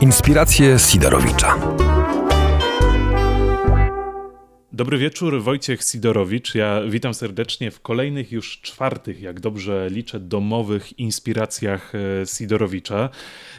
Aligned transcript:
Inspiracje 0.00 0.78
Sidorowicza. 0.78 1.58
Dobry 4.72 4.98
wieczór, 4.98 5.42
Wojciech 5.42 5.82
Sidorowicz. 5.82 6.54
Ja 6.54 6.82
witam 6.88 7.14
serdecznie 7.14 7.70
w 7.70 7.80
kolejnych 7.80 8.32
już 8.32 8.60
czwartych, 8.60 9.20
jak 9.20 9.40
dobrze 9.40 9.88
liczę, 9.90 10.20
domowych 10.20 10.98
inspiracjach 10.98 11.92
e, 11.94 12.26
Sidorowicza. 12.26 13.08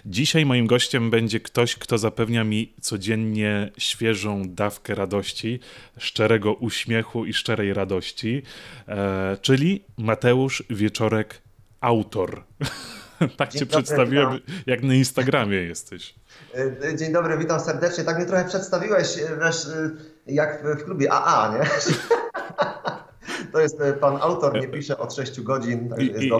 Dzisiaj 0.06 0.46
moim 0.46 0.68
gościem 0.68 1.10
będzie 1.10 1.40
ktoś, 1.40 1.76
kto 1.76 1.98
zapewnia 1.98 2.44
mi 2.44 2.74
codziennie 2.82 3.72
świeżą 3.78 4.44
dawkę 4.46 4.96
radości, 4.96 5.60
szczerego 5.98 6.54
uśmiechu 6.54 7.26
i 7.26 7.34
szczerej 7.34 7.74
radości, 7.74 8.42
e, 8.88 9.38
czyli 9.42 9.84
Mateusz 9.98 10.64
Wieczorek, 10.70 11.42
autor. 11.82 12.44
tak 13.38 13.52
Dzień 13.52 13.60
cię 13.60 13.66
dobry, 13.66 13.84
przedstawiłem, 13.84 14.40
jak 14.66 14.84
na 14.84 14.96
Instagramie 14.96 15.58
jesteś. 15.58 16.14
E, 16.84 16.96
dzień 16.96 17.14
dobry, 17.14 17.38
witam 17.38 17.60
serdecznie. 17.60 18.04
Tak 18.04 18.18
mnie 18.18 18.26
trochę 18.26 18.46
przedstawiłeś, 18.46 19.18
wiesz, 19.46 19.68
jak 20.28 20.64
w 20.64 20.84
klubie 20.84 21.14
AA, 21.14 21.54
nie? 21.54 21.70
To 23.52 23.60
jest 23.60 23.82
e, 23.82 23.94
pan 23.94 24.18
autor, 24.22 24.62
nie 24.62 24.68
pisze 24.68 24.98
od 24.98 25.14
6 25.14 25.42
godzin. 25.42 25.90
Tak 25.90 26.00
I, 26.00 26.32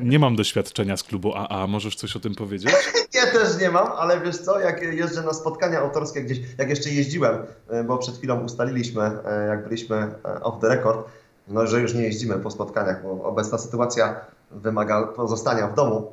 nie 0.00 0.18
mam 0.18 0.36
doświadczenia 0.36 0.96
z 0.96 1.02
klubu 1.02 1.34
AA, 1.34 1.66
możesz 1.66 1.96
coś 1.96 2.16
o 2.16 2.20
tym 2.20 2.34
powiedzieć? 2.34 2.72
ja 3.14 3.26
też 3.26 3.60
nie 3.60 3.70
mam, 3.70 3.86
ale 3.92 4.20
wiesz 4.20 4.38
co, 4.38 4.60
jak 4.60 4.82
jeżdżę 4.82 5.22
na 5.22 5.32
spotkania 5.32 5.80
autorskie 5.80 6.22
gdzieś, 6.22 6.38
jak 6.58 6.70
jeszcze 6.70 6.90
jeździłem, 6.90 7.46
e, 7.68 7.84
bo 7.84 7.98
przed 7.98 8.16
chwilą 8.16 8.44
ustaliliśmy, 8.44 9.02
e, 9.02 9.46
jak 9.46 9.64
byliśmy 9.64 10.14
off 10.42 10.60
the 10.60 10.68
record, 10.68 11.08
no, 11.48 11.66
że 11.66 11.80
już 11.80 11.94
nie 11.94 12.02
jeździmy 12.02 12.34
po 12.34 12.50
spotkaniach, 12.50 13.02
bo 13.02 13.24
obecna 13.24 13.58
sytuacja 13.58 14.20
wymaga 14.50 15.02
pozostania 15.02 15.68
w 15.68 15.74
domu. 15.74 16.12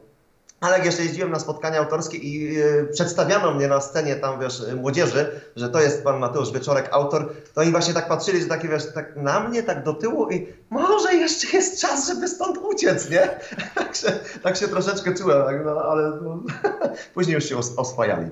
Ale 0.64 0.78
jak 0.78 0.86
jeszcze 0.86 1.04
jeździłem 1.04 1.32
na 1.32 1.40
spotkania 1.40 1.80
autorskie 1.80 2.18
i 2.18 2.54
yy, 2.54 2.90
przedstawiano 2.94 3.54
mnie 3.54 3.68
na 3.68 3.82
scenie 3.82 4.16
tam, 4.16 4.40
wiesz, 4.40 4.62
młodzieży, 4.76 5.42
że 5.56 5.70
to 5.70 5.82
jest 5.82 6.04
pan 6.04 6.20
Mateusz 6.20 6.52
Wieczorek, 6.52 6.90
autor, 6.92 7.34
to 7.54 7.62
oni 7.62 7.72
właśnie 7.72 7.94
tak 7.94 8.08
patrzyli, 8.08 8.42
że 8.42 8.48
takie, 8.48 8.68
wiesz, 8.68 8.94
tak 8.94 9.16
na 9.16 9.40
mnie, 9.40 9.64
tak 9.64 9.84
do 9.84 9.94
tyłu 9.94 10.30
i 10.30 10.48
może 10.70 11.14
jeszcze 11.14 11.58
jest 11.58 11.82
czas, 11.82 12.08
żeby 12.08 12.28
stąd 12.28 12.58
uciec, 12.58 13.10
nie? 13.10 13.30
tak, 13.76 13.96
się, 13.96 14.12
tak 14.44 14.58
się 14.58 14.68
troszeczkę 14.68 15.14
czułem, 15.16 15.46
tak, 15.46 15.66
no, 15.66 15.82
ale 15.82 16.20
no, 16.22 16.44
później 17.14 17.36
już 17.36 17.50
się 17.50 17.58
os 17.58 17.74
oswajali. 17.78 18.30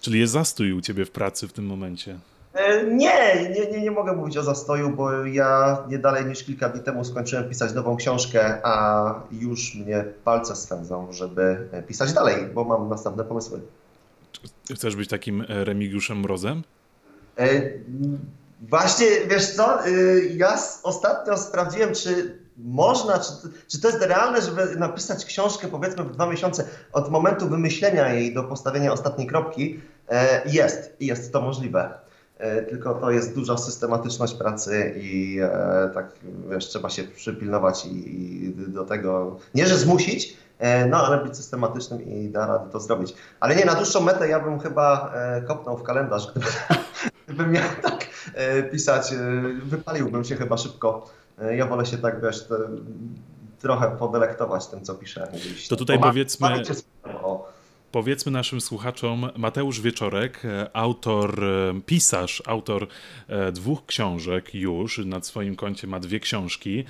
Czyli 0.00 0.20
jest 0.20 0.32
zastój 0.32 0.72
u 0.72 0.80
ciebie 0.80 1.04
w 1.04 1.10
pracy 1.10 1.48
w 1.48 1.52
tym 1.52 1.66
momencie? 1.66 2.18
E, 2.54 2.84
nie, 2.84 3.48
nie, 3.50 3.70
nie, 3.70 3.80
nie 3.80 3.90
mogę 3.90 4.12
mówić 4.12 4.36
o 4.36 4.42
zastoju, 4.42 4.90
bo 4.90 5.24
ja 5.26 5.78
nie 5.88 5.98
dalej 5.98 6.26
niż 6.26 6.44
kilka 6.44 6.68
dni 6.68 6.82
temu 6.82 7.04
skończyłem 7.04 7.48
pisać 7.48 7.74
nową 7.74 7.96
książkę, 7.96 8.60
a 8.62 9.14
już 9.32 9.74
mnie 9.74 10.04
palce 10.24 10.56
swędzą, 10.56 11.12
żeby 11.12 11.68
pisać 11.88 12.12
dalej, 12.12 12.46
bo 12.54 12.64
mam 12.64 12.88
następne 12.88 13.24
pomysły. 13.24 13.60
Chcesz 14.74 14.96
być 14.96 15.08
takim 15.08 15.44
e, 15.48 15.64
Remigiuszem 15.64 16.20
Mrozem? 16.20 16.62
E, 17.38 17.62
właśnie, 18.68 19.06
wiesz 19.30 19.50
co, 19.50 19.86
e, 19.86 19.90
ja 20.36 20.58
ostatnio 20.82 21.36
sprawdziłem, 21.36 21.94
czy 21.94 22.38
można, 22.56 23.18
czy, 23.18 23.32
czy 23.68 23.80
to 23.80 23.88
jest 23.88 24.02
realne, 24.02 24.42
żeby 24.42 24.76
napisać 24.76 25.24
książkę 25.24 25.68
powiedzmy 25.68 26.04
w 26.04 26.12
dwa 26.12 26.26
miesiące 26.26 26.68
od 26.92 27.10
momentu 27.10 27.48
wymyślenia 27.48 28.14
jej 28.14 28.34
do 28.34 28.44
postawienia 28.44 28.92
ostatniej 28.92 29.26
kropki. 29.26 29.80
E, 30.08 30.42
jest, 30.50 30.96
jest 31.00 31.32
to 31.32 31.40
możliwe. 31.40 32.01
E, 32.42 32.62
tylko 32.62 32.94
to 32.94 33.10
jest 33.10 33.34
duża 33.34 33.56
systematyczność 33.56 34.34
pracy 34.34 34.94
i 34.96 35.38
e, 35.42 35.90
tak 35.94 36.12
wiesz, 36.50 36.68
trzeba 36.68 36.90
się 36.90 37.04
przypilnować 37.04 37.86
i, 37.86 38.14
i, 38.44 38.54
do 38.54 38.84
tego, 38.84 39.36
nie 39.54 39.66
że 39.66 39.78
zmusić, 39.78 40.36
e, 40.58 40.86
no 40.86 41.06
ale 41.06 41.24
być 41.24 41.36
systematycznym 41.36 42.02
i 42.02 42.28
da 42.28 42.46
radę 42.46 42.70
to 42.72 42.80
zrobić. 42.80 43.14
Ale 43.40 43.56
nie, 43.56 43.64
na 43.64 43.74
dłuższą 43.74 44.00
metę 44.00 44.28
ja 44.28 44.40
bym 44.40 44.60
chyba 44.60 45.12
e, 45.14 45.42
kopnął 45.42 45.78
w 45.78 45.82
kalendarz, 45.82 46.30
gdyby, 46.30 46.46
gdybym 47.26 47.52
miał 47.56 47.68
tak 47.82 48.06
pisać, 48.72 49.14
wypaliłbym 49.64 50.24
się 50.24 50.36
chyba 50.36 50.56
szybko. 50.56 51.10
ja 51.56 51.66
wolę 51.66 51.86
się 51.86 51.98
tak, 51.98 52.22
wiesz, 52.22 52.48
te, 52.48 52.54
trochę 53.58 53.96
podelektować 53.98 54.66
tym, 54.66 54.84
co 54.84 54.94
piszę. 54.94 55.28
To 55.68 55.76
tutaj 55.76 55.98
powiedzmy... 55.98 56.48
O, 57.22 57.51
Powiedzmy 57.92 58.32
naszym 58.32 58.60
słuchaczom, 58.60 59.30
Mateusz 59.36 59.80
Wieczorek, 59.80 60.44
e, 60.44 60.76
autor, 60.76 61.44
e, 61.44 61.80
pisarz, 61.86 62.42
autor 62.46 62.86
e, 63.28 63.52
dwóch 63.52 63.86
książek 63.86 64.54
już, 64.54 64.98
na 64.98 65.22
swoim 65.22 65.56
koncie 65.56 65.86
ma 65.86 66.00
dwie 66.00 66.20
książki. 66.20 66.84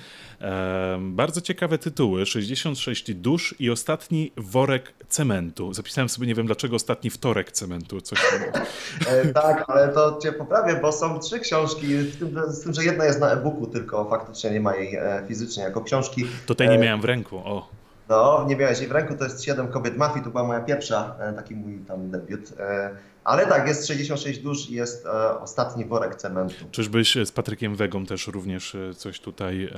Bardzo 0.99 1.41
ciekawe 1.41 1.77
tytuły, 1.77 2.25
66 2.25 3.13
dusz 3.13 3.55
i 3.59 3.69
ostatni 3.69 4.31
worek 4.37 4.93
cementu. 5.09 5.73
Zapisałem 5.73 6.09
sobie, 6.09 6.27
nie 6.27 6.35
wiem 6.35 6.45
dlaczego, 6.45 6.75
ostatni 6.75 7.09
wtorek 7.09 7.51
cementu. 7.51 8.01
Coś 8.01 8.19
tak, 9.33 9.65
ale 9.67 9.89
to 9.89 10.19
cię 10.23 10.31
poprawię, 10.31 10.79
bo 10.81 10.91
są 10.91 11.19
trzy 11.19 11.39
książki, 11.39 11.87
z 11.87 12.19
tym, 12.19 12.39
z 12.47 12.63
tym 12.63 12.73
że 12.73 12.83
jedna 12.83 13.05
jest 13.05 13.19
na 13.19 13.31
e-booku, 13.31 13.67
tylko 13.67 14.09
faktycznie 14.09 14.51
nie 14.51 14.61
ma 14.61 14.75
jej 14.75 14.97
fizycznie 15.27 15.63
jako 15.63 15.81
książki. 15.81 16.25
Tutaj 16.45 16.69
nie 16.69 16.77
miałem 16.77 17.01
w 17.01 17.05
ręku, 17.05 17.37
o. 17.37 17.82
No, 18.09 18.45
nie 18.47 18.55
miałeś 18.55 18.79
jej 18.79 18.87
w 18.87 18.91
ręku, 18.91 19.15
to 19.15 19.23
jest 19.23 19.43
7 19.43 19.67
kobiet 19.67 19.97
mafii, 19.97 20.25
to 20.25 20.31
była 20.31 20.43
moja 20.43 20.59
pierwsza, 20.59 21.15
e, 21.19 21.33
taki 21.33 21.55
mój 21.55 21.77
tam 21.77 22.11
debiut. 22.11 22.59
E, 22.59 22.89
ale 23.23 23.47
tak, 23.47 23.67
jest 23.67 23.87
66 23.87 24.39
dusz 24.39 24.69
i 24.69 24.73
jest 24.73 25.05
e, 25.05 25.39
ostatni 25.39 25.85
worek 25.85 26.15
cementu. 26.15 26.65
Czyżbyś 26.71 27.17
z 27.25 27.31
Patrykiem 27.31 27.75
Wegą 27.75 28.05
też 28.05 28.27
również 28.27 28.77
coś 28.97 29.19
tutaj 29.19 29.73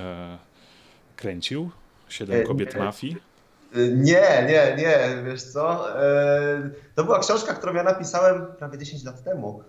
kręcił? 1.16 1.70
7 2.10 2.48
kobiet 2.48 2.76
mafii? 2.76 3.18
Nie, 3.96 4.48
nie, 4.48 4.76
nie, 4.78 5.24
wiesz 5.26 5.44
co? 5.44 5.88
To 6.96 7.04
była 7.04 7.20
książka, 7.20 7.54
którą 7.54 7.74
ja 7.74 7.84
napisałem 7.84 8.46
prawie 8.60 8.78
10 8.78 9.04
lat 9.04 9.24
temu. 9.24 9.64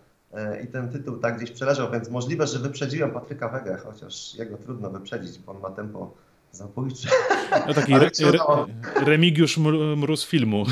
I 0.65 0.66
ten 0.66 0.89
tytuł 0.89 1.16
tak 1.16 1.37
gdzieś 1.37 1.50
przeleżał, 1.50 1.91
więc 1.91 2.09
możliwe, 2.09 2.47
że 2.47 2.59
wyprzedziłem 2.59 3.11
Patryka 3.11 3.49
Wegę, 3.49 3.77
chociaż 3.77 4.34
jego 4.34 4.56
trudno 4.56 4.91
wyprzedzić, 4.91 5.39
bo 5.39 5.53
on 5.53 5.61
ma 5.61 5.71
tempo 5.71 6.15
zabójcze. 6.53 7.09
No 7.69 7.75
taki 7.75 7.95
re, 7.95 8.11
re, 8.21 8.39
Remigiusz 9.05 9.59
Mróz 9.97 10.25
filmu. 10.25 10.65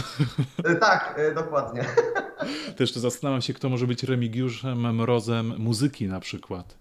E, 0.65 0.75
tak, 0.75 1.15
e, 1.19 1.35
dokładnie. 1.35 1.85
Też 2.77 2.93
to 2.93 3.01
zastanawiam 3.01 3.43
się, 3.43 3.55
kto 3.55 3.69
może 3.69 3.87
być 3.87 4.03
Remigiuszem 4.03 4.95
Mrozem 4.95 5.55
muzyki 5.59 6.09
na 6.09 6.21
przykład. 6.21 6.77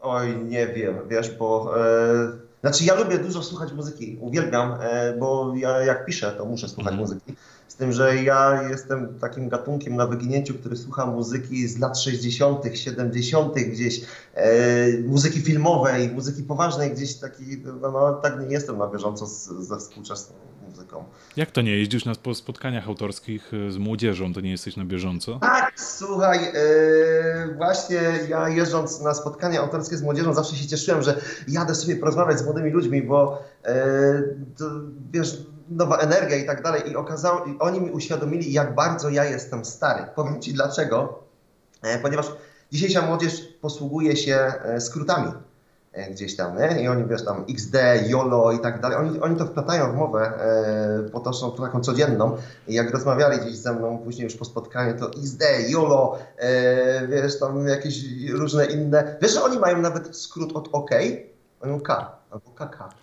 Oj, 0.00 0.36
nie 0.36 0.66
wiem, 0.66 0.98
wiesz, 1.08 1.30
bo... 1.30 1.74
E, 1.80 2.32
znaczy 2.60 2.84
ja 2.84 2.94
lubię 2.94 3.18
dużo 3.18 3.42
słuchać 3.42 3.72
muzyki, 3.72 4.18
uwielbiam, 4.20 4.74
bo 5.18 5.52
ja 5.56 5.78
jak 5.78 6.06
piszę, 6.06 6.32
to 6.32 6.44
muszę 6.44 6.68
słuchać 6.68 6.92
mm. 6.92 7.00
muzyki. 7.00 7.34
Z 7.70 7.76
tym, 7.76 7.92
że 7.92 8.22
ja 8.22 8.62
jestem 8.70 9.18
takim 9.18 9.48
gatunkiem 9.48 9.96
na 9.96 10.06
wyginięciu, 10.06 10.54
który 10.54 10.76
słucha 10.76 11.06
muzyki 11.06 11.68
z 11.68 11.78
lat 11.78 11.98
60., 11.98 12.64
70., 12.74 13.54
gdzieś 13.54 14.00
e, 14.34 14.98
muzyki 14.98 15.40
filmowej, 15.40 16.08
muzyki 16.08 16.42
poważnej, 16.42 16.90
gdzieś 16.90 17.14
taki, 17.14 17.44
no, 17.80 17.90
no 17.90 18.12
tak 18.12 18.40
nie 18.40 18.54
jestem 18.54 18.78
na 18.78 18.86
bieżąco 18.86 19.26
z, 19.26 19.48
ze 19.48 19.78
współczesną 19.78 20.36
muzyką. 20.68 21.04
Jak 21.36 21.50
to 21.50 21.62
nie? 21.62 21.78
Jeździsz 21.78 22.04
na 22.04 22.14
spotkaniach 22.34 22.88
autorskich 22.88 23.52
e, 23.54 23.70
z 23.70 23.78
młodzieżą, 23.78 24.34
to 24.34 24.40
nie 24.40 24.50
jesteś 24.50 24.76
na 24.76 24.84
bieżąco? 24.84 25.38
Tak, 25.38 25.80
słuchaj, 25.80 26.38
e, 26.38 27.54
właśnie 27.56 28.00
ja 28.28 28.48
jeżdżąc 28.48 29.00
na 29.00 29.14
spotkania 29.14 29.60
autorskie 29.60 29.96
z 29.96 30.02
młodzieżą 30.02 30.34
zawsze 30.34 30.56
się 30.56 30.66
cieszyłem, 30.66 31.02
że 31.02 31.20
jadę 31.48 31.74
sobie 31.74 31.96
porozmawiać 31.96 32.38
z 32.38 32.44
młodymi 32.44 32.70
ludźmi, 32.70 33.02
bo 33.02 33.42
e, 33.64 34.22
to, 34.58 34.64
wiesz, 35.12 35.36
nowa 35.70 35.98
energia 35.98 36.36
i 36.36 36.46
tak 36.46 36.62
dalej. 36.62 36.90
I, 36.90 36.96
okazało, 36.96 37.44
I 37.44 37.58
oni 37.58 37.80
mi 37.80 37.90
uświadomili, 37.90 38.52
jak 38.52 38.74
bardzo 38.74 39.10
ja 39.10 39.24
jestem 39.24 39.64
stary. 39.64 40.04
Powiem 40.14 40.40
Ci 40.40 40.52
dlaczego. 40.52 41.22
E, 41.82 41.98
ponieważ 41.98 42.32
dzisiejsza 42.72 43.02
młodzież 43.02 43.48
posługuje 43.60 44.16
się 44.16 44.36
e, 44.36 44.80
skrótami 44.80 45.32
e, 45.92 46.10
gdzieś 46.10 46.36
tam, 46.36 46.58
nie? 46.58 46.82
I 46.82 46.88
oni, 46.88 47.04
wiesz, 47.04 47.24
tam 47.24 47.44
XD, 47.50 47.76
YOLO 48.06 48.52
i 48.52 48.58
tak 48.58 48.80
dalej, 48.80 48.98
oni, 48.98 49.20
oni 49.20 49.36
to 49.36 49.46
wplatają 49.46 49.92
w 49.92 49.96
mowę 49.96 50.20
e, 50.20 51.10
potoczną, 51.10 51.52
taką 51.52 51.80
codzienną 51.80 52.36
i 52.68 52.74
jak 52.74 52.90
rozmawiali 52.90 53.38
gdzieś 53.38 53.56
ze 53.56 53.72
mną 53.72 53.98
później 53.98 54.24
już 54.24 54.36
po 54.36 54.44
spotkaniu, 54.44 54.98
to 54.98 55.10
XD, 55.10 55.44
YOLO, 55.68 56.18
e, 56.38 57.06
wiesz, 57.06 57.38
tam 57.38 57.66
jakieś 57.66 58.04
różne 58.30 58.66
inne, 58.66 59.16
wiesz, 59.22 59.34
że 59.34 59.42
oni 59.42 59.58
mają 59.58 59.80
nawet 59.80 60.16
skrót 60.16 60.56
od 60.56 60.68
OK, 60.72 60.90
mają 61.62 61.80
K 61.80 62.19
albo. 62.30 62.50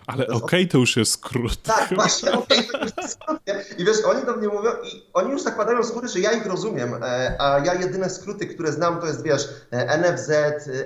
Ale 0.06 0.26
okej 0.26 0.36
okay, 0.36 0.66
to 0.66 0.78
już 0.78 0.96
jest 0.96 1.12
skrót. 1.12 1.62
Tak, 1.62 1.94
właśnie 1.94 2.32
okej 2.32 2.58
okay, 2.58 2.72
to 2.72 2.84
już 2.84 2.96
jest 2.96 3.10
skrót. 3.10 3.40
Nie? 3.46 3.64
I 3.78 3.84
wiesz, 3.84 3.96
oni 4.04 4.26
do 4.26 4.36
mnie 4.36 4.48
mówią 4.48 4.70
i 4.84 5.02
oni 5.12 5.30
już 5.30 5.42
zakładają 5.42 5.82
góry, 5.94 6.08
że 6.08 6.20
ja 6.20 6.32
ich 6.32 6.46
rozumiem, 6.46 6.94
e, 7.02 7.36
a 7.38 7.58
ja 7.58 7.74
jedyne 7.74 8.10
skróty, 8.10 8.46
które 8.46 8.72
znam 8.72 9.00
to 9.00 9.06
jest, 9.06 9.22
wiesz, 9.22 9.48
e, 9.70 9.98
NFZ, 9.98 10.30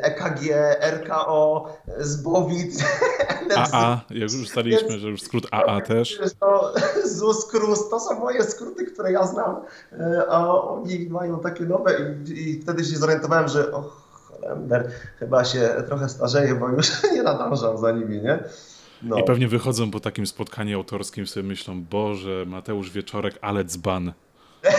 EKG, 0.01 0.41
RKO, 0.81 1.69
ZBOWIC, 1.99 2.85
NFZ. 3.49 3.75
AA, 3.75 4.01
jak 4.11 4.33
już 4.33 4.43
ustaliliśmy, 4.43 4.89
Więc, 4.89 5.03
że 5.03 5.09
już 5.09 5.23
skrót 5.23 5.47
AA 5.51 5.81
też. 5.81 6.21
To 6.41 6.75
ZUS, 7.17 7.47
KRUS, 7.47 7.89
to 7.91 8.01
są 8.01 8.19
moje 8.19 8.45
skróty, 8.45 8.85
które 8.85 9.13
ja 9.13 9.27
znam, 9.27 9.57
e, 9.93 10.25
a 10.29 10.55
oni 10.63 11.09
mają 11.11 11.41
takie 11.41 11.65
nowe 11.65 11.97
i, 12.27 12.51
i 12.51 12.63
wtedy 12.63 12.85
się 12.85 12.97
zorientowałem, 12.97 13.49
że 13.49 13.73
och, 13.73 14.02
Chyba 15.19 15.45
się 15.45 15.69
trochę 15.87 16.09
starzeje, 16.09 16.55
bo 16.55 16.69
już 16.69 17.03
nie 17.15 17.23
nadążam 17.23 17.79
za 17.79 17.93
nimi, 17.93 18.23
nie? 18.23 18.45
No. 19.03 19.17
I 19.19 19.25
pewnie 19.25 19.49
wychodzą 19.49 19.91
po 19.91 20.01
takim 20.01 20.27
spotkaniu 20.27 20.79
autorskim 20.79 21.27
sobie 21.27 21.49
myślą, 21.49 21.85
Boże, 21.91 22.45
Mateusz 22.47 22.91
Wieczorek, 22.91 23.35
ale 23.41 23.65
dzban. 23.65 24.13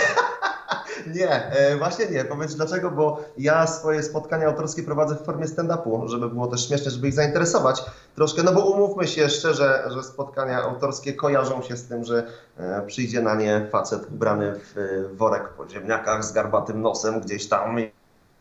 Nie, 1.08 1.30
e, 1.52 1.78
właśnie 1.78 2.06
nie. 2.06 2.26
Powiedz 2.26 2.56
dlaczego, 2.56 2.92
bo 2.92 3.24
ja 3.38 3.68
swoje 3.68 4.04
spotkania 4.04 4.48
autorskie 4.48 4.84
prowadzę 4.84 5.16
w 5.16 5.26
formie 5.26 5.46
stand-upu, 5.46 6.08
żeby 6.08 6.30
było 6.30 6.48
też 6.48 6.68
śmieszne, 6.68 6.92
żeby 6.92 7.08
ich 7.08 7.14
zainteresować 7.14 7.84
troszkę, 8.16 8.44
no 8.44 8.54
bo 8.54 8.66
umówmy 8.66 9.08
się 9.08 9.30
szczerze, 9.30 9.84
że 9.94 10.04
spotkania 10.04 10.64
autorskie 10.64 11.14
kojarzą 11.14 11.62
się 11.62 11.78
z 11.78 11.88
tym, 11.88 12.04
że 12.04 12.28
e, 12.58 12.84
przyjdzie 12.88 13.22
na 13.22 13.36
nie 13.36 13.68
facet 13.72 14.08
ubrany 14.12 14.54
w 14.56 14.78
e, 14.78 15.16
worek 15.16 15.50
po 15.50 15.70
ziemniakach 15.70 16.24
z 16.24 16.32
garbatym 16.32 16.82
nosem 16.82 17.22
gdzieś 17.22 17.50
tam 17.50 17.76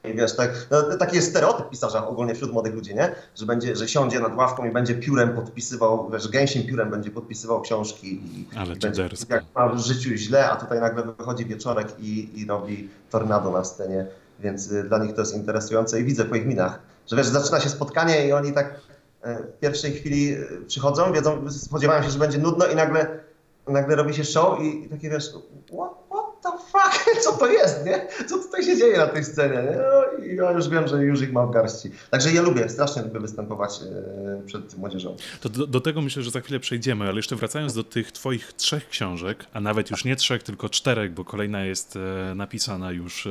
i 0.04 0.14
wiesz, 0.14 0.36
tak, 0.36 0.50
no, 0.70 0.96
taki 0.96 1.16
jest 1.16 1.30
stereotyp 1.30 1.70
pisarza 1.70 2.06
ogólnie 2.06 2.34
wśród 2.34 2.52
młodych 2.52 2.74
ludzi, 2.74 2.94
nie? 2.94 3.14
Że, 3.34 3.46
będzie, 3.46 3.76
że 3.76 3.88
siądzie 3.88 4.20
nad 4.20 4.36
ławką 4.36 4.64
i 4.64 4.70
będzie 4.70 4.94
piórem 4.94 5.34
podpisywał, 5.34 6.10
wiesz, 6.10 6.28
gęsim 6.28 6.66
piórem 6.66 6.90
będzie 6.90 7.10
podpisywał 7.10 7.60
książki 7.60 8.12
i, 8.12 8.48
Ale 8.56 8.74
i 8.74 8.78
będzie, 8.78 9.08
jak 9.28 9.44
ma 9.54 9.68
w 9.68 9.78
życiu 9.78 10.10
źle, 10.16 10.50
a 10.50 10.56
tutaj 10.56 10.80
nagle 10.80 11.02
wychodzi 11.18 11.44
wieczorek 11.44 11.88
i, 11.98 12.40
i 12.40 12.46
robi 12.46 12.88
tornado 13.10 13.50
na 13.50 13.64
scenie, 13.64 14.06
więc 14.40 14.70
y, 14.70 14.84
dla 14.84 14.98
nich 14.98 15.14
to 15.14 15.20
jest 15.20 15.34
interesujące 15.34 16.00
i 16.00 16.04
widzę 16.04 16.24
po 16.24 16.34
ich 16.34 16.46
minach, 16.46 16.80
że 17.06 17.16
wiesz, 17.16 17.26
zaczyna 17.26 17.60
się 17.60 17.68
spotkanie 17.68 18.28
i 18.28 18.32
oni 18.32 18.52
tak 18.52 18.80
e, 19.22 19.42
w 19.42 19.58
pierwszej 19.60 19.92
chwili 19.92 20.34
y, 20.34 20.64
przychodzą, 20.66 21.12
wiedzą, 21.12 21.50
spodziewają 21.50 22.02
się, 22.02 22.10
że 22.10 22.18
będzie 22.18 22.38
nudno 22.38 22.66
i 22.66 22.76
nagle, 22.76 23.20
nagle 23.68 23.96
robi 23.96 24.14
się 24.14 24.24
show 24.24 24.60
i, 24.60 24.84
i 24.84 24.88
takie 24.88 25.10
wiesz, 25.10 25.30
what 25.72 26.01
the 26.42 26.50
fuck, 26.72 27.20
co 27.20 27.32
to 27.32 27.46
jest, 27.46 27.86
nie? 27.86 28.06
Co 28.26 28.38
tutaj 28.38 28.64
się 28.64 28.76
dzieje 28.76 28.98
na 28.98 29.06
tej 29.06 29.24
scenie, 29.24 29.54
nie? 29.54 29.76
No, 29.76 30.24
I 30.24 30.36
ja 30.36 30.52
już 30.52 30.68
wiem, 30.68 30.88
że 30.88 31.04
już 31.04 31.22
ich 31.22 31.32
mam 31.32 31.48
w 31.48 31.50
garści. 31.50 31.90
Także 32.10 32.32
ja 32.32 32.42
lubię, 32.42 32.68
strasznie 32.68 33.02
lubię 33.02 33.20
występować 33.20 33.80
e, 33.82 34.46
przed 34.46 34.76
młodzieżą. 34.78 35.16
To 35.40 35.48
do, 35.48 35.66
do, 35.66 35.80
tego 35.80 36.00
myślę, 36.00 36.22
że 36.22 36.30
za 36.30 36.40
chwilę 36.40 36.60
przejdziemy, 36.60 37.04
ale 37.04 37.16
jeszcze 37.16 37.36
wracając 37.36 37.74
do 37.74 37.84
tych 37.84 38.12
twoich 38.12 38.52
trzech 38.52 38.88
książek, 38.88 39.46
a 39.52 39.60
nawet 39.60 39.90
już 39.90 40.04
nie 40.04 40.16
trzech, 40.16 40.42
tylko 40.42 40.68
czterech, 40.68 41.14
bo 41.14 41.24
kolejna 41.24 41.64
jest 41.64 41.96
e, 41.96 42.34
napisana 42.34 42.92
już. 42.92 43.28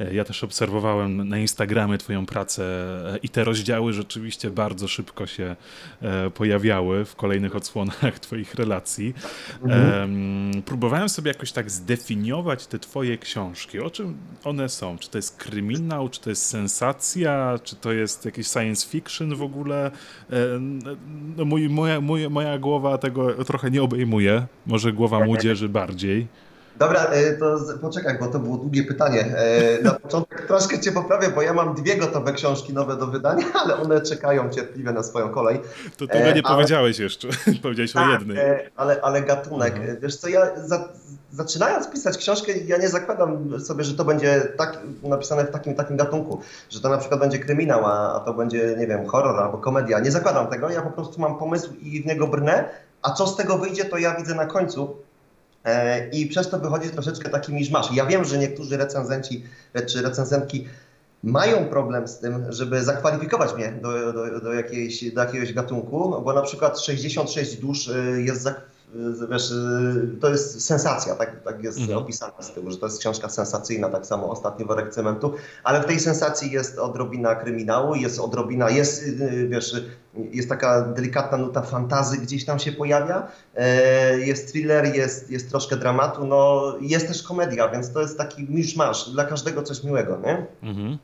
E, 0.00 0.14
ja 0.14 0.24
też 0.24 0.44
obserwowałem 0.44 1.28
na 1.28 1.38
Instagramie 1.38 1.98
twoją 1.98 2.26
pracę 2.26 2.62
i 3.22 3.28
te 3.28 3.44
rozdziały 3.44 3.92
rzeczywiście 3.92 4.50
bardzo 4.50 4.88
szybko 4.88 5.26
się 5.26 5.56
pojawiały 6.34 7.04
w 7.04 7.16
kolejnych 7.16 7.56
odsłonach 7.56 8.18
twoich 8.20 8.54
relacji. 8.54 9.14
Mhm. 9.62 10.62
próbowałem 10.62 11.08
sobie 11.08 11.28
jakoś 11.28 11.52
tak 11.52 11.70
zdefiniować 11.70 12.35
te 12.68 12.78
twoje 12.78 13.18
książki. 13.18 13.80
O 13.80 13.90
czym 13.90 14.16
one 14.44 14.68
są? 14.68 14.98
Czy 14.98 15.10
to 15.10 15.18
jest 15.18 15.36
kryminał, 15.36 16.08
czy 16.08 16.20
to 16.20 16.30
jest 16.30 16.46
sensacja, 16.46 17.58
czy 17.64 17.76
to 17.76 17.92
jest 17.92 18.24
jakiś 18.24 18.46
science 18.46 18.88
fiction 18.88 19.34
w 19.34 19.42
ogóle? 19.42 19.90
E, 20.30 20.36
no, 21.36 21.44
mój, 21.44 21.68
moja, 21.68 22.00
mój, 22.00 22.30
moja 22.30 22.58
głowa 22.58 22.98
tego 22.98 23.44
trochę 23.44 23.70
nie 23.70 23.82
obejmuje. 23.82 24.46
Może 24.66 24.92
głowa 24.92 25.24
młodzieży 25.24 25.68
bardziej. 25.68 26.26
Dobra, 26.78 27.04
e, 27.04 27.32
to 27.32 27.58
poczekaj, 27.80 28.18
bo 28.20 28.26
to 28.26 28.38
było 28.38 28.56
długie 28.56 28.84
pytanie. 28.84 29.20
E, 29.20 29.82
na 29.82 29.92
początek 30.02 30.46
troszkę 30.46 30.80
cię 30.80 30.92
poprawię, 30.92 31.28
bo 31.28 31.42
ja 31.42 31.52
mam 31.52 31.74
dwie 31.74 31.96
gotowe 31.96 32.32
książki 32.32 32.72
nowe 32.72 32.96
do 32.96 33.06
wydania, 33.06 33.44
ale 33.54 33.76
one 33.76 34.00
czekają 34.00 34.50
cierpliwie 34.50 34.92
na 34.92 35.02
swoją 35.02 35.28
kolej. 35.28 35.60
To 35.96 36.06
tego 36.06 36.24
nie 36.24 36.32
ale... 36.32 36.42
powiedziałeś 36.42 36.98
jeszcze. 36.98 37.28
Powiedziałeś 37.62 37.92
tak, 37.92 38.08
o 38.08 38.12
jednej. 38.12 38.38
Ale, 38.76 39.00
ale 39.02 39.22
gatunek. 39.22 39.76
Mhm. 39.76 40.00
Wiesz 40.00 40.16
co, 40.16 40.28
ja 40.28 40.60
za, 40.60 40.88
zaczynając 41.32 41.90
pisać 41.90 42.18
książkę, 42.18 42.52
ja 42.52 42.76
nie 42.76 42.88
zakładam 42.88 43.60
sobie, 43.60 43.84
że 43.84 43.94
to 43.94 44.04
będzie 44.04 44.40
tak, 44.56 44.78
napisane 45.02 45.44
w 45.44 45.50
takim 45.50 45.74
takim 45.74 45.96
gatunku, 45.96 46.40
że 46.70 46.80
to 46.80 46.88
na 46.88 46.98
przykład 46.98 47.20
będzie 47.20 47.38
kryminał, 47.38 47.86
a, 47.86 48.14
a 48.14 48.20
to 48.20 48.34
będzie, 48.34 48.76
nie 48.78 48.86
wiem, 48.86 49.06
horror 49.06 49.40
albo 49.40 49.58
komedia. 49.58 50.00
Nie 50.00 50.10
zakładam 50.10 50.46
tego, 50.46 50.70
ja 50.70 50.82
po 50.82 50.90
prostu 50.90 51.20
mam 51.20 51.38
pomysł 51.38 51.74
i 51.82 52.02
w 52.02 52.06
niego 52.06 52.26
brnę, 52.26 52.68
a 53.02 53.10
co 53.10 53.26
z 53.26 53.36
tego 53.36 53.58
wyjdzie, 53.58 53.84
to 53.84 53.98
ja 53.98 54.14
widzę 54.14 54.34
na 54.34 54.46
końcu. 54.46 54.96
E, 55.66 56.08
I 56.08 56.26
przez 56.26 56.50
to 56.50 56.58
wychodzi 56.58 56.90
troszeczkę 56.90 57.28
taki 57.28 57.54
miszmasz. 57.54 57.92
Ja 57.92 58.06
wiem, 58.06 58.24
że 58.24 58.38
niektórzy 58.38 58.76
recenzenci 58.76 59.44
czy 59.86 60.02
recenzentki 60.02 60.66
mają 61.22 61.64
problem 61.64 62.08
z 62.08 62.18
tym, 62.18 62.52
żeby 62.52 62.84
zakwalifikować 62.84 63.54
mnie 63.54 63.72
do, 63.82 64.12
do, 64.12 64.40
do, 64.40 64.52
jakiejś, 64.52 65.12
do 65.12 65.20
jakiegoś 65.20 65.52
gatunku, 65.52 66.22
bo 66.24 66.32
na 66.32 66.42
przykład 66.42 66.80
66 66.80 67.56
dusz 67.56 67.88
e, 67.88 68.20
jest 68.20 68.42
zakwalifikowane 68.42 68.75
wiesz, 69.30 69.52
to 70.20 70.28
jest 70.28 70.64
sensacja, 70.64 71.14
tak, 71.14 71.42
tak 71.42 71.64
jest 71.64 71.78
mhm. 71.78 71.98
opisane 71.98 72.32
z 72.40 72.50
tyłu, 72.52 72.70
że 72.70 72.76
to 72.76 72.86
jest 72.86 72.98
książka 72.98 73.28
sensacyjna, 73.28 73.88
tak 73.88 74.06
samo 74.06 74.30
ostatni 74.30 74.64
worek 74.64 74.94
cementu, 74.94 75.32
ale 75.64 75.82
w 75.82 75.86
tej 75.86 76.00
sensacji 76.00 76.50
jest 76.50 76.78
odrobina 76.78 77.34
kryminału, 77.34 77.94
jest 77.94 78.20
odrobina, 78.20 78.70
jest, 78.70 79.04
wiesz, 79.48 79.76
jest 80.14 80.48
taka 80.48 80.82
delikatna 80.82 81.38
nuta 81.38 81.62
fantazy 81.62 82.18
gdzieś 82.18 82.44
tam 82.44 82.58
się 82.58 82.72
pojawia, 82.72 83.28
e, 83.54 84.18
jest 84.18 84.52
thriller, 84.52 84.94
jest, 84.94 85.30
jest 85.30 85.50
troszkę 85.50 85.76
dramatu, 85.76 86.26
no 86.26 86.62
jest 86.80 87.08
też 87.08 87.22
komedia, 87.22 87.68
więc 87.68 87.92
to 87.92 88.00
jest 88.00 88.18
taki 88.18 88.46
miszmasz, 88.50 89.10
dla 89.10 89.24
każdego 89.24 89.62
coś 89.62 89.84
miłego, 89.84 90.18
nie? 90.24 90.46
Mhm. 90.62 90.98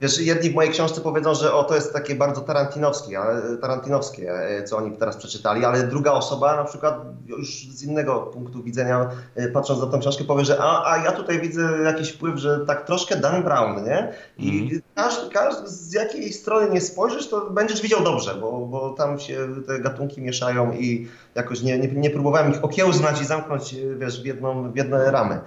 Wiesz, 0.00 0.20
jedni 0.20 0.50
w 0.50 0.54
mojej 0.54 0.72
książce 0.72 1.00
powiedzą, 1.00 1.34
że 1.34 1.54
o, 1.54 1.64
to 1.64 1.74
jest 1.74 1.92
takie 1.92 2.14
bardzo 2.14 2.40
tarantinowskie, 2.40 3.20
tarantinowskie, 3.60 4.32
e, 4.32 4.64
co 4.64 4.76
oni 4.76 4.96
teraz 4.96 5.16
przeczytali, 5.16 5.64
ale 5.64 5.82
druga 5.82 6.12
osoba 6.12 6.56
na 6.56 6.64
przykład 6.64 7.00
już 7.26 7.66
z 7.70 7.82
innego 7.82 8.20
punktu 8.20 8.62
widzenia, 8.62 9.10
e, 9.34 9.48
patrząc 9.48 9.80
na 9.80 9.86
tą 9.86 10.00
książkę, 10.00 10.24
powie, 10.24 10.44
że 10.44 10.58
a, 10.60 10.92
a 10.92 11.04
ja 11.04 11.12
tutaj 11.12 11.40
widzę 11.40 11.78
jakiś 11.84 12.10
wpływ, 12.10 12.36
że 12.36 12.60
tak 12.66 12.86
troszkę 12.86 13.16
Dan 13.16 13.42
Brown, 13.42 13.84
nie? 13.84 14.12
I 14.38 14.68
mm. 14.68 14.82
każdy, 14.94 15.30
każdy, 15.30 15.68
z 15.68 15.92
jakiej 15.92 16.32
strony 16.32 16.70
nie 16.70 16.80
spojrzysz, 16.80 17.28
to 17.28 17.50
będziesz 17.50 17.82
widział 17.82 18.04
dobrze, 18.04 18.34
bo, 18.34 18.66
bo 18.66 18.90
tam 18.90 19.18
się 19.18 19.48
te 19.66 19.78
gatunki 19.78 20.22
mieszają 20.22 20.72
i 20.72 21.08
jakoś 21.34 21.62
nie, 21.62 21.78
nie, 21.78 21.88
nie 21.88 22.10
próbowałem 22.10 22.52
ich 22.52 22.64
okiełznać 22.64 23.20
i 23.20 23.24
zamknąć, 23.24 23.76
wiesz, 23.98 24.22
w, 24.22 24.26
jedną, 24.26 24.72
w 24.72 24.76
jedne 24.76 25.10
ramy. 25.10 25.40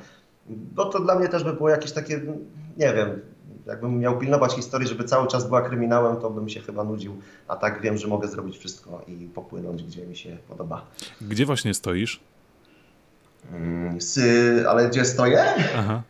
Bo 0.47 0.85
to 0.85 0.99
dla 0.99 1.15
mnie 1.15 1.29
też 1.29 1.43
by 1.43 1.53
było 1.53 1.69
jakieś 1.69 1.91
takie, 1.91 2.21
nie 2.77 2.93
wiem, 2.93 3.32
jakbym 3.65 3.99
miał 3.99 4.19
pilnować 4.19 4.53
historii, 4.53 4.87
żeby 4.87 5.03
cały 5.03 5.27
czas 5.27 5.47
była 5.47 5.61
kryminałem, 5.61 6.17
to 6.17 6.29
bym 6.29 6.49
się 6.49 6.61
chyba 6.61 6.83
nudził. 6.83 7.21
A 7.47 7.55
tak 7.55 7.81
wiem, 7.81 7.97
że 7.97 8.07
mogę 8.07 8.27
zrobić 8.27 8.57
wszystko 8.57 9.01
i 9.07 9.29
popłynąć, 9.35 9.83
gdzie 9.83 10.05
mi 10.05 10.15
się 10.15 10.37
podoba. 10.47 10.85
Gdzie 11.21 11.45
właśnie 11.45 11.73
stoisz? 11.73 12.19
Hmm, 13.51 13.97
ale 14.69 14.89
gdzie 14.89 15.05
stoję? 15.05 15.43
Aha. 15.77 16.01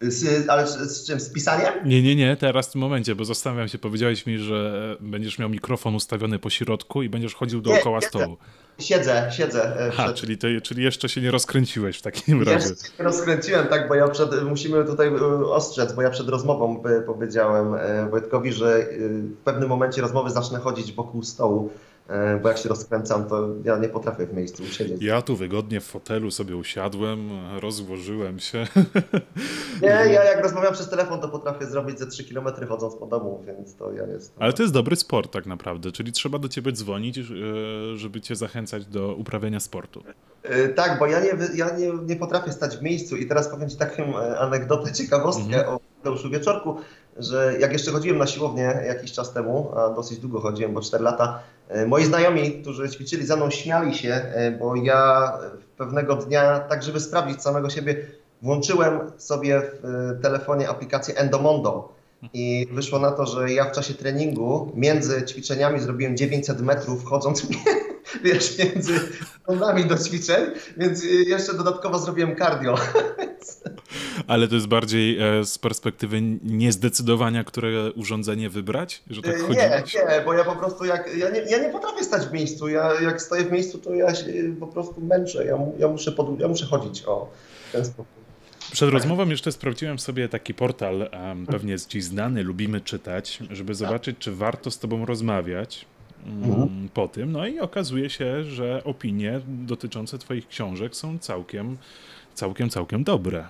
Z, 0.00 0.48
ale 0.48 0.66
z, 0.66 0.70
z, 0.72 1.06
czym? 1.06 1.20
Z 1.20 1.32
pisaniem? 1.32 1.72
Nie, 1.84 2.02
nie, 2.02 2.16
nie, 2.16 2.36
teraz 2.36 2.68
w 2.68 2.72
tym 2.72 2.80
momencie, 2.80 3.14
bo 3.14 3.24
zastanawiam 3.24 3.68
się, 3.68 3.78
powiedziałeś 3.78 4.26
mi, 4.26 4.38
że 4.38 4.96
będziesz 5.00 5.38
miał 5.38 5.48
mikrofon 5.48 5.94
ustawiony 5.94 6.38
po 6.38 6.50
środku 6.50 7.02
i 7.02 7.08
będziesz 7.08 7.34
chodził 7.34 7.60
dookoła 7.60 7.98
nie, 7.98 8.08
stołu. 8.08 8.36
Siedzę, 8.78 9.30
siedzę. 9.32 9.80
E, 9.80 9.90
przed... 9.90 10.14
czyli, 10.16 10.38
czyli 10.62 10.82
jeszcze 10.82 11.08
się 11.08 11.20
nie 11.20 11.30
rozkręciłeś 11.30 11.98
w 11.98 12.02
takim 12.02 12.42
razie. 12.42 12.68
Jeszcze 12.68 12.96
się 12.96 13.04
rozkręciłem, 13.04 13.66
tak, 13.66 13.88
bo 13.88 13.94
ja 13.94 14.08
przed, 14.08 14.42
musimy 14.42 14.84
tutaj 14.84 15.08
e, 15.08 15.46
ostrzec, 15.46 15.92
bo 15.92 16.02
ja 16.02 16.10
przed 16.10 16.28
rozmową 16.28 16.82
e, 16.84 17.00
powiedziałem 17.00 17.74
Wojtkowi, 18.10 18.52
że 18.52 18.86
w 19.40 19.42
pewnym 19.44 19.68
momencie 19.68 20.02
rozmowy 20.02 20.30
zacznę 20.30 20.58
chodzić 20.58 20.92
wokół 20.92 21.22
stołu 21.22 21.70
E, 21.70 21.85
bo 22.42 22.48
jak 22.48 22.58
się 22.58 22.68
rozkręcam, 22.68 23.28
to 23.28 23.48
ja 23.64 23.78
nie 23.78 23.88
potrafię 23.88 24.26
w 24.26 24.34
miejscu 24.34 24.62
usiedzieć. 24.62 25.02
Ja 25.02 25.22
tu 25.22 25.36
wygodnie 25.36 25.80
w 25.80 25.84
fotelu 25.84 26.30
sobie 26.30 26.56
usiadłem, 26.56 27.30
rozłożyłem 27.60 28.38
się. 28.38 28.66
Nie, 29.82 29.88
ja 29.88 30.24
jak 30.24 30.42
rozmawiam 30.42 30.72
przez 30.72 30.88
telefon, 30.88 31.20
to 31.20 31.28
potrafię 31.28 31.66
zrobić 31.66 31.98
ze 31.98 32.06
3 32.06 32.24
km 32.24 32.68
chodząc 32.68 32.94
po 32.94 33.06
domu, 33.06 33.42
więc 33.46 33.76
to 33.76 33.92
ja 33.92 34.06
jestem. 34.06 34.42
Ale 34.42 34.52
to 34.52 34.62
jest 34.62 34.74
dobry 34.74 34.96
sport 34.96 35.32
tak 35.32 35.46
naprawdę, 35.46 35.92
czyli 35.92 36.12
trzeba 36.12 36.38
do 36.38 36.48
ciebie 36.48 36.72
dzwonić, 36.72 37.18
e, 37.18 37.22
żeby 37.96 38.20
cię 38.20 38.36
zachęcać 38.36 38.86
do 38.86 39.14
uprawiania 39.14 39.60
sportu. 39.60 40.02
E, 40.42 40.68
tak, 40.68 40.98
bo 40.98 41.06
ja 41.06 41.20
nie, 41.20 41.32
ja 41.54 41.76
nie, 41.76 41.92
nie 42.06 42.16
potrafię 42.16 42.52
stać 42.52 42.76
w 42.76 42.82
miejscu 42.82 43.16
i 43.16 43.26
teraz 43.26 43.48
powiem 43.48 43.70
ci 43.70 43.76
taką 43.76 44.18
anegdotę, 44.18 44.92
ciekawostkę 44.92 45.44
mhm. 45.44 45.68
o 45.68 45.80
Mateuszu 45.98 46.30
Wieczorku, 46.30 46.76
że 47.16 47.56
jak 47.60 47.72
jeszcze 47.72 47.90
chodziłem 47.90 48.18
na 48.18 48.26
siłownię 48.26 48.82
jakiś 48.86 49.12
czas 49.12 49.32
temu, 49.32 49.72
a 49.76 49.88
dosyć 49.88 50.18
długo 50.18 50.40
chodziłem, 50.40 50.74
bo 50.74 50.80
4 50.80 51.04
lata, 51.04 51.38
e, 51.38 51.55
moi 51.86 52.04
znajomi, 52.04 52.62
którzy 52.62 52.88
ćwiczyli 52.88 53.26
ze 53.26 53.36
mną, 53.36 53.50
śmiali 53.50 53.94
się, 53.94 54.08
e, 54.12 54.50
bo 54.50 54.76
ja 54.76 55.32
pewnego 55.76 56.16
dnia, 56.16 56.58
tak 56.58 56.82
żeby 56.82 57.00
sprawdzić 57.00 57.42
samego 57.42 57.70
siebie, 57.70 58.06
włączyłem 58.42 59.00
sobie 59.16 59.60
w 59.60 59.84
e, 59.84 60.22
telefonie 60.22 60.68
aplikację 60.68 61.16
Endomondo. 61.16 61.96
I 62.32 62.66
wyszło 62.72 62.98
na 62.98 63.10
to, 63.10 63.26
że 63.26 63.52
ja 63.52 63.64
w 63.64 63.72
czasie 63.72 63.94
treningu 63.94 64.72
między 64.74 65.22
ćwiczeniami 65.22 65.80
zrobiłem 65.80 66.16
900 66.16 66.60
metrów 66.60 67.04
chodząc 67.04 67.46
wiesz, 68.24 68.58
między 68.58 69.00
rundami 69.48 69.84
do 69.84 69.98
ćwiczeń, 69.98 70.44
więc 70.76 71.04
jeszcze 71.04 71.54
dodatkowo 71.54 71.98
zrobiłem 71.98 72.36
cardio. 72.36 72.74
Ale 74.26 74.48
to 74.48 74.54
jest 74.54 74.66
bardziej 74.66 75.18
e, 75.18 75.44
z 75.44 75.58
perspektywy 75.58 76.22
niezdecydowania, 76.42 77.44
które 77.44 77.92
urządzenie 77.92 78.50
wybrać? 78.50 79.02
Że 79.10 79.22
tak 79.22 79.40
chodzi? 79.40 79.58
Nie, 79.58 79.82
nie, 79.94 80.24
bo 80.24 80.34
ja 80.34 80.44
po 80.44 80.56
prostu 80.56 80.84
jak, 80.84 81.16
ja 81.16 81.30
nie, 81.30 81.40
ja 81.40 81.58
nie 81.58 81.68
potrafię 81.68 82.04
stać 82.04 82.26
w 82.26 82.32
miejscu. 82.32 82.68
Ja 82.68 83.00
jak 83.00 83.22
stoję 83.22 83.44
w 83.44 83.52
miejscu, 83.52 83.78
to 83.78 83.94
ja 83.94 84.14
się 84.14 84.24
po 84.60 84.66
prostu 84.66 85.00
męczę. 85.00 85.44
Ja, 85.44 85.58
ja, 85.78 85.88
muszę, 85.88 86.12
pod, 86.12 86.40
ja 86.40 86.48
muszę 86.48 86.66
chodzić 86.66 87.04
o 87.06 87.30
ten 87.72 87.84
sposób. 87.84 88.06
Przed 88.72 88.90
rozmową 88.90 89.28
jeszcze 89.28 89.52
sprawdziłem 89.52 89.98
sobie 89.98 90.28
taki 90.28 90.54
portal, 90.54 91.10
um, 91.12 91.46
pewnie 91.46 91.72
jest 91.72 91.88
ci 91.88 92.00
znany, 92.00 92.42
lubimy 92.42 92.80
czytać, 92.80 93.38
żeby 93.50 93.74
zobaczyć, 93.74 94.16
czy 94.18 94.32
warto 94.32 94.70
z 94.70 94.78
tobą 94.78 95.06
rozmawiać 95.06 95.86
mhm. 96.26 96.88
po 96.94 97.08
tym. 97.08 97.32
No 97.32 97.46
i 97.46 97.60
okazuje 97.60 98.10
się, 98.10 98.44
że 98.44 98.84
opinie 98.84 99.40
dotyczące 99.46 100.18
twoich 100.18 100.48
książek 100.48 100.96
są 100.96 101.18
całkiem, 101.18 101.76
całkiem, 102.34 102.70
całkiem 102.70 103.04
dobre. 103.04 103.48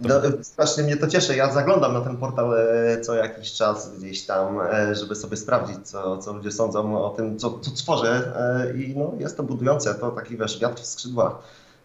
No, 0.00 0.14
strasznie 0.42 0.82
mnie 0.82 0.96
to 0.96 1.06
cieszy. 1.06 1.36
Ja 1.36 1.52
zaglądam 1.52 1.92
na 1.92 2.00
ten 2.00 2.16
portal 2.16 2.54
e, 2.54 3.00
co 3.00 3.14
jakiś 3.14 3.52
czas 3.52 3.98
gdzieś 3.98 4.26
tam, 4.26 4.60
e, 4.60 4.94
żeby 4.94 5.14
sobie 5.14 5.36
sprawdzić, 5.36 5.88
co, 5.88 6.18
co 6.18 6.32
ludzie 6.32 6.52
sądzą 6.52 7.04
o 7.04 7.10
tym, 7.10 7.38
co, 7.38 7.58
co 7.58 7.70
tworzę. 7.70 8.32
E, 8.36 8.76
I 8.76 8.96
no, 8.96 9.12
jest 9.18 9.36
to 9.36 9.42
budujące. 9.42 9.94
To 9.94 10.10
taki 10.10 10.36
wiesz, 10.36 10.60
wiatr 10.60 10.82
w 10.82 10.86
skrzydłach, 10.86 11.32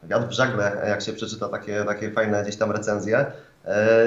wiatr 0.04 0.28
w 0.28 0.32
żagle, 0.32 0.86
jak 0.88 1.02
się 1.02 1.14
przeczyta 1.14 1.50
takie, 1.50 1.84
takie 1.86 2.12
fajne 2.12 2.44
gdzieś 2.44 2.56
tam 2.56 2.72
recenzje. 2.72 3.26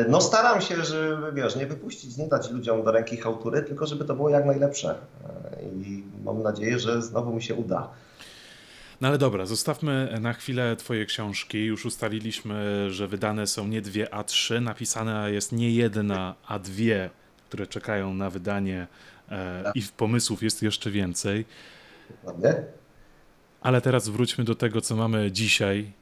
No 0.08 0.20
staram 0.20 0.61
się, 0.61 0.84
żeby 0.84 1.32
wiesz, 1.32 1.56
nie 1.56 1.66
wypuścić, 1.66 2.16
nie 2.16 2.28
dać 2.28 2.50
ludziom 2.50 2.84
do 2.84 2.92
ręki 2.92 3.16
hałtury, 3.16 3.62
tylko 3.62 3.87
żeby 3.87 4.04
to 4.04 4.14
było 4.14 4.28
jak 4.28 4.44
najlepsze. 4.44 4.94
I 5.64 6.02
mam 6.25 6.42
nadzieję, 6.42 6.78
że 6.78 7.02
znowu 7.02 7.35
mi 7.35 7.42
się 7.42 7.54
uda. 7.54 7.90
No 9.00 9.09
ale 9.09 9.18
dobra, 9.18 9.47
zostawmy 9.47 10.18
na 10.21 10.33
chwilę 10.33 10.76
Twoje 10.76 11.06
książki. 11.06 11.64
Już 11.64 11.87
ustaliliśmy, 11.87 12.87
że 12.90 13.09
wydane 13.09 13.47
są 13.47 13.66
nie 13.66 13.80
dwie, 13.80 14.14
a 14.14 14.25
trzy. 14.25 14.61
Napisana 14.61 15.28
jest 15.28 15.52
nie 15.52 15.71
jedna, 15.71 16.35
a 16.47 16.59
dwie, 16.59 17.11
które 17.49 17.66
czekają 17.66 18.14
na 18.14 18.30
wydanie 18.30 18.87
e, 19.30 19.73
i 19.75 19.83
w 19.83 19.92
pomysłów 19.92 20.42
jest 20.42 20.62
jeszcze 20.62 20.90
więcej. 20.90 21.44
Ładnie. 22.25 22.54
Ale 23.61 23.80
teraz 23.80 24.09
wróćmy 24.09 24.44
do 24.44 24.54
tego, 24.54 24.80
co 24.80 24.97
mamy 24.97 25.33
dzisiaj. 25.33 25.92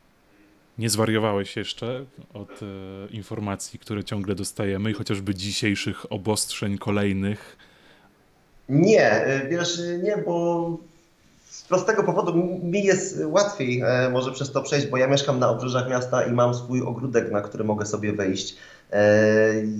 Nie 0.78 0.90
zwariowałeś 0.90 1.56
jeszcze 1.56 2.04
od 2.34 2.50
e, 2.62 2.66
informacji, 3.10 3.78
które 3.78 4.04
ciągle 4.04 4.34
dostajemy 4.34 4.90
i 4.90 4.94
chociażby 4.94 5.34
dzisiejszych 5.34 6.12
obostrzeń 6.12 6.78
kolejnych. 6.78 7.56
Nie, 8.68 9.10
e, 9.10 9.48
wiesz, 9.48 9.80
nie, 10.02 10.16
bo 10.16 10.78
z 11.52 11.62
prostego 11.62 12.02
powodu 12.02 12.34
mi 12.62 12.84
jest 12.84 13.18
łatwiej 13.24 13.80
e, 13.80 14.10
może 14.10 14.32
przez 14.32 14.52
to 14.52 14.62
przejść, 14.62 14.86
bo 14.86 14.96
ja 14.96 15.06
mieszkam 15.06 15.38
na 15.38 15.48
obrzeżach 15.48 15.88
miasta 15.88 16.22
i 16.22 16.32
mam 16.32 16.54
swój 16.54 16.82
ogródek, 16.82 17.30
na 17.30 17.40
który 17.40 17.64
mogę 17.64 17.86
sobie 17.86 18.12
wejść. 18.12 18.56
E, 18.92 19.04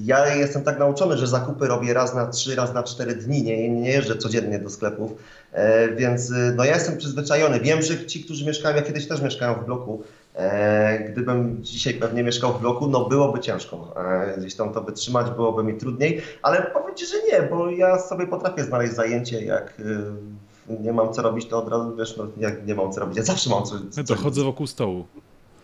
ja 0.05 0.35
jestem 0.35 0.63
tak 0.63 0.79
nauczony, 0.79 1.17
że 1.17 1.27
zakupy 1.27 1.67
robię 1.67 1.95
raz 1.95 2.15
na 2.15 2.27
trzy, 2.27 2.57
raz 2.57 2.75
na 2.75 2.83
cztery 2.83 3.15
dni, 3.15 3.43
nie, 3.43 3.69
nie 3.69 3.91
jeżdżę 3.91 4.17
codziennie 4.17 4.59
do 4.59 4.71
sklepów, 4.71 5.13
e, 5.53 5.89
więc 5.95 6.33
no 6.57 6.65
ja 6.65 6.75
jestem 6.75 6.97
przyzwyczajony. 6.97 7.61
Wiem, 7.61 7.83
że 7.83 8.07
ci, 8.07 8.25
którzy 8.25 8.47
mieszkają, 8.47 8.77
ja 8.77 8.83
kiedyś 8.83 9.09
też 9.09 9.23
mieszkałem 9.23 9.61
w 9.61 9.65
bloku, 9.65 10.03
Gdybym 11.09 11.59
dzisiaj 11.65 11.95
pewnie 11.95 12.23
mieszkał 12.23 12.53
w 12.53 12.61
bloku, 12.61 12.87
no 12.89 13.05
byłoby 13.05 13.41
ciężko. 13.41 13.95
Gdzieś 14.39 14.55
tam 14.55 14.73
to 14.73 14.83
wytrzymać, 14.83 15.31
byłoby 15.31 15.65
mi 15.65 15.75
trudniej, 15.75 16.23
ale 16.43 16.63
powiem 16.63 16.95
Ci, 16.97 17.07
że 17.07 17.17
nie, 17.33 17.43
bo 17.43 17.71
ja 17.71 17.99
sobie 17.99 18.27
potrafię 18.27 18.65
znaleźć 18.65 18.93
zajęcie, 18.93 19.45
jak 19.45 19.83
nie 20.81 20.93
mam 20.93 21.13
co 21.13 21.23
robić, 21.23 21.47
to 21.47 21.59
od 21.59 21.69
razu 21.69 21.97
wiesz, 21.97 22.17
no 22.17 22.27
jak 22.37 22.67
nie 22.67 22.75
mam 22.75 22.93
co 22.93 23.01
robić, 23.01 23.17
ja 23.17 23.23
zawsze 23.23 23.51
mam 23.51 23.65
coś. 23.65 23.81
No 23.97 24.05
to 24.05 24.17
chodzę 24.17 24.43
wokół 24.45 24.67
stołu. 24.67 25.05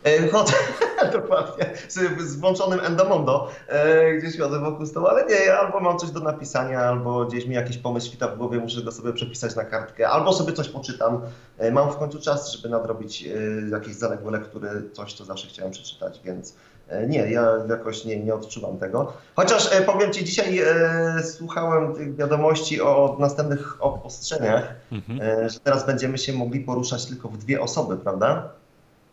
E, 0.05 0.29
chodzę, 0.29 0.53
dokładnie, 1.13 1.71
z 2.19 2.37
włączonym 2.37 2.81
Endomondo, 2.81 3.51
e, 3.69 4.13
gdzieś 4.15 4.39
chodzę 4.39 4.61
wokół 4.61 4.87
stołu, 4.87 5.07
ale 5.07 5.27
nie, 5.27 5.55
albo 5.55 5.81
mam 5.81 5.99
coś 5.99 6.11
do 6.11 6.21
napisania, 6.21 6.81
albo 6.81 7.25
gdzieś 7.25 7.47
mi 7.47 7.55
jakiś 7.55 7.79
pomysł 7.79 8.07
świta 8.09 8.29
w 8.29 8.37
głowie, 8.37 8.59
muszę 8.59 8.83
go 8.83 8.93
sobie 8.93 9.13
przepisać 9.13 9.57
na 9.57 9.65
kartkę, 9.65 10.09
albo 10.09 10.33
sobie 10.33 10.53
coś 10.53 10.69
poczytam. 10.69 11.21
E, 11.59 11.71
mam 11.71 11.93
w 11.93 11.97
końcu 11.97 12.21
czas, 12.21 12.53
żeby 12.53 12.69
nadrobić 12.69 13.29
jakieś 13.73 13.95
zaległe 13.95 14.33
lektury, 14.33 14.69
coś, 14.93 15.13
co 15.13 15.25
zawsze 15.25 15.49
chciałem 15.49 15.73
przeczytać, 15.73 16.21
więc 16.25 16.55
E, 16.89 17.07
nie, 17.07 17.31
ja 17.31 17.53
jakoś 17.69 18.05
nie, 18.05 18.25
nie 18.25 18.35
odczuwam 18.35 18.79
tego. 18.79 19.13
Chociaż 19.37 19.73
e, 19.73 19.83
powiem 19.83 20.13
Ci, 20.13 20.25
dzisiaj 20.25 20.59
e, 20.59 21.23
słuchałem 21.25 21.95
tych 21.95 22.17
wiadomości 22.17 22.81
o 22.81 23.17
następnych 23.19 23.77
obostrzeniach, 23.85 24.75
mhm. 24.93 25.21
e, 25.23 25.51
że 25.51 25.61
teraz 25.61 25.87
będziemy 25.87 26.19
się 26.19 26.33
mogli 26.33 26.61
poruszać 26.61 27.07
tylko 27.07 27.29
w 27.29 27.39
dwie 27.39 27.61
osoby, 27.61 27.97
prawda? 27.97 28.49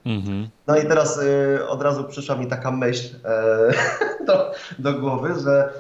Mhm. 0.05 0.49
No 0.67 0.77
i 0.77 0.87
teraz 0.87 1.19
e, 1.19 1.67
od 1.67 1.81
razu 1.81 2.03
przyszła 2.03 2.35
mi 2.35 2.47
taka 2.47 2.71
myśl 2.71 3.15
e, 3.25 3.71
do, 4.27 4.51
do 4.79 4.93
głowy, 4.93 5.39
że 5.43 5.73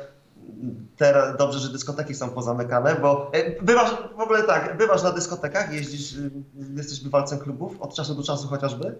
teraz 0.97 1.37
dobrze, 1.37 1.59
że 1.59 1.69
dyskoteki 1.69 2.13
są 2.13 2.29
pozamykane, 2.29 2.95
bo 2.95 3.31
bywasz 3.61 3.91
w 4.17 4.19
ogóle 4.19 4.43
tak, 4.43 4.77
bywasz 4.77 5.03
na 5.03 5.11
dyskotekach, 5.11 5.73
jeździsz, 5.73 6.13
jesteś 6.75 6.99
bywalcem 6.99 7.39
klubów 7.39 7.81
od 7.81 7.95
czasu 7.95 8.15
do 8.15 8.23
czasu 8.23 8.47
chociażby? 8.47 8.95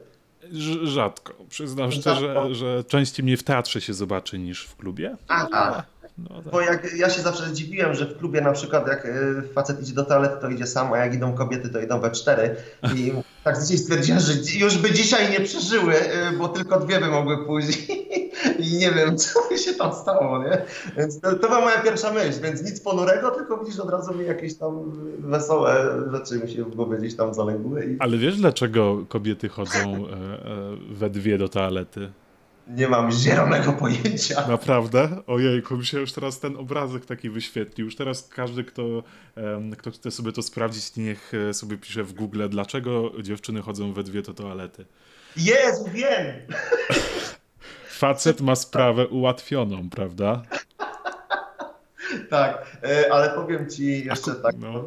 Rzadko. 0.83 1.33
Przyznam 1.49 1.91
szczerze, 1.91 2.55
że 2.55 2.83
częściej 2.83 3.25
mnie 3.25 3.37
w 3.37 3.43
teatrze 3.43 3.81
się 3.81 3.93
zobaczy 3.93 4.39
niż 4.39 4.65
w 4.65 4.75
klubie. 4.75 5.17
Aha. 5.27 5.83
No, 6.17 6.41
tak. 6.41 6.53
Bo 6.53 6.61
jak 6.61 6.93
ja 6.93 7.09
się 7.09 7.21
zawsze 7.21 7.45
zdziwiłem, 7.45 7.93
że 7.93 8.05
w 8.05 8.17
klubie 8.17 8.41
na 8.41 8.51
przykład 8.51 8.87
jak 8.87 9.05
y, 9.05 9.41
facet 9.53 9.81
idzie 9.81 9.93
do 9.93 10.05
toalety, 10.05 10.35
to 10.41 10.49
idzie 10.49 10.67
sam, 10.67 10.93
a 10.93 10.97
jak 10.97 11.13
idą 11.13 11.33
kobiety, 11.33 11.69
to 11.69 11.79
idą 11.79 11.99
we 11.99 12.11
cztery. 12.11 12.55
I 12.95 13.13
tak 13.45 13.61
dzisiaj 13.61 13.77
stwierdziłem, 13.77 14.19
że 14.19 14.33
już 14.59 14.77
by 14.77 14.91
dzisiaj 14.91 15.31
nie 15.31 15.39
przeżyły, 15.39 15.95
y, 15.95 16.37
bo 16.37 16.47
tylko 16.47 16.79
dwie 16.79 16.99
by 16.99 17.07
mogły 17.07 17.45
pójść. 17.45 17.87
I 18.59 18.77
nie 18.77 18.91
wiem, 18.91 19.17
co 19.17 19.57
się 19.57 19.73
tam 19.73 19.93
stało, 19.93 20.43
nie? 20.43 20.61
Więc 20.97 21.19
to, 21.19 21.35
to 21.35 21.47
była 21.47 21.61
moja 21.61 21.81
pierwsza 21.81 22.13
myśl, 22.13 22.41
więc 22.41 22.63
nic 22.63 22.81
ponurego, 22.81 23.31
tylko 23.31 23.57
widzisz 23.57 23.79
od 23.79 23.89
razu 23.89 24.13
mi 24.13 24.25
jakieś 24.25 24.57
tam 24.57 24.91
wesołe 25.19 26.01
rzeczy 26.11 26.39
mi 26.45 26.51
się 26.51 26.63
w 26.63 26.75
głowie 26.75 26.97
gdzieś 26.97 27.15
tam 27.15 27.33
zaległy. 27.33 27.85
I... 27.85 27.97
Ale 27.99 28.17
wiesz, 28.17 28.37
dlaczego 28.37 29.05
kobiety 29.09 29.49
chodzą 29.49 29.79
e, 29.79 30.11
e, 30.11 30.77
we 30.91 31.09
dwie 31.09 31.37
do 31.37 31.49
toalety? 31.49 32.11
Nie 32.67 32.87
mam 32.87 33.11
zielonego 33.11 33.73
pojęcia. 33.73 34.47
Naprawdę? 34.47 35.09
Ojejku, 35.27 35.77
mi 35.77 35.85
się 35.85 35.99
już 35.99 36.13
teraz 36.13 36.39
ten 36.39 36.57
obrazek 36.57 37.05
taki 37.05 37.29
wyświetlił. 37.29 37.85
Już 37.85 37.95
teraz 37.95 38.27
każdy, 38.27 38.63
kto, 38.63 39.03
kto 39.77 39.91
chce 39.91 40.11
sobie 40.11 40.31
to 40.31 40.41
sprawdzić, 40.41 40.95
niech 40.95 41.31
e, 41.49 41.53
sobie 41.53 41.77
pisze 41.77 42.03
w 42.03 42.13
Google, 42.13 42.49
dlaczego 42.49 43.11
dziewczyny 43.21 43.61
chodzą 43.61 43.93
we 43.93 44.03
dwie 44.03 44.21
do 44.21 44.33
toalety. 44.33 44.85
Jezu, 45.37 45.85
wiem! 45.93 46.25
Facet 47.99 48.41
ma 48.41 48.55
sprawę 48.55 49.07
ułatwioną, 49.07 49.89
prawda? 49.89 50.41
tak, 52.29 52.77
e, 52.83 53.13
ale 53.13 53.29
powiem 53.29 53.69
ci 53.69 54.05
jeszcze 54.05 54.35
tak, 54.35 54.55
no. 54.59 54.85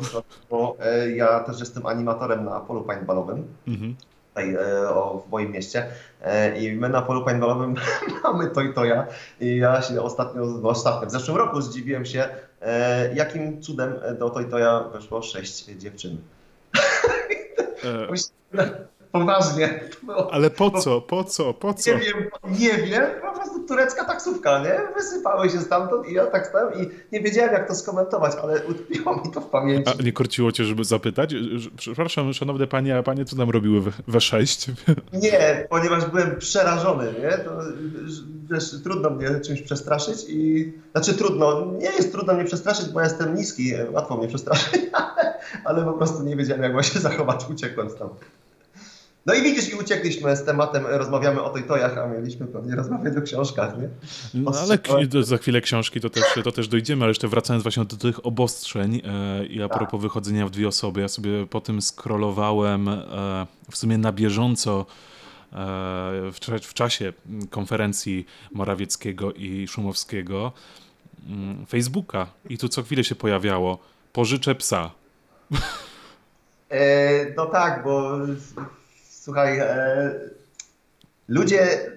bo 0.50 0.76
e, 0.80 1.10
ja 1.10 1.40
też 1.40 1.60
jestem 1.60 1.86
animatorem 1.86 2.44
na 2.44 2.60
polu 2.60 2.82
paintballowym. 2.82 3.44
Mhm 3.68 3.96
tutaj 4.38 4.54
e, 4.54 4.88
o, 4.90 5.22
w 5.26 5.30
moim 5.30 5.52
mieście. 5.52 5.86
E, 6.22 6.58
I 6.58 6.76
my 6.76 6.88
na 6.88 7.02
polu 7.02 7.24
paintballowym 7.24 7.74
mamy 8.24 8.50
to 8.50 8.60
i 8.60 8.74
to 8.74 8.84
ja. 8.84 9.06
I 9.40 9.56
ja 9.56 9.82
się 9.82 10.02
ostatnio, 10.02 10.42
ostatnio, 10.62 11.08
w 11.08 11.12
zeszłym 11.12 11.36
roku 11.36 11.60
zdziwiłem 11.60 12.06
się, 12.06 12.28
e, 12.62 13.14
jakim 13.14 13.62
cudem 13.62 13.94
do 14.18 14.30
to 14.30 14.40
i 14.40 14.44
to 14.44 14.58
ja 14.58 14.80
weszło 14.80 15.22
sześć 15.22 15.64
dziewczyn. 15.64 16.16
Poważnie. 19.12 19.80
Ale 20.30 20.50
po 20.50 20.70
co, 20.70 21.00
po 21.00 21.24
co, 21.24 21.54
po 21.54 21.74
co? 21.74 21.90
Nie 21.90 21.98
wiem, 21.98 22.30
nie 22.44 22.74
wiem, 22.74 23.12
turecka 23.68 24.04
taksówka, 24.04 24.58
nie? 24.58 24.80
Wysypały 24.94 25.50
się 25.50 25.60
stamtąd 25.60 26.08
i 26.08 26.14
ja 26.14 26.26
tak 26.26 26.46
stałem 26.46 26.74
i 26.74 26.90
nie 27.12 27.20
wiedziałem 27.20 27.52
jak 27.52 27.68
to 27.68 27.74
skomentować, 27.74 28.32
ale 28.42 28.66
utkwiło 28.66 29.16
mi 29.16 29.32
to 29.32 29.40
w 29.40 29.46
pamięci. 29.46 29.92
A 30.00 30.02
nie 30.02 30.12
korciło 30.12 30.52
cię, 30.52 30.64
żeby 30.64 30.84
zapytać? 30.84 31.34
Przepraszam, 31.76 32.32
szanowne 32.32 32.66
panie, 32.66 32.96
a 32.96 33.02
panie 33.02 33.24
co 33.24 33.36
tam 33.36 33.50
robiły 33.50 33.82
we 34.08 34.20
6 34.20 34.66
Nie, 35.22 35.66
ponieważ 35.70 36.06
byłem 36.06 36.36
przerażony, 36.38 37.14
nie? 37.22 37.38
To, 37.38 37.50
wiesz, 38.50 38.82
trudno 38.84 39.10
mnie 39.10 39.40
czymś 39.40 39.62
przestraszyć 39.62 40.24
i... 40.28 40.72
Znaczy 40.92 41.14
trudno, 41.14 41.66
nie 41.78 41.90
jest 41.90 42.12
trudno 42.12 42.34
mnie 42.34 42.44
przestraszyć, 42.44 42.88
bo 42.88 43.00
ja 43.00 43.06
jestem 43.06 43.34
niski, 43.34 43.72
łatwo 43.90 44.16
mnie 44.16 44.28
przestraszyć, 44.28 44.80
ale, 44.92 45.34
ale 45.64 45.84
po 45.84 45.92
prostu 45.92 46.22
nie 46.22 46.36
wiedziałem 46.36 46.62
jak 46.62 46.84
się 46.84 47.00
zachować, 47.00 47.46
uciekłem 47.50 47.90
stamtąd. 47.90 48.37
No 49.28 49.34
i 49.34 49.42
widzisz, 49.42 49.72
i 49.72 49.74
uciekliśmy 49.74 50.36
z 50.36 50.44
tematem, 50.44 50.86
rozmawiamy 50.86 51.42
o 51.42 51.50
tej 51.50 51.62
tojach, 51.62 51.98
a 51.98 52.06
mieliśmy 52.06 52.46
pewnie 52.46 52.76
rozmawiać 52.76 53.16
o 53.16 53.22
książkach, 53.22 53.78
nie? 53.78 53.88
No 54.34 54.52
ale 54.60 54.78
za 55.24 55.38
chwilę 55.38 55.60
książki 55.60 56.00
to 56.00 56.10
też, 56.10 56.24
to 56.44 56.52
też 56.52 56.68
dojdziemy, 56.68 57.04
ale 57.04 57.10
jeszcze 57.10 57.28
wracając 57.28 57.62
właśnie 57.62 57.84
do 57.84 57.96
tych 57.96 58.26
obostrzeń 58.26 59.02
e, 59.04 59.46
i 59.46 59.62
a 59.62 59.68
propos 59.68 59.90
tak. 59.90 60.00
wychodzenia 60.00 60.46
w 60.46 60.50
dwie 60.50 60.68
osoby, 60.68 61.00
ja 61.00 61.08
sobie 61.08 61.46
po 61.46 61.60
tym 61.60 61.82
scrollowałem 61.82 62.88
e, 62.88 63.02
w 63.70 63.76
sumie 63.76 63.98
na 63.98 64.12
bieżąco 64.12 64.86
e, 65.52 65.56
w, 66.32 66.38
w 66.62 66.74
czasie 66.74 67.12
konferencji 67.50 68.26
Morawieckiego 68.52 69.32
i 69.32 69.68
Szumowskiego 69.68 70.52
mm, 71.28 71.66
Facebooka 71.66 72.26
i 72.48 72.58
tu 72.58 72.68
co 72.68 72.82
chwilę 72.82 73.04
się 73.04 73.14
pojawiało 73.14 73.78
pożyczę 74.12 74.54
psa. 74.54 74.90
E, 76.70 77.34
no 77.36 77.46
tak, 77.46 77.84
bo 77.84 78.18
Słuchaj, 79.28 79.58
e, 79.58 80.10
ludzie, 81.28 81.90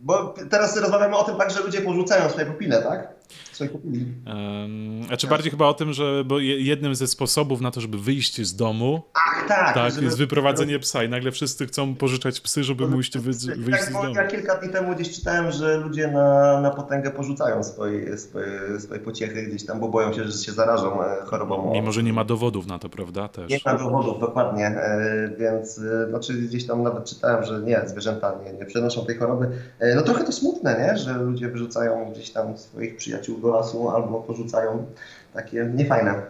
bo 0.00 0.34
teraz 0.50 0.76
rozmawiamy 0.76 1.16
o 1.16 1.24
tym 1.24 1.36
tak, 1.36 1.50
że 1.50 1.60
ludzie 1.60 1.80
porzucają 1.80 2.30
swoje 2.30 2.46
pupile, 2.46 2.82
tak? 2.82 3.08
Kupili. 3.58 4.06
Um, 4.26 5.00
a 5.12 5.16
czy 5.16 5.26
bardziej 5.26 5.50
chyba 5.50 5.66
o 5.66 5.74
tym, 5.74 5.92
że 5.92 6.24
bo 6.26 6.38
jednym 6.38 6.94
ze 6.94 7.06
sposobów 7.06 7.60
na 7.60 7.70
to, 7.70 7.80
żeby 7.80 7.98
wyjść 7.98 8.42
z 8.46 8.56
domu, 8.56 9.02
Ach, 9.14 9.48
tak, 9.48 9.74
tak 9.74 9.92
żeby- 9.92 10.04
jest 10.04 10.18
wyprowadzenie 10.18 10.78
psa 10.78 11.04
i 11.04 11.08
nagle 11.08 11.32
wszyscy 11.32 11.66
chcą 11.66 11.94
pożyczać 11.94 12.40
psy, 12.40 12.64
żeby 12.64 12.88
mójść 12.88 13.18
wy, 13.18 13.30
wyjść 13.56 13.80
Tak, 13.80 13.90
z 13.90 13.92
domu. 13.92 14.14
ja 14.14 14.26
kilka 14.26 14.54
dni 14.54 14.72
temu 14.72 14.94
gdzieś 14.94 15.10
czytałem, 15.16 15.52
że 15.52 15.76
ludzie 15.76 16.08
na, 16.08 16.60
na 16.60 16.70
potęgę 16.70 17.10
porzucają 17.10 17.64
swoje, 17.64 18.18
swoje, 18.18 18.80
swoje 18.80 19.00
pociechy 19.00 19.42
gdzieś 19.42 19.66
tam, 19.66 19.80
bo 19.80 19.88
boją 19.88 20.12
się, 20.12 20.24
że 20.24 20.44
się 20.44 20.52
zarażą 20.52 21.02
e, 21.04 21.24
chorobą. 21.24 21.72
Mimo, 21.72 21.92
że 21.92 22.02
nie 22.02 22.12
ma 22.12 22.24
dowodów 22.24 22.66
na 22.66 22.78
to, 22.78 22.88
prawda? 22.88 23.28
Też. 23.28 23.50
Nie 23.50 23.58
ma 23.66 23.74
dowodów, 23.74 24.20
dokładnie, 24.20 24.66
e, 24.66 25.30
więc 25.38 25.78
e, 25.78 26.08
znaczy 26.08 26.32
gdzieś 26.32 26.66
tam 26.66 26.82
nawet 26.82 27.04
czytałem, 27.04 27.44
że 27.44 27.60
nie, 27.62 27.82
zwierzęta 27.86 28.34
nie, 28.44 28.52
nie 28.52 28.64
przenoszą 28.66 29.06
tej 29.06 29.16
choroby. 29.16 29.48
No 29.96 30.02
trochę 30.02 30.24
to 30.24 30.32
smutne, 30.32 30.76
nie? 30.78 30.98
że 30.98 31.12
ludzie 31.12 31.48
wyrzucają 31.48 32.12
gdzieś 32.12 32.30
tam 32.30 32.58
swoich 32.58 32.96
przyjaciół 32.96 33.38
do 33.44 33.50
lasu 33.56 33.90
albo 33.90 34.20
porzucają 34.20 34.86
takie 35.34 35.70
niefajne. 35.74 36.22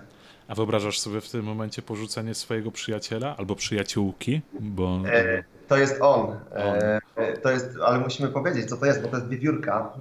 A 0.49 0.55
wyobrażasz 0.55 1.01
sobie 1.01 1.21
w 1.21 1.31
tym 1.31 1.45
momencie 1.45 1.83
porzucenie 1.83 2.35
swojego 2.35 2.71
przyjaciela 2.71 3.37
albo 3.37 3.55
przyjaciółki? 3.57 4.41
Bo 4.61 5.01
E, 5.13 5.45
To 5.69 5.77
jest 5.77 5.97
on. 6.01 6.37
E, 6.53 7.01
e, 7.17 7.37
To 7.37 7.51
jest, 7.51 7.69
ale 7.87 7.99
musimy 7.99 8.29
powiedzieć, 8.29 8.69
co 8.69 8.77
to 8.77 8.87
jest, 8.87 9.03
bo 9.03 9.09
to 9.09 9.17
jest 9.17 9.29
wiewiórka. 9.29 9.93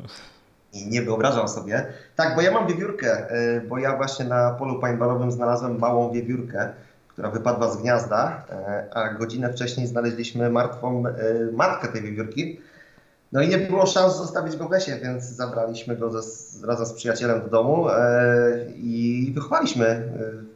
I 0.73 0.87
nie 0.87 1.01
wyobrażam 1.01 1.47
sobie. 1.47 1.85
Tak, 2.15 2.35
bo 2.35 2.41
ja 2.41 2.51
mam 2.51 2.67
wiewiórkę, 2.67 3.29
e, 3.29 3.61
bo 3.61 3.77
ja 3.77 3.97
właśnie 3.97 4.25
na 4.25 4.51
polu 4.51 4.79
paintballowym 4.79 5.31
znalazłem 5.31 5.79
małą 5.79 6.11
wiewiórkę, 6.11 6.69
która 7.07 7.29
wypadła 7.29 7.71
z 7.71 7.81
gniazda, 7.81 8.45
e, 8.49 8.87
a 8.93 9.13
godzinę 9.13 9.53
wcześniej 9.53 9.87
znaleźliśmy 9.87 10.49
martwą 10.49 11.03
matkę 11.53 11.87
tej 11.87 12.01
wiewiórki. 12.01 12.59
No 13.33 13.41
i 13.41 13.47
nie 13.49 13.57
było 13.57 13.85
szans 13.85 14.17
zostawić 14.17 14.55
go 14.55 14.67
w 14.67 14.71
lesie, 14.71 14.99
więc 15.03 15.23
zabraliśmy 15.23 15.95
go 15.97 16.21
ze, 16.21 16.21
razem 16.67 16.85
z 16.85 16.93
przyjacielem 16.93 17.41
do 17.41 17.47
domu 17.47 17.89
e, 17.89 17.93
i 18.75 19.31
wychowaliśmy. 19.35 19.85
E, 19.85 20.09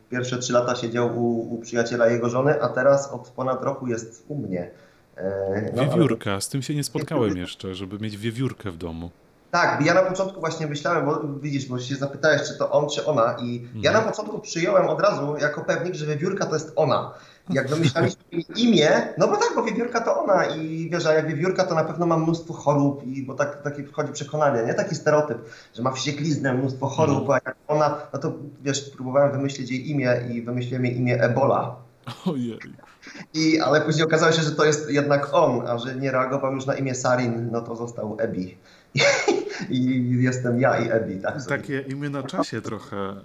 Pierwsze 0.10 0.38
trzy 0.38 0.53
lata 0.53 0.75
siedział 0.75 1.19
u, 1.19 1.53
u 1.55 1.57
przyjaciela 1.62 2.07
jego 2.07 2.29
żony, 2.29 2.62
a 2.62 2.69
teraz 2.69 3.12
od 3.12 3.27
ponad 3.29 3.63
roku 3.63 3.88
jest 3.88 4.25
u 4.27 4.36
mnie. 4.36 4.69
E, 5.17 5.72
no, 5.75 5.81
ale- 5.81 5.91
wiewiórka, 5.91 6.41
z 6.41 6.50
tym 6.50 6.62
się 6.62 6.75
nie 6.75 6.84
spotkałem 6.84 7.38
jeszcze, 7.38 7.75
żeby 7.75 8.00
mieć 8.00 8.17
wiewiórkę 8.17 8.72
w 8.72 8.77
domu. 8.77 9.10
Tak, 9.51 9.86
ja 9.86 9.94
na 9.94 10.01
początku 10.01 10.39
właśnie 10.39 10.68
myślałem, 10.68 11.06
bo 11.06 11.22
widzisz, 11.42 11.66
bo 11.66 11.80
się 11.80 11.96
zapytałeś, 11.96 12.42
czy 12.48 12.58
to 12.58 12.72
on, 12.72 12.89
czy 12.89 13.06
ona 13.06 13.36
i 13.42 13.68
ja 13.75 13.92
na 13.92 14.01
początku 14.01 14.39
przyjąłem 14.39 14.88
od 14.88 15.01
razu 15.01 15.36
jako 15.42 15.62
pewnik, 15.62 15.96
że 15.96 16.06
wiewiórka 16.06 16.46
to 16.46 16.54
jest 16.54 16.74
ona. 16.75 17.13
Jak 17.50 17.70
wymyślaliśmy 17.70 18.24
jej 18.32 18.46
imię, 18.56 19.13
no 19.18 19.27
bo 19.27 19.36
tak, 19.36 19.51
bo 19.56 19.63
wiewiórka 19.63 20.01
to 20.01 20.24
ona 20.24 20.46
i 20.46 20.89
wiesz, 20.92 21.06
a 21.06 21.13
jak 21.13 21.27
wiewiórka 21.27 21.63
to 21.63 21.75
na 21.75 21.84
pewno 21.84 22.06
ma 22.06 22.18
mnóstwo 22.18 22.54
chorób 22.54 23.04
i 23.04 23.24
bo 23.24 23.34
tak, 23.34 23.62
takie 23.62 23.84
wchodzi 23.84 24.13
przekonanie, 24.13 24.63
nie? 24.63 24.74
Taki 24.74 24.96
stereotyp, 24.96 25.38
że 25.75 25.84
ma 25.84 25.92
wściekliznę, 25.92 26.54
mnóstwo 26.54 26.88
chorób, 26.88 27.30
a 27.30 27.34
jak 27.34 27.56
ona, 27.68 27.98
no 28.13 28.20
to 28.20 28.34
wiesz, 28.62 28.89
próbowałem 28.89 29.32
wymyślić 29.32 29.72
jej 29.72 29.89
imię 29.89 30.22
i 30.30 30.42
wymyśliłem 30.42 30.86
jej 30.86 30.98
imię 30.98 31.24
Ebola. 31.24 31.75
Ojej. 32.25 32.60
I, 33.34 33.60
ale 33.60 33.82
później 33.82 34.06
okazało 34.06 34.32
się, 34.32 34.42
że 34.42 34.51
to 34.51 34.66
jest 34.66 34.89
jednak 34.89 35.30
on, 35.34 35.68
a 35.68 35.77
że 35.77 35.96
nie 35.96 36.12
reagował 36.12 36.54
już 36.54 36.66
na 36.66 36.75
imię 36.75 36.96
Sarin, 36.96 37.50
no 37.51 37.62
to 37.62 37.75
został 37.75 38.18
Ebi. 38.20 38.58
I 39.70 40.10
jestem 40.20 40.60
ja 40.62 40.79
i 40.79 40.89
Ebi, 40.91 41.22
tak? 41.22 41.41
sobie. 41.41 41.58
Takie 41.58 41.79
imię 41.82 42.10
na 42.10 42.24
czasie 42.24 42.62
trochę. 42.62 43.15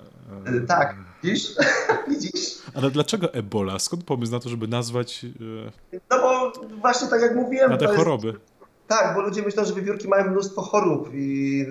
Y, 0.57 0.61
Tak, 0.67 0.97
widzisz? 1.23 1.55
widzisz? 2.11 2.59
Ale 2.75 2.91
dlaczego 2.91 3.35
Ebola? 3.35 3.79
Skąd 3.79 4.05
pomysł 4.05 4.33
na 4.33 4.41
to, 4.41 4.49
żeby 4.49 4.69
nazwać 4.69 5.25
e, 5.25 5.99
No 6.11 6.19
bo 6.21 6.53
właśnie 6.81 7.09
tak 7.09 7.23
jak 7.23 7.35
mówiłem, 7.35 7.71
na 7.71 7.77
te 7.77 7.85
to 7.85 7.93
jest, 7.93 8.05
choroby? 8.05 8.35
Tak, 8.93 9.15
bo 9.15 9.21
ludzie 9.21 9.43
myślą, 9.43 9.65
że 9.65 9.75
wiewiórki 9.75 10.09
mają 10.09 10.31
mnóstwo 10.31 10.63
chorób 10.63 11.09
i, 11.15 11.67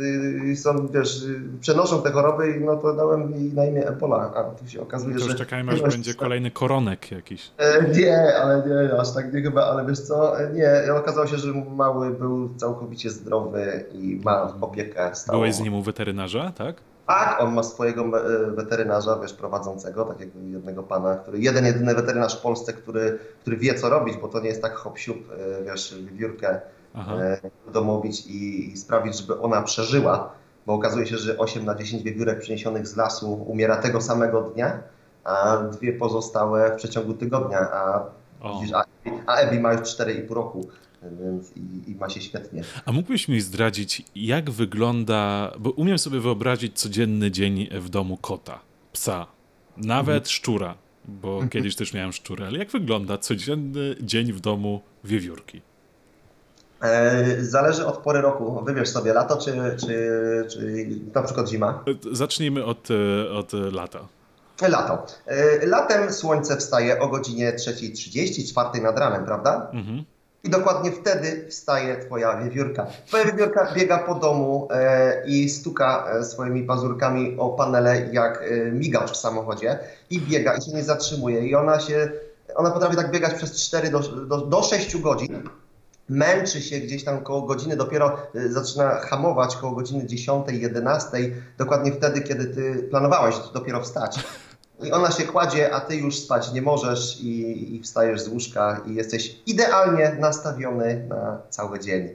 i 0.52 0.56
są, 0.56 0.88
wiesz, 0.88 1.26
przenoszą 1.60 2.02
te 2.02 2.12
choroby 2.12 2.52
i 2.52 2.60
no 2.66 2.78
to 2.78 2.94
dałem 2.94 3.32
jej 3.32 3.54
na 3.54 3.66
imię 3.66 3.88
Ebola, 3.88 4.32
a 4.36 4.44
tu 4.44 4.68
się 4.68 4.82
okazuje, 4.82 5.14
To 5.16 5.22
że... 5.22 5.26
już 5.26 5.36
czekajmy, 5.36 5.72
aż 5.72 5.82
będzie 5.82 6.14
kolejny 6.14 6.52
koronek 6.52 7.12
jakiś. 7.12 7.52
E, 7.58 7.88
Nie, 7.88 8.36
ale 8.42 8.64
nie, 8.68 9.00
aż 9.00 9.14
tak 9.14 9.34
nie 9.34 9.42
chyba, 9.42 9.66
ale 9.66 9.86
wiesz 9.86 10.00
co, 10.00 10.40
e, 10.42 10.54
nie, 10.54 10.94
okazało 10.94 11.28
się, 11.28 11.38
że 11.38 11.54
mały 11.76 12.12
był 12.12 12.50
całkowicie 12.58 13.10
zdrowy 13.10 13.86
i 13.94 14.22
ma 14.24 14.54
opiekę 14.62 15.10
stałą. 15.14 15.40
Byłeś 15.40 15.56
z 15.56 15.60
nim 15.62 15.74
u 15.74 15.82
weterynarza, 15.82 16.52
tak? 16.58 16.76
Tak, 17.08 17.42
on 17.42 17.54
ma 17.54 17.64
swojego 17.64 18.04
e, 18.04 18.52
weterynarza, 18.52 19.20
wiesz, 19.22 19.34
prowadzącego, 19.34 20.06
takiego 20.06 20.40
jednego 20.40 20.84
pana, 20.84 21.16
który, 21.16 21.40
jeden, 21.40 21.66
jedyny 21.66 21.96
weterynarz 21.96 22.40
w 22.40 22.42
Polsce, 22.42 22.74
który, 22.74 23.20
który 23.42 23.58
wie 23.58 23.74
co 23.74 23.90
robić, 23.90 24.18
bo 24.18 24.28
to 24.28 24.40
nie 24.40 24.48
jest 24.50 24.62
tak 24.62 24.74
hop 24.76 24.98
siup, 24.98 25.18
e, 25.32 25.64
wiesz, 25.64 25.96
wiewiórkę 26.12 26.62
Aha. 26.94 27.16
e, 27.16 27.42
domowić 27.74 28.26
i, 28.28 28.72
i 28.72 28.78
sprawić, 28.78 29.18
żeby 29.18 29.42
ona 29.42 29.62
przeżyła, 29.62 30.32
bo 30.66 30.74
okazuje 30.74 31.06
się, 31.08 31.18
że 31.18 31.38
8 31.38 31.66
na 31.66 31.76
10 31.76 32.04
wiewiórek 32.04 32.40
przyniesionych 32.40 32.88
z 32.88 32.96
lasu 32.96 33.34
umiera 33.34 33.78
tego 33.78 34.02
samego 34.02 34.42
dnia, 34.42 34.80
a 35.24 35.58
dwie 35.58 35.94
pozostałe 35.94 36.72
w 36.72 36.76
przeciągu 36.76 37.14
tygodnia, 37.14 37.60
a 37.60 38.04
O. 38.42 38.60
widzisz, 38.60 38.76
a, 38.76 38.84
a 39.28 39.36
Ebi 39.36 39.60
ma 39.60 39.74
już 39.74 39.82
4,5 39.82 40.32
roku, 40.32 40.68
więc 41.22 41.52
i, 41.58 41.92
i 41.92 41.96
ma 41.96 42.10
się 42.10 42.22
świetnie. 42.22 42.64
A 42.86 42.92
mógłbyś 42.92 43.28
mi 43.28 43.42
zdradzić, 43.42 44.06
jak 44.16 44.50
wygląda, 44.50 45.52
bo 45.60 45.70
umiem 45.72 46.00
sobie 46.00 46.20
wyobrazić 46.20 46.80
codzienny 46.80 47.32
dzień 47.32 47.68
w 47.72 47.90
domu 47.90 48.18
kota, 48.18 48.60
psa, 48.94 49.28
nawet 49.78 50.08
Mhm. 50.16 50.26
szczura, 50.26 50.76
bo 51.06 51.40
kiedyś 51.52 51.76
też 51.76 51.94
miałem 51.94 52.12
szczurę, 52.14 52.48
ale 52.48 52.60
jak 52.60 52.70
wygląda 52.70 53.18
codzienny 53.18 53.96
dzień 54.02 54.34
w 54.34 54.40
domu 54.40 54.82
wiewiórki? 55.04 55.62
E, 56.82 57.26
Zależy 57.44 57.86
od 57.86 57.98
pory 57.98 58.22
roku. 58.22 58.64
Wybierz 58.66 58.90
sobie 58.90 59.14
lato 59.14 59.38
czy, 59.38 59.52
czy, 59.80 59.88
czy 60.50 60.88
na 61.16 61.24
przykład 61.24 61.50
zima. 61.50 61.84
Zacznijmy 62.12 62.66
od, 62.66 62.88
e, 62.92 63.32
od 63.32 63.54
lata. 63.54 64.00
Lato. 64.68 65.06
E, 65.26 65.66
Latem 65.66 66.14
słońce 66.14 66.58
wstaje 66.58 67.00
o 67.00 67.08
godzinie 67.08 67.54
3.30, 67.54 68.52
4 68.52 68.84
nad 68.84 69.00
ranem, 69.00 69.26
prawda? 69.26 69.68
Mhm. 69.74 70.04
I 70.44 70.50
dokładnie 70.50 70.92
wtedy 70.92 71.48
wstaje 71.50 71.98
twoja 72.06 72.38
wiewiórka. 72.44 72.88
Twoja 73.08 73.26
wiewiórka 73.26 73.74
biega 73.74 73.98
po 73.98 74.16
domu 74.16 74.68
e, 74.72 75.24
i 75.28 75.50
stuka 75.50 76.08
swoimi 76.24 76.64
pazurkami 76.64 77.36
o 77.40 77.50
panele 77.50 78.10
jak 78.12 78.44
e, 78.44 78.72
migacz 78.72 79.12
w 79.12 79.18
samochodzie 79.18 79.80
i 80.10 80.22
biega 80.22 80.58
i 80.58 80.62
się 80.62 80.72
nie 80.72 80.84
zatrzymuje. 80.84 81.48
I 81.48 81.56
ona 81.56 81.80
się, 81.80 82.12
ona 82.56 82.72
potrafi 82.72 82.96
tak 82.96 83.12
biegać 83.12 83.34
przez 83.34 83.68
4 83.68 83.90
do, 83.90 84.00
do, 84.00 84.38
do 84.38 84.64
6 84.64 84.98
godzin. 84.98 85.50
Męczy 86.12 86.62
się 86.62 86.80
gdzieś 86.80 87.04
tam 87.04 87.24
koło 87.24 87.42
godziny, 87.42 87.78
dopiero 87.78 88.18
e, 88.36 88.50
zaczyna 88.50 88.90
hamować 88.90 89.56
koło 89.56 89.76
godziny 89.76 90.08
10, 90.08 90.46
11, 90.52 91.10
dokładnie 91.58 91.92
wtedy, 91.92 92.22
kiedy 92.22 92.46
ty 92.46 92.88
planowałeś 92.90 93.36
dopiero 93.54 93.82
wstać. 93.82 94.20
I 94.84 94.92
ona 94.92 95.12
się 95.12 95.24
kładzie, 95.24 95.74
a 95.74 95.80
ty 95.80 95.96
już 95.96 96.20
spać 96.20 96.54
nie 96.54 96.62
możesz 96.62 97.22
i, 97.22 97.76
i 97.76 97.82
wstajesz 97.82 98.22
z 98.22 98.28
łóżka 98.28 98.82
i 98.88 98.96
jesteś 98.96 99.42
idealnie 99.46 100.18
nastawiony 100.20 101.06
na 101.10 101.42
cały 101.50 101.80
dzień. 101.80 102.10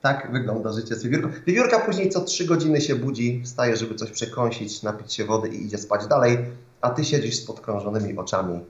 Tak 0.00 0.32
wygląda 0.32 0.72
życie 0.72 0.96
z 0.96 1.02
wiewiórką. 1.02 1.28
Wiewiórka 1.46 1.78
później 1.78 2.10
co 2.10 2.20
trzy 2.20 2.44
godziny 2.46 2.80
się 2.80 2.94
budzi, 2.94 3.42
wstaje, 3.44 3.76
żeby 3.76 3.94
coś 3.94 4.10
przekąsić, 4.10 4.82
napić 4.82 5.14
się 5.14 5.24
wody 5.24 5.48
i 5.48 5.64
idzie 5.66 5.78
spać 5.78 6.06
dalej, 6.06 6.38
a 6.80 6.90
ty 6.90 7.04
siedzisz 7.04 7.36
z 7.36 7.46
podkrążonymi 7.46 8.18
oczami 8.18 8.60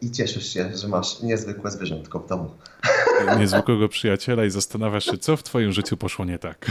i 0.00 0.10
cieszysz 0.10 0.52
się, 0.52 0.76
że 0.76 0.88
masz 0.88 1.20
niezwykłe 1.22 1.70
zwierzątko 1.70 2.18
w 2.18 2.28
domu. 2.28 2.50
Niezwykłego 3.38 3.88
przyjaciela 3.88 4.44
i 4.44 4.50
zastanawiasz 4.50 5.04
się, 5.04 5.18
co 5.18 5.36
w 5.36 5.42
twoim 5.42 5.72
życiu 5.72 5.96
poszło 5.96 6.24
nie 6.24 6.38
tak. 6.38 6.66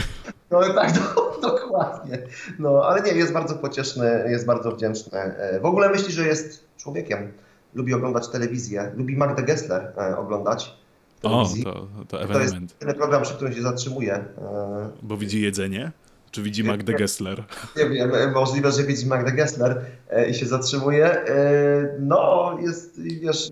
No 0.50 0.74
tak, 0.74 0.92
do, 0.98 1.38
dokładnie. 1.42 2.18
No, 2.58 2.82
ale 2.84 3.02
nie, 3.02 3.12
jest 3.12 3.32
bardzo 3.32 3.54
pocieszny, 3.54 4.24
jest 4.28 4.46
bardzo 4.46 4.72
wdzięczny. 4.72 5.18
E, 5.18 5.60
W 5.60 5.64
ogóle 5.64 5.88
myśli, 5.90 6.12
że 6.12 6.26
jest 6.26 6.64
człowiekiem. 6.76 7.32
Lubi 7.74 7.94
oglądać 7.94 8.28
telewizję, 8.28 8.92
lubi 8.96 9.16
Magdę 9.16 9.42
Gessler 9.42 9.92
e, 9.98 10.16
oglądać. 10.18 10.80
O, 11.22 11.46
to, 11.64 11.86
to 12.08 12.26
To 12.28 12.40
jest 12.40 12.54
jedyny 12.54 12.94
program, 12.94 13.22
przy 13.22 13.34
którym 13.34 13.54
się 13.54 13.62
zatrzymuje. 13.62 14.14
E, 14.14 14.90
Bo 15.02 15.16
widzi 15.16 15.40
jedzenie? 15.40 15.92
Czy 16.30 16.42
widzi 16.42 16.64
Magdę 16.64 16.92
Gessler? 16.94 17.44
Nie 17.76 17.88
wiem, 17.90 18.14
e, 18.14 18.30
możliwe, 18.30 18.72
że 18.72 18.84
widzi 18.84 19.06
Magdę 19.06 19.32
Gessler 19.32 19.84
e, 20.10 20.30
i 20.30 20.34
się 20.34 20.46
zatrzymuje. 20.46 21.06
E, 21.06 21.96
No, 22.00 22.56
jest, 22.62 23.00
wiesz, 23.02 23.50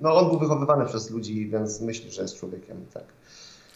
no 0.00 0.14
on 0.16 0.28
był 0.30 0.38
wychowywany 0.38 0.86
przez 0.86 1.10
ludzi, 1.10 1.48
więc 1.50 1.80
myśli, 1.80 2.10
że 2.12 2.22
jest 2.22 2.36
człowiekiem, 2.38 2.76
tak. 2.94 3.04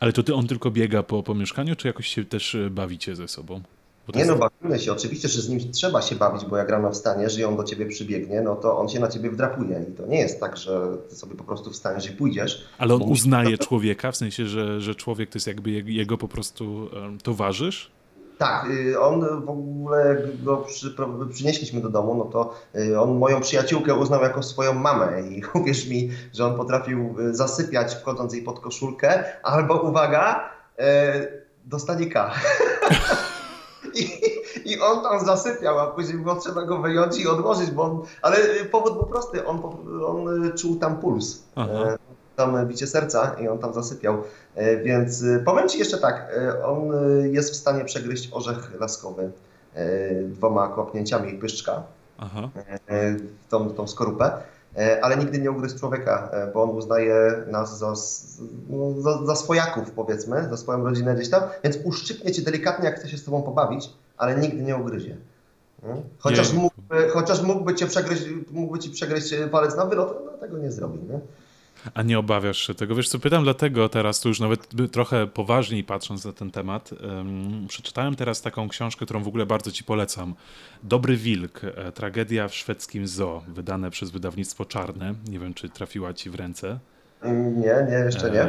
Ale 0.00 0.12
to 0.12 0.22
ty 0.22 0.34
on 0.34 0.46
tylko 0.46 0.70
biega 0.70 1.02
po, 1.02 1.22
po 1.22 1.34
mieszkaniu, 1.34 1.76
czy 1.76 1.86
jakoś 1.88 2.06
się 2.06 2.24
też 2.24 2.56
bawicie 2.70 3.16
ze 3.16 3.28
sobą? 3.28 3.60
Bo 4.06 4.12
Nie 4.14 4.18
jest- 4.18 4.30
no, 4.30 4.48
bawimy 4.60 4.78
się. 4.78 4.92
Oczywiście, 4.92 5.28
że 5.28 5.42
z 5.42 5.48
nim 5.48 5.72
trzeba 5.72 6.02
się 6.02 6.16
bawić, 6.16 6.44
bo 6.44 6.56
jak 6.56 6.68
rano 6.70 6.90
wstaniesz 6.92 7.38
i 7.38 7.44
on 7.44 7.56
do 7.56 7.64
ciebie 7.64 7.86
przybiegnie, 7.86 8.40
no 8.40 8.56
to 8.56 8.78
on 8.78 8.88
się 8.88 9.00
na 9.00 9.08
ciebie 9.08 9.30
wdrapuje. 9.30 9.84
I 9.90 9.96
to 9.96 10.06
nie 10.06 10.18
jest 10.18 10.40
tak, 10.40 10.56
że 10.56 10.80
ty 11.10 11.16
sobie 11.16 11.34
po 11.34 11.44
prostu 11.44 11.70
wstaniesz 11.70 12.10
i 12.10 12.12
pójdziesz. 12.12 12.64
Ale 12.78 12.94
on 12.94 13.02
uznaje 13.02 13.58
człowieka, 13.58 14.12
w 14.12 14.16
sensie, 14.16 14.46
że, 14.46 14.80
że 14.80 14.94
człowiek 14.94 15.30
to 15.30 15.36
jest 15.36 15.46
jakby 15.46 15.70
jego, 15.70 16.18
po 16.18 16.28
prostu 16.28 16.90
towarzysz? 17.22 17.90
Tak, 18.38 18.70
y, 18.70 19.00
on 19.00 19.44
w 19.44 19.50
ogóle, 19.50 20.08
jak 20.08 20.42
go 20.42 20.56
przy, 20.56 20.96
przynieśliśmy 21.32 21.80
do 21.80 21.88
domu, 21.88 22.14
no 22.14 22.24
to 22.24 22.54
y, 22.76 23.00
on 23.00 23.18
moją 23.18 23.40
przyjaciółkę 23.40 23.94
uznał 23.94 24.22
jako 24.22 24.42
swoją 24.42 24.74
mamę 24.74 25.22
i 25.22 25.42
uwierz 25.60 25.88
mi, 25.88 26.10
że 26.32 26.46
on 26.46 26.56
potrafił 26.56 27.14
y, 27.20 27.34
zasypiać 27.34 27.94
wchodząc 27.94 28.34
jej 28.34 28.42
pod 28.42 28.60
koszulkę, 28.60 29.24
albo 29.42 29.82
uwaga, 29.82 30.50
y, 30.80 30.82
do 31.64 31.78
stanika. 31.78 32.30
I, 33.94 34.08
I 34.64 34.80
on 34.80 35.02
tam 35.02 35.26
zasypiał, 35.26 35.78
a 35.78 35.86
później 35.86 36.18
było 36.18 36.34
trzeba 36.34 36.62
go 36.62 36.78
wyjąć 36.78 37.20
i 37.20 37.28
odłożyć, 37.28 37.70
bo 37.70 37.82
on, 37.82 38.02
ale 38.22 38.36
powód 38.70 38.94
był 38.94 39.06
prosty, 39.06 39.46
on, 39.46 39.62
on 40.06 40.52
czuł 40.58 40.76
tam 40.76 40.96
puls. 40.96 41.42
Aha. 41.56 41.98
E, 42.32 42.36
tam 42.36 42.66
bicie 42.66 42.86
serca 42.86 43.36
i 43.40 43.48
on 43.48 43.58
tam 43.58 43.74
zasypiał. 43.74 44.22
E, 44.54 44.76
więc 44.76 45.22
e, 45.22 45.38
powiem 45.44 45.68
Ci 45.68 45.78
jeszcze 45.78 45.98
tak, 45.98 46.34
on 46.64 46.92
jest 47.22 47.52
w 47.52 47.56
stanie 47.56 47.84
przegryźć 47.84 48.28
orzech 48.32 48.80
laskowy 48.80 49.30
dwoma 50.24 50.68
kopnięciami 50.68 51.32
pyszczka, 51.32 51.82
Aha. 52.18 52.48
tą, 53.48 53.70
tą 53.70 53.88
skorupę. 53.88 54.32
E, 54.76 55.04
ale 55.04 55.16
nigdy 55.16 55.38
nie 55.38 55.50
ugryzł 55.50 55.78
człowieka, 55.78 56.28
e, 56.32 56.52
bo 56.52 56.62
on 56.62 56.70
uznaje 56.70 57.44
nas 57.46 57.78
za, 57.78 57.94
no, 58.68 59.00
za, 59.00 59.26
za, 59.26 59.34
swojaków, 59.34 59.90
powiedzmy, 59.90 60.48
za 60.50 60.56
swoją 60.56 60.84
rodzinę 60.84 61.14
gdzieś 61.14 61.30
tam, 61.30 61.42
więc 61.64 61.78
uszczypnie 61.84 62.32
cię 62.32 62.42
delikatnie, 62.42 62.84
jak 62.84 62.98
chce 62.98 63.08
się 63.08 63.18
z 63.18 63.24
tobą 63.24 63.42
pobawić, 63.42 63.90
ale 64.16 64.36
nigdy 64.36 64.62
nie 64.62 64.76
ugryzie. 64.76 65.16
Hmm? 65.82 66.02
Chociaż, 66.18 66.52
mógłby, 66.52 67.08
chociaż 67.08 67.42
mógłby, 67.42 67.74
cię 67.74 67.86
przegryźć, 67.86 68.22
mógłby 68.50 68.78
ci 68.78 68.90
przegryźć 68.90 69.34
palec 69.50 69.76
na 69.76 69.86
wylot, 69.86 70.22
no 70.26 70.32
tego 70.32 70.58
nie 70.58 70.72
zrobi. 70.72 70.98
Nie? 70.98 71.20
A 71.94 72.02
nie 72.02 72.18
obawiasz 72.18 72.66
się 72.66 72.74
tego? 72.74 72.94
Wiesz 72.94 73.08
co, 73.08 73.18
pytam 73.18 73.44
dlatego 73.44 73.88
teraz, 73.88 74.20
tu 74.20 74.28
już 74.28 74.40
nawet 74.40 74.68
trochę 74.92 75.26
poważniej 75.26 75.84
patrząc 75.84 76.24
na 76.24 76.32
ten 76.32 76.50
temat, 76.50 76.90
um, 76.92 77.66
przeczytałem 77.68 78.16
teraz 78.16 78.42
taką 78.42 78.68
książkę, 78.68 79.04
którą 79.04 79.22
w 79.22 79.28
ogóle 79.28 79.46
bardzo 79.46 79.70
ci 79.70 79.84
polecam. 79.84 80.34
Dobry 80.82 81.16
Wilk, 81.16 81.64
e, 81.64 81.92
tragedia 81.92 82.48
w 82.48 82.54
szwedzkim 82.54 83.06
zoo, 83.06 83.42
wydane 83.48 83.90
przez 83.90 84.10
wydawnictwo 84.10 84.64
Czarne. 84.64 85.14
Nie 85.28 85.38
wiem, 85.38 85.54
czy 85.54 85.68
trafiła 85.68 86.14
ci 86.14 86.30
w 86.30 86.34
ręce. 86.34 86.78
Nie, 87.24 87.86
nie, 87.90 88.04
jeszcze 88.04 88.30
nie. 88.30 88.48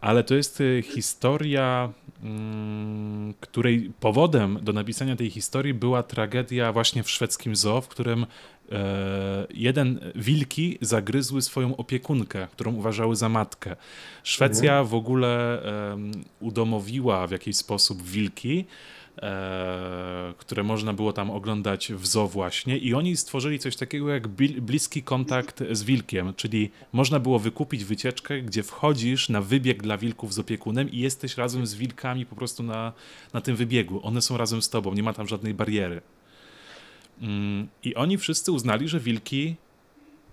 ale 0.00 0.24
to 0.24 0.34
jest 0.34 0.60
e, 0.60 0.82
historia, 0.82 1.92
mm, 2.22 3.34
której 3.40 3.92
powodem 4.00 4.58
do 4.62 4.72
napisania 4.72 5.16
tej 5.16 5.30
historii 5.30 5.74
była 5.74 6.02
tragedia 6.02 6.72
właśnie 6.72 7.02
w 7.02 7.10
szwedzkim 7.10 7.56
zoo, 7.56 7.80
w 7.80 7.88
którym 7.88 8.26
e, 8.72 9.46
jeden 9.50 10.00
wilki 10.14 10.78
zagryzły 10.80 11.42
swoją 11.42 11.76
opiekunkę, 11.76 12.46
którą 12.52 12.74
uważały 12.74 13.16
za 13.16 13.28
matkę. 13.28 13.76
Szwecja 14.22 14.72
mhm. 14.72 14.86
w 14.86 14.94
ogóle 14.94 15.62
udomowiła 16.40 17.26
w 17.26 17.30
jakiś 17.30 17.56
sposób 17.56 18.02
wilki 18.02 18.64
e, 19.22 20.34
które 20.38 20.62
można 20.62 20.92
było 20.92 21.12
tam 21.12 21.30
oglądać 21.30 21.92
w 21.92 22.06
zoo 22.06 22.28
właśnie 22.28 22.78
i 22.78 22.94
oni 22.94 23.16
stworzyli 23.16 23.58
coś 23.58 23.76
takiego 23.76 24.08
jak 24.08 24.28
bliski 24.60 25.02
kontakt 25.02 25.62
z 25.70 25.82
wilkiem, 25.82 26.34
czyli 26.34 26.70
można 26.92 27.20
było 27.20 27.38
wykupić 27.38 27.84
wycieczkę, 27.84 28.42
gdzie 28.42 28.62
wchodzisz 28.62 29.28
na 29.28 29.40
wybieg 29.40 29.82
dla 29.82 29.98
wilków 29.98 30.34
z 30.34 30.38
opiekunem 30.38 30.90
i 30.90 30.98
jesteś 30.98 31.36
razem 31.36 31.66
z 31.66 31.74
wilkami 31.74 32.26
po 32.26 32.36
prostu 32.36 32.62
na, 32.62 32.92
na 33.32 33.40
tym 33.40 33.56
wybiegu. 33.56 34.00
One 34.02 34.22
są 34.22 34.36
razem 34.36 34.62
z 34.62 34.70
tobą, 34.70 34.94
nie 34.94 35.02
ma 35.02 35.12
tam 35.12 35.28
żadnej 35.28 35.54
bariery. 35.54 36.00
Mm, 37.20 37.68
I 37.84 37.94
oni 37.94 38.18
wszyscy 38.18 38.52
uznali, 38.52 38.88
że 38.88 39.00
wilki 39.00 39.56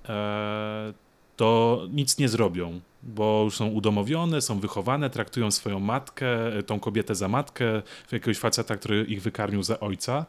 e, 0.09 0.93
to 1.35 1.81
nic 1.91 2.17
nie 2.17 2.29
zrobią 2.29 2.81
bo 3.05 3.41
już 3.43 3.55
są 3.55 3.67
udomowione, 3.67 4.41
są 4.41 4.59
wychowane, 4.59 5.09
traktują 5.09 5.51
swoją 5.51 5.79
matkę, 5.79 6.27
tą 6.65 6.79
kobietę 6.79 7.15
za 7.15 7.27
matkę, 7.27 7.81
jakiegoś 8.11 8.37
faceta, 8.37 8.77
który 8.77 9.03
ich 9.03 9.21
wykarmił 9.21 9.63
za 9.63 9.79
ojca, 9.79 10.25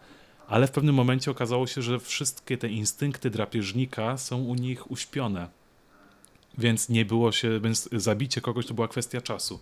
ale 0.49 0.67
w 0.67 0.71
pewnym 0.71 0.95
momencie 0.95 1.31
okazało 1.31 1.67
się, 1.67 1.83
że 1.83 2.01
wszystkie 2.01 2.59
te 2.59 2.69
instynkty 2.69 3.31
drapieżnika 3.31 4.19
są 4.19 4.45
u 4.45 4.55
nich 4.55 4.91
uśpione. 4.91 5.49
Więc 6.59 6.89
nie 6.89 7.05
było 7.05 7.33
się, 7.33 7.61
więc 7.61 7.89
zabicie 7.93 8.41
kogoś 8.41 8.67
to 8.67 8.75
była 8.75 8.89
kwestia 8.89 9.21
czasu. 9.21 9.61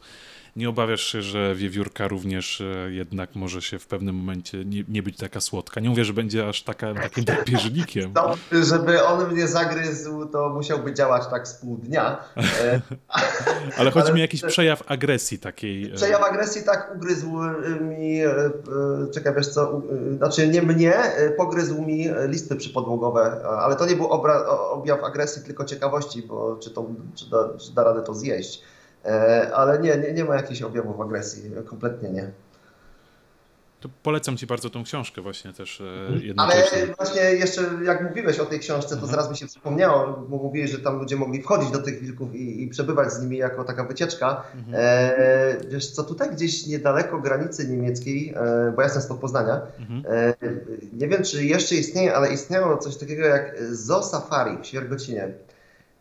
Nie 0.56 0.68
obawiasz 0.68 1.00
się, 1.00 1.22
że 1.22 1.54
wiewiórka 1.54 2.08
również 2.08 2.60
e, 2.60 2.92
jednak 2.92 3.34
może 3.34 3.62
się 3.62 3.78
w 3.78 3.86
pewnym 3.86 4.14
momencie 4.14 4.64
nie, 4.64 4.84
nie 4.88 5.02
być 5.02 5.16
taka 5.16 5.40
słodka? 5.40 5.80
Nie 5.80 5.88
mówię, 5.88 6.04
że 6.04 6.12
będzie 6.12 6.48
aż 6.48 6.62
taka, 6.62 6.94
takim 6.94 7.24
drapieżnikiem. 7.24 8.12
No, 8.24 8.34
żeby 8.62 9.04
on 9.04 9.32
mnie 9.32 9.48
zagryzł, 9.48 10.26
to 10.26 10.48
musiałby 10.48 10.94
działać 10.94 11.22
tak 11.30 11.48
z 11.48 11.54
pół 11.54 11.76
dnia. 11.76 12.24
E, 12.36 12.80
Ale 13.78 13.90
chodzi 13.90 14.06
Ale... 14.06 14.14
mi 14.14 14.20
o 14.20 14.24
jakiś 14.24 14.42
przejaw 14.42 14.82
agresji 14.86 15.38
takiej. 15.38 15.90
E, 15.92 15.94
przejaw 15.94 16.22
agresji 16.22 16.62
tak 16.62 16.92
ugryzł 16.96 17.38
mi, 17.80 18.20
czekaj 19.14 19.34
wiesz 19.34 19.48
co, 19.48 19.82
znaczy 20.16 20.48
nie 20.48 20.62
mnie, 20.62 20.94
pogryzł 21.36 21.82
mi 21.82 22.08
listy 22.28 22.56
przypodłogowe, 22.56 23.44
ale 23.58 23.76
to 23.76 23.86
nie 23.86 23.96
był 23.96 24.06
objaw 24.70 25.04
agresji, 25.04 25.42
tylko 25.42 25.64
ciekawości, 25.64 26.22
bo 26.22 26.56
czy, 26.56 26.70
to, 26.70 26.86
czy, 27.14 27.30
da, 27.30 27.48
czy 27.58 27.74
da 27.74 27.84
radę 27.84 28.02
to 28.02 28.14
zjeść. 28.14 28.62
E, 29.04 29.50
ale 29.54 29.78
nie, 29.78 29.96
nie, 29.96 30.12
nie 30.12 30.24
ma 30.24 30.36
jakichś 30.36 30.62
objawów 30.62 31.00
agresji, 31.00 31.50
kompletnie 31.64 32.10
nie. 32.10 32.30
To 33.84 33.88
polecam 34.02 34.36
Ci 34.36 34.46
bardzo 34.46 34.70
tą 34.70 34.84
książkę 34.84 35.22
właśnie 35.22 35.52
też 35.52 35.80
e, 35.80 36.06
mhm. 36.06 36.34
Ale 36.36 36.54
właśnie 36.96 37.22
jeszcze 37.22 37.62
jak 37.84 38.02
mówiłeś 38.02 38.38
o 38.38 38.44
tej 38.44 38.60
książce, 38.60 38.88
to 38.88 38.94
mhm. 38.94 39.10
zaraz 39.10 39.30
mi 39.30 39.36
się 39.36 39.46
przypomniało, 39.46 40.26
bo 40.28 40.36
mówiłeś, 40.36 40.70
że 40.70 40.78
tam 40.78 40.98
ludzie 40.98 41.16
mogli 41.16 41.42
wchodzić 41.42 41.70
do 41.70 41.78
tych 41.78 42.00
wilków 42.00 42.34
i, 42.34 42.62
i 42.62 42.68
przebywać 42.68 43.12
z 43.12 43.22
nimi 43.22 43.36
jako 43.36 43.64
taka 43.64 43.84
wycieczka. 43.84 44.42
Mhm. 44.54 44.74
E, 44.76 45.68
wiesz 45.68 45.90
co, 45.90 46.04
tutaj 46.04 46.30
gdzieś 46.30 46.66
niedaleko 46.66 47.18
granicy 47.18 47.68
niemieckiej, 47.68 48.34
e, 48.36 48.72
bo 48.76 48.82
ja 48.82 48.86
jestem 48.86 49.02
z 49.02 49.20
Poznania, 49.20 49.60
mhm. 49.78 50.02
e, 50.08 50.34
nie 50.92 51.08
wiem 51.08 51.22
czy 51.22 51.44
jeszcze 51.44 51.74
istnieje, 51.74 52.16
ale 52.16 52.32
istniało 52.32 52.76
coś 52.76 52.96
takiego 52.96 53.26
jak 53.26 53.62
Zoo 53.72 54.02
Safari 54.02 54.58
w 54.62 54.66
Świergocinie. 54.66 55.32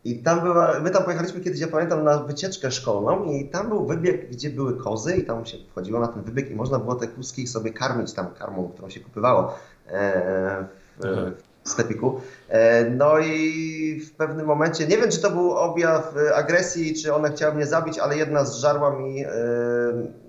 I 0.06 0.20
tam 0.20 0.42
była, 0.42 0.80
my 0.80 0.92
tam 0.92 1.04
pojechaliśmy 1.04 1.42
kiedyś, 1.42 1.60
ja 1.60 1.68
pamiętam, 1.68 2.04
na 2.04 2.18
wycieczkę 2.18 2.72
szkolną 2.72 3.24
i 3.24 3.50
tam 3.50 3.70
był 3.70 3.86
wybieg, 3.86 4.30
gdzie 4.30 4.50
były 4.50 4.78
kozy 4.78 5.16
i 5.16 5.26
tam 5.26 5.46
się 5.46 5.58
wchodziło 5.72 6.00
na 6.00 6.08
ten 6.08 6.24
wybieg 6.24 6.52
i 6.52 6.56
można 6.56 6.80
było 6.80 6.96
te 6.96 7.08
kuski 7.08 7.48
sobie 7.48 7.74
karmić 7.74 8.14
tam 8.14 8.34
karmą, 8.34 8.70
którą 8.74 8.90
się 8.90 9.00
kupywało 9.00 9.58
e, 9.88 10.66
w, 11.00 11.32
w 11.64 11.70
sklepiku. 11.70 12.22
E, 12.50 12.90
no 12.90 13.20
i 13.20 14.02
w 14.08 14.12
pewnym 14.12 14.46
momencie, 14.46 14.88
nie 14.88 14.98
wiem 14.98 15.12
czy 15.12 15.22
to 15.22 15.32
był 15.32 15.52
objaw 15.52 16.16
agresji, 16.36 16.96
czy 16.96 17.14
one 17.14 17.32
chciały 17.32 17.56
mnie 17.56 17.66
zabić, 17.66 18.00
ale 18.00 18.18
jedna 18.18 18.46
zżarła 18.46 19.00
mi 19.00 19.26
e, 19.26 19.30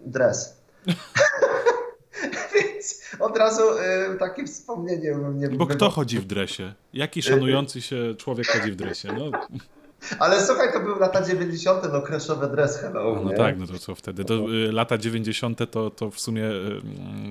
dres. 0.06 0.56
Od 3.20 3.36
razu 3.36 3.62
y, 4.14 4.18
takie 4.18 4.46
wspomnienie 4.46 5.14
mnie 5.14 5.48
Bo 5.48 5.66
kto 5.66 5.90
chodzi 5.90 6.18
w 6.18 6.24
dresie? 6.24 6.72
Jaki 6.92 7.22
szanujący 7.22 7.82
się 7.82 8.14
człowiek 8.18 8.46
chodzi 8.46 8.72
w 8.72 8.76
dresie? 8.76 9.08
No. 9.12 9.30
Ale 10.18 10.46
słuchaj, 10.46 10.72
to 10.72 10.80
były 10.80 10.98
lata 10.98 11.22
90., 11.22 11.92
no 11.92 12.02
kreszowe 12.02 12.48
dres 12.48 12.78
hello. 12.78 13.14
No, 13.14 13.22
no 13.22 13.36
tak, 13.36 13.58
no 13.58 13.66
to 13.66 13.78
co 13.78 13.94
wtedy? 13.94 14.24
To, 14.24 14.34
y, 14.34 14.72
lata 14.72 14.98
90. 14.98 15.70
To, 15.70 15.90
to 15.90 16.10
w 16.10 16.20
sumie 16.20 16.44
y, 16.44 16.80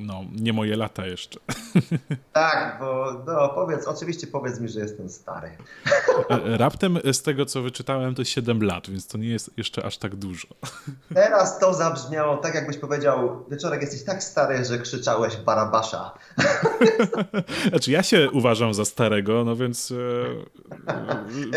no, 0.02 0.22
nie 0.32 0.54
moje 0.54 0.76
lata 0.76 1.06
jeszcze. 1.06 1.40
Tak, 2.34 2.78
bo 2.80 3.24
no 3.28 3.50
powiedz, 3.50 3.88
oczywiście 3.88 4.28
powiedz 4.28 4.60
mi, 4.60 4.70
że 4.70 4.80
jestem 4.80 5.10
stary. 5.10 5.50
E, 6.30 6.58
raptem 6.58 7.00
z 7.14 7.22
tego, 7.22 7.46
co 7.46 7.62
wyczytałem, 7.62 8.16
to 8.16 8.24
7 8.24 8.64
lat, 8.64 8.90
więc 8.90 9.08
to 9.08 9.18
nie 9.18 9.28
jest 9.28 9.52
jeszcze 9.58 9.86
aż 9.86 9.98
tak 9.98 10.16
dużo. 10.16 10.48
Teraz 11.14 11.60
to 11.60 11.74
zabrzmiało 11.74 12.38
tak, 12.38 12.56
jakbyś 12.56 12.78
powiedział, 12.78 13.46
wieczorek 13.52 13.82
jesteś 13.82 14.04
tak 14.04 14.24
stary, 14.24 14.66
że 14.66 14.80
krzyczałeś 14.80 15.38
Barabasza. 15.38 16.12
Znaczy 17.70 17.92
ja 17.92 18.04
się 18.04 18.32
uważam 18.32 18.74
za 18.74 18.86
starego, 18.86 19.44
no 19.44 19.56
więc... 19.56 19.94
E, 20.88 20.96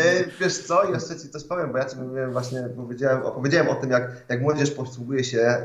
e, 0.01 0.23
wiesz 0.39 0.57
co, 0.57 0.93
jeszcze 0.93 1.06
ci 1.15 1.29
coś 1.29 1.43
powiem, 1.43 1.71
bo 1.71 1.77
ja 1.77 1.85
ci 1.85 1.97
mówiłem 1.97 2.31
właśnie, 2.31 2.69
powiedziałem, 2.75 3.23
opowiedziałem 3.23 3.69
o 3.69 3.75
tym, 3.75 3.91
jak, 3.91 4.11
jak 4.29 4.41
młodzież 4.41 4.71
posługuje 4.71 5.23
się 5.23 5.57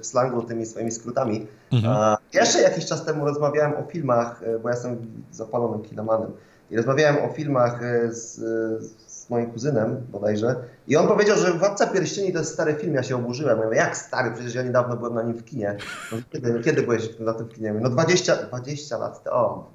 w 0.00 0.06
slangu 0.06 0.42
tymi 0.42 0.66
swoimi 0.66 0.90
skrótami. 0.90 1.46
Mhm. 1.72 2.16
Jeszcze 2.34 2.60
jakiś 2.62 2.86
czas 2.86 3.04
temu 3.04 3.24
rozmawiałem 3.24 3.72
o 3.76 3.82
filmach, 3.82 4.40
bo 4.62 4.68
ja 4.68 4.74
jestem 4.74 4.96
zapalonym 5.32 5.82
kinomanem 5.82 6.30
i 6.70 6.76
rozmawiałem 6.76 7.16
o 7.24 7.28
filmach 7.28 7.80
z, 8.10 8.34
z 8.84 9.03
moim 9.30 9.52
kuzynem 9.52 10.06
bodajże 10.12 10.56
i 10.88 10.96
on 10.96 11.08
powiedział, 11.08 11.36
że 11.38 11.52
Władca 11.52 11.86
Pierścieni 11.86 12.32
to 12.32 12.38
jest 12.38 12.52
stary 12.52 12.74
film, 12.74 12.94
ja 12.94 13.02
się 13.02 13.16
oburzyłem. 13.16 13.58
Ja 13.58 13.64
mówię, 13.64 13.76
jak 13.76 13.96
stary? 13.96 14.30
Przecież 14.34 14.54
ja 14.54 14.62
niedawno 14.62 14.96
byłem 14.96 15.14
na 15.14 15.22
nim 15.22 15.34
w 15.34 15.44
kinie. 15.44 15.76
No, 16.12 16.18
kiedy, 16.32 16.62
kiedy 16.64 16.82
byłeś 16.82 17.08
na 17.20 17.34
tym 17.34 17.48
kinie? 17.48 17.74
No 17.80 17.90
20, 17.90 18.36
20 18.36 18.98
lat 18.98 19.24
temu. 19.24 19.36
O, 19.36 19.68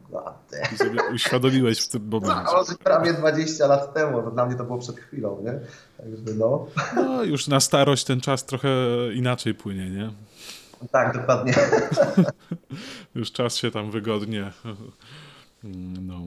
sobie 0.78 1.00
uświadomiłeś 1.14 1.80
w 1.80 1.88
tym 1.88 2.08
momencie. 2.08 2.52
No, 2.54 2.64
prawie 2.84 3.14
20 3.14 3.68
lat 3.68 3.94
temu, 3.94 4.22
to 4.22 4.32
dla 4.32 4.46
mnie 4.46 4.56
to 4.56 4.64
było 4.64 4.78
przed 4.78 5.00
chwilą, 5.00 5.42
nie? 5.44 5.60
Także 5.98 6.34
no. 6.38 6.66
No 6.96 7.24
już 7.24 7.48
na 7.48 7.60
starość 7.60 8.04
ten 8.04 8.22
czas 8.22 8.46
trochę 8.46 8.70
inaczej 9.14 9.54
płynie, 9.54 9.90
nie? 9.90 10.12
Tak, 10.92 11.18
dokładnie. 11.18 11.54
już 13.16 13.32
czas 13.32 13.56
się 13.56 13.72
tam 13.72 13.92
wygodnie 13.92 14.52
no, 16.02 16.22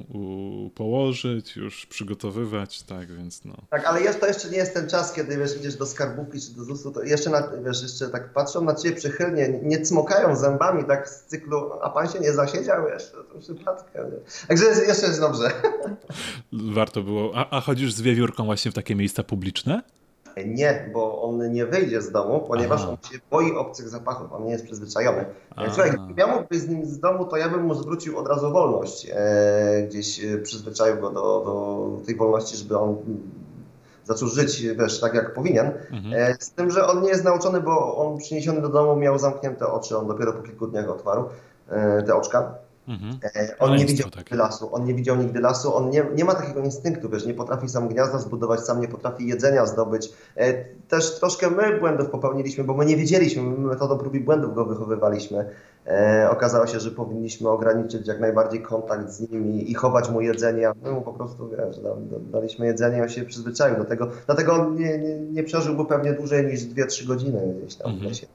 położyć, 0.74 1.56
już 1.56 1.86
przygotowywać, 1.86 2.82
tak, 2.82 3.12
więc 3.12 3.44
no. 3.44 3.54
Tak, 3.70 3.84
ale 3.84 4.02
jest, 4.02 4.20
to 4.20 4.26
jeszcze 4.26 4.50
nie 4.50 4.56
jest 4.56 4.74
ten 4.74 4.88
czas, 4.88 5.12
kiedy 5.12 5.36
wiesz, 5.36 5.56
idziesz 5.56 5.76
do 5.76 5.86
skarbówki 5.86 6.40
czy 6.40 6.54
do 6.54 6.64
ZUS-u, 6.64 6.92
to 6.92 7.02
jeszcze, 7.02 7.30
na, 7.30 7.48
wiesz, 7.64 7.82
jeszcze 7.82 8.08
tak 8.08 8.32
patrzą 8.32 8.64
na 8.64 8.74
ciebie 8.74 8.96
przychylnie, 8.96 9.48
nie 9.62 9.80
cmokają 9.80 10.36
zębami 10.36 10.84
tak 10.84 11.08
z 11.08 11.24
cyklu, 11.24 11.72
a 11.82 11.90
pan 11.90 12.08
się 12.08 12.20
nie 12.20 12.32
zasiedział 12.32 12.88
jeszcze, 12.88 13.16
to 13.32 13.38
przypadkiem. 13.40 14.04
Nie? 14.04 14.46
Także 14.48 14.64
jest, 14.64 14.88
jeszcze 14.88 15.06
jest 15.06 15.20
dobrze. 15.20 15.50
Warto 16.52 17.02
było. 17.02 17.32
A, 17.34 17.50
a 17.50 17.60
chodzisz 17.60 17.92
z 17.92 18.00
wiewiórką 18.00 18.44
właśnie 18.44 18.70
w 18.70 18.74
takie 18.74 18.94
miejsca 18.94 19.22
publiczne? 19.22 19.82
Nie, 20.46 20.90
bo 20.92 21.22
on 21.22 21.52
nie 21.52 21.66
wyjdzie 21.66 22.02
z 22.02 22.12
domu, 22.12 22.44
ponieważ 22.48 22.80
Aha. 22.82 22.90
on 22.90 23.12
się 23.12 23.18
boi 23.30 23.56
obcych 23.56 23.88
zapachów, 23.88 24.32
on 24.32 24.44
nie 24.44 24.52
jest 24.52 24.64
przyzwyczajony. 24.64 25.24
A. 25.56 25.70
Słuchaj, 25.70 25.90
gdybym 25.90 26.14
ja 26.16 26.26
mógł 26.26 26.48
wyjść 26.50 26.64
z 26.64 26.68
nim 26.68 26.86
z 26.86 27.00
domu, 27.00 27.24
to 27.24 27.36
ja 27.36 27.48
bym 27.48 27.62
mu 27.62 27.74
zwrócił 27.74 28.18
od 28.18 28.28
razu 28.28 28.52
wolność. 28.52 29.08
E, 29.12 29.86
gdzieś 29.88 30.24
e, 30.24 30.38
przyzwyczaił 30.38 31.00
go 31.00 31.10
do, 31.10 31.20
do 31.20 32.06
tej 32.06 32.16
wolności, 32.16 32.56
żeby 32.56 32.78
on 32.78 32.88
mm, 32.88 33.20
zaczął 34.04 34.28
żyć, 34.28 34.62
wiesz, 34.62 35.00
tak 35.00 35.14
jak 35.14 35.34
powinien. 35.34 35.72
Mhm. 35.90 36.14
E, 36.14 36.36
z 36.40 36.52
tym, 36.52 36.70
że 36.70 36.86
on 36.86 37.02
nie 37.02 37.08
jest 37.08 37.24
nauczony, 37.24 37.60
bo 37.60 37.96
on 37.96 38.18
przyniesiony 38.18 38.60
do 38.60 38.68
domu 38.68 38.96
miał 38.96 39.18
zamknięte 39.18 39.66
oczy, 39.66 39.96
on 39.96 40.06
dopiero 40.06 40.32
po 40.32 40.42
kilku 40.42 40.66
dniach 40.66 40.90
otwarł 40.90 41.28
e, 41.68 42.02
te 42.02 42.14
oczka. 42.14 42.54
Mhm. 42.88 43.18
E, 43.36 43.58
On 43.58 43.76
nie 43.76 43.86
widział 43.86 44.08
nigdy 44.18 44.36
lasu, 44.36 44.74
on 44.74 44.84
nie 44.84 44.94
widział 44.94 45.16
nigdy 45.16 45.40
lasu, 45.40 45.76
on 45.76 45.90
nie, 45.90 46.04
nie 46.14 46.24
ma 46.24 46.34
takiego 46.34 46.60
instynktu, 46.60 47.08
wiesz, 47.08 47.26
nie 47.26 47.34
potrafi 47.34 47.68
sam 47.68 47.88
gniazda 47.88 48.18
zbudować, 48.18 48.60
sam 48.60 48.80
nie 48.80 48.88
potrafi 48.88 49.26
jedzenia 49.26 49.66
zdobyć. 49.66 50.12
E, 50.36 50.64
Też 50.88 51.18
troszkę 51.20 51.50
my 51.50 51.78
błędów 51.80 52.08
popełniliśmy, 52.10 52.64
bo 52.64 52.74
my 52.74 52.84
nie 52.86 52.96
wiedzieliśmy, 52.96 53.42
my 53.42 53.58
metodą 53.58 53.98
prób 53.98 54.14
i 54.14 54.20
błędów 54.20 54.54
go 54.54 54.64
wychowywaliśmy. 54.64 55.48
E, 55.86 56.28
okazało 56.30 56.66
się, 56.66 56.80
że 56.80 56.90
powinniśmy 56.90 57.48
ograniczyć 57.48 58.06
jak 58.06 58.20
najbardziej 58.20 58.62
kontakt 58.62 59.10
z 59.10 59.20
nimi 59.30 59.70
i 59.70 59.74
chować 59.74 60.10
mu 60.10 60.20
jedzenie, 60.20 60.68
a 60.68 60.74
my 60.82 60.92
mu 60.92 61.02
po 61.02 61.12
prostu, 61.12 61.48
wiesz, 61.48 61.78
da- 61.78 61.88
da- 61.94 62.18
daliśmy 62.32 62.66
jedzenie 62.66 62.98
i 62.98 63.02
on 63.02 63.08
się 63.08 63.24
przyzwyczaił 63.24 63.76
do 63.76 63.84
tego. 63.84 64.08
Dlatego 64.26 64.52
on 64.54 64.76
nie, 64.76 64.98
nie, 64.98 65.18
nie 65.20 65.42
przeżyłby 65.42 65.84
pewnie 65.84 66.12
dłużej 66.12 66.46
niż 66.46 66.60
2-3 66.60 67.06
godziny 67.06 67.54
gdzieś 67.62 67.74
tam 67.76 67.90
w 67.90 67.94
Mhm. 67.94 68.08
lesie, 68.08 68.26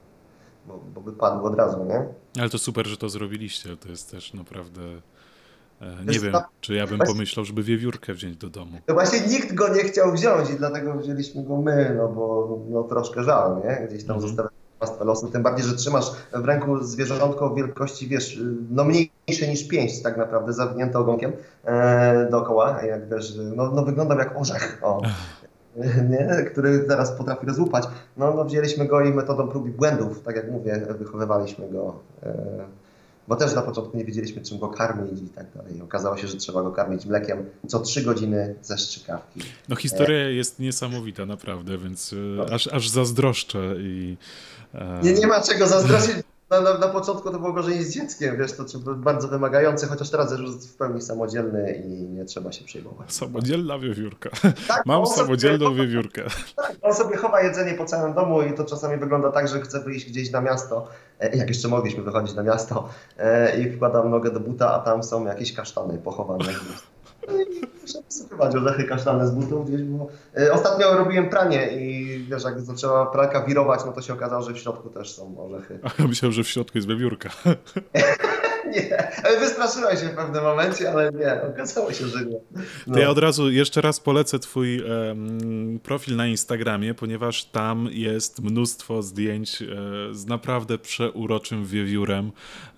bo, 0.68 0.78
bo 0.94 1.00
by 1.00 1.12
padł 1.12 1.44
od 1.46 1.54
razu, 1.54 1.84
nie? 1.84 2.04
Ale 2.40 2.50
to 2.50 2.58
super, 2.58 2.86
że 2.86 2.96
to 2.96 3.08
zrobiliście. 3.08 3.76
To 3.76 3.88
jest 3.88 4.10
też 4.10 4.34
naprawdę. 4.34 4.80
e, 5.80 5.96
Nie 6.00 6.04
Wiesz 6.12 6.18
wiem, 6.22 6.32
co? 6.32 6.42
czy 6.60 6.74
ja 6.74 6.86
bym 6.86 6.96
Właśnie- 6.96 7.14
pomyślał, 7.14 7.44
żeby 7.44 7.62
wiewiórkę 7.62 8.14
wziąć 8.14 8.36
do 8.36 8.48
domu. 8.50 8.78
No 8.88 8.94
właśnie 8.94 9.20
nikt 9.20 9.54
go 9.54 9.68
nie 9.74 9.80
chciał 9.84 10.12
wziąć 10.12 10.50
i 10.50 10.54
dlatego 10.54 10.94
wzięliśmy 10.94 11.44
go 11.44 11.56
my, 11.56 11.94
no 11.98 12.08
bo 12.08 12.58
no, 12.70 12.82
troszkę 12.82 13.22
żal, 13.24 13.56
nie? 13.64 13.86
Gdzieś 13.88 14.04
tam 14.04 14.16
Mhm. 14.16 14.20
zostawiać 14.20 14.52
pastwę 14.78 15.04
losu, 15.04 15.28
tym 15.28 15.42
bardziej, 15.42 15.66
że 15.66 15.76
trzymasz 15.76 16.04
w 16.32 16.44
ręku 16.44 16.78
zwierzątko 16.84 17.44
o 17.44 17.54
wielkości, 17.54 18.08
wiesz, 18.08 18.40
no 18.70 18.84
mniejsze 18.84 19.48
niż 19.48 19.68
pięść 19.68 20.02
tak 20.02 20.16
naprawdę, 20.16 20.52
zawinięte 20.52 20.98
ogonkiem 20.98 21.32
e, 21.64 22.28
dookoła, 22.30 22.82
jak 22.82 23.08
wiesz, 23.08 23.32
no, 23.56 23.70
no 23.70 23.84
wyglądał 23.84 24.18
jak 24.18 24.36
orzech, 24.40 24.78
o. 24.82 25.02
Nie? 26.10 26.44
który 26.52 26.78
teraz 26.78 27.12
potrafi 27.12 27.46
rozłupać. 27.46 27.84
No, 28.16 28.34
no 28.34 28.44
wzięliśmy 28.44 28.86
go 28.86 29.00
i 29.04 29.12
metodą 29.12 29.48
prób 29.48 29.66
i 29.66 29.70
błędów, 29.70 30.22
tak 30.22 30.36
jak 30.36 30.50
mówię, 30.50 30.86
wychowywaliśmy 30.98 31.68
go. 31.68 31.94
E, 32.22 32.34
bo 33.28 33.36
też 33.36 33.54
na 33.54 33.62
początku 33.62 33.96
nie 33.96 34.04
wiedzieliśmy, 34.04 34.42
czym 34.42 34.58
go 34.58 34.68
karmić 34.68 35.22
i 35.22 35.26
tak 35.28 35.46
dalej. 35.54 35.82
Okazało 35.82 36.16
się, 36.16 36.26
że 36.28 36.36
trzeba 36.36 36.62
go 36.62 36.70
karmić 36.72 37.06
mlekiem 37.06 37.44
co 37.66 37.80
trzy 37.80 38.02
godziny 38.02 38.54
ze 38.62 38.78
strzykawki. 38.78 39.40
No 39.68 39.76
historia 39.76 40.28
jest 40.28 40.58
niesamowita, 40.58 41.26
naprawdę, 41.26 41.78
więc 41.78 42.14
No. 42.36 42.48
e, 42.48 42.52
aż, 42.54 42.66
aż 42.66 42.88
zazdroszczę 42.88 43.74
i. 43.78 44.16
e, 44.74 45.00
Nie, 45.02 45.12
nie 45.12 45.26
ma 45.26 45.40
czego 45.40 45.66
zazdrościć. 45.66 46.16
Na, 46.50 46.60
na, 46.60 46.78
na 46.78 46.88
początku 46.88 47.30
to 47.30 47.38
było 47.38 47.52
gorzej 47.52 47.84
z 47.84 47.94
dzieckiem, 47.94 48.36
wiesz, 48.38 48.52
to 48.52 48.64
bardzo 48.96 49.28
wymagający, 49.28 49.86
chociaż 49.86 50.10
teraz 50.10 50.32
już 50.32 50.40
jest 50.40 50.70
w 50.70 50.76
pełni 50.76 51.02
samodzielny 51.02 51.72
i 51.72 51.88
nie 52.08 52.24
trzeba 52.24 52.52
się 52.52 52.64
przejmować. 52.64 53.12
Samodzielna 53.12 53.78
wiewiórka. 53.78 54.30
Tak, 54.68 54.86
Mam 54.86 55.00
on 55.00 55.06
sobie- 55.06 55.18
samodzielną 55.18 55.74
wiewiórkę. 55.74 56.22
Tak, 56.56 56.76
on 56.82 56.94
sobie 56.94 57.16
chowa 57.16 57.40
jedzenie 57.42 57.74
po 57.74 57.84
całym 57.84 58.14
domu 58.14 58.42
i 58.42 58.54
to 58.54 58.64
czasami 58.64 58.96
wygląda 58.96 59.32
tak, 59.32 59.48
że 59.48 59.60
chce 59.60 59.80
wyjść 59.80 60.10
gdzieś 60.10 60.30
na 60.30 60.40
miasto, 60.40 60.88
e, 61.20 61.36
jak 61.36 61.48
jeszcze 61.48 61.68
mogliśmy 61.68 62.02
wychodzić 62.02 62.34
na 62.36 62.42
miasto 62.42 62.88
e, 63.18 63.60
i 63.60 63.72
wkładam 63.76 64.10
nogę 64.10 64.30
do 64.30 64.40
buta, 64.40 64.72
a 64.74 64.78
tam 64.78 65.02
są 65.02 65.24
jakieś 65.26 65.52
kasztany 65.52 65.98
pochowane. 65.98 66.44
Muszę 67.82 68.02
wysypywać 68.02 68.56
orzechy 68.56 68.84
kasztane 68.84 69.26
z 69.26 69.30
butów 69.30 69.68
gdzieś, 69.68 69.82
bo 69.82 70.08
e, 70.36 70.52
ostatnio 70.52 70.98
robiłem 70.98 71.30
pranie 71.30 71.68
i 71.72 72.18
wiesz, 72.30 72.44
jak 72.44 72.60
zaczęła 72.60 73.06
pralka 73.06 73.44
wirować, 73.44 73.80
no 73.86 73.92
to 73.92 74.02
się 74.02 74.12
okazało, 74.12 74.42
że 74.42 74.52
w 74.52 74.58
środku 74.58 74.88
też 74.88 75.14
są 75.14 75.38
orzechy. 75.38 75.78
A 75.82 75.88
ja 76.02 76.08
myślałem, 76.08 76.32
że 76.32 76.44
w 76.44 76.48
środku 76.48 76.78
jest 76.78 76.88
wiewiórka. 76.88 77.28
Nie, 78.72 79.12
wystraszyłem 79.40 79.96
się 79.96 80.06
w 80.06 80.14
pewnym 80.14 80.42
momencie, 80.42 80.92
ale 80.92 81.10
nie, 81.12 81.42
okazało 81.42 81.92
się, 81.92 82.06
że 82.06 82.24
nie. 82.24 82.36
No. 82.86 82.94
To 82.94 83.00
ja 83.00 83.10
od 83.10 83.18
razu 83.18 83.50
jeszcze 83.50 83.80
raz 83.80 84.00
polecę 84.00 84.38
twój 84.38 84.82
em, 85.10 85.80
profil 85.82 86.16
na 86.16 86.26
Instagramie, 86.26 86.94
ponieważ 86.94 87.44
tam 87.44 87.88
jest 87.92 88.42
mnóstwo 88.42 89.02
zdjęć 89.02 89.62
e, 89.62 89.66
z 90.14 90.26
naprawdę 90.26 90.78
przeuroczym 90.78 91.64
wiewiórem, 91.64 92.32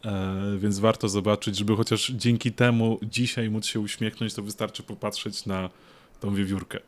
e, 0.04 0.10
więc 0.58 0.78
warto 0.78 1.08
zobaczyć, 1.08 1.56
żeby 1.56 1.76
chociaż 1.76 2.10
dzięki 2.10 2.52
temu 2.52 2.98
dzisiaj 3.02 3.50
móc 3.50 3.66
się 3.66 3.80
uśmiechnąć, 3.80 4.34
to 4.34 4.42
wystarczy 4.42 4.82
popatrzeć 4.82 5.46
na 5.46 5.70
tą 6.20 6.34
wiewiórkę. 6.34 6.78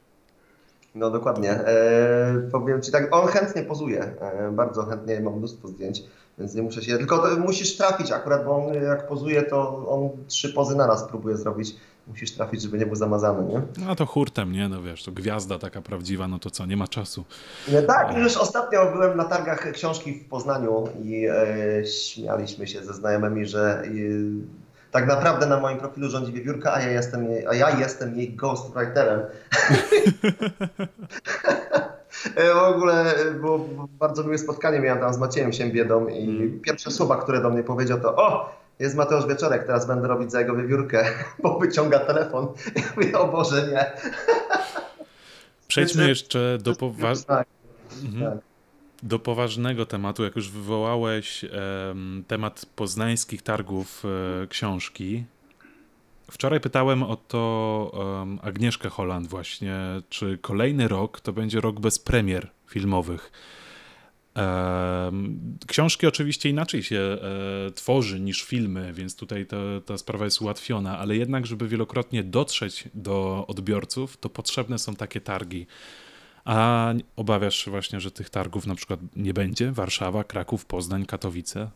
No 0.94 1.10
dokładnie. 1.10 1.50
E, 1.50 2.48
powiem 2.52 2.82
Ci 2.82 2.92
tak, 2.92 3.08
on 3.10 3.26
chętnie 3.26 3.62
pozuje, 3.62 4.00
e, 4.20 4.50
bardzo 4.52 4.82
chętnie, 4.82 5.20
mam 5.20 5.38
mnóstwo 5.38 5.68
zdjęć, 5.68 6.02
więc 6.42 6.54
nie 6.54 6.62
muszę 6.62 6.82
się, 6.82 6.98
tylko 6.98 7.28
musisz 7.38 7.76
trafić 7.76 8.12
akurat, 8.12 8.44
bo 8.44 8.56
on 8.56 8.74
jak 8.74 9.06
pozuje, 9.08 9.42
to 9.42 9.88
on 9.88 10.10
trzy 10.26 10.52
pozy 10.52 10.76
naraz 10.76 11.08
próbuje 11.08 11.36
zrobić. 11.36 11.76
Musisz 12.06 12.32
trafić, 12.32 12.62
żeby 12.62 12.78
nie 12.78 12.86
był 12.86 12.96
zamazany, 12.96 13.48
nie? 13.48 13.62
No 13.78 13.90
a 13.90 13.94
to 13.94 14.06
hurtem, 14.06 14.52
nie? 14.52 14.68
No 14.68 14.82
wiesz, 14.82 15.04
to 15.04 15.12
gwiazda 15.12 15.58
taka 15.58 15.82
prawdziwa, 15.82 16.28
no 16.28 16.38
to 16.38 16.50
co, 16.50 16.66
nie 16.66 16.76
ma 16.76 16.88
czasu. 16.88 17.24
Nie, 17.68 17.82
tak, 17.82 18.16
już 18.16 18.36
ostatnio 18.36 18.92
byłem 18.92 19.16
na 19.16 19.24
targach 19.24 19.72
książki 19.72 20.12
w 20.12 20.28
Poznaniu 20.28 20.88
i 21.04 21.26
e, 21.26 21.86
śmialiśmy 21.86 22.66
się 22.66 22.84
ze 22.84 22.94
znajomymi, 22.94 23.46
że 23.46 23.82
e, 23.82 23.88
tak 24.90 25.06
naprawdę 25.06 25.46
na 25.46 25.60
moim 25.60 25.78
profilu 25.78 26.10
rządzi 26.10 26.32
wiewiórka, 26.32 26.74
a 26.74 26.80
ja 26.80 26.90
jestem 26.90 27.30
jej, 27.30 27.46
a 27.46 27.54
ja 27.54 27.78
jestem 27.78 28.16
jej 28.16 28.34
ghostwriterem. 28.34 29.20
E, 32.36 32.54
W 32.54 32.58
ogóle 32.58 33.14
e, 33.16 33.30
było 33.30 33.68
bardzo 33.98 34.22
miłe 34.24 34.38
spotkanie 34.38 34.80
miałem 34.80 35.00
tam 35.00 35.14
z 35.14 35.18
Maciejem 35.18 35.52
Siembiedą 35.52 36.06
i 36.08 36.24
Mm. 36.24 36.60
pierwsze 36.60 36.90
słowa, 36.90 37.16
które 37.22 37.42
do 37.42 37.50
mnie 37.50 37.62
powiedział 37.62 38.00
to 38.00 38.16
o, 38.16 38.56
jest 38.78 38.96
Mateusz 38.96 39.26
Wieczorek, 39.26 39.66
teraz 39.66 39.86
będę 39.86 40.08
robić 40.08 40.30
za 40.30 40.40
jego 40.40 40.56
wiewiórkę, 40.56 41.04
bo 41.42 41.58
wyciąga 41.58 41.98
telefon. 41.98 42.46
Ja 42.76 42.82
mówię, 42.96 43.18
o 43.18 43.28
Boże, 43.28 43.68
nie. 43.72 43.92
Przejdźmy 45.68 46.08
jeszcze 46.08 46.58
do, 46.60 46.72
powa- 46.72 47.24
Tak, 47.26 47.46
mhm. 48.04 48.38
do 49.02 49.18
poważnego 49.18 49.86
tematu, 49.86 50.24
jak 50.24 50.36
już 50.36 50.50
wywołałeś 50.50 51.44
em, 51.44 52.24
temat 52.28 52.66
poznańskich 52.76 53.42
targów 53.42 54.02
e, 54.42 54.46
książki. 54.46 55.24
Wczoraj 56.30 56.60
pytałem 56.60 57.02
o 57.02 57.16
to 57.16 58.20
em, 58.22 58.38
Agnieszkę 58.42 58.88
Holland 58.88 59.26
właśnie, 59.26 59.76
czy 60.08 60.38
kolejny 60.38 60.88
rok 60.88 61.20
to 61.20 61.32
będzie 61.32 61.60
rok 61.60 61.80
bez 61.80 61.98
premier 61.98 62.50
filmowych. 62.66 63.32
Książki 65.66 66.06
oczywiście 66.06 66.48
inaczej 66.48 66.82
się 66.82 66.98
e, 66.98 67.70
tworzy 67.70 68.20
niż 68.20 68.42
filmy, 68.42 68.92
więc 68.92 69.16
tutaj 69.16 69.46
ta, 69.46 69.56
ta 69.86 69.98
sprawa 69.98 70.24
jest 70.24 70.40
ułatwiona, 70.40 70.98
ale 70.98 71.16
jednak, 71.16 71.46
żeby 71.46 71.68
wielokrotnie 71.68 72.24
dotrzeć 72.24 72.84
do 72.94 73.46
odbiorców, 73.48 74.16
to 74.16 74.28
potrzebne 74.28 74.78
są 74.78 74.94
takie 74.96 75.20
targi. 75.20 75.66
A 76.44 76.88
obawiasz 77.16 77.56
się 77.64 77.70
właśnie, 77.70 78.00
że 78.00 78.10
tych 78.10 78.30
targów 78.30 78.66
na 78.66 78.74
przykład 78.74 79.00
nie 79.16 79.34
będzie? 79.34 79.72
Warszawa, 79.72 80.24
Kraków, 80.24 80.66
Poznań, 80.66 81.06
Katowice? 81.06 81.70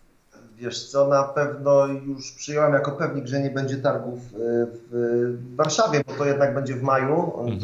Wiesz 0.56 0.88
co, 0.88 1.08
na 1.08 1.22
pewno 1.24 1.86
już 1.86 2.32
przyjąłem 2.32 2.72
jako 2.72 2.92
pewnik, 2.92 3.26
że 3.26 3.40
nie 3.40 3.50
będzie 3.50 3.76
targów 3.76 4.18
y, 4.18 4.26
w 4.90 5.56
Warszawie, 5.56 6.02
bo 6.06 6.12
to 6.12 6.24
jednak 6.24 6.54
będzie 6.54 6.74
w 6.74 6.82
maju, 6.82 7.32
Mhm. 7.40 7.58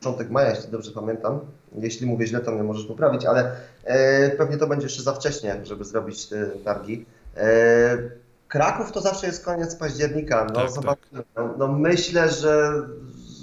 początek 0.00 0.30
maja, 0.30 0.50
jeśli 0.50 0.70
dobrze 0.70 0.90
pamiętam. 0.90 1.40
Jeśli 1.78 2.06
mówię 2.06 2.26
źle, 2.26 2.40
to 2.40 2.52
mnie 2.52 2.62
możesz 2.62 2.86
poprawić, 2.86 3.26
ale 3.26 3.50
e, 3.84 4.30
pewnie 4.30 4.56
to 4.56 4.66
będzie 4.66 4.86
jeszcze 4.86 5.02
za 5.02 5.12
wcześnie, 5.14 5.60
żeby 5.64 5.84
zrobić 5.84 6.26
te 6.28 6.46
targi. 6.46 7.04
E, 7.36 7.98
Kraków 8.48 8.92
to 8.92 9.00
zawsze 9.00 9.26
jest 9.26 9.44
koniec 9.44 9.76
października. 9.76 10.44
No, 10.48 10.54
Tak, 10.54 10.70
zobaczymy. 10.70 11.22
No, 11.36 11.54
no 11.58 11.68
myślę, 11.68 12.28
że, 12.28 12.72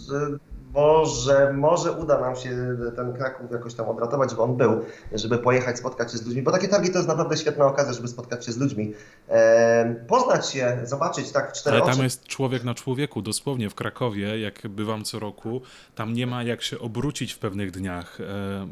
że 0.10 0.28
może, 0.74 1.54
może 1.54 1.92
uda 1.92 2.22
nam 2.22 2.36
się 2.36 2.50
ten 2.96 3.14
Kraków 3.14 3.52
jakoś 3.52 3.74
tam 3.74 3.90
odratować, 3.90 4.30
żeby 4.30 4.42
on 4.42 4.58
był, 4.58 4.82
żeby 5.12 5.38
pojechać, 5.38 5.78
spotkać 5.78 6.12
się 6.12 6.18
z 6.18 6.26
ludźmi, 6.26 6.42
bo 6.42 6.52
takie 6.52 6.68
targi 6.68 6.90
to 6.92 6.98
jest 6.98 7.08
naprawdę 7.08 7.38
świetna 7.38 7.66
okazja, 7.66 7.94
żeby 7.94 8.08
spotkać 8.08 8.46
się 8.46 8.52
z 8.52 8.58
ludźmi, 8.58 8.94
e, 9.30 9.96
poznać 10.08 10.50
się, 10.50 10.80
zobaczyć 10.84 11.32
tak 11.32 11.50
w 11.50 11.54
cztery 11.54 11.76
Ale 11.76 11.84
oczy. 11.84 11.96
tam 11.96 12.04
jest 12.04 12.26
człowiek 12.28 12.64
na 12.64 12.74
człowieku, 12.74 13.22
dosłownie 13.22 13.70
w 13.70 13.76
Krakowie, 13.76 14.40
jak 14.40 14.68
bywam 14.68 15.04
co 15.04 15.20
roku, 15.20 15.62
tam 15.96 16.14
nie 16.14 16.28
ma 16.28 16.44
jak 16.44 16.62
się 16.62 16.80
obrócić 16.80 17.34
w 17.34 17.40
pewnych 17.40 17.72
dniach. 17.72 18.22
E, 18.22 18.68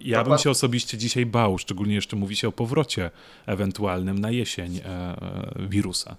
Ja 0.00 0.24
bym 0.24 0.38
się 0.38 0.50
osobiście 0.50 0.98
dzisiaj 0.98 1.26
bał, 1.26 1.58
szczególnie 1.58 1.94
jeszcze 1.94 2.16
mówi 2.16 2.36
się 2.36 2.48
o 2.48 2.52
powrocie 2.52 3.10
ewentualnym 3.46 4.18
na 4.18 4.30
jesień 4.30 4.76
e, 4.76 4.84
e, 4.86 5.66
wirusa. 5.68 6.16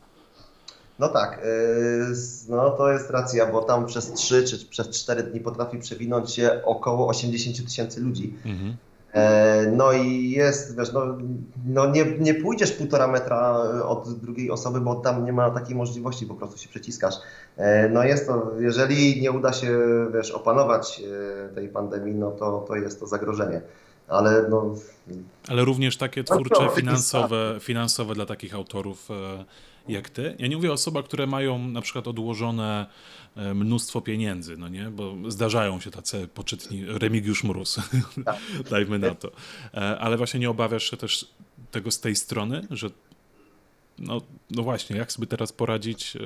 No 0.99 1.07
tak, 1.07 1.41
yy, 1.43 2.15
no 2.49 2.69
to 2.69 2.91
jest 2.91 3.09
racja, 3.09 3.45
bo 3.45 3.61
tam 3.61 3.85
przez 3.85 4.13
3 4.13 4.43
czy 4.43 4.65
przez 4.65 4.89
4 4.89 5.23
dni 5.23 5.39
potrafi 5.39 5.77
przewinąć 5.77 6.31
się 6.31 6.61
około 6.65 7.07
80 7.07 7.65
tysięcy 7.65 8.01
ludzi. 8.01 8.35
Mhm. 8.45 8.75
E, 9.13 9.71
no 9.75 9.93
i 9.93 10.29
jest, 10.29 10.77
wiesz, 10.77 10.93
no, 10.93 11.17
no 11.65 11.91
nie, 11.91 12.05
nie 12.05 12.33
pójdziesz 12.33 12.71
półtora 12.71 13.07
metra 13.07 13.51
od 13.83 14.19
drugiej 14.19 14.51
osoby, 14.51 14.81
bo 14.81 14.95
tam 14.95 15.25
nie 15.25 15.33
ma 15.33 15.49
takiej 15.49 15.75
możliwości, 15.75 16.25
po 16.25 16.33
prostu 16.33 16.57
się 16.57 16.69
przeciskasz. 16.69 17.15
E, 17.57 17.89
no 17.89 18.03
jest 18.03 18.27
to, 18.27 18.51
jeżeli 18.59 19.21
nie 19.21 19.31
uda 19.31 19.53
się, 19.53 19.79
wiesz, 20.13 20.31
opanować 20.31 21.01
e, 21.51 21.55
tej 21.55 21.69
pandemii, 21.69 22.15
no 22.15 22.31
to, 22.31 22.65
to 22.67 22.75
jest 22.75 22.99
to 22.99 23.07
zagrożenie. 23.07 23.61
Ale 24.07 24.45
no... 24.49 24.75
Ale 25.47 25.65
również 25.65 25.97
takie 25.97 26.23
no 26.29 26.35
twórcze, 26.35 26.69
finansowe, 26.75 27.57
finansowe 27.59 28.15
dla 28.15 28.25
takich 28.25 28.55
autorów 28.55 29.09
jak 29.87 30.09
ty. 30.09 30.35
Ja 30.39 30.47
nie 30.47 30.55
mówię 30.55 30.69
o 30.69 30.73
osobach, 30.73 31.05
które 31.05 31.27
mają 31.27 31.67
na 31.67 31.81
przykład 31.81 32.07
odłożone 32.07 32.85
e, 33.35 33.53
mnóstwo 33.53 34.01
pieniędzy, 34.01 34.57
no 34.57 34.67
nie? 34.69 34.83
Bo 34.83 35.15
zdarzają 35.27 35.79
się 35.79 35.91
tacy 35.91 36.27
poczytni, 36.27 36.85
Remigiusz 36.85 37.43
Mróz, 37.43 37.79
tak. 38.25 38.37
dajmy 38.71 38.99
na 38.99 39.15
to. 39.15 39.31
E, 39.73 39.99
ale 39.99 40.17
właśnie 40.17 40.39
nie 40.39 40.49
obawiasz 40.49 40.91
się 40.91 40.97
też 40.97 41.27
tego 41.71 41.91
z 41.91 41.99
tej 41.99 42.15
strony, 42.15 42.67
że 42.71 42.89
no, 43.99 44.21
no 44.51 44.63
właśnie, 44.63 44.97
jak 44.97 45.11
sobie 45.11 45.27
teraz 45.27 45.53
poradzić, 45.53 46.15
e, 46.15 46.19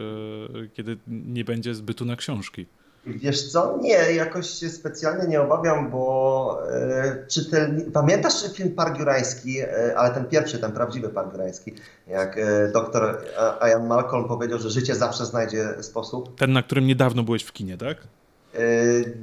kiedy 0.74 0.98
nie 1.08 1.46
będzie 1.46 1.76
zbytu 1.76 2.06
na 2.06 2.16
książki? 2.16 2.66
Wiesz 3.06 3.52
co, 3.52 3.78
nie, 3.82 4.14
jakoś 4.14 4.50
się 4.50 4.70
specjalnie 4.70 5.28
nie 5.28 5.42
obawiam, 5.42 5.92
bo 5.92 6.60
e, 6.72 7.26
czytelni... 7.28 7.84
pamiętasz 7.84 8.34
film 8.54 8.72
Park 8.72 9.00
Jurański, 9.00 9.60
e, 9.60 9.98
ale 9.98 10.14
ten 10.14 10.26
pierwszy, 10.26 10.60
ten 10.60 10.72
prawdziwy 10.72 11.10
Park 11.10 11.32
Jurański, 11.32 11.74
jak 12.08 12.38
e, 12.38 12.72
doktor 12.74 13.22
Ian 13.70 13.88
Malcolm 13.88 14.28
powiedział, 14.28 14.60
że 14.60 14.70
życie 14.70 14.96
zawsze 14.96 15.26
znajdzie 15.26 15.84
sposób. 15.84 16.36
Ten, 16.36 16.54
na 16.54 16.64
którym 16.64 16.88
niedawno 16.88 17.24
byłeś 17.24 17.44
w 17.44 17.52
kinie, 17.52 17.78
tak? 17.78 17.98
E, 17.98 18.60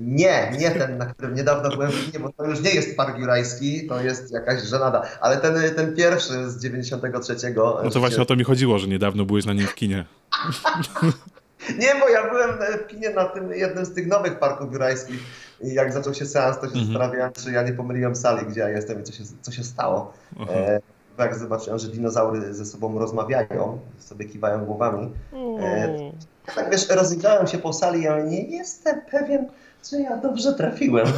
nie, 0.00 0.52
nie 0.58 0.70
ten, 0.70 0.98
na 0.98 1.06
którym 1.06 1.34
niedawno 1.34 1.70
byłem 1.70 1.90
w 1.90 2.06
kinie, 2.06 2.20
bo 2.20 2.32
to 2.32 2.46
już 2.46 2.60
nie 2.60 2.70
jest 2.70 2.96
Park 2.96 3.18
Jurański, 3.18 3.86
to 3.86 4.00
jest 4.00 4.32
jakaś 4.32 4.62
żenada, 4.62 5.02
ale 5.20 5.36
ten, 5.36 5.74
ten 5.76 5.96
pierwszy 5.96 6.50
z 6.50 6.62
93. 6.62 7.36
No 7.56 7.90
to 7.90 8.00
właśnie 8.00 8.22
o 8.22 8.26
to 8.26 8.36
mi 8.36 8.44
chodziło, 8.44 8.78
że 8.78 8.86
niedawno 8.86 9.24
byłeś 9.24 9.44
na 9.44 9.52
nim 9.52 9.66
w 9.66 9.74
kinie. 9.74 10.04
Nie, 11.78 12.00
bo 12.00 12.08
ja 12.08 12.30
byłem 12.30 12.50
w 12.84 12.86
kinie 12.86 13.10
na 13.10 13.24
tym 13.24 13.52
jednym 13.52 13.84
z 13.84 13.94
tych 13.94 14.06
nowych 14.06 14.38
parków 14.38 14.72
jurajskich 14.72 15.20
i 15.60 15.74
jak 15.74 15.92
zaczął 15.92 16.14
się 16.14 16.26
seans, 16.26 16.56
to 16.56 16.62
się 16.62 16.72
mhm. 16.72 16.86
zastanawiałem, 16.86 17.32
czy 17.32 17.52
ja 17.52 17.62
nie 17.62 17.72
pomyliłem 17.72 18.16
sali, 18.16 18.46
gdzie 18.46 18.60
ja 18.60 18.68
jestem 18.68 19.00
i 19.00 19.04
co 19.04 19.12
się, 19.12 19.24
co 19.42 19.52
się 19.52 19.64
stało. 19.64 20.12
E, 20.50 20.80
jak 21.18 21.38
zobaczyłem, 21.38 21.78
że 21.78 21.88
dinozaury 21.88 22.54
ze 22.54 22.66
sobą 22.66 22.98
rozmawiają, 22.98 23.78
sobie 23.98 24.24
kiwają 24.24 24.64
głowami. 24.64 25.12
E, 25.60 26.12
tak 26.54 26.70
wiesz, 26.70 26.88
rozejrzałem 26.88 27.46
się 27.46 27.58
po 27.58 27.72
sali 27.72 28.00
i 28.00 28.02
ja 28.02 28.22
nie 28.22 28.42
jestem 28.42 29.00
pewien, 29.10 29.46
czy 29.90 30.00
ja 30.00 30.16
dobrze 30.16 30.54
trafiłem. 30.54 31.06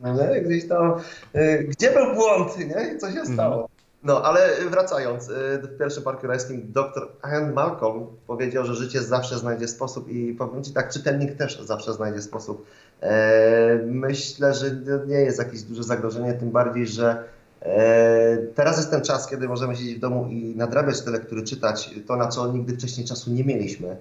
Nie? 0.00 0.40
Gdzieś 0.40 0.68
tam, 0.68 0.94
e, 1.32 1.58
gdzie 1.58 1.90
był 1.90 2.14
błąd, 2.14 2.58
nie? 2.58 2.98
co 2.98 3.06
się 3.06 3.20
mhm. 3.20 3.34
stało? 3.34 3.68
No, 4.02 4.22
ale 4.22 4.40
wracając, 4.70 5.28
y, 5.28 5.58
w 5.62 5.78
pierwszym 5.78 6.02
parku 6.02 6.26
rajskim 6.26 6.72
dr 6.72 7.08
Ian 7.32 7.52
Malcolm 7.52 8.06
powiedział, 8.26 8.64
że 8.64 8.74
życie 8.74 9.02
zawsze 9.02 9.38
znajdzie 9.38 9.68
sposób 9.68 10.08
i 10.08 10.34
powiem 10.34 10.64
Ci 10.64 10.72
tak, 10.72 10.92
czytelnik 10.92 11.36
też 11.36 11.60
zawsze 11.60 11.92
znajdzie 11.92 12.22
sposób. 12.22 12.66
E, 13.00 13.78
myślę, 13.86 14.54
że 14.54 14.66
nie 15.06 15.20
jest 15.20 15.38
jakieś 15.38 15.62
duże 15.62 15.82
zagrożenie, 15.82 16.32
tym 16.32 16.50
bardziej, 16.50 16.86
że 16.86 17.24
e, 17.62 18.36
teraz 18.36 18.76
jest 18.76 18.90
ten 18.90 19.02
czas, 19.02 19.28
kiedy 19.28 19.48
możemy 19.48 19.76
siedzieć 19.76 19.96
w 19.96 20.00
domu 20.00 20.26
i 20.30 20.56
nadrabiać 20.56 21.00
te 21.00 21.10
lektury, 21.10 21.42
czytać 21.42 21.90
to, 22.06 22.16
na 22.16 22.28
co 22.28 22.52
nigdy 22.52 22.74
wcześniej 22.74 23.06
czasu 23.06 23.30
nie 23.30 23.44
mieliśmy. 23.44 23.96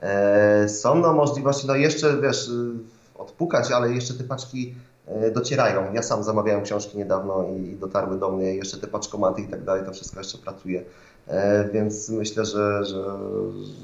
E, 0.00 0.68
są 0.68 0.94
no 0.94 1.12
możliwości, 1.12 1.66
no 1.66 1.74
jeszcze 1.74 2.20
wiesz, 2.20 2.50
odpukać, 3.14 3.72
ale 3.72 3.92
jeszcze 3.92 4.14
te 4.14 4.24
paczki 4.24 4.74
docierają. 5.34 5.92
Ja 5.92 6.02
sam 6.02 6.22
zamawiałem 6.22 6.62
książki 6.62 6.98
niedawno 6.98 7.44
i 7.48 7.76
dotarły 7.76 8.18
do 8.18 8.30
mnie 8.30 8.54
jeszcze 8.54 8.78
te 8.78 8.86
paczkomaty 8.86 9.42
i 9.42 9.48
tak 9.48 9.64
dalej, 9.64 9.84
to 9.84 9.92
wszystko 9.92 10.20
jeszcze 10.20 10.38
pracuje. 10.38 10.84
E, 11.28 11.68
więc 11.72 12.08
myślę, 12.08 12.44
że, 12.44 12.84
że, 12.84 13.04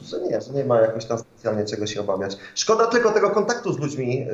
że 0.03 0.21
nie, 0.21 0.41
że 0.41 0.53
nie 0.53 0.65
ma 0.65 0.81
jakoś 0.81 1.05
tam 1.05 1.19
specjalnie 1.19 1.65
czego 1.65 1.87
się 1.87 2.01
obawiać. 2.01 2.37
Szkoda 2.55 2.87
tylko 2.87 3.11
tego 3.11 3.31
kontaktu 3.31 3.73
z 3.73 3.79
ludźmi, 3.79 4.23
e, 4.23 4.27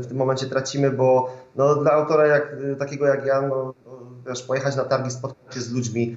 w 0.00 0.06
tym 0.06 0.16
momencie 0.16 0.46
tracimy, 0.46 0.90
bo 0.90 1.30
no, 1.56 1.74
dla 1.74 1.92
autora 1.92 2.26
jak, 2.26 2.56
takiego 2.78 3.06
jak 3.06 3.26
ja, 3.26 3.42
no, 3.42 3.74
wiesz, 4.26 4.42
pojechać 4.42 4.76
na 4.76 4.84
targi, 4.84 5.10
spotkać 5.10 5.54
się 5.54 5.60
z 5.60 5.72
ludźmi, 5.72 6.16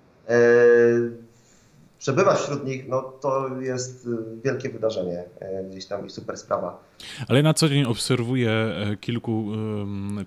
przebywać 2.01 2.39
wśród 2.39 2.65
nich, 2.65 2.87
no 2.87 3.01
to 3.01 3.47
jest 3.59 4.05
y, 4.05 4.09
wielkie 4.43 4.69
wydarzenie 4.69 5.23
e, 5.39 5.63
gdzieś 5.63 5.85
tam 5.85 6.07
i 6.07 6.09
super 6.09 6.37
sprawa. 6.37 6.83
Ale 7.27 7.39
ja 7.39 7.43
na 7.43 7.53
co 7.53 7.69
dzień 7.69 7.83
obserwuję 7.85 8.51
e, 8.51 8.97
kilku 8.97 9.45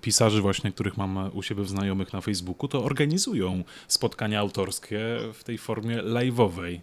pisarzy 0.01 0.41
właśnie, 0.41 0.71
których 0.71 0.97
mam 0.97 1.31
u 1.33 1.43
siebie 1.43 1.63
w 1.63 1.69
znajomych 1.69 2.13
na 2.13 2.21
Facebooku, 2.21 2.67
to 2.67 2.83
organizują 2.83 3.63
spotkania 3.87 4.39
autorskie 4.39 4.99
w 5.33 5.43
tej 5.43 5.57
formie 5.57 5.97
live'owej. 5.97 6.79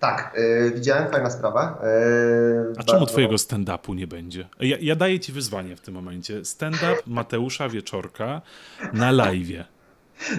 Tak, 0.00 0.36
yy, 0.36 0.70
widziałem, 0.70 1.10
fajna 1.10 1.30
sprawa. 1.30 1.82
Yy, 1.82 2.74
A 2.78 2.82
czemu 2.82 3.06
twojego 3.06 3.34
stand-upu 3.34 3.94
nie 3.94 4.06
będzie? 4.06 4.48
Ja, 4.60 4.76
ja, 4.80 4.96
daję 4.96 5.20
ci 5.20 5.32
wyzwanie 5.32 5.76
w 5.76 5.80
tym 5.80 5.94
momencie. 5.94 6.44
Stand-up 6.44 6.96
Mateusza 7.06 7.68
Wieczorka 7.68 8.42
na 8.92 9.12
live'ie 9.12 9.64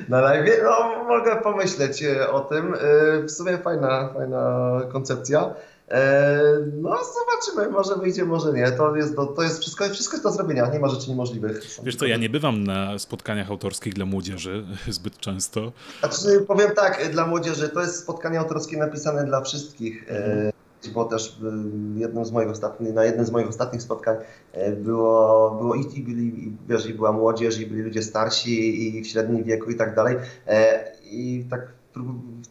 na 0.09 0.21
live. 0.21 0.49
No, 0.63 1.03
mogę 1.03 1.35
pomyśleć 1.35 2.03
e, 2.03 2.31
o 2.31 2.39
tym. 2.39 2.73
E, 2.73 2.77
w 3.23 3.31
sumie 3.31 3.57
fajna, 3.57 4.09
fajna 4.13 4.81
koncepcja. 4.91 5.53
E, 5.91 6.41
no, 6.81 6.97
zobaczymy, 7.03 7.73
może 7.73 7.95
wyjdzie, 7.95 8.25
może 8.25 8.53
nie. 8.53 8.71
To 8.71 8.95
jest, 8.95 9.15
to, 9.15 9.25
to 9.25 9.43
jest 9.43 9.59
wszystko, 9.61 9.89
wszystko 9.89 10.15
jest 10.15 10.23
do 10.23 10.31
zrobienia, 10.31 10.69
nie 10.73 10.79
ma 10.79 10.87
rzeczy 10.87 11.09
niemożliwych. 11.09 11.61
Wiesz 11.83 11.95
co, 11.95 12.05
ja 12.05 12.17
nie 12.17 12.29
bywam 12.29 12.63
na 12.63 12.99
spotkaniach 12.99 13.49
autorskich 13.49 13.93
dla 13.93 14.05
młodzieży 14.05 14.65
zbyt 14.89 15.17
często. 15.17 15.71
Znaczy, 15.99 16.45
powiem 16.47 16.71
tak, 16.75 17.11
dla 17.11 17.27
młodzieży 17.27 17.69
to 17.69 17.81
jest 17.81 17.99
spotkanie 17.99 18.39
autorskie 18.39 18.77
napisane 18.77 19.25
dla 19.25 19.41
wszystkich. 19.41 20.05
Mhm 20.09 20.51
bo 20.89 21.05
też 21.05 21.37
jednym 21.95 22.25
z 22.25 22.31
moich 22.31 22.49
ostatnich, 22.49 22.93
na 22.93 23.05
jednym 23.05 23.25
z 23.25 23.31
moich 23.31 23.47
ostatnich 23.47 23.81
spotkań 23.81 24.17
e, 24.53 24.71
było, 24.71 25.51
było 25.51 25.75
i, 25.75 25.99
i, 25.99 26.03
byli, 26.03 26.53
wiesz, 26.69 26.85
i 26.85 26.93
była 26.93 27.11
młodzież, 27.11 27.59
i 27.59 27.67
byli 27.67 27.81
ludzie 27.81 28.01
starsi, 28.01 28.97
i 28.97 29.01
w 29.01 29.07
średnim 29.07 29.43
wieku 29.43 29.71
i 29.71 29.75
tak 29.75 29.95
dalej. 29.95 30.17
E, 30.47 30.91
I 31.03 31.45
tak, 31.49 31.67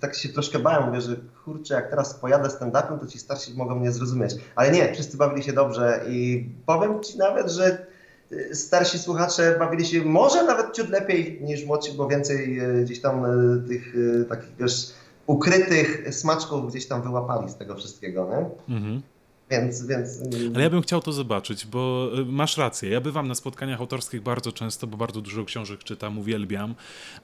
tak 0.00 0.14
się 0.14 0.28
troszkę 0.28 0.58
bałem, 0.58 0.86
mówię, 0.86 1.00
że 1.00 1.16
kurczę, 1.44 1.74
jak 1.74 1.90
teraz 1.90 2.14
pojadę 2.14 2.48
stand-upem, 2.48 2.98
to 2.98 3.06
ci 3.06 3.18
starsi 3.18 3.54
mogą 3.54 3.74
mnie 3.74 3.92
zrozumieć. 3.92 4.34
Ale 4.54 4.70
nie, 4.70 4.92
wszyscy 4.94 5.16
bawili 5.16 5.42
się 5.42 5.52
dobrze 5.52 6.00
i 6.08 6.48
powiem 6.66 7.02
ci 7.02 7.18
nawet, 7.18 7.50
że 7.50 7.86
e, 8.32 8.54
starsi 8.54 8.98
słuchacze 8.98 9.56
bawili 9.58 9.86
się 9.86 10.04
może 10.04 10.44
nawet 10.44 10.72
ciut 10.72 10.88
lepiej 10.88 11.38
niż 11.42 11.64
młodsi, 11.66 11.92
bo 11.92 12.08
więcej 12.08 12.60
gdzieś 12.84 13.00
tam 13.00 13.26
tych 13.68 13.94
takich, 14.28 14.56
wiesz, 14.58 14.99
ukrytych 15.30 16.14
smaczków 16.14 16.70
gdzieś 16.70 16.86
tam 16.86 17.02
wyłapali 17.02 17.50
z 17.50 17.56
tego 17.56 17.74
wszystkiego, 17.74 18.28
nie? 18.30 18.74
Mhm. 18.76 19.02
Więc, 19.50 19.86
więc... 19.86 20.20
Mm. 20.20 20.52
Ale 20.54 20.64
ja 20.64 20.70
bym 20.70 20.82
chciał 20.82 21.00
to 21.00 21.12
zobaczyć, 21.12 21.66
bo 21.66 22.10
y, 22.18 22.24
masz 22.24 22.56
rację. 22.56 22.90
Ja 22.90 23.00
bywam 23.00 23.28
na 23.28 23.34
spotkaniach 23.34 23.80
autorskich 23.80 24.22
bardzo 24.22 24.52
często, 24.52 24.86
bo 24.86 24.96
bardzo 24.96 25.20
dużo 25.20 25.44
książek 25.44 25.84
czytam, 25.84 26.18
uwielbiam, 26.18 26.74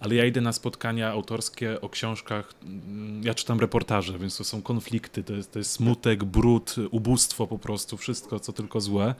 ale 0.00 0.14
ja 0.14 0.24
idę 0.24 0.40
na 0.40 0.52
spotkania 0.52 1.10
autorskie 1.10 1.80
o 1.80 1.88
książkach. 1.88 2.54
Mm, 2.62 3.22
ja 3.24 3.34
czytam 3.34 3.60
reportaże, 3.60 4.18
więc 4.18 4.36
to 4.36 4.44
są 4.44 4.62
konflikty, 4.62 5.24
to 5.24 5.32
jest, 5.32 5.52
to 5.52 5.58
jest 5.58 5.70
smutek, 5.70 6.24
brud, 6.24 6.74
ubóstwo 6.90 7.46
po 7.46 7.58
prostu, 7.58 7.96
wszystko 7.96 8.40
co 8.40 8.52
tylko 8.52 8.80
złe. 8.80 9.14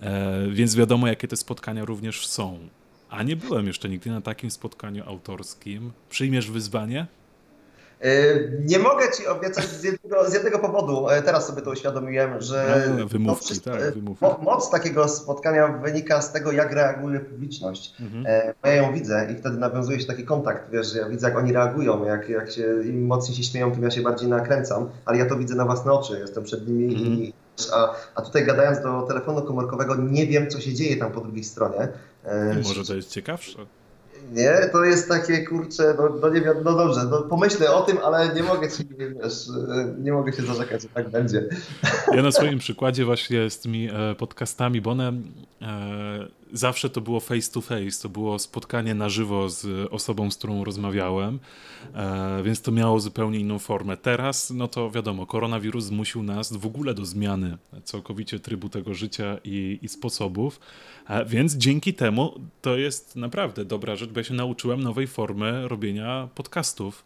E, 0.00 0.48
więc 0.48 0.74
wiadomo, 0.74 1.06
jakie 1.06 1.28
te 1.28 1.36
spotkania 1.36 1.84
również 1.84 2.26
są. 2.26 2.58
A 3.10 3.22
nie 3.22 3.36
byłem 3.36 3.66
jeszcze 3.66 3.88
nigdy 3.88 4.10
na 4.10 4.20
takim 4.20 4.50
spotkaniu 4.50 5.04
autorskim. 5.06 5.92
Przyjmiesz 6.10 6.50
wyzwanie? 6.50 7.06
E, 8.02 8.08
nie 8.64 8.78
mogę 8.78 9.10
ci 9.16 9.26
obiecać 9.26 9.64
z 9.64 9.84
jednego, 9.84 10.30
z 10.30 10.34
jednego 10.34 10.58
powodu, 10.58 11.08
e, 11.08 11.22
teraz 11.22 11.46
sobie 11.46 11.62
to 11.62 11.70
uświadomiłem, 11.70 12.40
że 12.40 12.88
no, 12.98 13.06
wymówki, 13.06 13.60
tak, 13.60 13.82
e, 13.82 13.92
wymówki. 13.92 14.26
moc 14.42 14.70
takiego 14.70 15.08
spotkania 15.08 15.68
wynika 15.68 16.22
z 16.22 16.32
tego, 16.32 16.52
jak 16.52 16.72
reaguje 16.72 17.20
publiczność. 17.20 17.94
Mhm. 18.00 18.24
Ja 18.64 18.74
ją 18.74 18.92
widzę 18.92 19.28
i 19.32 19.36
wtedy 19.36 19.56
nawiązuje 19.56 20.00
się 20.00 20.06
taki 20.06 20.24
kontakt, 20.24 20.70
wiesz, 20.70 20.94
ja 20.94 21.08
widzę, 21.08 21.28
jak 21.28 21.38
oni 21.38 21.52
reagują, 21.52 22.04
jak, 22.04 22.28
jak 22.28 22.50
się, 22.50 22.84
im 22.84 23.06
mocniej 23.06 23.36
się 23.36 23.42
śmieją, 23.42 23.72
tym 23.72 23.82
ja 23.82 23.90
się 23.90 24.02
bardziej 24.02 24.28
nakręcam, 24.28 24.90
ale 25.04 25.18
ja 25.18 25.26
to 25.26 25.36
widzę 25.36 25.54
na 25.54 25.64
własne 25.64 25.92
oczy, 25.92 26.18
jestem 26.18 26.44
przed 26.44 26.68
nimi 26.68 26.94
mhm. 26.94 27.12
i 27.12 27.32
a, 27.72 27.94
a 28.14 28.22
tutaj 28.22 28.46
gadając 28.46 28.82
do 28.82 29.02
telefonu 29.02 29.42
komórkowego 29.42 29.94
nie 29.96 30.26
wiem, 30.26 30.50
co 30.50 30.60
się 30.60 30.74
dzieje 30.74 30.96
tam 30.96 31.12
po 31.12 31.20
drugiej 31.20 31.44
stronie. 31.44 31.88
Może 32.64 32.84
to 32.84 32.94
jest 32.94 33.10
ciekawsze? 33.10 33.66
Nie? 34.32 34.68
To 34.72 34.84
jest 34.84 35.08
takie, 35.08 35.44
kurczę, 35.44 35.94
no, 35.98 36.08
no 36.20 36.28
nie 36.28 36.40
no 36.64 36.76
dobrze, 36.76 37.00
no 37.10 37.22
pomyślę 37.22 37.74
o 37.74 37.82
tym, 37.82 37.98
ale 38.04 38.34
nie 38.34 38.42
mogę 38.42 38.70
ci, 38.70 38.84
wiesz, 38.98 39.48
nie 39.98 40.12
mogę 40.12 40.32
się 40.32 40.42
zarzekać, 40.42 40.82
że 40.82 40.88
tak 40.88 41.10
będzie. 41.10 41.48
Ja 42.12 42.22
na 42.22 42.32
swoim 42.32 42.58
przykładzie 42.58 43.04
właśnie 43.04 43.50
z 43.50 43.58
tymi 43.58 43.88
e, 43.92 44.14
podcastami, 44.14 44.80
bo 44.80 44.90
one 44.90 45.12
e, 45.62 46.26
zawsze 46.52 46.90
to 46.90 47.00
było 47.00 47.20
face 47.20 47.52
to 47.52 47.60
face, 47.60 48.02
to 48.02 48.08
było 48.08 48.38
spotkanie 48.38 48.94
na 48.94 49.08
żywo 49.08 49.48
z 49.48 49.88
osobą, 49.92 50.30
z 50.30 50.36
którą 50.36 50.64
rozmawiałem, 50.64 51.38
e, 51.94 52.42
więc 52.42 52.62
to 52.62 52.72
miało 52.72 53.00
zupełnie 53.00 53.38
inną 53.38 53.58
formę. 53.58 53.96
Teraz, 53.96 54.50
no 54.50 54.68
to 54.68 54.90
wiadomo, 54.90 55.26
koronawirus 55.26 55.84
zmusił 55.84 56.22
nas 56.22 56.52
w 56.52 56.66
ogóle 56.66 56.94
do 56.94 57.04
zmiany 57.04 57.58
całkowicie 57.84 58.40
trybu 58.40 58.68
tego 58.68 58.94
życia 58.94 59.38
i, 59.44 59.78
i 59.82 59.88
sposobów, 59.88 60.60
e, 61.08 61.24
więc 61.24 61.54
dzięki 61.54 61.94
temu 61.94 62.40
to 62.60 62.76
jest 62.76 63.16
naprawdę 63.16 63.64
dobra 63.64 63.96
rzecz, 63.96 64.10
bo 64.10 64.20
ja 64.20 64.24
się 64.24 64.34
nauczyłem 64.34 64.82
nowej 64.82 65.06
formy 65.06 65.68
robienia 65.68 66.28
podcastów 66.34 67.04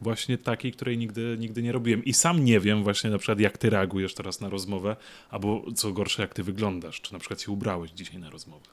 właśnie 0.00 0.38
takiej, 0.38 0.72
której 0.72 0.98
nigdy, 0.98 1.36
nigdy 1.38 1.62
nie 1.62 1.72
robiłem. 1.72 2.04
I 2.04 2.14
sam 2.14 2.44
nie 2.44 2.60
wiem 2.60 2.82
właśnie 2.82 3.10
na 3.10 3.18
przykład, 3.18 3.40
jak 3.40 3.58
ty 3.58 3.70
reagujesz 3.70 4.14
teraz 4.14 4.40
na 4.40 4.48
rozmowę, 4.48 4.96
albo 5.30 5.62
co 5.76 5.92
gorsze, 5.92 6.22
jak 6.22 6.34
ty 6.34 6.42
wyglądasz, 6.42 7.00
czy 7.00 7.12
na 7.12 7.18
przykład 7.18 7.40
się 7.40 7.52
ubrałeś 7.52 7.90
dzisiaj 7.90 8.18
na 8.18 8.30
rozmowę. 8.30 8.66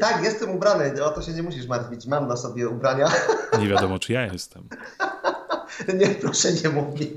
Tak, 0.00 0.24
jestem 0.24 0.50
ubrany, 0.50 1.04
o 1.04 1.10
to 1.10 1.22
się 1.22 1.32
nie 1.32 1.42
musisz 1.42 1.66
martwić, 1.66 2.06
mam 2.06 2.28
na 2.28 2.36
sobie 2.36 2.68
ubrania. 2.68 3.08
Nie 3.60 3.68
wiadomo, 3.68 3.98
czy 3.98 4.12
ja 4.12 4.32
jestem. 4.32 4.68
nie, 6.00 6.06
proszę 6.06 6.48
nie 6.52 6.68
mów 6.68 7.00
mi. 7.00 7.06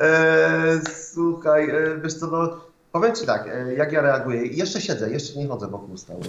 E, 0.00 0.80
słuchaj, 1.12 1.70
e, 1.70 2.00
wiesz 2.02 2.14
co, 2.14 2.26
no, 2.26 2.60
powiem 3.00 3.16
ci 3.16 3.26
tak, 3.26 3.48
e, 3.48 3.74
jak 3.74 3.92
ja 3.92 4.00
reaguję, 4.00 4.46
jeszcze 4.46 4.80
siedzę, 4.80 5.10
jeszcze 5.10 5.38
nie 5.38 5.48
chodzę 5.48 5.66
wokół 5.66 5.96
stołu. 5.96 6.20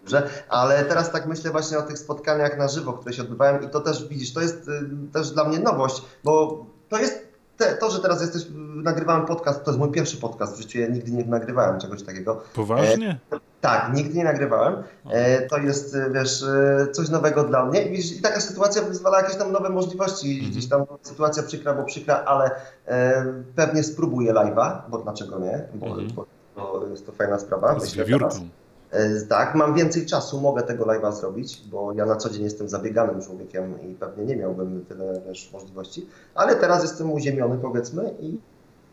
Dobrze? 0.00 0.28
Ale 0.48 0.84
teraz 0.84 1.12
tak 1.12 1.26
myślę 1.26 1.50
właśnie 1.50 1.78
o 1.78 1.82
tych 1.82 1.98
spotkaniach 1.98 2.58
na 2.58 2.68
żywo, 2.68 2.92
które 2.92 3.12
się 3.12 3.22
odbywają 3.22 3.60
i 3.60 3.68
to 3.68 3.80
też 3.80 4.08
widzisz, 4.08 4.32
to 4.32 4.40
jest 4.40 4.68
y, 4.68 5.12
też 5.12 5.30
dla 5.30 5.44
mnie 5.44 5.58
nowość, 5.58 6.02
bo 6.24 6.66
to 6.88 6.98
jest 6.98 7.27
te, 7.58 7.76
to, 7.76 7.90
że 7.90 8.00
teraz 8.00 8.20
jesteś, 8.20 8.46
nagrywałem 8.82 9.26
podcast, 9.26 9.64
to 9.64 9.70
jest 9.70 9.78
mój 9.78 9.90
pierwszy 9.90 10.16
podcast 10.16 10.56
w 10.56 10.60
życiu, 10.60 10.78
ja 10.78 10.88
nigdy 10.88 11.10
nie 11.10 11.24
nagrywałem 11.24 11.80
czegoś 11.80 12.02
takiego. 12.02 12.42
Poważnie? 12.54 13.18
E, 13.32 13.40
tak, 13.60 13.94
nigdy 13.94 14.14
nie 14.14 14.24
nagrywałem. 14.24 14.82
E, 15.10 15.42
to 15.42 15.58
jest, 15.58 15.94
y, 15.94 16.10
wiesz, 16.12 16.42
y, 16.42 16.88
coś 16.92 17.08
nowego 17.08 17.44
dla 17.44 17.64
mnie 17.64 17.82
i, 17.82 18.18
i 18.18 18.20
taka 18.20 18.40
sytuacja 18.40 18.82
wyzwala 18.82 19.20
jakieś 19.20 19.36
tam 19.36 19.52
nowe 19.52 19.68
możliwości, 19.68 20.32
mhm. 20.32 20.50
gdzieś 20.50 20.68
tam 20.68 20.84
sytuacja 21.02 21.42
przykra, 21.42 21.74
bo 21.74 21.84
przykra, 21.84 22.14
ale 22.14 22.50
e, 22.86 23.24
pewnie 23.54 23.82
spróbuję 23.82 24.34
live'a, 24.34 24.80
bo 24.88 24.98
dlaczego 24.98 25.38
nie, 25.38 25.68
bo, 25.74 25.86
mhm. 25.86 26.08
bo, 26.14 26.26
bo 26.56 26.86
jest 26.86 27.06
to 27.06 27.12
fajna 27.12 27.38
sprawa. 27.38 27.80
Z 27.80 27.94
wiewiórką. 27.94 28.48
E, 28.90 29.20
tak, 29.20 29.54
mam 29.54 29.74
więcej 29.74 30.06
czasu, 30.06 30.40
mogę 30.40 30.62
tego 30.62 30.84
live'a 30.84 31.12
zrobić, 31.12 31.62
bo 31.70 31.92
ja 31.92 32.06
na 32.06 32.16
co 32.16 32.30
dzień 32.30 32.44
jestem 32.44 32.68
zabieganym 32.68 33.22
człowiekiem 33.22 33.90
i 33.90 33.94
pewnie 33.94 34.24
nie 34.24 34.36
miałbym 34.36 34.84
tyle 34.88 35.20
wiesz, 35.28 35.50
możliwości, 35.52 36.06
ale 36.34 36.56
teraz 36.56 36.82
jestem 36.82 37.12
uziemiony 37.12 37.58
powiedzmy 37.58 38.14
i, 38.20 38.38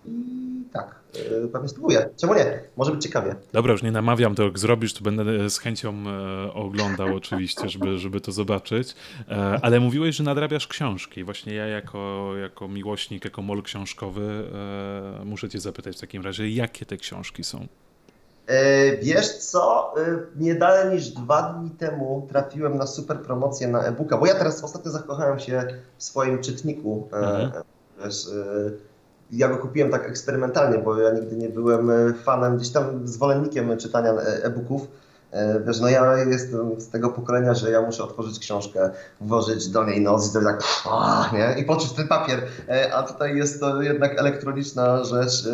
i 0.06 0.64
tak, 0.74 0.96
e, 1.44 1.48
pewnie 1.48 1.70
spróbuję. 1.70 2.10
Czemu 2.18 2.34
nie? 2.34 2.60
Może 2.78 2.92
być 2.92 3.04
ciekawie. 3.04 3.36
Dobra, 3.54 3.72
już 3.72 3.84
nie 3.84 3.92
namawiam, 3.92 4.36
to 4.36 4.44
jak 4.44 4.60
zrobisz, 4.60 4.94
to 4.94 5.04
będę 5.04 5.50
z 5.50 5.58
chęcią 5.60 5.94
e, 5.94 6.54
oglądał 6.54 7.16
oczywiście, 7.18 7.70
żeby, 7.70 7.98
żeby 7.98 8.22
to 8.22 8.32
zobaczyć. 8.32 8.96
Ale 9.62 9.80
mówiłeś, 9.80 10.16
że 10.16 10.24
nadrabiasz 10.24 10.68
książki. 10.68 11.24
Właśnie 11.24 11.54
ja 11.54 11.68
jako, 11.68 12.32
jako 12.42 12.68
miłośnik, 12.68 13.26
jako 13.26 13.42
mol 13.42 13.64
książkowy 13.64 14.44
muszę 15.26 15.50
cię 15.50 15.60
zapytać 15.60 15.98
w 15.98 16.00
takim 16.00 16.24
razie, 16.24 16.50
jakie 16.50 16.86
te 16.86 16.98
książki 16.98 17.44
są? 17.44 17.68
E, 18.48 18.98
wiesz 18.98 19.38
co, 19.38 19.94
e, 19.98 20.20
nie 20.36 20.56
dalej 20.56 20.94
niż 20.94 21.10
dwa 21.10 21.54
dni 21.54 21.70
temu 21.70 22.28
trafiłem 22.30 22.78
na 22.78 22.88
super 22.88 23.20
promocję 23.20 23.68
na 23.68 23.84
e-booka, 23.84 24.18
bo 24.18 24.26
ja 24.26 24.36
teraz 24.36 24.64
ostatnio 24.64 24.92
zakochałem 24.92 25.40
się 25.40 25.68
w 25.98 26.04
swoim 26.04 26.42
czytniku. 26.42 27.10
E, 27.14 27.18
mhm. 27.18 27.64
Wiesz, 28.04 28.30
ja 29.32 29.50
go 29.50 29.58
kupiłem 29.58 29.92
tak 29.92 30.10
eksperymentalnie, 30.10 30.78
bo 30.78 30.98
ja 30.98 31.12
nigdy 31.12 31.36
nie 31.36 31.50
byłem 31.50 32.14
fanem, 32.24 32.58
gdzieś 32.58 32.70
tam 32.70 33.08
zwolennikiem 33.08 33.78
czytania 33.78 34.14
e-booków. 34.14 34.88
Wiesz, 35.68 35.80
no 35.80 35.90
ja 35.90 36.18
jestem 36.18 36.82
z 36.82 36.90
tego 36.90 37.10
pokolenia, 37.10 37.54
że 37.54 37.72
ja 37.72 37.82
muszę 37.82 38.04
otworzyć 38.04 38.40
książkę, 38.40 38.90
włożyć 39.22 39.68
do 39.68 39.84
niej 39.84 40.02
nos 40.02 40.30
i 40.30 40.34
to 40.34 40.40
tak, 40.42 40.64
nie? 41.34 41.56
I 41.62 41.66
poczuć 41.66 41.92
ten 41.92 42.08
papier. 42.08 42.42
A 42.94 43.04
tutaj 43.04 43.38
jest 43.38 43.60
to 43.60 43.82
jednak 43.82 44.20
elektroniczna 44.20 45.04
rzecz. 45.04 45.48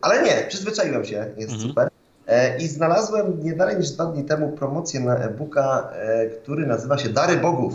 Ale 0.00 0.22
nie, 0.22 0.46
przyzwyczaiłem 0.48 1.04
się, 1.04 1.26
jest 1.36 1.52
mhm. 1.52 1.68
super. 1.68 1.88
E, 2.26 2.58
I 2.58 2.68
znalazłem 2.68 3.44
nie 3.44 3.56
dalej 3.56 3.76
niż 3.76 3.90
dwa 3.90 4.06
dni 4.06 4.24
temu 4.24 4.52
promocję 4.52 5.00
na 5.00 5.16
e-booka, 5.16 5.90
e, 5.92 6.26
który 6.26 6.66
nazywa 6.66 6.98
się 6.98 7.08
Dary 7.08 7.36
Bogów. 7.36 7.74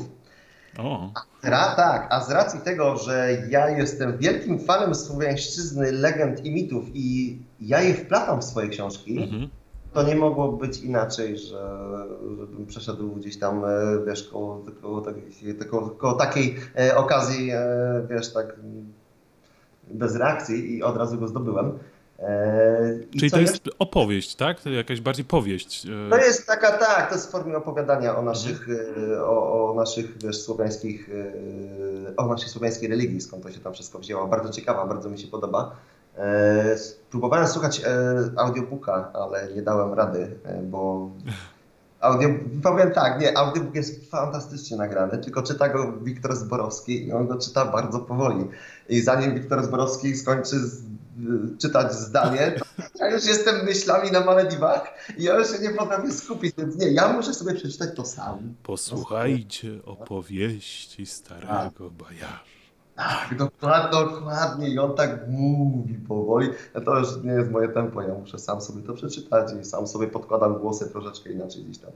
O. 0.77 1.11
A, 1.43 1.75
tak, 1.75 2.07
a 2.09 2.21
z 2.21 2.31
racji 2.31 2.59
tego, 2.59 2.97
że 2.97 3.37
ja 3.49 3.69
jestem 3.69 4.17
wielkim 4.17 4.59
fanem 4.59 4.95
słowiańszczyzny, 4.95 5.91
legend 5.91 6.45
i 6.45 6.51
mitów 6.51 6.85
i 6.93 7.37
ja 7.59 7.81
je 7.81 7.93
wplatam 7.93 8.41
w 8.41 8.43
swoje 8.43 8.67
książki, 8.69 9.23
mhm. 9.23 9.47
to 9.93 10.03
nie 10.03 10.15
mogło 10.15 10.51
być 10.51 10.77
inaczej, 10.77 11.37
że, 11.37 11.79
żebym 12.39 12.65
przeszedł 12.65 13.11
gdzieś 13.11 13.39
tam, 13.39 13.63
wiesz, 14.07 14.23
koło, 14.23 14.65
koło, 14.81 15.03
koło, 15.69 15.89
koło 15.89 16.13
takiej 16.13 16.55
okazji, 16.95 17.51
wiesz, 18.09 18.33
tak 18.33 18.55
bez 19.91 20.15
reakcji 20.15 20.75
i 20.75 20.83
od 20.83 20.97
razu 20.97 21.17
go 21.17 21.27
zdobyłem. 21.27 21.79
E, 22.19 22.99
I 23.11 23.19
Czyli 23.19 23.31
to 23.31 23.39
jest 23.39 23.53
jeszcze? 23.53 23.71
opowieść, 23.79 24.35
tak? 24.35 24.61
To 24.61 24.69
jakaś 24.69 25.01
bardziej 25.01 25.25
powieść. 25.25 25.85
E. 25.85 26.09
To 26.09 26.17
jest 26.17 26.47
taka, 26.47 26.77
tak, 26.77 27.09
to 27.09 27.15
jest 27.15 27.27
w 27.27 27.31
formie 27.31 27.57
opowiadania 27.57 28.17
o 28.17 28.21
naszych, 28.21 28.67
e, 29.13 29.23
o, 29.23 29.71
o, 29.71 29.73
naszych, 29.73 30.17
wiesz, 30.17 30.41
słowiańskich, 30.41 31.09
o 32.17 32.27
naszej 32.27 32.49
słowiańskiej 32.49 32.89
religii, 32.89 33.21
skąd 33.21 33.43
to 33.43 33.51
się 33.51 33.59
tam 33.59 33.73
wszystko 33.73 33.99
wzięło. 33.99 34.27
Bardzo 34.27 34.49
ciekawa, 34.49 34.85
bardzo 34.85 35.09
mi 35.09 35.19
się 35.19 35.27
podoba. 35.27 35.75
Próbowałem 37.11 37.47
słuchać 37.47 37.81
audiobooka, 38.37 39.11
ale 39.13 39.53
nie 39.55 39.61
dałem 39.61 39.93
rady, 39.93 40.39
bo 40.63 41.09
audio, 41.99 42.29
powiem 42.63 42.91
tak, 42.91 43.21
nie, 43.21 43.37
audiobook 43.37 43.75
jest 43.75 44.09
fantastycznie 44.11 44.77
nagrany, 44.77 45.17
tylko 45.17 45.43
czyta 45.43 45.69
go 45.69 45.93
Wiktor 46.01 46.35
Zborowski 46.35 47.07
i 47.07 47.11
on 47.11 47.27
go 47.27 47.37
czyta 47.37 47.65
bardzo 47.65 47.99
powoli. 47.99 48.47
I 48.89 49.01
zanim 49.01 49.35
Wiktor 49.35 49.63
Zborowski 49.63 50.15
skończy 50.15 50.55
czytać 51.61 51.93
zdanie, 51.93 52.55
ja 52.99 53.09
już 53.09 53.25
jestem 53.25 53.65
myślami 53.65 54.11
na 54.11 54.25
Malediwach 54.25 54.93
i 55.17 55.23
ja 55.23 55.35
już 55.37 55.51
się 55.51 55.59
nie 55.59 55.69
potrafię 55.69 56.11
skupić, 56.11 56.55
więc 56.57 56.75
nie, 56.75 56.91
ja 56.91 57.13
muszę 57.13 57.33
sobie 57.33 57.53
przeczytać 57.53 57.89
to 57.95 58.05
sam. 58.05 58.55
Posłuchajcie 58.63 59.79
opowieści 59.85 61.05
starego 61.05 61.89
bajarza. 61.91 62.57
Tak, 62.97 63.37
dokładnie, 63.37 63.99
dokładnie. 63.99 64.69
I 64.69 64.79
on 64.79 64.95
tak 64.95 65.27
mówi 65.27 65.93
powoli. 65.93 66.49
To 66.85 66.99
już 66.99 67.07
nie 67.23 67.31
jest 67.31 67.51
moje 67.51 67.69
tempo, 67.69 68.01
ja 68.01 68.13
muszę 68.13 68.39
sam 68.39 68.61
sobie 68.61 68.83
to 68.83 68.93
przeczytać 68.93 69.53
i 69.61 69.65
sam 69.65 69.87
sobie 69.87 70.07
podkładam 70.07 70.59
głosy 70.59 70.89
troszeczkę 70.89 71.31
inaczej 71.31 71.63
gdzieś 71.63 71.77
tam. 71.77 71.91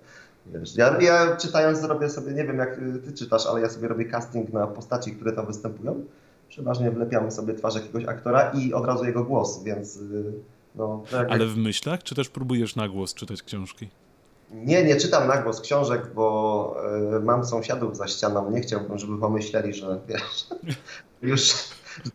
Wiesz, 0.46 0.76
ja, 0.76 1.02
ja 1.02 1.36
czytając 1.36 1.84
robię 1.84 2.10
sobie, 2.10 2.34
nie 2.34 2.44
wiem 2.44 2.58
jak 2.58 2.76
ty 3.06 3.14
czytasz, 3.14 3.48
ale 3.48 3.62
ja 3.62 3.70
sobie 3.70 3.88
robię 3.88 4.06
casting 4.06 4.54
na 4.54 4.68
postaci, 4.68 5.12
które 5.12 5.32
tam 5.32 5.46
występują 5.46 6.06
przeważnie 6.52 6.92
wlepiamy 6.92 7.32
sobie 7.32 7.54
twarz 7.54 7.76
jakiegoś 7.76 8.06
aktora 8.06 8.52
i 8.52 8.74
od 8.74 8.86
razu 8.86 9.06
jego 9.06 9.24
głos, 9.24 9.64
więc 9.64 9.98
y, 9.98 10.34
no... 10.76 11.04
Tak 11.12 11.32
Ale 11.32 11.46
w 11.46 11.58
myślach, 11.58 12.04
czy 12.04 12.16
też 12.16 12.30
próbujesz 12.30 12.76
na 12.76 12.90
głos 12.90 13.14
czytać 13.14 13.44
książki? 13.44 13.90
Nie, 14.52 14.84
nie 14.84 14.96
czytam 14.96 15.28
na 15.28 15.38
głos 15.38 15.62
książek, 15.62 16.12
bo 16.16 16.76
y, 17.18 17.20
mam 17.20 17.46
sąsiadów 17.46 17.98
za 17.98 18.08
ścianą. 18.08 18.52
Nie 18.52 18.62
chciałbym, 18.62 18.98
żeby 18.98 19.18
pomyśleli, 19.18 19.74
że 19.74 20.00
wiesz, 20.08 20.48
już 21.32 21.54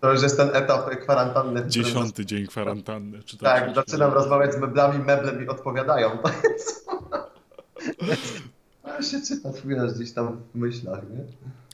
to 0.01 0.13
już 0.13 0.23
jest 0.23 0.37
ten 0.37 0.51
etap 0.53 0.91
kwarantanny. 0.91 1.65
Dziesiąty 1.69 2.13
którym... 2.13 2.29
dzień 2.29 2.47
kwarantanny. 2.47 3.23
Czy 3.23 3.39
tak, 3.39 3.75
zaczynam 3.75 4.13
rozmawiać 4.13 4.55
z 4.55 4.59
meblami, 4.59 5.05
meble 5.05 5.33
mi 5.33 5.49
odpowiadają. 5.49 6.11
To 8.87 9.03
jest... 9.03 9.11
się 9.11 9.21
czytać, 9.27 9.55
wiesz, 9.65 9.95
gdzieś 9.95 10.13
tam 10.13 10.41
w 10.55 10.59
myślach, 10.59 11.03
nie? 11.11 11.25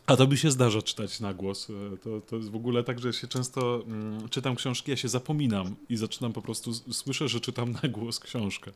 A 0.06 0.16
to 0.16 0.26
by 0.26 0.36
się 0.36 0.50
zdarza 0.50 0.82
czytać 0.82 1.20
na 1.20 1.34
głos. 1.34 1.68
E, 1.70 1.96
to, 1.96 2.20
to 2.20 2.36
jest 2.36 2.50
w 2.50 2.56
ogóle 2.56 2.84
tak, 2.84 2.98
że 2.98 3.12
się 3.12 3.26
często 3.26 3.82
mm, 3.86 4.28
czytam 4.28 4.56
książki, 4.56 4.90
ja 4.90 4.96
się 4.96 5.08
zapominam 5.08 5.74
i 5.88 5.96
zaczynam 5.96 6.32
po 6.32 6.42
prostu, 6.42 6.74
słyszę, 6.74 7.28
że 7.28 7.40
czytam 7.40 7.72
na 7.82 7.88
głos 7.88 8.20
książkę. 8.20 8.70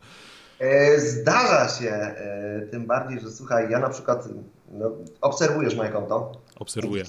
E, 0.59 1.01
zdarza 1.01 1.69
się, 1.69 1.91
e, 1.91 2.67
tym 2.71 2.87
bardziej, 2.87 3.21
że 3.21 3.31
słuchaj, 3.31 3.71
ja 3.71 3.79
na 3.79 3.89
przykład, 3.89 4.29
no, 4.73 4.91
obserwujesz 5.21 5.75
moje 5.75 5.91
konto. 5.91 6.33
Obserwuję. 6.57 7.05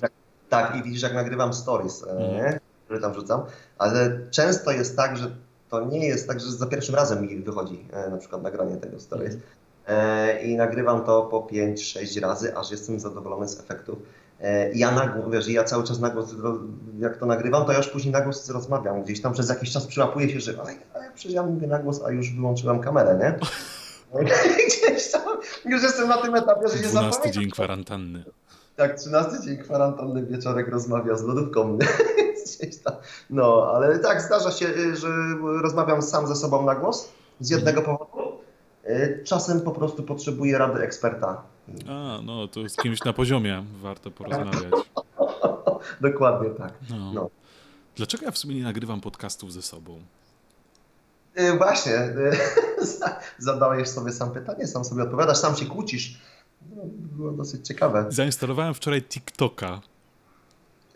tak, 0.49 0.75
i 0.75 0.83
widzisz, 0.83 1.01
jak 1.01 1.13
nagrywam 1.13 1.53
stories, 1.53 2.03
mhm. 2.03 2.59
które 2.85 2.99
tam 2.99 3.11
wrzucam, 3.11 3.41
ale 3.77 4.19
często 4.31 4.71
jest 4.71 4.97
tak, 4.97 5.17
że 5.17 5.31
to 5.69 5.85
nie 5.85 6.07
jest 6.07 6.27
tak, 6.27 6.39
że 6.39 6.51
za 6.51 6.65
pierwszym 6.65 6.95
razem 6.95 7.21
mi 7.21 7.39
wychodzi 7.39 7.85
na 8.11 8.17
przykład 8.17 8.43
nagranie 8.43 8.77
tego 8.77 8.99
stories. 8.99 9.33
Mhm. 9.33 9.51
E, 9.87 10.43
i 10.43 10.55
nagrywam 10.55 11.05
to 11.05 11.21
po 11.21 11.39
5-6 11.39 12.21
razy, 12.21 12.57
aż 12.57 12.71
jestem 12.71 12.99
zadowolony 12.99 13.47
z 13.47 13.59
efektów. 13.59 13.99
E, 14.41 14.73
ja 14.73 14.91
na, 14.91 15.21
wiesz, 15.29 15.47
ja 15.47 15.63
cały 15.63 15.83
czas 15.83 15.99
na 15.99 16.09
głos, 16.09 16.35
jak 16.99 17.17
to 17.17 17.25
nagrywam, 17.25 17.65
to 17.65 17.71
ja 17.71 17.77
już 17.77 17.87
później 17.87 18.11
na 18.11 18.21
głos 18.21 18.49
rozmawiam. 18.49 19.03
Gdzieś 19.03 19.21
tam 19.21 19.33
przez 19.33 19.49
jakiś 19.49 19.71
czas 19.71 19.87
przyłapuję 19.87 20.29
się, 20.29 20.39
że 20.39 20.53
ale 20.93 21.11
przecież 21.15 21.33
ja 21.33 21.43
mówię 21.43 21.67
na 21.67 21.79
głos, 21.79 22.01
a 22.05 22.11
już 22.11 22.33
wyłączyłem 22.33 22.79
kamerę, 22.79 23.17
nie? 23.19 23.39
Gdzieś 24.67 25.11
tam 25.11 25.37
już 25.65 25.83
jestem 25.83 26.07
na 26.07 26.17
tym 26.17 26.35
etapie, 26.35 26.67
że 26.67 26.77
się 26.77 26.87
12 26.87 27.31
dzień 27.31 27.51
kwarantanny. 27.51 28.23
Tak, 28.75 28.99
13 28.99 29.31
dzień 29.45 29.57
kwarantanny, 29.57 30.25
wieczorek 30.25 30.67
rozmawia 30.67 31.15
z 31.15 31.23
lodówką. 31.23 31.77
No, 33.29 33.71
ale 33.73 33.99
tak, 33.99 34.21
zdarza 34.21 34.51
się, 34.51 34.67
że 34.95 35.07
rozmawiam 35.61 36.01
sam 36.01 36.27
ze 36.27 36.35
sobą 36.35 36.65
na 36.65 36.75
głos 36.75 37.09
z 37.39 37.49
jednego 37.49 37.81
powodu, 37.81 38.26
czasem 39.23 39.61
po 39.61 39.71
prostu 39.71 40.03
potrzebuję 40.03 40.57
rady 40.57 40.81
eksperta. 40.81 41.41
A, 41.89 42.19
no 42.23 42.47
to 42.47 42.69
z 42.69 42.75
kimś 42.75 43.03
na 43.03 43.13
poziomie 43.13 43.63
warto 43.81 44.11
porozmawiać. 44.11 44.73
Dokładnie 46.01 46.49
tak. 46.49 46.73
No. 46.89 47.13
No. 47.13 47.29
Dlaczego 47.95 48.25
ja 48.25 48.31
w 48.31 48.37
sumie 48.37 48.55
nie 48.55 48.63
nagrywam 48.63 49.01
podcastów 49.01 49.53
ze 49.53 49.61
sobą? 49.61 49.99
Yy, 51.35 51.57
właśnie, 51.57 51.91
yy, 51.91 52.37
zadałeś 53.37 53.87
sobie 53.87 54.11
sam 54.11 54.31
pytanie, 54.31 54.67
sam 54.67 54.85
sobie 54.85 55.03
odpowiadasz, 55.03 55.37
sam 55.37 55.55
się 55.55 55.65
kłócisz. 55.65 56.19
No, 56.75 56.81
było 56.85 57.31
dosyć 57.31 57.67
ciekawe. 57.67 58.05
Zainstalowałem 58.09 58.73
wczoraj 58.73 59.01
TikToka. 59.01 59.81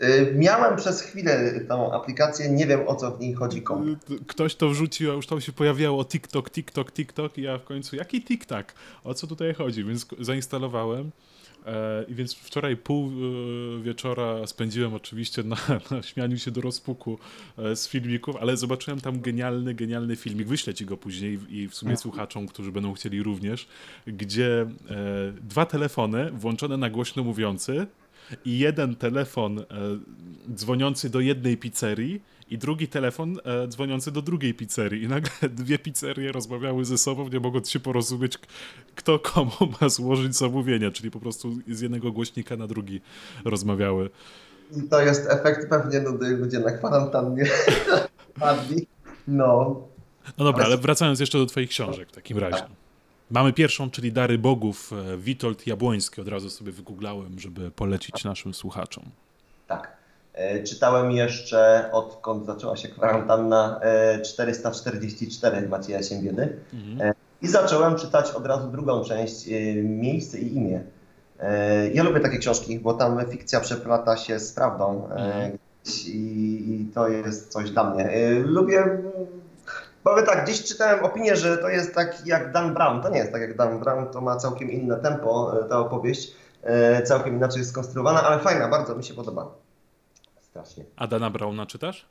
Yy, 0.01 0.33
miałem 0.35 0.75
przez 0.77 1.01
chwilę 1.01 1.59
tą 1.67 1.93
aplikację, 1.93 2.49
nie 2.49 2.67
wiem 2.67 2.87
o 2.87 2.95
co 2.95 3.11
w 3.11 3.19
niej 3.19 3.33
chodzi 3.33 3.61
komu. 3.61 3.95
Ktoś 4.27 4.55
to 4.55 4.69
wrzucił, 4.69 5.11
a 5.11 5.13
już 5.13 5.27
tam 5.27 5.41
się 5.41 5.51
pojawiało 5.51 6.05
TikTok, 6.05 6.49
TikTok, 6.49 6.91
TikTok 6.91 7.37
i 7.37 7.41
ja 7.41 7.57
w 7.57 7.63
końcu, 7.63 7.95
jaki 7.95 8.23
TikTok? 8.23 8.65
O 9.03 9.13
co 9.13 9.27
tutaj 9.27 9.53
chodzi? 9.53 9.83
Więc 9.83 10.05
zainstalowałem. 10.19 11.11
E, 11.65 12.05
I 12.07 12.15
więc 12.15 12.33
wczoraj 12.33 12.77
pół 12.77 13.07
e, 13.07 13.83
wieczora 13.83 14.47
spędziłem 14.47 14.93
oczywiście 14.93 15.43
na, 15.43 15.57
na 15.91 16.01
śmianiu 16.01 16.37
się 16.37 16.51
do 16.51 16.61
rozpuku 16.61 17.19
e, 17.57 17.75
z 17.75 17.87
filmików, 17.87 18.35
ale 18.35 18.57
zobaczyłem 18.57 19.01
tam 19.01 19.21
genialny, 19.21 19.73
genialny 19.73 20.15
filmik. 20.15 20.47
Wyślę 20.47 20.73
ci 20.73 20.85
go 20.85 20.97
później 20.97 21.39
i 21.49 21.69
w 21.69 21.75
sumie 21.75 21.97
słuchaczom, 21.97 22.47
którzy 22.47 22.71
będą 22.71 22.93
chcieli 22.93 23.23
również, 23.23 23.67
gdzie 24.07 24.67
dwa 25.41 25.65
telefony 25.65 26.31
włączone 26.31 26.77
na 26.77 26.89
głośno 26.89 27.23
mówiący 27.23 27.87
i 28.45 28.59
jeden 28.59 28.95
telefon 28.95 29.65
dzwoniący 30.55 31.09
do 31.09 31.19
jednej 31.19 31.57
pizzerii 31.57 32.21
i 32.51 32.57
drugi 32.57 32.87
telefon 32.87 33.37
e, 33.45 33.67
dzwoniący 33.67 34.11
do 34.11 34.21
drugiej 34.21 34.53
pizzerii. 34.53 35.03
I 35.03 35.07
nagle 35.07 35.31
dwie 35.63 35.79
pizzerie 35.79 36.31
rozmawiały 36.31 36.85
ze 36.85 36.97
sobą, 36.97 37.29
nie 37.29 37.39
mogąc 37.39 37.69
się 37.69 37.79
porozumieć, 37.79 38.37
kto 38.95 39.19
komu 39.19 39.51
ma 39.81 39.89
złożyć 39.89 40.35
zamówienia, 40.35 40.91
czyli 40.91 41.11
po 41.11 41.19
prostu 41.19 41.57
z 41.67 41.81
jednego 41.81 42.11
głośnika 42.11 42.57
na 42.57 42.67
drugi 42.67 43.01
rozmawiały. 43.45 44.09
I 44.77 44.89
to 44.89 45.01
jest 45.01 45.29
efekt 45.29 45.69
pewnie 45.69 45.99
nudy, 45.99 46.29
ludzie 46.29 46.59
na 46.59 46.71
kwarantannie 46.71 47.45
padli. 48.39 48.87
No. 49.27 49.81
No 50.37 50.45
dobra, 50.45 50.65
ale 50.65 50.77
wracając 50.77 51.19
jeszcze 51.19 51.37
do 51.37 51.45
twoich 51.45 51.69
książek 51.69 52.09
w 52.09 52.11
takim 52.11 52.37
razie. 52.37 52.63
Mamy 53.31 53.53
pierwszą, 53.53 53.89
czyli 53.91 54.11
Dary 54.11 54.37
Bogów, 54.37 54.91
e, 54.93 55.17
Witold 55.17 55.67
Jabłoński. 55.67 56.21
Od 56.21 56.27
razu 56.27 56.49
sobie 56.49 56.71
wygooglałem, 56.71 57.39
żeby 57.39 57.71
polecić 57.71 58.23
naszym 58.23 58.53
słuchaczom. 58.53 59.03
Tak. 59.67 59.97
E, 60.33 60.63
czytałem 60.63 61.11
jeszcze, 61.11 61.89
odkąd 61.91 62.45
zaczęła 62.45 62.77
się 62.77 62.87
kwarantanna, 62.87 63.79
444 64.25 65.57
e, 65.57 65.67
Macieja 65.67 66.03
Siembiedy. 66.03 66.57
Mhm. 66.73 67.13
I 67.41 67.47
zacząłem 67.47 67.95
czytać 67.95 68.31
od 68.31 68.45
razu 68.45 68.67
drugą 68.67 69.03
część, 69.03 69.49
Miejsce 69.83 70.39
i 70.39 70.55
imię. 70.55 70.81
Ja 71.93 72.03
lubię 72.03 72.19
takie 72.19 72.37
książki, 72.37 72.79
bo 72.79 72.93
tam 72.93 73.19
fikcja 73.31 73.59
przeplata 73.59 74.17
się 74.17 74.39
z 74.39 74.53
prawdą 74.53 75.09
mhm. 75.09 75.57
i, 76.07 76.85
to 76.93 77.07
jest 77.07 77.51
coś 77.51 77.71
dla 77.71 77.93
mnie. 77.93 78.09
Lubię, 78.45 78.83
powiem 80.03 80.25
tak, 80.25 80.43
gdzieś 80.43 80.63
czytałem 80.63 81.05
opinię, 81.05 81.35
że 81.35 81.57
to 81.57 81.69
jest 81.69 81.95
tak 81.95 82.27
jak 82.27 82.51
Dan 82.51 82.73
Brown. 82.73 83.01
To 83.01 83.09
nie 83.09 83.17
jest 83.17 83.31
tak 83.31 83.41
jak 83.41 83.57
Dan 83.57 83.79
Brown, 83.79 84.07
to 84.07 84.21
ma 84.21 84.35
całkiem 84.35 84.71
inne 84.71 84.95
tempo, 84.97 85.53
ta 85.69 85.79
opowieść, 85.79 86.35
całkiem 87.05 87.35
inaczej 87.35 87.59
jest 87.59 87.71
skonstruowana, 87.71 88.23
ale 88.23 88.39
fajna, 88.39 88.67
bardzo 88.67 88.95
mi 88.95 89.03
się 89.03 89.13
podoba 89.13 89.51
strasznie. 90.51 90.85
A 90.95 91.07
Dana 91.07 91.29
Brauna 91.29 91.65
czytasz? 91.65 92.05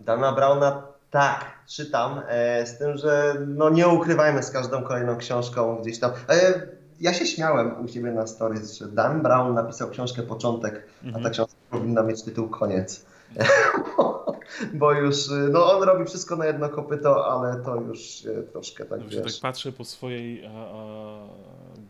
Dana 0.00 0.32
Brauna 0.32 0.82
tak, 1.10 1.44
czytam, 1.66 2.20
e, 2.28 2.66
z 2.66 2.78
tym, 2.78 2.96
że 2.96 3.34
no 3.46 3.70
nie 3.70 3.88
ukrywajmy 3.88 4.42
z 4.42 4.50
każdą 4.50 4.82
kolejną 4.82 5.16
książką 5.16 5.76
gdzieś 5.76 5.98
tam. 5.98 6.10
E, 6.28 6.52
ja 7.00 7.14
się 7.14 7.26
śmiałem 7.26 7.84
u 7.84 7.88
siebie 7.88 8.10
na 8.10 8.26
stories, 8.26 8.78
że 8.78 8.88
Dan 8.88 9.22
Brown 9.22 9.54
napisał 9.54 9.90
książkę 9.90 10.22
Początek, 10.22 10.82
a 11.00 11.02
ta 11.02 11.16
mhm. 11.16 11.32
książka 11.32 11.56
powinna 11.70 12.02
mieć 12.02 12.22
tytuł 12.22 12.48
Koniec. 12.48 13.06
Bo 14.74 14.92
już, 14.92 15.16
no 15.50 15.72
on 15.72 15.82
robi 15.82 16.04
wszystko 16.04 16.36
na 16.36 16.46
jedno 16.46 16.68
kopyto, 16.68 17.32
ale 17.32 17.56
to 17.64 17.76
już 17.76 18.26
troszkę 18.52 18.84
tak, 18.84 19.00
no, 19.00 19.08
wiesz. 19.08 19.22
tak 19.22 19.42
patrzę 19.42 19.72
po 19.72 19.84
swojej 19.84 20.46
a, 20.46 20.50
a, 20.50 21.28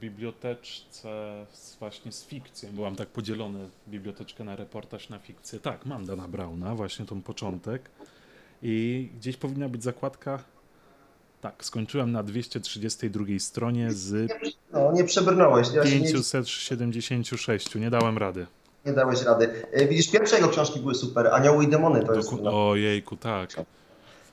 biblioteczce 0.00 1.46
właśnie 1.78 2.12
z 2.12 2.24
fikcją. 2.24 2.72
Byłam 2.72 2.96
tak 2.96 3.08
podzielony 3.08 3.68
biblioteczkę 3.88 4.44
na 4.44 4.56
reportaż, 4.56 5.08
na 5.08 5.18
fikcję. 5.18 5.60
Tak, 5.60 5.86
mam 5.86 6.06
Dana 6.06 6.28
Brauna, 6.28 6.74
właśnie 6.74 7.06
tą 7.06 7.22
początek. 7.22 7.90
I 8.62 9.08
gdzieś 9.18 9.36
powinna 9.36 9.68
być 9.68 9.82
zakładka 9.82 10.38
tak, 11.40 11.64
skończyłem 11.64 12.12
na 12.12 12.22
232 12.22 13.24
stronie 13.38 13.92
z 13.92 14.32
no, 14.72 14.92
nie 14.92 15.04
przebrnąłeś. 15.04 15.68
Ja 15.74 15.82
576, 15.82 17.74
nie 17.74 17.90
dałem 17.90 18.18
rady 18.18 18.46
nie 18.86 18.92
dałeś 18.92 19.22
rady. 19.22 19.48
E, 19.72 19.86
widzisz, 19.86 20.10
pierwsze 20.10 20.36
jego 20.36 20.48
książki 20.48 20.80
były 20.80 20.94
super. 20.94 21.26
Anioły 21.26 21.64
i 21.64 21.68
demony 21.68 22.04
to 22.04 22.14
jest... 22.14 22.32
Ojejku, 22.44 23.16
tak. 23.16 23.50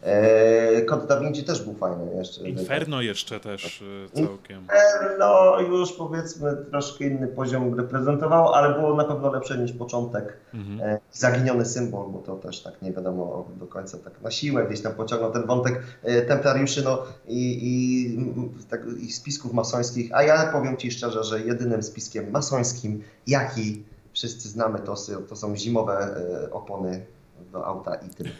E, 0.03 0.81
Kod 0.81 1.07
Da 1.07 1.19
Vinci 1.19 1.43
też 1.43 1.61
był 1.61 1.73
fajny 1.73 2.15
jeszcze. 2.15 2.49
Inferno 2.49 3.01
jeszcze 3.01 3.39
też 3.39 3.83
e, 4.15 4.25
całkiem. 4.25 4.61
Inferno 4.61 5.59
już 5.61 5.93
powiedzmy 5.93 6.57
troszkę 6.71 7.05
inny 7.05 7.27
poziom 7.27 7.73
reprezentowało, 7.73 8.55
ale 8.55 8.79
było 8.79 8.95
na 8.95 9.03
pewno 9.03 9.31
lepsze 9.31 9.57
niż 9.57 9.71
początek. 9.71 10.37
Mhm. 10.53 10.99
Zaginiony 11.11 11.65
symbol, 11.65 12.09
bo 12.09 12.19
to 12.19 12.35
też 12.35 12.63
tak 12.63 12.81
nie 12.81 12.93
wiadomo 12.93 13.47
do 13.59 13.67
końca 13.67 13.97
tak 13.97 14.21
na 14.21 14.31
siłę 14.31 14.65
gdzieś 14.67 14.81
tam 14.81 14.93
pociągnął 14.93 15.31
ten 15.31 15.45
wątek 15.45 15.83
templariuszy 16.27 16.83
no, 16.83 17.03
i, 17.27 17.59
i, 17.61 18.65
tak, 18.69 18.81
i 18.99 19.11
spisków 19.11 19.53
masońskich. 19.53 20.11
A 20.13 20.23
ja 20.23 20.51
powiem 20.51 20.77
Ci 20.77 20.91
szczerze, 20.91 21.23
że 21.23 21.41
jedynym 21.41 21.83
spiskiem 21.83 22.31
masońskim, 22.31 23.03
jaki 23.27 23.83
wszyscy 24.13 24.49
znamy 24.49 24.79
to, 24.79 24.95
to 25.29 25.35
są 25.35 25.57
zimowe 25.57 26.15
e, 26.45 26.51
opony 26.51 27.05
do 27.51 27.65
auta 27.65 27.95
i 27.95 28.09
tyle. 28.09 28.29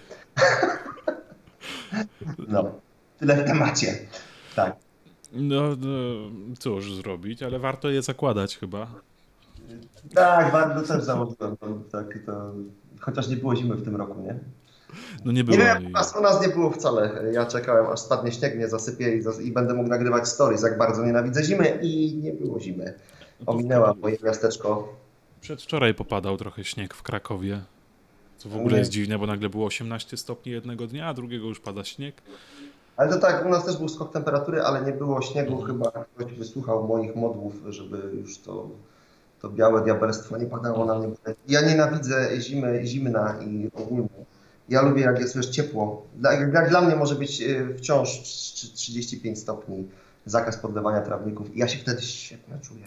No, 2.48 2.72
tyle 3.20 3.44
w 3.44 3.48
temacie. 3.48 3.98
Tak. 4.56 4.76
No, 5.34 5.62
no, 5.80 5.96
cóż 6.60 6.94
zrobić, 6.94 7.44
ale 7.44 7.60
warto 7.60 7.90
je 7.90 8.02
zakładać 8.02 8.58
chyba. 8.58 8.88
Tak, 10.14 10.52
bardzo 10.52 10.94
też 10.94 11.04
założyłem. 11.04 11.58
Tak, 11.92 12.06
to, 12.26 12.52
chociaż 13.00 13.28
nie 13.28 13.36
było 13.36 13.56
zimy 13.56 13.76
w 13.76 13.84
tym 13.84 13.96
roku, 13.96 14.22
nie? 14.22 14.40
No 15.26 15.32
nie 15.32 15.44
było. 15.44 15.58
Nie 15.58 15.64
wiem, 15.64 15.88
u 16.20 16.22
nas 16.22 16.42
nie 16.42 16.50
było 16.50 16.72
wcale. 16.72 17.24
Ja 17.32 17.46
czekałem, 17.46 17.88
aż 17.88 18.00
spadnie 18.00 18.32
śnieg, 18.32 18.56
mnie 18.56 18.68
zasypie 18.68 19.16
i, 19.16 19.22
zas 19.22 19.42
i 19.42 19.52
będę 19.52 19.74
mógł 19.74 19.90
nagrywać 19.90 20.28
stories, 20.28 20.64
jak 20.64 20.78
bardzo 20.78 21.06
nienawidzę 21.06 21.44
zimy 21.44 21.80
i 21.82 22.18
nie 22.18 22.34
było 22.34 22.60
zimy. 22.60 22.94
Ominęła 23.46 23.94
moje 23.94 24.18
miasteczko 24.24 24.94
Przedwczoraj 25.42 25.94
popadał 25.94 26.38
trochę 26.38 26.64
śnieg 26.64 26.94
w 26.94 27.04
Krakowie. 27.04 27.62
Co 28.38 28.50
w 28.50 28.56
ogóle 28.56 28.80
jest 28.80 28.92
dziwne, 28.92 29.20
bo 29.20 29.28
nagle 29.28 29.50
było 29.50 29.66
18 29.66 30.18
stopni 30.18 30.52
jednego 30.52 30.88
dnia, 30.88 31.08
a 31.08 31.14
drugiego 31.14 31.48
już 31.48 31.60
pada 31.60 31.84
śnieg. 31.84 32.22
Ale 32.98 33.10
to 33.10 33.20
tak, 33.20 33.46
u 33.46 33.50
nas 33.50 33.66
też 33.66 33.78
był 33.78 33.90
skok 33.90 34.14
temperatury, 34.14 34.62
ale 34.62 34.82
nie 34.82 34.92
było 34.92 35.22
śniegu. 35.22 35.52
Mhm. 35.52 35.68
Chyba 35.68 36.06
ktoś 36.16 36.34
wysłuchał 36.34 36.88
moich 36.88 37.16
modłów, 37.16 37.54
żeby 37.70 37.98
już 38.16 38.38
to, 38.38 38.70
to 39.42 39.50
białe 39.50 39.84
diabelstwo 39.84 40.38
nie 40.38 40.46
padało 40.46 40.86
na 40.86 41.00
mnie. 41.00 41.10
Ja 41.48 41.62
nienawidzę 41.62 42.42
zimy, 42.42 42.82
zimna 42.86 43.36
i 43.42 43.70
ogólnie. 43.74 44.26
Ja 44.70 44.82
lubię, 44.82 45.02
jak 45.02 45.20
jest 45.20 45.36
już 45.36 45.46
ciepło. 45.46 46.06
Jak, 46.24 46.54
jak 46.54 46.70
dla 46.70 46.82
mnie 46.82 46.96
może 46.96 47.16
być 47.16 47.42
y, 47.42 47.76
wciąż 47.78 48.22
35 48.76 49.40
stopni 49.40 49.88
zakaz 50.26 50.58
podlewania 50.58 51.02
trawników 51.02 51.56
i 51.56 51.60
ja 51.60 51.68
się 51.68 51.80
wtedy 51.80 52.02
świetnie 52.02 52.58
czuję. 52.62 52.86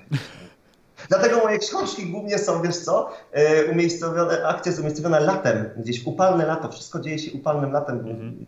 Dlatego 1.09 1.39
moje 1.39 1.59
książki 1.59 2.07
głównie 2.11 2.39
są, 2.39 2.63
wiesz 2.63 2.77
co, 2.77 3.11
e, 3.33 3.65
umiejscowione, 3.65 4.47
akcje 4.47 4.73
są 4.73 4.81
umiejscowione 4.81 5.21
latem, 5.21 5.71
gdzieś 5.77 6.07
upalne 6.07 6.47
lato. 6.47 6.69
Wszystko 6.69 7.01
dzieje 7.01 7.19
się 7.19 7.33
upalnym 7.33 7.73
latem. 7.73 7.99
Mhm. 7.99 8.47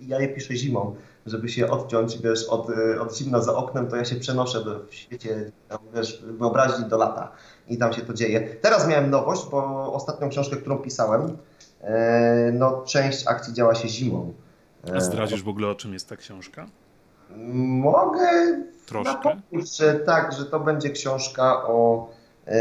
Ja 0.00 0.20
je 0.20 0.28
piszę 0.28 0.56
zimą, 0.56 0.96
żeby 1.26 1.48
się 1.48 1.70
odciąć, 1.70 2.18
wiesz, 2.18 2.44
od, 2.44 2.70
e, 2.70 3.00
od 3.00 3.16
zimna 3.16 3.42
za 3.42 3.54
oknem, 3.54 3.88
to 3.88 3.96
ja 3.96 4.04
się 4.04 4.16
przenoszę 4.16 4.64
do, 4.64 4.80
w 4.86 4.94
świecie, 4.94 5.50
tam, 5.68 5.78
wiesz, 5.94 6.22
wyobraźni 6.26 6.84
do 6.88 6.98
lata 6.98 7.32
i 7.68 7.78
tam 7.78 7.92
się 7.92 8.02
to 8.02 8.14
dzieje. 8.14 8.40
Teraz 8.40 8.88
miałem 8.88 9.10
nowość, 9.10 9.42
bo 9.50 9.92
ostatnią 9.92 10.28
książkę, 10.28 10.56
którą 10.56 10.78
pisałem, 10.78 11.36
e, 11.80 12.52
no 12.52 12.82
część 12.86 13.26
akcji 13.26 13.54
działa 13.54 13.74
się 13.74 13.88
zimą. 13.88 14.32
A 14.96 15.00
zdradzisz 15.00 15.42
w 15.42 15.48
ogóle 15.48 15.68
o 15.68 15.74
czym 15.74 15.92
jest 15.92 16.08
ta 16.08 16.16
książka? 16.16 16.66
Mogę 17.36 18.28
Troszkę. 18.86 19.36
że 19.78 19.94
tak, 19.94 20.32
że 20.32 20.44
to 20.44 20.60
będzie 20.60 20.90
książka 20.90 21.66
o 21.66 22.08
e, 22.46 22.52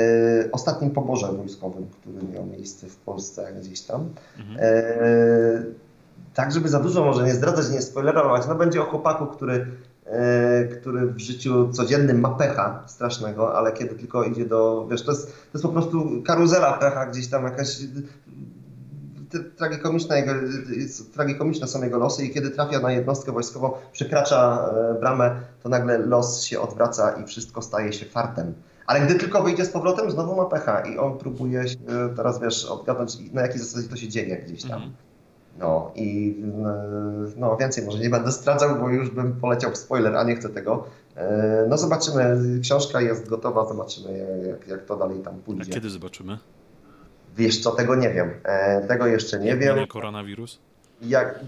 ostatnim 0.51 0.91
poborze 0.91 1.28
wojskowym, 1.34 1.88
który 2.01 2.34
miał 2.34 2.45
miejsce 2.45 2.88
w 2.88 2.95
Polsce 2.95 3.53
gdzieś 3.61 3.82
tam. 3.82 4.09
Mhm. 4.39 4.57
E, 4.59 5.63
tak, 6.34 6.51
żeby 6.51 6.70
za 6.70 6.80
dużo 6.80 7.05
może 7.05 7.24
nie 7.24 7.34
zdradzać, 7.34 7.70
nie 7.70 7.82
spoilerować, 7.82 8.47
no 8.47 8.55
będzie 8.55 8.82
o 8.82 8.86
chłopaku, 8.86 9.26
który, 9.26 9.67
e, 10.05 10.65
który 10.65 11.07
w 11.07 11.20
życiu 11.20 11.70
codziennym 11.72 12.20
ma 12.20 12.30
pecha 12.30 12.84
strasznego, 12.88 13.57
ale 13.57 13.72
kiedy 13.72 13.95
tylko 13.95 14.24
idzie 14.24 14.45
do, 14.45 14.88
wiesz, 14.91 15.05
to 15.05 15.11
jest, 15.11 15.28
to 15.28 15.34
jest 15.53 15.63
po 15.63 15.72
prostu 15.72 16.22
karuzela 16.26 16.74
pecha, 16.74 17.05
gdzieś 17.05 17.28
tam 17.28 17.43
jakaś 17.43 17.78
tragikomiczne, 19.57 20.19
jego, 20.19 20.32
tragikomiczne 21.13 21.67
są 21.67 21.84
jego 21.84 21.97
losy 21.97 22.25
i 22.25 22.34
kiedy 22.34 22.51
trafia 22.51 22.80
na 22.80 22.91
jednostkę 22.91 23.32
wojskową, 23.32 23.71
przekracza 23.91 24.69
e, 24.73 24.99
bramę, 24.99 25.41
to 25.63 25.69
nagle 25.69 25.97
los 25.97 26.43
się 26.43 26.61
odwraca 26.61 27.11
i 27.11 27.25
wszystko 27.25 27.61
staje 27.61 27.93
się 27.93 28.05
fartem. 28.05 28.53
Ale 28.88 29.01
gdy 29.01 29.15
tylko 29.15 29.43
wyjdzie 29.43 29.65
z 29.65 29.69
powrotem, 29.69 30.11
znowu 30.11 30.36
ma 30.36 30.45
pecha 30.45 30.80
i 30.80 30.97
on 30.97 31.17
próbuje 31.17 31.63
teraz, 32.15 32.41
wiesz, 32.41 32.65
odgadnąć, 32.65 33.34
na 33.34 33.41
jakiej 33.41 33.59
zasadzie 33.59 33.89
to 33.89 33.95
się 33.95 34.07
dzieje 34.07 34.38
gdzieś 34.38 34.61
tam. 34.61 34.73
Mhm. 34.73 34.91
No 35.59 35.91
i 35.95 36.36
no 37.38 37.57
więcej 37.57 37.86
może 37.86 37.99
nie 37.99 38.09
będę 38.09 38.32
stracał, 38.32 38.80
bo 38.80 38.89
już 38.89 39.09
bym 39.09 39.34
poleciał 39.34 39.71
w 39.71 39.77
spoiler, 39.77 40.15
a 40.15 40.23
nie 40.23 40.36
chcę 40.36 40.49
tego. 40.49 40.86
E, 41.15 41.65
no 41.69 41.77
zobaczymy, 41.77 42.38
książka 42.61 43.01
jest 43.01 43.30
gotowa, 43.30 43.67
zobaczymy 43.67 44.17
jak, 44.47 44.67
jak 44.67 44.86
to 44.86 44.97
dalej 44.97 45.19
tam 45.19 45.39
pójdzie. 45.39 45.71
A 45.71 45.73
kiedy 45.73 45.89
zobaczymy? 45.89 46.38
Wiesz 47.39 47.61
co, 47.61 47.71
tego 47.71 47.95
nie 47.95 48.09
wiem. 48.09 48.31
E, 48.43 48.81
tego 48.87 49.07
jeszcze 49.07 49.39
nie 49.39 49.57
wiem. 49.57 49.87
koronawirus? 49.87 50.59
Jak, 51.01 51.39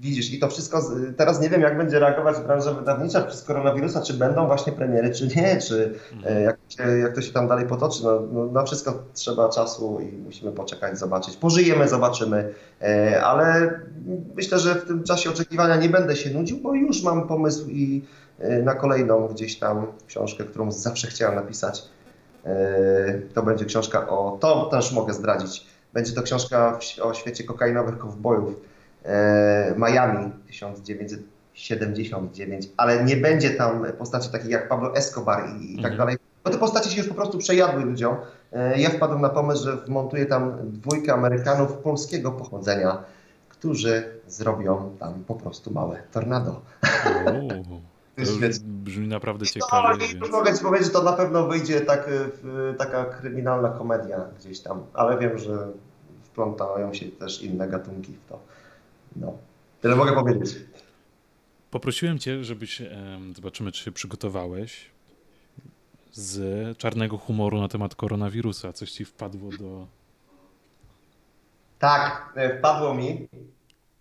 widzisz, 0.00 0.32
i 0.32 0.38
to 0.38 0.48
wszystko, 0.48 0.82
teraz 1.16 1.40
nie 1.40 1.48
wiem 1.48 1.60
jak 1.60 1.78
będzie 1.78 1.98
reagować 1.98 2.36
branża 2.40 2.72
wydawnicza 2.72 3.22
przez 3.22 3.42
koronawirusa, 3.42 4.02
czy 4.02 4.14
będą 4.14 4.46
właśnie 4.46 4.72
premiery, 4.72 5.10
czy 5.10 5.26
nie, 5.26 5.60
czy 5.60 5.94
mhm. 6.12 6.44
jak, 6.44 6.56
jak 7.02 7.14
to 7.14 7.22
się 7.22 7.32
tam 7.32 7.48
dalej 7.48 7.66
potoczy. 7.66 8.04
No, 8.04 8.20
no, 8.32 8.46
na 8.46 8.64
wszystko 8.64 9.02
trzeba 9.14 9.48
czasu 9.48 10.00
i 10.00 10.16
musimy 10.16 10.52
poczekać, 10.52 10.98
zobaczyć. 10.98 11.36
Pożyjemy, 11.36 11.88
zobaczymy, 11.88 12.54
e, 12.82 13.22
ale 13.24 13.80
myślę, 14.36 14.58
że 14.58 14.74
w 14.74 14.84
tym 14.84 15.02
czasie 15.02 15.30
oczekiwania 15.30 15.76
nie 15.76 15.88
będę 15.88 16.16
się 16.16 16.30
nudził, 16.30 16.58
bo 16.58 16.74
już 16.74 17.02
mam 17.02 17.28
pomysł 17.28 17.68
i 17.68 18.04
e, 18.38 18.62
na 18.62 18.74
kolejną 18.74 19.28
gdzieś 19.28 19.58
tam 19.58 19.86
książkę, 20.06 20.44
którą 20.44 20.72
zawsze 20.72 21.06
chciałem 21.06 21.34
napisać. 21.34 21.93
E, 22.46 23.20
to 23.34 23.42
będzie 23.42 23.64
książka 23.64 24.08
o, 24.08 24.38
to 24.40 24.66
też 24.66 24.92
mogę 24.92 25.14
zdradzić, 25.14 25.66
będzie 25.92 26.12
to 26.12 26.22
książka 26.22 26.78
o 27.02 27.14
świecie 27.14 27.44
kokainowych 27.44 27.98
kowbojów 27.98 28.54
E, 29.04 29.74
Miami 29.78 30.32
1979, 30.46 32.68
ale 32.76 33.04
nie 33.04 33.16
będzie 33.16 33.50
tam 33.50 33.86
postaci 33.98 34.30
takich 34.30 34.50
jak 34.50 34.68
Pablo 34.68 34.96
Escobar 34.96 35.48
i, 35.48 35.72
i 35.72 35.76
tak 35.76 35.92
mhm. 35.92 35.98
dalej, 35.98 36.16
bo 36.44 36.50
te 36.50 36.58
postacie 36.58 36.90
się 36.90 36.98
już 36.98 37.08
po 37.08 37.14
prostu 37.14 37.38
przejadły 37.38 37.84
ludziom. 37.84 38.16
E, 38.52 38.80
ja 38.80 38.90
wpadłem 38.90 39.20
na 39.20 39.28
pomysł, 39.28 39.64
że 39.64 39.76
wmontuję 39.76 40.26
tam 40.26 40.58
dwójkę 40.62 41.12
Amerykanów 41.12 41.72
polskiego 41.72 42.32
pochodzenia, 42.32 42.98
którzy 43.48 44.02
zrobią 44.28 44.96
tam 45.00 45.24
po 45.26 45.34
prostu 45.34 45.72
małe 45.72 46.02
tornado. 46.12 46.60
Brzmi 48.64 49.08
naprawdę 49.08 49.46
ciekawie. 49.46 50.06
No, 50.20 50.28
Mogę 50.28 50.54
ci 50.58 50.64
powiedzieć, 50.64 50.86
że 50.86 50.92
to 50.92 51.02
na 51.02 51.12
pewno 51.12 51.46
wyjdzie 51.46 51.80
tak, 51.80 52.10
taka 52.78 53.04
kryminalna 53.04 53.68
komedia 53.68 54.20
gdzieś 54.38 54.60
tam, 54.60 54.82
ale 54.94 55.18
wiem, 55.18 55.38
że 55.38 55.68
wplątają 56.22 56.94
się 56.94 57.06
też 57.06 57.42
inne 57.42 57.68
gatunki 57.68 58.12
w 58.12 58.28
to. 58.28 58.38
No, 59.16 59.38
tyle 59.80 59.96
mogę 59.96 60.12
powiedzieć. 60.12 60.56
Poprosiłem 61.70 62.18
cię, 62.18 62.44
żebyś, 62.44 62.82
zobaczymy 63.34 63.72
czy 63.72 63.84
się 63.84 63.92
przygotowałeś, 63.92 64.90
z 66.12 66.78
czarnego 66.78 67.18
humoru 67.18 67.60
na 67.60 67.68
temat 67.68 67.94
koronawirusa. 67.94 68.72
Coś 68.72 68.90
ci 68.90 69.04
wpadło 69.04 69.50
do... 69.58 69.86
Tak, 71.78 72.32
e, 72.34 72.58
wpadło 72.58 72.94
mi. 72.94 73.28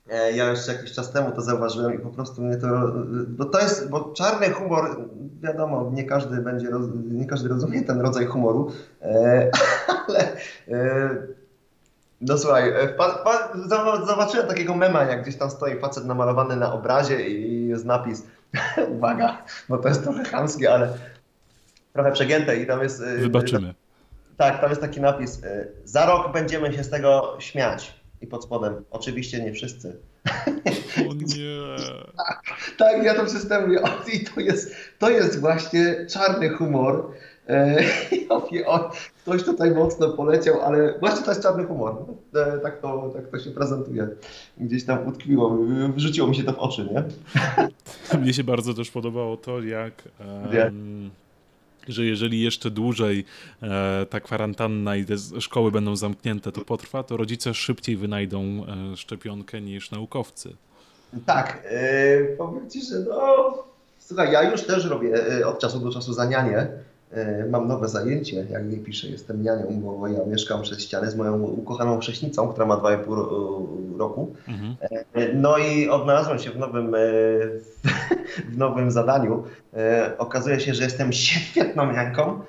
E, 0.10 0.32
ja 0.32 0.50
jeszcze 0.50 0.74
jakiś 0.74 0.92
czas 0.92 1.12
temu 1.12 1.32
to 1.32 1.42
zauważyłem 1.42 1.96
i 1.96 2.00
po 2.00 2.10
prostu 2.10 2.42
mnie 2.42 2.58
to. 2.58 2.68
Bo 3.28 3.46
to 3.46 3.60
jest, 3.60 3.90
bo 3.90 4.14
czarny 4.14 4.50
humor, 4.50 5.10
wiadomo, 5.42 5.92
nie 5.94 6.04
każdy 6.04 6.38
będzie, 6.38 6.68
nie 7.12 7.26
każdy 7.26 7.50
rozumie 7.50 7.82
ten 7.82 8.02
rodzaj 8.02 8.26
humoru, 8.26 8.72
e, 9.02 9.52
ale 10.08 10.38
no 12.22 12.38
słuchaj, 12.38 12.70
e, 12.70 12.96
zobaczyłem 14.08 14.48
takiego 14.48 14.76
mema, 14.76 15.04
jak 15.04 15.22
gdzieś 15.22 15.36
tam 15.36 15.50
stoi 15.50 15.80
facet 15.80 16.06
namalowany 16.06 16.56
na 16.56 16.74
obrazie 16.74 17.30
i 17.30 17.68
jest 17.68 17.86
napis, 17.86 18.24
uwaga, 18.96 19.38
bo 19.70 19.78
to 19.78 19.88
jest 19.88 20.04
trochę 20.04 20.24
chamskie, 20.24 20.74
ale 20.74 20.94
trochę 21.94 22.12
przegięte 22.12 22.58
i 22.58 22.68
tam 22.68 22.84
jest... 22.84 23.02
E, 23.02 23.18
Wybaczymy. 23.18 23.74
Tak, 24.38 24.62
tam 24.62 24.70
jest 24.70 24.82
taki 24.82 25.02
napis, 25.02 25.44
e, 25.44 25.68
za 25.84 26.06
rok 26.06 26.34
będziemy 26.34 26.74
się 26.74 26.84
z 26.84 26.90
tego 26.90 27.36
śmiać. 27.40 28.03
I 28.24 28.28
pod 28.28 28.44
spodem, 28.44 28.74
oczywiście 28.92 29.44
nie 29.44 29.54
wszyscy. 29.54 29.98
O 31.10 31.14
nie. 31.14 31.76
tak, 32.18 32.44
tak, 32.78 33.04
ja 33.04 33.16
to 33.16 33.26
przystępuję. 33.26 33.80
I 34.14 34.26
to 34.26 34.40
jest, 34.40 34.76
to 35.00 35.10
jest 35.10 35.40
właśnie 35.40 36.06
czarny 36.10 36.50
humor, 36.50 37.14
E, 37.50 37.84
o, 38.66 38.92
ktoś 39.22 39.44
tutaj 39.44 39.72
mocno 39.72 40.10
poleciał, 40.10 40.62
ale 40.62 41.00
właśnie 41.00 41.26
to 41.26 41.32
jest 41.32 41.44
czarny 41.44 41.66
humor. 41.66 41.96
E, 42.36 42.60
tak 42.60 42.82
to, 42.82 43.12
tak 43.14 43.28
to 43.28 43.40
się 43.40 43.52
prezentuje. 43.52 44.08
Gdzieś 44.58 44.86
tam 44.86 45.08
utkwiło, 45.08 45.58
wrzuciło 45.96 46.28
mi 46.28 46.36
się 46.36 46.44
to 46.44 46.54
w 46.54 46.60
oczy, 46.60 46.90
nie? 46.94 47.04
Mnie 48.20 48.34
się 48.34 48.44
bardzo 48.44 48.74
też 48.74 48.92
podobało 48.92 49.38
to, 49.38 49.62
jak... 49.62 49.94
Um, 50.20 51.10
że 51.88 52.06
jeżeli 52.06 52.42
jeszcze 52.42 52.72
dłużej 52.72 53.26
e, 53.62 54.06
ta 54.10 54.20
kwarantanna 54.20 54.96
i 54.96 55.06
te 55.06 55.14
szkoły 55.40 55.72
będą 55.72 55.96
zamknięte, 55.96 56.52
to 56.52 56.62
potrwa, 56.62 57.04
to 57.04 57.18
rodzice 57.18 57.54
szybciej 57.54 57.98
wynajdą 57.98 58.66
e, 58.94 58.98
szczepionkę 58.98 59.62
niż 59.62 59.92
naukowcy. 59.92 60.56
Tak, 61.26 61.64
e, 61.66 62.24
powiem 62.38 62.70
Ci, 62.70 62.86
że 62.86 63.00
no, 63.00 63.64
słuchaj, 64.00 64.32
ja 64.32 64.52
już 64.52 64.64
też 64.64 64.86
robię 64.86 65.14
od 65.46 65.60
czasu 65.60 65.80
do 65.80 65.92
czasu 65.92 66.14
zanianie 66.14 66.58
E, 66.58 66.93
mam 67.50 67.68
nowe 67.68 67.88
zajęcie, 67.88 68.46
jak 68.50 68.70
nie 68.70 68.78
piszę, 68.78 69.08
jestem 69.08 69.44
nianią, 69.44 69.82
bo 69.82 70.08
ja 70.08 70.26
mieszkam 70.26 70.62
przez 70.62 70.82
ścianę 70.82 71.12
z 71.12 71.16
moją 71.16 71.44
ukochaną 71.44 72.00
chrześnicą, 72.00 72.48
która 72.48 72.66
ma 72.66 72.78
2,5 72.78 73.98
roku. 73.98 74.36
Mhm. 74.48 74.76
E, 75.14 75.34
no 75.34 75.58
i 75.58 75.90
odnalazłem 75.90 76.40
się 76.40 76.52
w 76.52 76.58
nowym, 76.58 76.96
e, 76.96 77.00
w 78.54 78.58
nowym 78.58 78.92
zadaniu. 78.92 79.44
Okazuje 80.18 80.60
się, 80.60 80.74
że 80.74 80.84
jestem 80.84 81.14
świetną 81.14 81.94
niańką. 81.94 82.40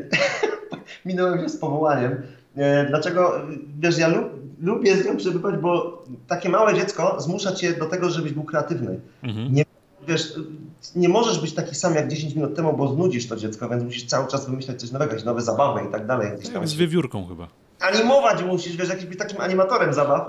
Minąłem 1.06 1.40
się 1.40 1.48
z 1.48 1.56
powołaniem. 1.56 2.22
Dlaczego? 2.88 3.32
Wiesz, 3.80 3.98
ja 3.98 4.08
lub, 4.08 4.40
lubię 4.62 4.96
z 4.96 5.06
nią 5.06 5.16
przebywać, 5.16 5.56
bo 5.56 6.02
takie 6.28 6.48
małe 6.48 6.74
dziecko 6.74 7.20
zmusza 7.20 7.52
cię 7.52 7.72
do 7.72 7.86
tego, 7.86 8.10
żebyś 8.10 8.32
był 8.32 8.44
kreatywny. 8.44 9.00
Mhm. 9.22 9.54
Nie 9.54 9.64
wiesz, 10.08 10.34
nie 10.96 11.08
możesz 11.08 11.40
być 11.40 11.54
taki 11.54 11.74
sam 11.74 11.94
jak 11.94 12.08
10 12.08 12.34
minut 12.34 12.56
temu, 12.56 12.76
bo 12.76 12.88
znudzisz 12.88 13.28
to 13.28 13.36
dziecko, 13.36 13.68
więc 13.68 13.82
musisz 13.82 14.06
cały 14.06 14.28
czas 14.28 14.46
wymyślać 14.46 14.80
coś 14.80 14.90
nowego, 14.90 15.10
jakieś 15.10 15.26
nowe 15.26 15.42
zabawy 15.42 15.80
i 15.88 15.92
tak 15.92 16.06
dalej. 16.06 16.30
Tam 16.52 16.68
z 16.68 16.74
wiewiórką 16.74 17.26
chyba. 17.28 17.48
Animować 17.80 18.42
musisz, 18.42 18.76
wiesz, 18.76 18.88
jakiś 18.88 19.06
być 19.06 19.18
takim 19.18 19.40
animatorem 19.40 19.94
zabaw. 19.94 20.28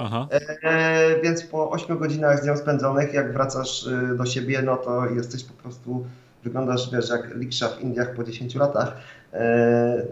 E, 0.63 1.22
więc 1.22 1.43
po 1.43 1.72
8 1.72 1.97
godzinach 1.97 2.43
z 2.43 2.47
nią 2.47 2.57
spędzonych, 2.57 3.13
jak 3.13 3.34
wracasz 3.34 3.88
y, 3.88 4.15
do 4.17 4.26
siebie, 4.26 4.61
no 4.61 4.78
to 4.78 5.05
jesteś 5.05 5.43
po 5.43 5.53
prostu, 5.53 6.05
wyglądasz, 6.43 6.91
wiesz, 6.91 7.09
jak 7.09 7.36
liksza 7.36 7.69
w 7.69 7.82
Indiach 7.82 8.13
po 8.15 8.24
10 8.24 8.55
latach. 8.55 8.95
E, 9.34 10.05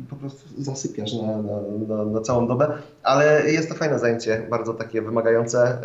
i 0.00 0.02
po 0.02 0.16
prostu 0.16 0.48
zasypiasz 0.58 1.12
na, 1.12 1.42
na, 1.42 1.96
na, 1.96 2.04
na, 2.04 2.20
całą 2.20 2.46
dobę, 2.46 2.72
ale 3.02 3.50
jest 3.50 3.68
to 3.68 3.74
fajne 3.74 3.98
zajęcie, 3.98 4.46
bardzo 4.50 4.74
takie 4.74 5.02
wymagające, 5.02 5.58
e, 5.62 5.78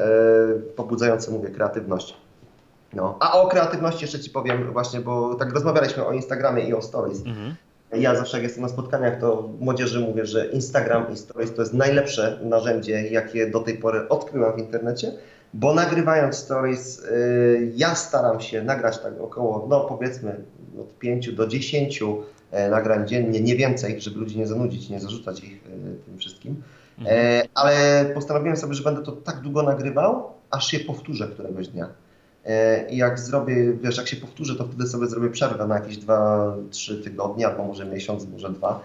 pobudzające, 0.76 1.32
mówię, 1.32 1.50
kreatywność. 1.50 2.18
No. 2.94 3.18
A 3.20 3.42
o 3.42 3.48
kreatywności 3.48 4.04
jeszcze 4.04 4.20
Ci 4.20 4.30
powiem 4.30 4.72
właśnie, 4.74 5.00
bo 5.00 5.36
tak 5.36 5.54
rozmawialiśmy 5.54 6.06
o 6.06 6.14
Instagramie 6.14 6.64
i 6.64 6.74
o 6.74 6.82
Stories. 6.82 7.26
Mhm. 7.26 7.56
Ja 7.94 8.16
zawsze 8.16 8.38
jak 8.38 8.44
jestem 8.44 8.64
na 8.64 8.70
spotkaniach, 8.70 9.20
to 9.20 9.50
młodzieży 9.60 10.00
mówię, 10.00 10.26
że 10.26 10.48
Instagram 10.48 11.14
i 11.14 11.18
Stories 11.18 11.54
to 11.54 11.62
jest 11.62 11.74
najlepsze 11.74 12.40
narzędzie, 12.44 13.08
jakie 13.08 13.48
do 13.48 13.60
tej 13.60 13.78
pory 13.78 14.10
odkryłem 14.10 14.56
w 14.56 14.60
internecie, 14.60 15.12
bo 15.54 15.74
nagrywając 15.74 16.36
Stories 16.36 17.02
yy, 17.02 17.72
ja 17.76 17.96
staram 17.96 18.40
się 18.40 18.64
nagrać 18.64 19.00
tak 19.00 19.14
około, 19.22 19.68
no 19.70 19.80
powiedzmy 19.80 20.36
od 20.82 21.00
5 21.00 21.32
do 21.32 21.48
10 21.48 22.02
yy, 22.02 22.70
nagrań 22.70 23.08
dziennie, 23.08 23.42
nie 23.42 23.56
więcej, 23.56 24.02
żeby 24.02 24.20
ludzi 24.20 24.38
nie 24.38 24.48
zanudzić, 24.48 24.90
nie 24.90 25.00
zarzucać 25.00 25.44
ich 25.44 25.52
yy, 25.52 25.60
tym 26.06 26.18
wszystkim. 26.18 26.64
Mhm. 27.00 27.18
E, 27.18 27.48
ale 27.54 28.06
postanowiłem 28.14 28.58
sobie, 28.58 28.74
że 28.74 28.84
będę 28.84 29.04
to 29.04 29.12
tak 29.12 29.40
długo 29.40 29.64
nagrywał, 29.64 30.24
aż 30.52 30.68
się 30.68 30.80
powtórzę 30.80 31.28
któregoś 31.28 31.68
dnia. 31.68 31.88
E, 32.48 32.86
I 32.90 32.98
jak 32.98 33.20
zrobię, 33.20 33.74
wiesz, 33.74 33.98
jak 33.98 34.08
się 34.08 34.18
powtórzę, 34.18 34.56
to 34.56 34.64
wtedy 34.64 34.88
sobie 34.88 35.08
zrobię 35.08 35.30
przerwę 35.30 35.68
na 35.68 35.76
jakieś 35.76 36.00
2-3 36.00 37.04
tygodnie, 37.04 37.48
albo 37.48 37.64
może 37.64 37.86
miesiąc, 37.86 38.28
może 38.28 38.50
dwa, 38.50 38.84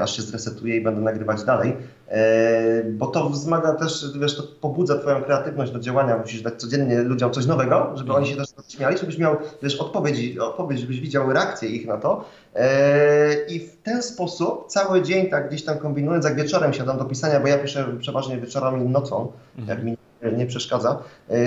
aż 0.00 0.16
się 0.16 0.22
zresetuję 0.22 0.76
i 0.76 0.80
będę 0.80 1.00
nagrywać 1.00 1.44
dalej. 1.44 1.76
E, 2.08 2.84
bo 2.84 3.06
to 3.06 3.30
wzmaga 3.30 3.74
też, 3.74 4.18
wiesz, 4.20 4.36
to 4.36 4.42
pobudza 4.60 4.98
Twoją 4.98 5.22
kreatywność 5.22 5.72
do 5.72 5.80
działania. 5.80 6.18
Musisz 6.18 6.42
dać 6.42 6.54
codziennie 6.54 7.02
ludziom 7.02 7.30
coś 7.30 7.46
nowego, 7.46 7.92
żeby 7.94 8.12
oni 8.12 8.26
się 8.26 8.36
też 8.36 8.48
śmiali, 8.68 8.98
żebyś 8.98 9.18
miał, 9.18 9.36
wiesz, 9.62 9.76
odpowiedź, 9.76 10.38
odpowiedź 10.38 10.80
żebyś 10.80 11.00
widział 11.00 11.32
reakcję 11.32 11.68
ich 11.68 11.86
na 11.86 11.96
to. 11.96 12.24
E, 12.54 13.44
I 13.48 13.60
w 13.60 13.76
ten 13.82 14.02
sposób 14.02 14.66
cały 14.68 15.02
dzień 15.02 15.26
tak 15.26 15.48
gdzieś 15.48 15.64
tam 15.64 15.78
kombinując, 15.78 16.24
jak 16.24 16.36
wieczorem 16.36 16.72
siadam 16.72 16.98
do 16.98 17.04
pisania, 17.04 17.40
bo 17.40 17.48
ja 17.48 17.58
piszę 17.58 17.86
przeważnie 18.00 18.38
wieczorami 18.38 18.84
i 18.84 18.88
nocą, 18.88 19.32
mhm. 19.58 19.78
jak 19.78 19.86
mi 19.86 19.96
nie 20.36 20.46
przeszkadza, 20.46 21.02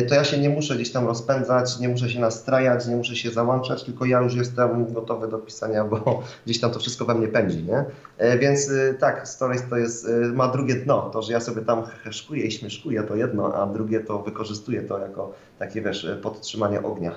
to 0.10 0.16
ja 0.16 0.24
się 0.24 0.38
nie 0.38 0.50
muszę 0.50 0.76
gdzieś 0.76 0.92
tam 0.92 1.06
rozpędzać, 1.06 1.80
nie 1.80 1.90
muszę 1.90 2.10
się 2.10 2.20
nastrajać, 2.20 2.88
nie 2.88 2.96
muszę 2.96 3.16
się 3.16 3.32
załączać, 3.32 3.84
tylko 3.84 4.06
ja 4.06 4.22
już 4.22 4.36
jestem 4.36 4.94
gotowy 4.94 5.28
do 5.28 5.38
pisania, 5.38 5.84
bo 5.84 6.24
gdzieś 6.46 6.60
tam 6.60 6.72
to 6.72 6.80
wszystko 6.80 7.06
we 7.06 7.16
mnie 7.16 7.28
pędzi, 7.28 7.64
nie? 7.64 7.86
Więc 8.40 8.72
tak, 9.00 9.28
Stories 9.28 9.64
to 9.70 9.78
jest, 9.78 10.08
ma 10.34 10.48
drugie 10.48 10.76
dno, 10.76 11.10
to, 11.14 11.22
że 11.22 11.34
ja 11.34 11.40
sobie 11.40 11.62
tam 11.62 11.86
heszkuję 11.86 12.46
i 12.46 12.52
śmieszkuję 12.52 13.04
to 13.04 13.16
jedno, 13.16 13.56
a 13.56 13.66
drugie 13.66 14.00
to 14.00 14.20
wykorzystuję 14.20 14.82
to 14.82 15.00
jako 15.00 15.34
takie, 15.60 15.82
wiesz, 15.82 16.08
podtrzymanie 16.22 16.84
ognia. 16.84 17.16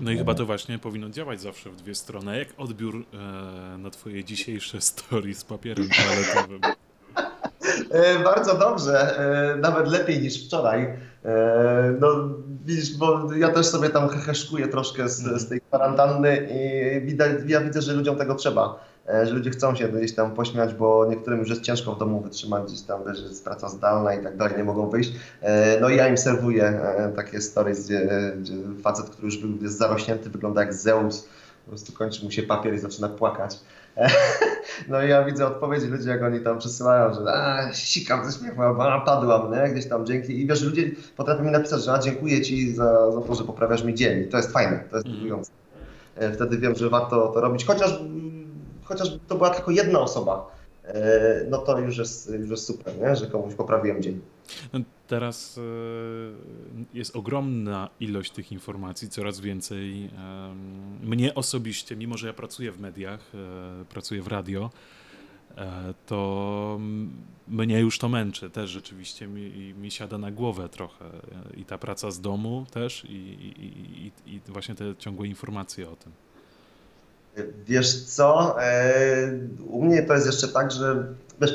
No 0.00 0.10
i 0.10 0.18
chyba 0.18 0.34
to 0.34 0.46
właśnie 0.46 0.78
powinno 0.78 1.10
działać 1.10 1.40
zawsze 1.40 1.70
w 1.70 1.76
dwie 1.76 1.94
strony. 1.94 2.38
Jak 2.38 2.48
odbiór 2.56 2.96
e, 2.96 3.78
na 3.78 3.90
twoje 3.90 4.24
dzisiejsze 4.24 4.80
story 4.90 5.34
z 5.34 5.44
papierem 5.44 5.88
toaletowym? 5.88 6.60
E, 7.90 8.18
bardzo 8.18 8.58
dobrze, 8.58 9.18
e, 9.18 9.56
nawet 9.56 9.88
lepiej 9.88 10.22
niż 10.22 10.46
wczoraj. 10.46 10.82
E, 11.24 11.94
no 12.00 12.08
widzisz, 12.64 12.96
bo 12.96 13.34
ja 13.34 13.48
też 13.48 13.66
sobie 13.66 13.88
tam 13.88 14.08
heheszkuję 14.08 14.68
troszkę 14.68 15.08
z, 15.08 15.42
z 15.42 15.48
tej 15.48 15.60
kwarantanny 15.60 16.48
i 16.50 17.00
widać, 17.06 17.32
ja 17.46 17.60
widzę, 17.60 17.82
że 17.82 17.92
ludziom 17.92 18.16
tego 18.16 18.34
trzeba. 18.34 18.90
Że 19.24 19.32
ludzie 19.32 19.50
chcą 19.50 19.74
się 19.74 19.88
gdzieś 19.88 20.14
tam 20.14 20.34
pośmiać, 20.34 20.74
bo 20.74 21.06
niektórym 21.06 21.40
już 21.40 21.48
jest 21.48 21.62
ciężko 21.62 21.94
w 21.94 21.98
domu 21.98 22.20
wytrzymać, 22.20 22.64
gdzieś 22.64 22.82
tam 22.82 23.14
że 23.14 23.22
jest 23.22 23.44
praca 23.44 23.68
zdalna 23.68 24.14
i 24.14 24.22
tak 24.22 24.36
dalej, 24.36 24.56
nie 24.56 24.64
mogą 24.64 24.90
wyjść. 24.90 25.12
No 25.80 25.88
i 25.88 25.96
ja 25.96 26.08
im 26.08 26.18
serwuję 26.18 26.80
takie 27.16 27.40
stories, 27.40 27.86
gdzie, 27.86 28.32
gdzie 28.40 28.54
facet, 28.82 29.10
który 29.10 29.26
już 29.26 29.38
był 29.38 29.62
jest 29.62 29.78
zarośnięty, 29.78 30.30
wygląda 30.30 30.60
jak 30.60 30.74
Zeus, 30.74 31.28
po 31.64 31.70
prostu 31.70 31.92
kończy 31.92 32.24
mu 32.24 32.30
się 32.30 32.42
papier 32.42 32.74
i 32.74 32.78
zaczyna 32.78 33.08
płakać. 33.08 33.58
No 34.88 35.02
i 35.02 35.08
ja 35.08 35.24
widzę 35.24 35.46
odpowiedzi 35.46 35.86
ludzi, 35.86 36.08
jak 36.08 36.22
oni 36.22 36.40
tam 36.40 36.58
przesyłają, 36.58 37.14
że 37.14 37.20
a, 37.32 37.72
sikam 37.72 38.30
ze 38.30 38.38
śmiechu, 38.38 38.62
a, 38.62 39.00
padłam, 39.00 39.52
nie? 39.52 39.72
gdzieś 39.72 39.88
tam 39.88 40.06
dzięki. 40.06 40.40
I 40.40 40.46
wiesz, 40.46 40.62
ludzie 40.62 40.90
potrafią 41.16 41.42
mi 41.42 41.50
napisać, 41.50 41.84
że 41.84 41.92
a, 41.92 41.98
dziękuję 41.98 42.42
ci 42.42 42.74
za, 42.74 43.12
za 43.12 43.20
to, 43.20 43.34
że 43.34 43.44
poprawiasz 43.44 43.84
mi 43.84 43.94
dzień. 43.94 44.22
I 44.22 44.28
to 44.28 44.36
jest 44.36 44.52
fajne, 44.52 44.84
to 44.90 44.96
jest 44.96 45.06
mhm. 45.06 45.16
budujące. 45.16 45.50
Wtedy 46.34 46.58
wiem, 46.58 46.74
że 46.74 46.90
warto 46.90 47.28
to 47.28 47.40
robić, 47.40 47.64
chociaż 47.64 48.00
chociaż 48.90 49.08
to 49.28 49.34
była 49.34 49.50
tylko 49.50 49.70
jedna 49.70 50.00
osoba, 50.00 50.50
e, 50.84 51.44
no 51.50 51.58
to 51.58 51.78
już 51.78 51.98
jest, 51.98 52.30
już 52.30 52.50
jest 52.50 52.64
super, 52.64 52.98
nie? 52.98 53.16
że 53.16 53.26
komuś 53.26 53.54
poprawiłem 53.54 54.02
dzień. 54.02 54.20
Teraz 55.10 55.58
e, 55.58 55.62
jest 56.94 57.16
ogromna 57.16 57.88
ilość 58.00 58.30
tych 58.30 58.52
informacji, 58.52 59.08
coraz 59.08 59.40
więcej. 59.40 60.10
Mnie 61.02 61.34
osobiście, 61.34 61.96
mimo 61.96 62.16
że 62.16 62.26
ja 62.26 62.32
pracuję 62.32 62.72
w 62.72 62.80
mediach, 62.80 63.20
e, 63.34 63.84
pracuję 63.84 64.22
w 64.22 64.26
radio, 64.26 64.70
to 66.06 66.80
mnie 67.48 67.80
już 67.80 67.98
to 67.98 68.08
męczy 68.08 68.50
też 68.50 68.70
rzeczywiście 68.70 69.26
mi, 69.26 69.74
mi 69.74 69.90
siada 69.90 70.18
na 70.18 70.30
głowę 70.30 70.68
trochę 70.68 71.04
i 71.56 71.64
ta 71.64 71.78
praca 71.78 72.10
z 72.10 72.20
domu 72.20 72.66
też 72.70 73.04
i, 73.04 73.08
i, 73.08 74.12
i, 74.26 74.34
i 74.34 74.40
właśnie 74.48 74.74
te 74.74 74.96
ciągłe 74.98 75.26
informacje 75.26 75.90
o 75.90 75.96
tym. 75.96 76.12
Wiesz 77.66 78.02
co, 78.02 78.56
e, 78.62 79.38
u 79.66 79.84
mnie 79.84 80.02
to 80.02 80.14
jest 80.14 80.26
jeszcze 80.26 80.48
tak, 80.48 80.72
że 80.72 81.14
wiesz, 81.40 81.54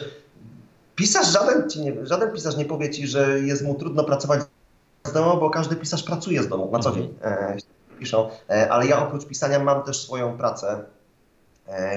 pisarz 0.96 1.28
żaden, 1.28 1.70
ci 1.70 1.82
nie, 1.82 2.06
żaden 2.06 2.32
pisarz 2.32 2.58
nie 2.58 2.66
powie 2.66 2.90
ci, 2.90 3.08
że 3.08 3.40
jest 3.40 3.64
mu 3.64 3.76
trudno 3.76 4.04
pracować 4.04 4.42
z 5.06 5.14
domu, 5.14 5.40
bo 5.40 5.50
każdy 5.50 5.76
pisarz 5.76 6.04
pracuje 6.04 6.44
z 6.44 6.48
domu 6.48 6.70
na 6.72 6.80
co 6.80 6.92
dzień. 6.92 7.14
E, 7.24 7.58
piszą, 8.00 8.30
e, 8.50 8.72
ale 8.72 8.88
ja 8.88 9.08
oprócz 9.08 9.26
pisania 9.26 9.60
mam 9.60 9.84
też 9.84 10.04
swoją 10.04 10.38
pracę, 10.38 10.84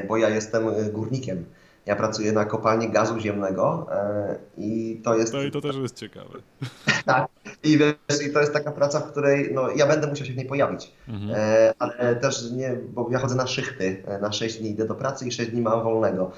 bo 0.08 0.16
ja 0.16 0.28
jestem 0.28 0.92
górnikiem. 0.92 1.44
Ja 1.88 1.96
pracuję 1.96 2.32
na 2.32 2.44
kopalni 2.44 2.90
gazu 2.90 3.20
ziemnego 3.20 3.86
e, 3.92 4.36
i 4.58 5.00
to 5.04 5.14
jest... 5.14 5.32
No 5.32 5.42
i 5.42 5.50
to 5.50 5.60
też 5.60 5.76
jest 5.76 5.94
ciekawe. 5.94 6.38
tak. 7.06 7.28
I, 7.64 7.78
wiesz, 7.78 8.22
I 8.26 8.32
to 8.32 8.40
jest 8.40 8.52
taka 8.52 8.72
praca, 8.72 9.00
w 9.00 9.10
której 9.10 9.50
no, 9.54 9.70
ja 9.70 9.86
będę 9.86 10.06
musiał 10.06 10.26
się 10.26 10.32
w 10.32 10.36
niej 10.36 10.46
pojawić. 10.46 10.92
Mhm. 11.08 11.30
E, 11.34 11.74
ale 11.78 12.16
też 12.16 12.50
nie, 12.50 12.76
bo 12.88 13.08
ja 13.10 13.18
chodzę 13.18 13.34
na 13.34 13.46
szychty. 13.46 14.02
E, 14.06 14.18
na 14.18 14.32
6 14.32 14.58
dni 14.58 14.70
idę 14.70 14.86
do 14.86 14.94
pracy 14.94 15.26
i 15.26 15.32
6 15.32 15.50
dni 15.50 15.60
mam 15.60 15.82
wolnego. 15.82 16.30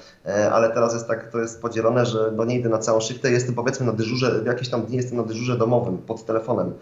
ale 0.51 0.69
teraz 0.69 0.93
jest 0.93 1.07
tak, 1.07 1.31
to 1.31 1.39
jest 1.39 1.61
podzielone, 1.61 2.05
że 2.05 2.31
no, 2.35 2.45
nie 2.45 2.59
idę 2.59 2.69
na 2.69 2.77
całą 2.77 2.99
szychtę, 2.99 3.31
jestem 3.31 3.55
powiedzmy 3.55 3.85
na 3.85 3.93
dyżurze, 3.93 4.41
w 4.43 4.45
jakieś 4.45 4.69
tam 4.69 4.81
dni 4.81 4.97
jestem 4.97 5.17
na 5.17 5.23
dyżurze 5.23 5.57
domowym, 5.57 5.97
pod 5.97 6.25
telefonem. 6.25 6.73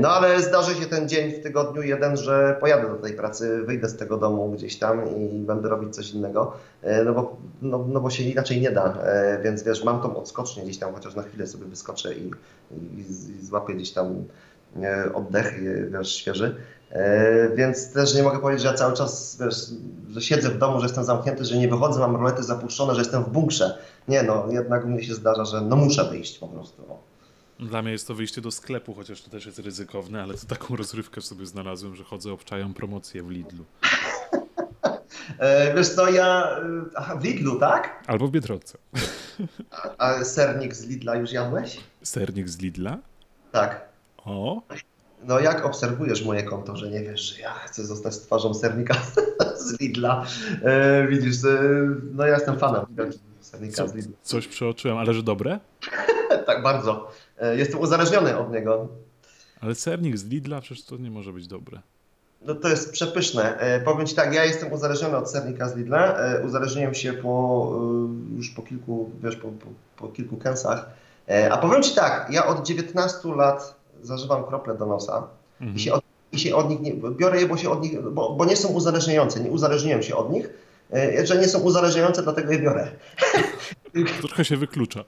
No 0.00 0.08
ale 0.08 0.42
zdarzy 0.42 0.74
się 0.74 0.86
ten 0.86 1.08
dzień 1.08 1.32
w 1.32 1.42
tygodniu 1.42 1.82
jeden, 1.82 2.16
że 2.16 2.56
pojadę 2.60 2.88
do 2.88 2.96
tej 2.96 3.12
pracy, 3.12 3.62
wyjdę 3.62 3.88
z 3.88 3.96
tego 3.96 4.16
domu 4.16 4.50
gdzieś 4.50 4.78
tam 4.78 5.16
i 5.16 5.38
będę 5.38 5.68
robić 5.68 5.94
coś 5.94 6.10
innego, 6.10 6.52
no 7.04 7.14
bo, 7.14 7.36
no, 7.62 7.84
no 7.88 8.00
bo 8.00 8.10
się 8.10 8.24
inaczej 8.24 8.60
nie 8.60 8.70
da, 8.70 8.98
więc 9.42 9.62
wiesz, 9.62 9.84
mam 9.84 10.02
tą 10.02 10.16
odskocznię 10.16 10.62
gdzieś 10.62 10.78
tam, 10.78 10.94
chociaż 10.94 11.14
na 11.14 11.22
chwilę 11.22 11.46
sobie 11.46 11.64
wyskoczę 11.66 12.14
i, 12.14 12.30
i, 12.70 13.00
i 13.40 13.44
złapię 13.44 13.74
gdzieś 13.74 13.92
tam 13.92 14.24
oddech, 15.14 15.54
wiesz, 15.90 16.14
świeży. 16.14 16.56
Więc 17.54 17.92
też 17.92 18.14
nie 18.14 18.22
mogę 18.22 18.38
powiedzieć, 18.38 18.62
że 18.62 18.68
ja 18.68 18.74
cały 18.74 18.96
czas, 18.96 19.38
wiesz, 19.40 19.56
że 20.10 20.20
siedzę 20.20 20.48
w 20.48 20.58
domu, 20.58 20.80
że 20.80 20.86
jestem 20.86 21.04
zamknięty, 21.04 21.44
że 21.44 21.58
nie 21.58 21.68
wychodzę, 21.68 22.00
mam 22.00 22.16
rolety 22.16 22.42
zapuszczone, 22.42 22.94
że 22.94 23.00
jestem 23.00 23.24
w 23.24 23.28
bunkrze. 23.28 23.78
Nie 24.08 24.22
no, 24.22 24.46
jednak 24.50 24.84
u 24.84 24.88
mnie 24.88 25.02
się 25.02 25.14
zdarza, 25.14 25.44
że 25.44 25.60
no 25.60 25.76
muszę 25.76 26.04
wyjść 26.04 26.38
po 26.38 26.48
prostu. 26.48 26.82
Dla 27.60 27.82
mnie 27.82 27.92
jest 27.92 28.06
to 28.06 28.14
wyjście 28.14 28.40
do 28.40 28.50
sklepu, 28.50 28.94
chociaż 28.94 29.22
to 29.22 29.30
też 29.30 29.46
jest 29.46 29.58
ryzykowne, 29.58 30.22
ale 30.22 30.34
to 30.34 30.46
taką 30.46 30.76
rozrywkę 30.76 31.20
sobie 31.20 31.46
znalazłem, 31.46 31.96
że 31.96 32.04
chodzę, 32.04 32.32
obczają 32.32 32.74
promocję 32.74 33.22
w 33.22 33.30
Lidlu. 33.30 33.64
E, 35.38 35.74
wiesz 35.74 35.88
co, 35.88 36.10
ja... 36.10 36.56
E, 36.56 36.62
aha, 36.94 37.16
w 37.16 37.24
Lidlu, 37.24 37.58
tak? 37.60 38.04
Albo 38.06 38.26
w 38.26 38.30
Biedronce. 38.30 38.78
A, 39.70 39.96
a 39.98 40.24
sernik 40.24 40.74
z 40.74 40.86
Lidla 40.86 41.16
już 41.16 41.32
jadłeś? 41.32 41.80
Sernik 42.02 42.48
z 42.48 42.58
Lidla? 42.58 42.98
Tak. 43.52 43.88
O? 44.24 44.62
No 45.24 45.40
jak 45.40 45.64
obserwujesz 45.64 46.24
moje 46.24 46.42
konto, 46.42 46.76
że 46.76 46.90
nie 46.90 47.00
wiesz, 47.00 47.20
że 47.20 47.40
ja 47.40 47.52
chcę 47.54 47.86
zostać 47.86 48.18
twarzą 48.18 48.54
sernika 48.54 48.94
z 49.66 49.80
Lidla. 49.80 50.26
E, 50.62 51.06
widzisz, 51.08 51.44
e, 51.44 51.60
no 52.12 52.26
ja 52.26 52.34
jestem 52.34 52.58
fanem 52.58 52.86
sernika 53.40 53.76
Co, 53.76 53.88
z 53.88 53.94
Lidla. 53.94 54.16
Coś 54.22 54.48
przeoczyłem, 54.48 54.98
ale 54.98 55.14
że 55.14 55.22
dobre? 55.22 55.60
tak, 56.46 56.62
bardzo. 56.62 57.10
E, 57.38 57.56
jestem 57.56 57.80
uzależniony 57.80 58.38
od 58.38 58.52
niego. 58.52 58.88
Ale 59.60 59.74
sernik 59.74 60.18
z 60.18 60.24
Lidla 60.24 60.60
przecież 60.60 60.84
to 60.84 60.96
nie 60.96 61.10
może 61.10 61.32
być 61.32 61.46
dobre. 61.46 61.80
No 62.42 62.54
to 62.54 62.68
jest 62.68 62.92
przepyszne. 62.92 63.58
E, 63.58 63.80
powiem 63.80 64.06
Ci 64.06 64.14
tak, 64.14 64.34
ja 64.34 64.44
jestem 64.44 64.72
uzależniony 64.72 65.16
od 65.16 65.30
sernika 65.30 65.68
z 65.68 65.76
Lidla. 65.76 66.18
E, 66.18 66.46
uzależniłem 66.46 66.94
się 66.94 67.12
po, 67.12 67.72
już 68.36 68.50
po 68.50 68.62
kilku, 68.62 69.10
wiesz, 69.22 69.36
po, 69.36 69.48
po, 69.48 69.66
po 69.96 70.08
kilku 70.08 70.36
kęsach. 70.36 70.90
A 71.50 71.58
powiem 71.58 71.82
Ci 71.82 71.94
tak, 71.94 72.30
ja 72.30 72.46
od 72.46 72.66
19 72.66 73.28
lat 73.36 73.74
zażywam 74.02 74.44
krople 74.44 74.74
do 74.74 74.86
nosa 74.86 75.26
mhm. 75.60 75.76
i, 75.76 75.80
się 75.80 75.92
od, 75.92 76.04
i 76.32 76.38
się 76.38 76.56
od 76.56 76.70
nich 76.70 76.80
nie, 76.80 76.92
biorę 76.94 77.40
je, 77.40 77.46
bo, 77.46 77.56
się 77.56 77.70
od 77.70 77.82
nich, 77.82 78.00
bo, 78.00 78.34
bo 78.34 78.44
nie 78.44 78.56
są 78.56 78.68
uzależniające, 78.68 79.40
nie 79.40 79.50
uzależniłem 79.50 80.02
się 80.02 80.16
od 80.16 80.32
nich. 80.32 80.50
Że 81.24 81.36
nie 81.36 81.48
są 81.48 81.58
uzależniające, 81.58 82.22
dlatego 82.22 82.52
je 82.52 82.58
biorę. 82.58 82.90
Trochę 84.22 84.44
się 84.44 84.56
wyklucza. 84.56 85.04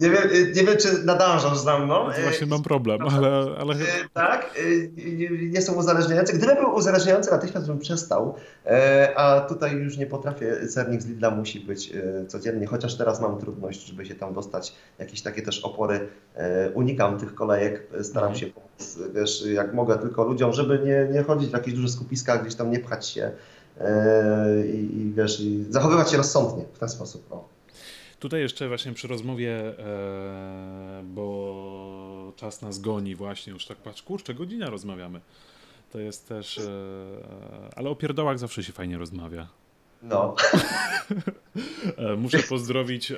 Nie 0.00 0.10
wiem, 0.10 0.22
nie 0.54 0.64
wiem, 0.64 0.76
czy 0.76 1.04
nadążasz 1.04 1.58
za 1.58 1.78
mną. 1.78 2.04
Właśnie 2.22 2.46
mam 2.46 2.62
problem, 2.62 3.00
ale... 3.02 3.28
ale... 3.58 3.74
E, 3.74 3.78
tak, 4.12 4.54
nie 5.50 5.62
są 5.62 5.74
uzależniające. 5.74 6.32
Gdyby 6.32 6.54
był 6.54 6.74
uzależniający, 6.74 7.30
natychmiast 7.30 7.66
bym 7.66 7.78
przestał, 7.78 8.34
a 9.16 9.40
tutaj 9.40 9.72
już 9.72 9.96
nie 9.96 10.06
potrafię. 10.06 10.68
Sernik 10.68 11.02
z 11.02 11.06
Lidla 11.06 11.30
musi 11.30 11.60
być 11.60 11.92
codziennie, 12.28 12.66
chociaż 12.66 12.96
teraz 12.96 13.20
mam 13.20 13.38
trudność, 13.38 13.86
żeby 13.86 14.06
się 14.06 14.14
tam 14.14 14.34
dostać. 14.34 14.74
Jakieś 14.98 15.22
takie 15.22 15.42
też 15.42 15.64
opory. 15.64 16.08
Unikam 16.74 17.18
tych 17.18 17.34
kolejek, 17.34 17.86
staram 18.02 18.32
mhm. 18.32 18.40
się 18.40 18.46
pomóc, 18.46 18.98
wiesz, 19.14 19.46
jak 19.46 19.74
mogę 19.74 19.98
tylko 19.98 20.24
ludziom, 20.24 20.52
żeby 20.52 20.78
nie, 20.84 21.08
nie 21.14 21.22
chodzić 21.22 21.50
w 21.50 21.52
jakieś 21.52 21.74
duże 21.74 21.88
skupiska, 21.88 22.38
gdzieś 22.38 22.54
tam 22.54 22.70
nie 22.70 22.78
pchać 22.78 23.06
się 23.06 23.30
i, 24.74 25.00
i 25.00 25.12
wiesz, 25.16 25.40
i 25.40 25.66
zachowywać 25.70 26.10
się 26.10 26.16
rozsądnie 26.16 26.64
w 26.72 26.78
ten 26.78 26.88
sposób. 26.88 27.32
O. 27.32 27.55
Tutaj 28.26 28.40
jeszcze 28.40 28.68
właśnie 28.68 28.92
przy 28.92 29.08
rozmowie, 29.08 29.78
e, 29.78 31.02
bo 31.04 32.32
czas 32.36 32.62
nas 32.62 32.78
goni 32.78 33.14
właśnie, 33.14 33.52
już 33.52 33.66
tak 33.66 33.78
patrz, 33.78 34.02
kurczę, 34.02 34.34
godzina 34.34 34.70
rozmawiamy. 34.70 35.20
To 35.92 35.98
jest 35.98 36.28
też, 36.28 36.58
e, 36.58 37.72
ale 37.76 37.90
o 37.90 37.96
pierdołach 37.96 38.38
zawsze 38.38 38.64
się 38.64 38.72
fajnie 38.72 38.98
rozmawia. 38.98 39.48
No. 40.02 40.34
E, 41.96 42.16
muszę 42.16 42.38
pozdrowić 42.38 43.10
e, 43.10 43.16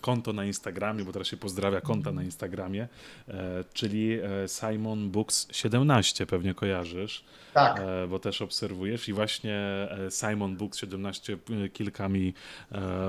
konto 0.00 0.32
na 0.32 0.44
Instagramie, 0.44 1.04
bo 1.04 1.12
teraz 1.12 1.28
się 1.28 1.36
pozdrawia 1.36 1.80
konta 1.80 2.12
na 2.12 2.22
Instagramie, 2.22 2.88
e, 3.28 3.64
czyli 3.72 4.18
Simon 4.46 5.10
Books 5.10 5.48
17, 5.52 6.26
pewnie 6.26 6.54
kojarzysz. 6.54 7.24
Tak. 7.54 7.82
Bo 8.08 8.18
też 8.18 8.42
obserwujesz 8.42 9.08
i 9.08 9.12
właśnie 9.12 9.88
Simon 10.10 10.56
Books 10.56 10.78
17 10.78 11.38
kilka 11.72 12.08
mi 12.08 12.34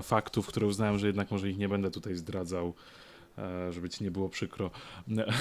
faktów, 0.04 0.48
które 0.48 0.68
uznałem, 0.68 1.00
że 1.00 1.08
jednak 1.08 1.32
może 1.32 1.50
ich 1.50 1.58
nie 1.58 1.70
będę 1.70 1.92
tutaj 1.92 2.16
zdradzał 2.16 2.74
żeby 3.70 3.90
ci 3.90 4.04
nie 4.04 4.12
było 4.12 4.30
przykro, 4.30 4.72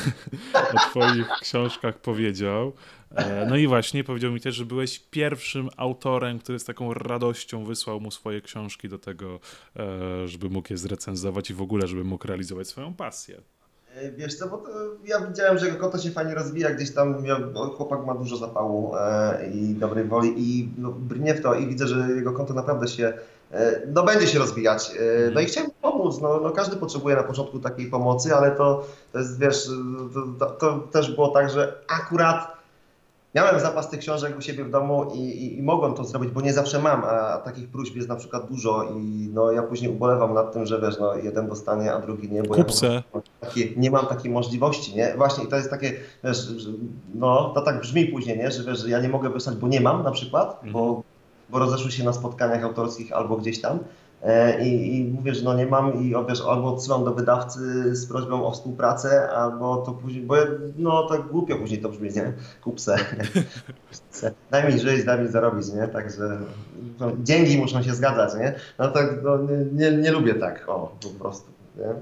o 0.74 0.78
twoich 0.90 1.28
książkach 1.40 1.98
powiedział. 1.98 2.72
E, 3.14 3.46
no 3.46 3.56
i 3.56 3.66
właśnie 3.66 4.04
powiedział 4.04 4.32
mi 4.32 4.40
też, 4.40 4.54
że 4.54 4.64
byłeś 4.64 4.98
pierwszym 4.98 5.68
autorem, 5.76 6.38
który 6.38 6.58
z 6.58 6.64
taką 6.64 6.94
radością 6.94 7.64
wysłał 7.64 8.00
mu 8.00 8.10
swoje 8.10 8.40
książki 8.40 8.88
do 8.88 8.98
tego, 8.98 9.40
e, 9.76 10.28
żeby 10.28 10.50
mógł 10.50 10.72
je 10.72 10.76
zrecenzować 10.76 11.50
i 11.50 11.54
w 11.54 11.62
ogóle, 11.62 11.86
żeby 11.86 12.04
mógł 12.04 12.26
realizować 12.26 12.68
swoją 12.68 12.94
pasję. 12.94 13.42
E, 13.94 14.12
wiesz 14.12 14.34
co, 14.34 14.48
bo 14.48 14.58
to, 14.58 14.68
ja 15.04 15.26
widziałem, 15.26 15.58
że 15.58 15.66
jego 15.66 15.78
konto 15.78 15.98
się 15.98 16.10
fajnie 16.10 16.34
rozwija, 16.34 16.70
gdzieś 16.70 16.94
tam 16.94 17.24
no, 17.54 17.66
chłopak 17.66 18.06
ma 18.06 18.14
dużo 18.14 18.36
zapału 18.36 18.96
e, 18.96 19.50
i 19.54 19.74
dobrej 19.74 20.04
woli 20.04 20.34
i 20.36 20.68
no, 20.78 20.92
brnie 20.92 21.34
w 21.34 21.42
to 21.42 21.54
i 21.54 21.66
widzę, 21.66 21.86
że 21.86 22.08
jego 22.16 22.32
konto 22.32 22.54
naprawdę 22.54 22.88
się, 22.88 23.06
e, 23.06 23.16
no 23.94 24.02
będzie 24.02 24.26
się 24.26 24.38
rozwijać. 24.38 24.90
E, 24.90 25.30
no 25.30 25.40
i 25.40 25.44
chciałem 25.44 25.70
pomóc, 25.82 26.20
no, 26.20 26.40
no 26.40 26.50
każdy 26.50 26.76
potrzebuje 26.76 27.16
na 27.16 27.22
początku 27.22 27.58
takiej 27.58 27.86
pomocy, 27.86 28.34
ale 28.34 28.50
to, 28.50 28.86
to 29.12 29.18
jest, 29.18 29.40
wiesz, 29.40 29.68
to, 30.14 30.46
to, 30.46 30.50
to 30.50 30.78
też 30.78 31.14
było 31.14 31.28
tak, 31.28 31.50
że 31.50 31.78
akurat 31.88 32.62
miałem 33.34 33.60
zapas 33.60 33.90
tych 33.90 34.00
książek 34.00 34.38
u 34.38 34.40
siebie 34.40 34.64
w 34.64 34.70
domu 34.70 35.10
i, 35.14 35.18
i, 35.18 35.58
i, 35.58 35.62
mogłem 35.62 35.94
to 35.94 36.04
zrobić, 36.04 36.30
bo 36.30 36.40
nie 36.40 36.52
zawsze 36.52 36.78
mam, 36.78 37.04
a 37.04 37.36
takich 37.36 37.68
próśb 37.68 37.96
jest 37.96 38.08
na 38.08 38.16
przykład 38.16 38.48
dużo 38.48 38.84
i 38.84 39.30
no, 39.34 39.52
ja 39.52 39.62
później 39.62 39.90
ubolewam 39.90 40.34
nad 40.34 40.52
tym, 40.52 40.66
że 40.66 40.80
wiesz, 40.80 40.98
no, 40.98 41.14
jeden 41.14 41.48
dostanie, 41.48 41.92
a 41.92 42.00
drugi 42.00 42.30
nie, 42.30 42.42
bo 42.42 42.54
Kupce. 42.54 42.86
ja 42.86 43.20
takie, 43.40 43.68
nie 43.76 43.90
mam 43.90 44.06
takiej 44.06 44.30
możliwości, 44.30 44.96
nie? 44.96 45.14
Właśnie 45.16 45.44
i 45.44 45.46
to 45.46 45.56
jest 45.56 45.70
takie, 45.70 45.92
wiesz, 46.24 46.48
no 47.14 47.52
to 47.54 47.60
tak 47.60 47.80
brzmi 47.80 48.06
później, 48.06 48.38
nie? 48.38 48.50
Że 48.50 48.64
wiesz, 48.64 48.78
że 48.78 48.90
ja 48.90 49.00
nie 49.00 49.08
mogę 49.08 49.30
wysłać, 49.30 49.56
bo 49.56 49.68
nie 49.68 49.80
mam 49.80 50.02
na 50.02 50.10
przykład, 50.10 50.54
mhm. 50.54 50.72
bo, 50.72 51.02
bo 51.52 51.58
rozeszły 51.58 51.90
się 51.90 52.04
na 52.04 52.12
spotkaniach 52.12 52.64
autorskich 52.64 53.12
albo 53.12 53.36
gdzieś 53.36 53.60
tam, 53.60 53.78
E, 54.22 54.64
I, 54.64 54.98
I, 54.98 55.04
mówię, 55.04 55.34
że 55.34 55.44
no 55.44 55.54
nie 55.54 55.66
mam 55.66 56.02
i 56.02 56.14
wiesz, 56.28 56.40
albo 56.40 56.74
odsyłam 56.74 57.04
do 57.04 57.14
wydawcy 57.14 57.60
z 57.96 58.06
prośbą 58.06 58.46
o 58.46 58.50
współpracę, 58.50 59.30
albo 59.30 59.76
to 59.76 59.92
później, 59.92 60.22
bo 60.22 60.34
no 60.76 61.08
tak 61.08 61.22
głupio 61.22 61.56
później 61.56 61.80
to 61.80 61.88
brzmi, 61.88 62.10
nie? 62.10 62.32
Kupse. 62.64 62.96
daj 64.50 64.72
mi 64.72 64.80
żyć, 64.80 65.04
daj 65.04 65.20
mi 65.20 65.28
zarobić, 65.28 65.68
nie? 65.72 65.88
Także 65.88 66.38
no, 67.00 67.12
dzięki 67.22 67.58
muszą 67.58 67.82
się 67.82 67.94
zgadzać, 67.94 68.34
nie? 68.34 68.54
No 68.78 68.88
tak, 68.88 69.22
no, 69.22 69.38
nie, 69.38 69.90
nie, 69.90 69.96
nie 69.96 70.10
lubię 70.10 70.34
tak, 70.34 70.64
o, 70.68 70.96
po 71.02 71.08
prostu, 71.08 71.50
nie? 71.76 71.94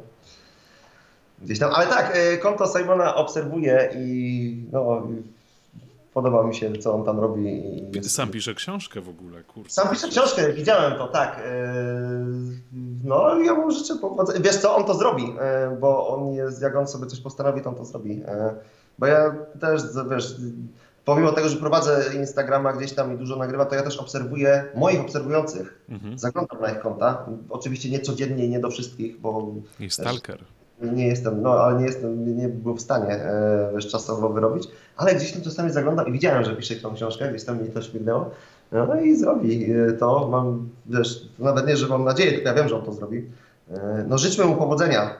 Gdzieś 1.42 1.58
tam, 1.58 1.70
ale 1.74 1.86
tak, 1.86 2.16
e, 2.16 2.38
konto 2.38 2.66
Simona 2.66 3.14
obserwuję 3.14 3.90
i 3.96 4.64
no 4.72 5.08
podoba 6.14 6.42
mi 6.42 6.54
się, 6.54 6.72
co 6.72 6.94
on 6.94 7.04
tam 7.04 7.20
robi. 7.20 7.62
I 7.98 8.04
Sam 8.04 8.28
pisze 8.28 8.54
książkę 8.54 9.00
w 9.00 9.08
ogóle, 9.08 9.42
kurczę. 9.42 9.70
Sam 9.70 9.88
pisze 9.88 10.08
książkę, 10.08 10.52
widziałem 10.52 10.98
to, 10.98 11.08
tak. 11.08 11.42
E, 11.44 11.74
no, 13.04 13.38
ja 13.38 13.54
mu 13.54 13.70
życzę 13.70 13.96
powodzenia. 13.96 14.40
Wiesz 14.40 14.56
co, 14.56 14.76
on 14.76 14.84
to 14.84 14.94
zrobi, 14.94 15.34
e, 15.40 15.76
bo 15.80 16.08
on 16.08 16.32
jest, 16.32 16.62
jak 16.62 16.76
on 16.76 16.88
sobie 16.88 17.06
coś 17.06 17.20
postanowi, 17.20 17.62
to 17.62 17.68
on 17.68 17.76
to 17.76 17.84
zrobi. 17.84 18.22
E, 18.26 18.54
bo 18.98 19.06
ja 19.06 19.34
też, 19.60 19.82
wiesz, 20.10 20.36
pomimo 21.04 21.32
tego, 21.32 21.48
że 21.48 21.56
prowadzę 21.56 22.04
Instagrama 22.14 22.72
gdzieś 22.72 22.92
tam 22.92 23.14
i 23.14 23.18
dużo 23.18 23.36
nagrywa, 23.36 23.64
to 23.64 23.74
ja 23.74 23.82
też 23.82 23.96
obserwuję 23.96 24.64
moich 24.74 25.00
obserwujących. 25.00 25.84
Mhm. 25.88 26.18
Zaglądam 26.18 26.60
na 26.60 26.70
ich 26.72 26.80
konta. 26.80 27.26
Oczywiście 27.50 27.90
nie 27.90 28.00
codziennie 28.00 28.46
i 28.46 28.48
nie 28.48 28.60
do 28.60 28.70
wszystkich, 28.70 29.20
bo... 29.20 29.54
I 29.80 29.90
stalker. 29.90 30.38
Też, 30.38 30.59
nie 30.82 31.06
jestem, 31.06 31.42
no 31.42 31.50
ale 31.52 31.78
nie 31.78 31.86
jestem, 31.86 32.36
nie 32.36 32.48
był 32.48 32.74
w 32.74 32.80
stanie 32.80 33.14
e, 33.14 33.78
czasowo 33.90 34.28
wyrobić, 34.28 34.68
ale 34.96 35.14
gdzieś 35.14 35.32
tam 35.32 35.42
czasami 35.42 35.70
zaglądam 35.70 36.08
i 36.08 36.12
widziałem, 36.12 36.44
że 36.44 36.56
pisze 36.56 36.74
tą 36.74 36.94
książkę, 36.94 37.30
gdzieś 37.30 37.44
tam 37.44 37.62
mi 37.62 37.68
to 37.68 37.82
śmignęło. 37.82 38.30
No 38.72 39.00
i 39.00 39.16
zrobi 39.16 39.72
e, 39.72 39.92
to, 39.92 40.28
mam, 40.28 40.68
wiesz, 40.86 41.28
nawet 41.38 41.66
nie, 41.66 41.76
że 41.76 41.88
mam 41.88 42.04
nadzieję, 42.04 42.32
tylko 42.32 42.48
ja 42.48 42.54
wiem, 42.54 42.68
że 42.68 42.76
on 42.76 42.84
to 42.84 42.92
zrobi. 42.92 43.24
E, 43.70 44.04
no 44.08 44.18
życzmy 44.18 44.44
mu 44.44 44.56
powodzenia. 44.56 45.16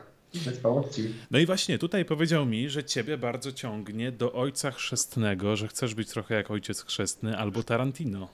No 1.31 1.39
i 1.39 1.47
właśnie 1.47 1.79
tutaj 1.79 2.05
powiedział 2.05 2.47
mi, 2.47 2.69
że 2.69 2.85
ciebie 2.85 3.19
bardzo 3.19 3.53
ciągnie 3.53 4.13
do 4.13 4.33
ojca 4.33 4.71
chrzestnego, 4.71 5.57
że 5.57 5.69
chcesz 5.69 5.95
być 5.95 6.09
trochę 6.09 6.35
jak 6.35 6.51
ojciec 6.51 6.85
chrzestny 6.85 7.39
albo 7.39 7.63
Tarantino. 7.63 8.29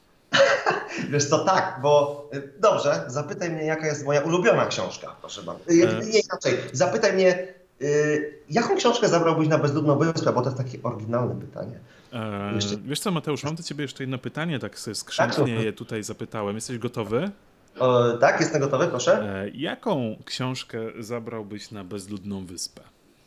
Wiesz 1.10 1.30
to 1.30 1.38
tak, 1.38 1.78
bo 1.82 2.28
y, 2.34 2.52
dobrze, 2.60 3.04
zapytaj 3.06 3.50
mnie, 3.50 3.64
jaka 3.64 3.86
jest 3.86 4.04
moja 4.04 4.20
ulubiona 4.20 4.66
książka, 4.66 5.16
proszę 5.20 5.42
bardzo. 5.42 5.70
Y, 5.70 5.88
e... 5.88 6.06
Nie 6.06 6.20
inaczej, 6.20 6.58
zapytaj 6.72 7.12
mnie, 7.12 7.48
y, 7.82 8.40
jaką 8.50 8.76
książkę 8.76 9.08
zabrałbyś 9.08 9.48
na 9.48 9.58
bezludną 9.58 9.98
wyspę, 9.98 10.32
bo 10.32 10.42
to 10.42 10.48
jest 10.48 10.58
takie 10.58 10.78
oryginalne 10.82 11.40
pytanie. 11.40 11.78
E, 12.12 12.54
jeszcze... 12.54 12.76
Wiesz 12.76 13.00
co, 13.00 13.10
Mateusz, 13.10 13.44
mam 13.44 13.54
do 13.54 13.62
ciebie 13.62 13.82
jeszcze 13.82 14.02
jedno 14.02 14.18
pytanie, 14.18 14.58
tak 14.58 14.78
skrzętnie 14.78 15.56
tak, 15.56 15.64
je 15.64 15.72
tutaj 15.72 16.02
zapytałem. 16.02 16.54
Jesteś 16.54 16.78
gotowy? 16.78 17.30
O, 17.78 18.12
tak, 18.12 18.40
jestem 18.40 18.60
gotowy, 18.60 18.86
proszę. 18.86 19.42
E, 19.44 19.48
jaką 19.48 20.16
książkę 20.24 20.78
zabrałbyś 20.98 21.70
na 21.70 21.84
bezludną 21.84 22.46
wyspę? 22.46 22.82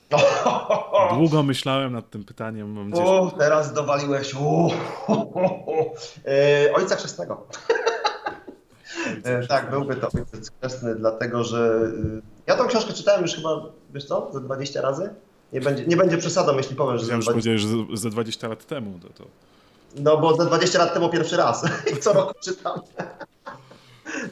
Długo 1.18 1.44
myślałem 1.44 1.94
nad 1.94 2.10
tym 2.10 2.24
pytaniem. 2.24 2.74
Mam 2.74 2.92
gdzieś... 2.92 3.06
O, 3.06 3.32
teraz 3.38 3.74
dowaliłeś. 3.74 4.36
O, 4.40 4.70
e, 6.26 6.74
ojca 6.74 6.96
chrzestnego. 6.96 7.48
E, 9.24 9.48
tak, 9.48 9.70
byłby 9.70 9.96
to 9.96 10.08
ojciec 10.08 10.52
chrzestny, 10.52 10.96
dlatego 10.96 11.44
że 11.44 11.92
y, 12.18 12.22
ja 12.48 12.56
tą 12.56 12.68
książkę 12.68 12.94
czytałem 12.94 13.22
już 13.22 13.36
chyba, 13.36 13.62
wiesz 13.94 14.06
co, 14.06 14.30
ze 14.34 14.42
20 14.42 14.82
razy. 14.82 15.10
Nie 15.54 15.62
będzie, 15.62 15.86
nie 15.86 15.98
będzie 15.98 16.18
przesadą, 16.18 16.58
jeśli 16.58 16.76
powiem, 16.76 16.98
że... 16.98 17.08
Ja 17.08 17.16
już 17.16 17.26
20... 17.26 17.32
powiedziałeś, 17.32 17.62
że 17.62 17.98
ze 17.98 18.10
20 18.10 18.48
lat 18.48 18.66
temu. 18.66 19.00
To, 19.00 19.10
to... 19.10 19.30
No 19.96 20.18
bo 20.18 20.36
ze 20.36 20.46
20 20.46 20.80
lat 20.80 20.94
temu 20.94 21.10
pierwszy 21.10 21.38
raz. 21.38 21.66
Co 22.02 22.14
roku 22.14 22.34
czytam. 22.44 22.82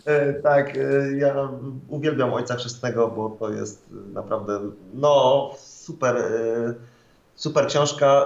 E, 0.06 0.34
tak, 0.34 0.78
ja 1.16 1.50
uwielbiam 1.88 2.34
Ojca 2.34 2.56
Chrzestnego, 2.56 3.08
bo 3.08 3.30
to 3.30 3.52
jest 3.52 3.86
naprawdę, 4.14 4.60
no 4.94 5.52
super, 5.58 6.18
e, 6.18 6.74
super 7.36 7.68
książka. 7.68 8.26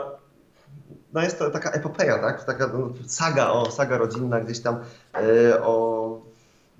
No 1.14 1.22
jest 1.22 1.40
to 1.40 1.50
taka 1.50 1.72
epopeja, 1.72 2.20
tak? 2.20 2.44
Taka 2.44 2.68
no, 2.68 2.90
saga, 3.06 3.50
o, 3.50 3.72
saga 3.72 3.98
rodzinna 3.98 4.40
gdzieś 4.40 4.60
tam 4.60 4.80
e, 5.14 5.64
o... 5.64 6.22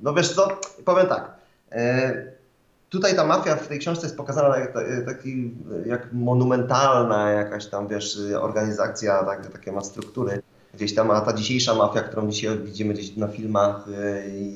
No 0.02 0.14
wiesz 0.14 0.36
co, 0.36 0.48
powiem 0.86 1.08
tak. 1.08 1.34
E, 1.72 2.14
tutaj 2.90 3.16
ta 3.16 3.26
mafia 3.26 3.56
w 3.56 3.68
tej 3.68 3.80
książce 3.80 4.06
jest 4.06 4.18
pokazana 4.18 4.58
jak, 4.58 4.74
taki, 5.06 5.54
jak 5.86 6.14
monumentalna 6.14 7.32
jakaś 7.32 7.66
tam, 7.66 7.88
wiesz, 7.88 8.20
organizacja, 8.40 9.24
tak, 9.24 9.48
takie 9.48 9.72
ma 9.72 9.82
struktury 9.82 10.42
gdzieś 10.74 10.96
tam, 10.96 11.12
a 11.12 11.22
ta 11.22 11.34
dzisiejsza 11.34 11.76
mafia, 11.76 12.02
którą 12.02 12.30
dzisiaj 12.30 12.60
widzimy 12.60 12.94
gdzieś 12.94 13.16
na 13.16 13.28
filmach 13.28 13.86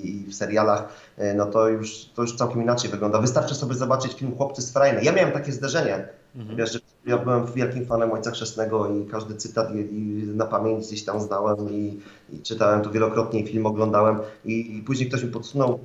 i 0.03 0.26
w 0.30 0.36
serialach, 0.36 0.88
no 1.36 1.45
to 1.45 1.70
już, 1.70 2.05
to 2.16 2.22
już 2.22 2.36
całkiem 2.36 2.61
inaczej 2.61 2.91
wygląda. 2.91 3.22
Wystarczy 3.22 3.55
sobie 3.55 3.76
zobaczyć 3.76 4.13
film 4.13 4.36
Chłopcy 4.38 4.61
z 4.61 4.74
Frajny. 4.74 5.03
Ja 5.03 5.11
miałem 5.11 5.32
takie 5.32 5.51
zderzenie, 5.51 6.07
Mhm. 6.36 6.57
Wiesz, 6.57 6.80
ja 7.05 7.18
byłem 7.18 7.45
wielkim 7.53 7.86
fanem 7.86 8.11
Ojca 8.11 8.32
Chrzestnego 8.32 8.89
i 8.89 9.05
każdy 9.05 9.36
cytat 9.36 9.76
i, 9.76 9.78
i 9.80 10.28
na 10.36 10.45
pamięć 10.45 10.88
gdzieś 10.88 11.05
tam 11.05 11.22
zdałem 11.22 11.70
i, 11.72 11.99
i, 12.30 12.39
czytałem 12.41 12.82
to 12.82 12.91
wielokrotnie, 12.91 13.47
film 13.47 13.66
oglądałem 13.66 14.20
i, 14.45 14.78
i 14.78 14.82
później 14.82 15.09
ktoś 15.09 15.24
mi 15.24 15.32
podsunął 15.32 15.80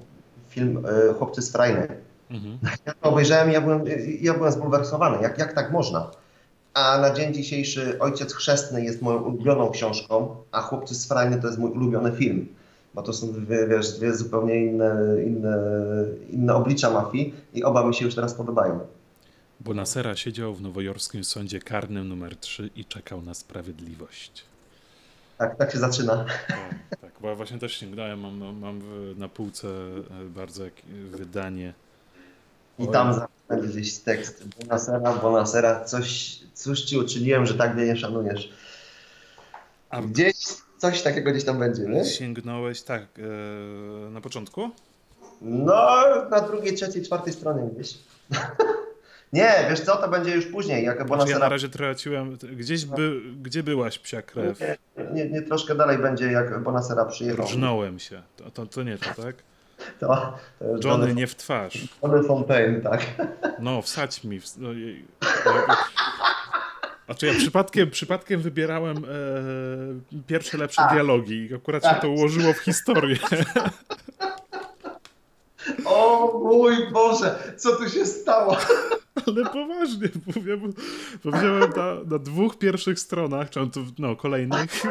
film 0.48 0.86
e, 0.86 1.14
Chłopcy 1.14 1.42
z 1.42 1.52
Frajny. 1.52 1.88
Mhm. 2.30 2.58
Ja 2.86 2.94
to 2.94 3.10
obejrzałem 3.10 3.50
i 3.50 3.52
ja 3.52 3.60
byłem, 3.60 3.84
ja 4.20 4.34
byłem 4.34 4.52
zbulwersowany, 4.52 5.22
jak, 5.22 5.38
jak 5.38 5.52
tak 5.52 5.72
można? 5.72 6.10
A 6.74 6.98
na 6.98 7.14
dzień 7.14 7.34
dzisiejszy 7.34 7.98
Ojciec 7.98 8.34
Chrzestny 8.34 8.84
jest 8.84 9.02
moją 9.02 9.18
ulubioną 9.22 9.70
książką, 9.70 10.36
a 10.52 10.62
Chłopcy 10.62 10.94
z 10.94 11.08
Frajny 11.08 11.40
to 11.40 11.46
jest 11.46 11.58
mój 11.58 11.70
ulubiony 11.70 12.12
film. 12.12 12.48
Bo 12.94 13.02
to 13.02 13.12
są 13.12 13.32
dwie, 13.32 13.66
wiesz, 13.66 13.92
dwie 13.92 14.16
zupełnie 14.16 14.66
inne, 14.66 15.16
inne, 15.26 15.58
inne 16.30 16.54
oblicza 16.54 16.90
mafii 16.90 17.34
i 17.54 17.64
oba 17.64 17.86
mi 17.86 17.94
się 17.94 18.04
już 18.04 18.14
teraz 18.14 18.34
podobają. 18.34 18.80
Bonasera 19.60 20.16
siedział 20.16 20.54
w 20.54 20.62
nowojorskim 20.62 21.24
sądzie 21.24 21.60
karnym 21.60 22.08
numer 22.08 22.36
3 22.36 22.70
i 22.76 22.84
czekał 22.84 23.22
na 23.22 23.34
sprawiedliwość. 23.34 24.44
Tak, 25.38 25.56
tak 25.56 25.72
się 25.72 25.78
zaczyna. 25.78 26.24
Tak, 26.48 26.98
tak 27.00 27.12
bo 27.20 27.28
ja 27.28 27.34
właśnie 27.34 27.58
też 27.58 27.72
sięgnąłem, 27.72 28.20
mam, 28.20 28.58
mam 28.58 28.80
na 29.16 29.28
półce 29.28 29.68
e, 29.68 30.24
bardzo 30.24 30.64
wydanie. 31.10 31.74
I 32.80 32.88
tam 32.88 33.20
będzie 33.48 33.68
gdzieś 33.68 33.98
tekst. 33.98 34.44
Bonasera, 34.60 35.12
Bonasera, 35.12 35.84
coś, 35.84 36.38
coś 36.54 36.80
ci 36.80 36.98
uczyniłem, 36.98 37.46
że 37.46 37.54
tak 37.54 37.74
mnie 37.74 37.86
nie 37.86 37.96
szanujesz. 37.96 38.52
A 39.90 40.02
gdzieś 40.02 40.36
coś 40.78 41.02
takiego 41.02 41.30
gdzieś 41.30 41.44
tam 41.44 41.58
będzie, 41.58 41.82
nie? 41.82 42.04
Sięgnąłeś, 42.04 42.82
tak, 42.82 43.02
e, 43.18 44.10
na 44.10 44.20
początku? 44.20 44.70
No, 45.40 45.96
na 46.30 46.40
drugiej, 46.40 46.74
trzeciej, 46.74 47.02
czwartej 47.02 47.32
stronie 47.32 47.70
gdzieś. 47.74 47.98
Nie, 49.32 49.66
wiesz 49.70 49.80
co, 49.80 49.96
to 49.96 50.08
będzie 50.08 50.34
już 50.34 50.46
później. 50.46 50.84
Jak 50.84 51.06
znaczy, 51.06 51.30
ja 51.30 51.38
na 51.38 51.48
razie 51.48 51.68
traciłem. 51.68 52.36
Gdzieś 52.36 52.84
by, 52.84 53.20
gdzie 53.42 53.62
byłaś 53.62 53.98
psia 53.98 54.22
krew? 54.22 54.60
Nie, 54.60 54.76
nie, 55.12 55.30
nie, 55.30 55.42
troszkę 55.42 55.74
dalej 55.74 55.98
będzie, 55.98 56.32
jak 56.32 56.62
Bonasera 56.62 57.04
przyjechał. 57.04 57.46
Rżnąłem 57.46 57.98
się. 57.98 58.22
To, 58.36 58.50
to, 58.50 58.66
to 58.66 58.82
nie 58.82 58.98
to, 58.98 59.22
tak? 59.22 59.36
To, 60.00 60.06
to 60.06 60.66
Johnny, 60.66 60.88
Johnny, 60.88 61.14
nie 61.14 61.26
w 61.26 61.36
twarz. 61.36 61.88
Johnny 62.02 62.22
Fontaine, 62.22 62.80
tak. 62.80 63.06
No, 63.58 63.82
wsadź 63.82 64.24
mi. 64.24 64.40
W, 64.40 64.56
no, 64.58 64.68
znaczy 67.06 67.26
ja 67.26 67.34
przypadkiem, 67.34 67.90
przypadkiem 67.90 68.40
wybierałem 68.40 68.96
e, 68.96 70.20
pierwsze 70.26 70.58
lepsze 70.58 70.82
A. 70.82 70.94
dialogi 70.94 71.46
i 71.50 71.54
akurat 71.54 71.84
się 71.84 71.94
to 72.00 72.08
ułożyło 72.08 72.52
w 72.52 72.58
historię. 72.58 73.16
O 75.84 76.38
mój 76.44 76.92
Boże, 76.92 77.54
co 77.56 77.76
tu 77.76 77.88
się 77.88 78.06
stało? 78.06 78.56
Ale 79.26 79.44
poważnie, 79.44 80.08
powiem, 80.34 80.72
powiedziałem 81.22 81.70
na, 81.76 81.94
na 82.10 82.18
dwóch 82.18 82.58
pierwszych 82.58 83.00
stronach, 83.00 83.50
czy 83.50 83.60
no 83.98 84.16
kolejnych, 84.16 84.82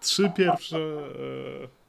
trzy 0.00 0.32
pierwsze... 0.36 0.78
E, 0.78 1.79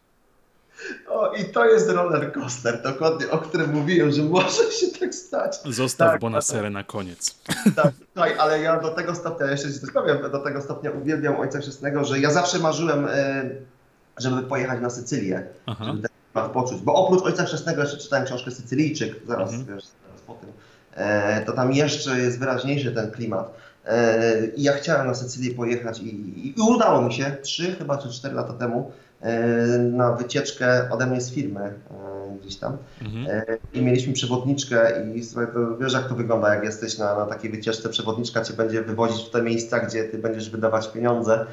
O, 1.10 1.34
i 1.34 1.46
to 1.46 1.66
jest 1.66 1.90
roller 1.90 2.32
coaster, 2.34 2.82
dokładnie, 2.82 3.30
o 3.30 3.38
którym 3.38 3.74
mówiłem, 3.74 4.12
że 4.12 4.24
może 4.24 4.72
się 4.72 4.88
tak 5.00 5.16
stać. 5.16 5.60
Zostaw 5.66 6.12
Tak, 6.12 6.22
Bonaserę 6.22 6.70
na 6.70 6.84
koniec. 6.84 7.36
Tak, 7.76 7.92
słuchaj, 8.14 8.34
ale 8.40 8.62
ja 8.62 8.80
do 8.80 8.90
tego 8.90 9.16
stopnia, 9.16 9.52
jeszcze 9.52 9.74
ci 9.74 9.80
coś 9.80 9.92
powiem, 9.92 10.32
do 10.32 10.40
tego 10.40 10.62
stopnia 10.62 10.92
uwielbiam 10.92 11.36
Ojca 11.40 11.60
Chrzestnego, 11.60 12.04
że 12.06 12.20
ja 12.20 12.32
zawsze 12.32 12.60
marzyłem, 12.60 13.08
e, 13.12 13.50
żeby 14.18 14.42
pojechać 14.44 14.82
na 14.82 14.90
Sycylię, 14.90 15.48
Aha. 15.66 15.86
żeby 15.86 16.02
ten 16.02 16.10
klimat 16.34 16.52
poczuć. 16.52 16.82
Bo 16.82 16.94
oprócz 16.96 17.24
Ojca 17.24 17.46
Chrzestnego 17.46 17.82
jeszcze 17.82 17.98
czytałem 17.98 18.26
książkę 18.26 18.52
Sycylijczyk, 18.52 19.16
zaraz, 19.28 19.50
Mhm. 19.54 19.76
wiesz, 19.78 19.86
zaraz 20.08 20.22
po 20.28 20.34
tym. 20.34 20.50
E, 20.96 21.42
to 21.46 21.52
tam 21.54 21.74
jeszcze 21.74 22.20
jest 22.20 22.40
wyraźniejszy 22.40 22.92
ten 22.92 23.12
klimat. 23.12 23.54
E, 23.86 24.46
I 24.56 24.64
ja 24.64 24.74
chciałem 24.74 25.08
na 25.08 25.14
Sycylię 25.14 25.54
pojechać 25.56 26.00
i, 26.00 26.48
i, 26.50 26.54
udało 26.62 27.02
mi 27.02 27.14
się, 27.14 27.36
trzy 27.42 27.76
chyba 27.76 27.98
czy 27.98 28.10
cztery 28.10 28.36
lata 28.36 28.54
temu, 28.54 28.92
na 29.80 30.12
wycieczkę 30.12 30.90
ode 30.92 31.06
mnie 31.06 31.22
z 31.22 31.32
firmy 31.32 31.60
e, 31.62 32.38
gdzieś 32.42 32.56
tam. 32.56 32.78
Mhm. 33.02 33.28
E, 33.30 33.58
I 33.74 33.82
mieliśmy 33.82 34.14
przewodniczkę 34.14 35.06
i 35.16 35.24
słuchaj, 35.24 35.48
to 35.54 35.78
wiesz 35.78 35.94
jak 35.94 36.08
to 36.08 36.16
wygląda, 36.16 36.56
jak 36.56 36.64
jesteś 36.64 36.98
na, 36.98 37.16
na 37.16 37.26
takiej 37.26 37.52
wycieczce, 37.52 37.90
przewodniczka 37.90 38.42
cię 38.42 38.54
będzie 38.54 38.82
wywozić 38.82 39.28
w 39.28 39.30
te 39.30 39.42
miejsca, 39.42 39.80
gdzie 39.80 40.04
ty 40.04 40.18
będziesz 40.18 40.50
wydawać 40.50 40.88
pieniądze. 40.88 41.46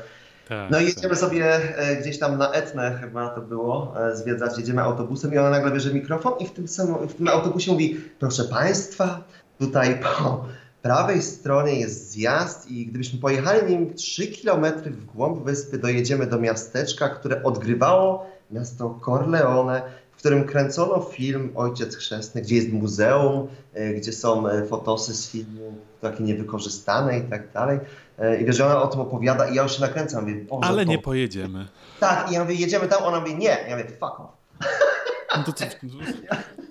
Tak, 0.48 0.70
No 0.70 0.80
i 0.80 0.86
tak. 0.86 0.94
jedziemy 0.96 1.16
sobie 1.16 1.76
e, 1.78 1.96
gdzieś 1.96 2.18
tam 2.18 2.38
na 2.38 2.52
Etnę 2.52 2.98
chyba 3.00 3.28
to 3.28 3.40
było, 3.40 3.94
e, 4.08 4.16
zwiedzać, 4.16 4.58
jedziemy 4.58 4.82
autobusem 4.82 5.34
i 5.34 5.38
ona 5.38 5.50
nagle 5.50 5.70
bierze 5.70 5.94
mikrofon 5.94 6.32
i 6.40 6.46
w 6.46 6.50
tym, 6.50 6.68
samym, 6.68 7.08
w 7.08 7.14
tym 7.14 7.28
autobusie 7.28 7.72
mówi, 7.72 8.00
proszę 8.18 8.44
Państwa, 8.44 9.24
tutaj 9.58 10.00
po 10.02 10.44
prawej 10.82 11.22
stronie 11.22 11.80
jest 11.80 12.10
zjazd 12.10 12.70
i 12.70 12.86
gdybyśmy 12.86 13.18
pojechali 13.18 13.72
nim 13.72 13.94
3 13.94 14.26
km 14.26 14.64
w 14.84 15.04
głąb 15.04 15.44
wyspy, 15.44 15.78
dojedziemy 15.78 16.26
do 16.26 16.38
miasteczka, 16.38 17.08
które 17.08 17.42
odgrywało 17.42 18.26
miasto 18.50 19.00
Corleone, 19.04 19.82
w 20.12 20.16
którym 20.16 20.44
kręcono 20.44 21.00
film 21.00 21.52
Ojciec 21.54 21.96
Chrzestny, 21.96 22.42
gdzie 22.42 22.56
jest 22.56 22.72
muzeum, 22.72 23.48
e, 23.74 23.94
gdzie 23.94 24.12
są 24.12 24.48
e, 24.48 24.66
fotosy 24.66 25.14
z 25.14 25.30
filmu, 25.30 25.74
takie 26.00 26.24
niewykorzystane 26.24 27.18
i 27.18 27.22
tak 27.22 27.52
dalej. 27.52 27.78
E, 28.18 28.40
I 28.40 28.44
wiesz, 28.44 28.56
że 28.56 28.66
ona 28.66 28.82
o 28.82 28.86
tym 28.86 29.00
opowiada 29.00 29.48
i 29.48 29.54
ja 29.54 29.62
już 29.62 29.74
się 29.76 29.80
nakręcam. 29.80 30.22
Mówię, 30.22 30.46
Ale 30.60 30.84
to... 30.84 30.90
nie 30.90 30.98
pojedziemy. 30.98 31.68
Tak, 32.00 32.30
i 32.30 32.34
ja 32.34 32.40
mówię, 32.40 32.54
jedziemy 32.54 32.88
tam, 32.88 33.02
ona 33.02 33.20
mówi, 33.20 33.34
nie. 33.34 33.58
Ja 33.68 33.76
mówię, 33.76 33.88
fuck 34.00 34.20
off. 34.20 34.30
No 35.36 35.44
to, 35.44 35.52
to, 35.52 35.64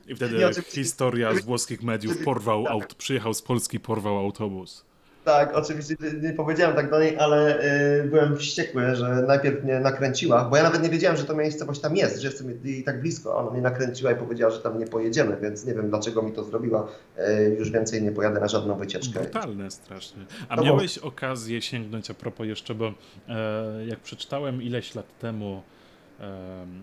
I 0.07 0.15
wtedy 0.15 0.37
Nie, 0.37 0.63
historia 0.63 1.33
z 1.33 1.45
włoskich 1.45 1.83
mediów 1.83 2.17
porwał 2.23 2.67
aut, 2.67 2.93
przyjechał 2.93 3.33
z 3.33 3.41
Polski, 3.41 3.79
porwał 3.79 4.17
autobus. 4.17 4.87
Tak, 5.27 5.55
oczywiście 5.55 5.95
nie 6.21 6.33
powiedziałem 6.33 6.75
tak 6.75 6.89
do 6.89 6.99
niej, 6.99 7.17
ale 7.17 7.63
y, 8.03 8.03
byłem 8.03 8.37
wściekły, 8.37 8.95
że 8.95 9.23
najpierw 9.27 9.63
mnie 9.63 9.79
nakręciła, 9.79 10.45
bo 10.45 10.57
ja 10.57 10.63
nawet 10.63 10.83
nie 10.83 10.89
wiedziałem, 10.89 11.17
że 11.17 11.23
to 11.23 11.35
miejscowość 11.35 11.79
tam 11.81 11.95
jest, 11.95 12.21
że 12.21 12.27
jestem 12.27 12.59
jej 12.63 12.83
tak 12.83 13.01
blisko. 13.01 13.37
Ona 13.37 13.51
mnie 13.51 13.61
nakręciła 13.61 14.11
i 14.11 14.15
powiedziała, 14.15 14.53
że 14.53 14.59
tam 14.59 14.79
nie 14.79 14.87
pojedziemy, 14.87 15.37
więc 15.41 15.65
nie 15.65 15.73
wiem, 15.73 15.89
dlaczego 15.89 16.21
mi 16.21 16.31
to 16.31 16.43
zrobiła. 16.43 16.87
Y, 17.17 17.55
już 17.59 17.71
więcej 17.71 18.03
nie 18.03 18.11
pojadę 18.11 18.39
na 18.39 18.47
żadną 18.47 18.75
wycieczkę. 18.75 19.19
Brutalne 19.19 19.71
strasznie. 19.71 20.25
A 20.49 20.55
To 20.55 20.63
miałeś 20.63 20.97
okazję 20.97 21.61
sięgnąć 21.61 22.11
a 22.11 22.13
propos 22.13 22.47
jeszcze, 22.47 22.75
bo 22.75 22.93
e, 23.29 23.85
jak 23.85 23.99
przeczytałem 23.99 24.61
ileś 24.61 24.95
lat 24.95 25.19
temu, 25.19 25.63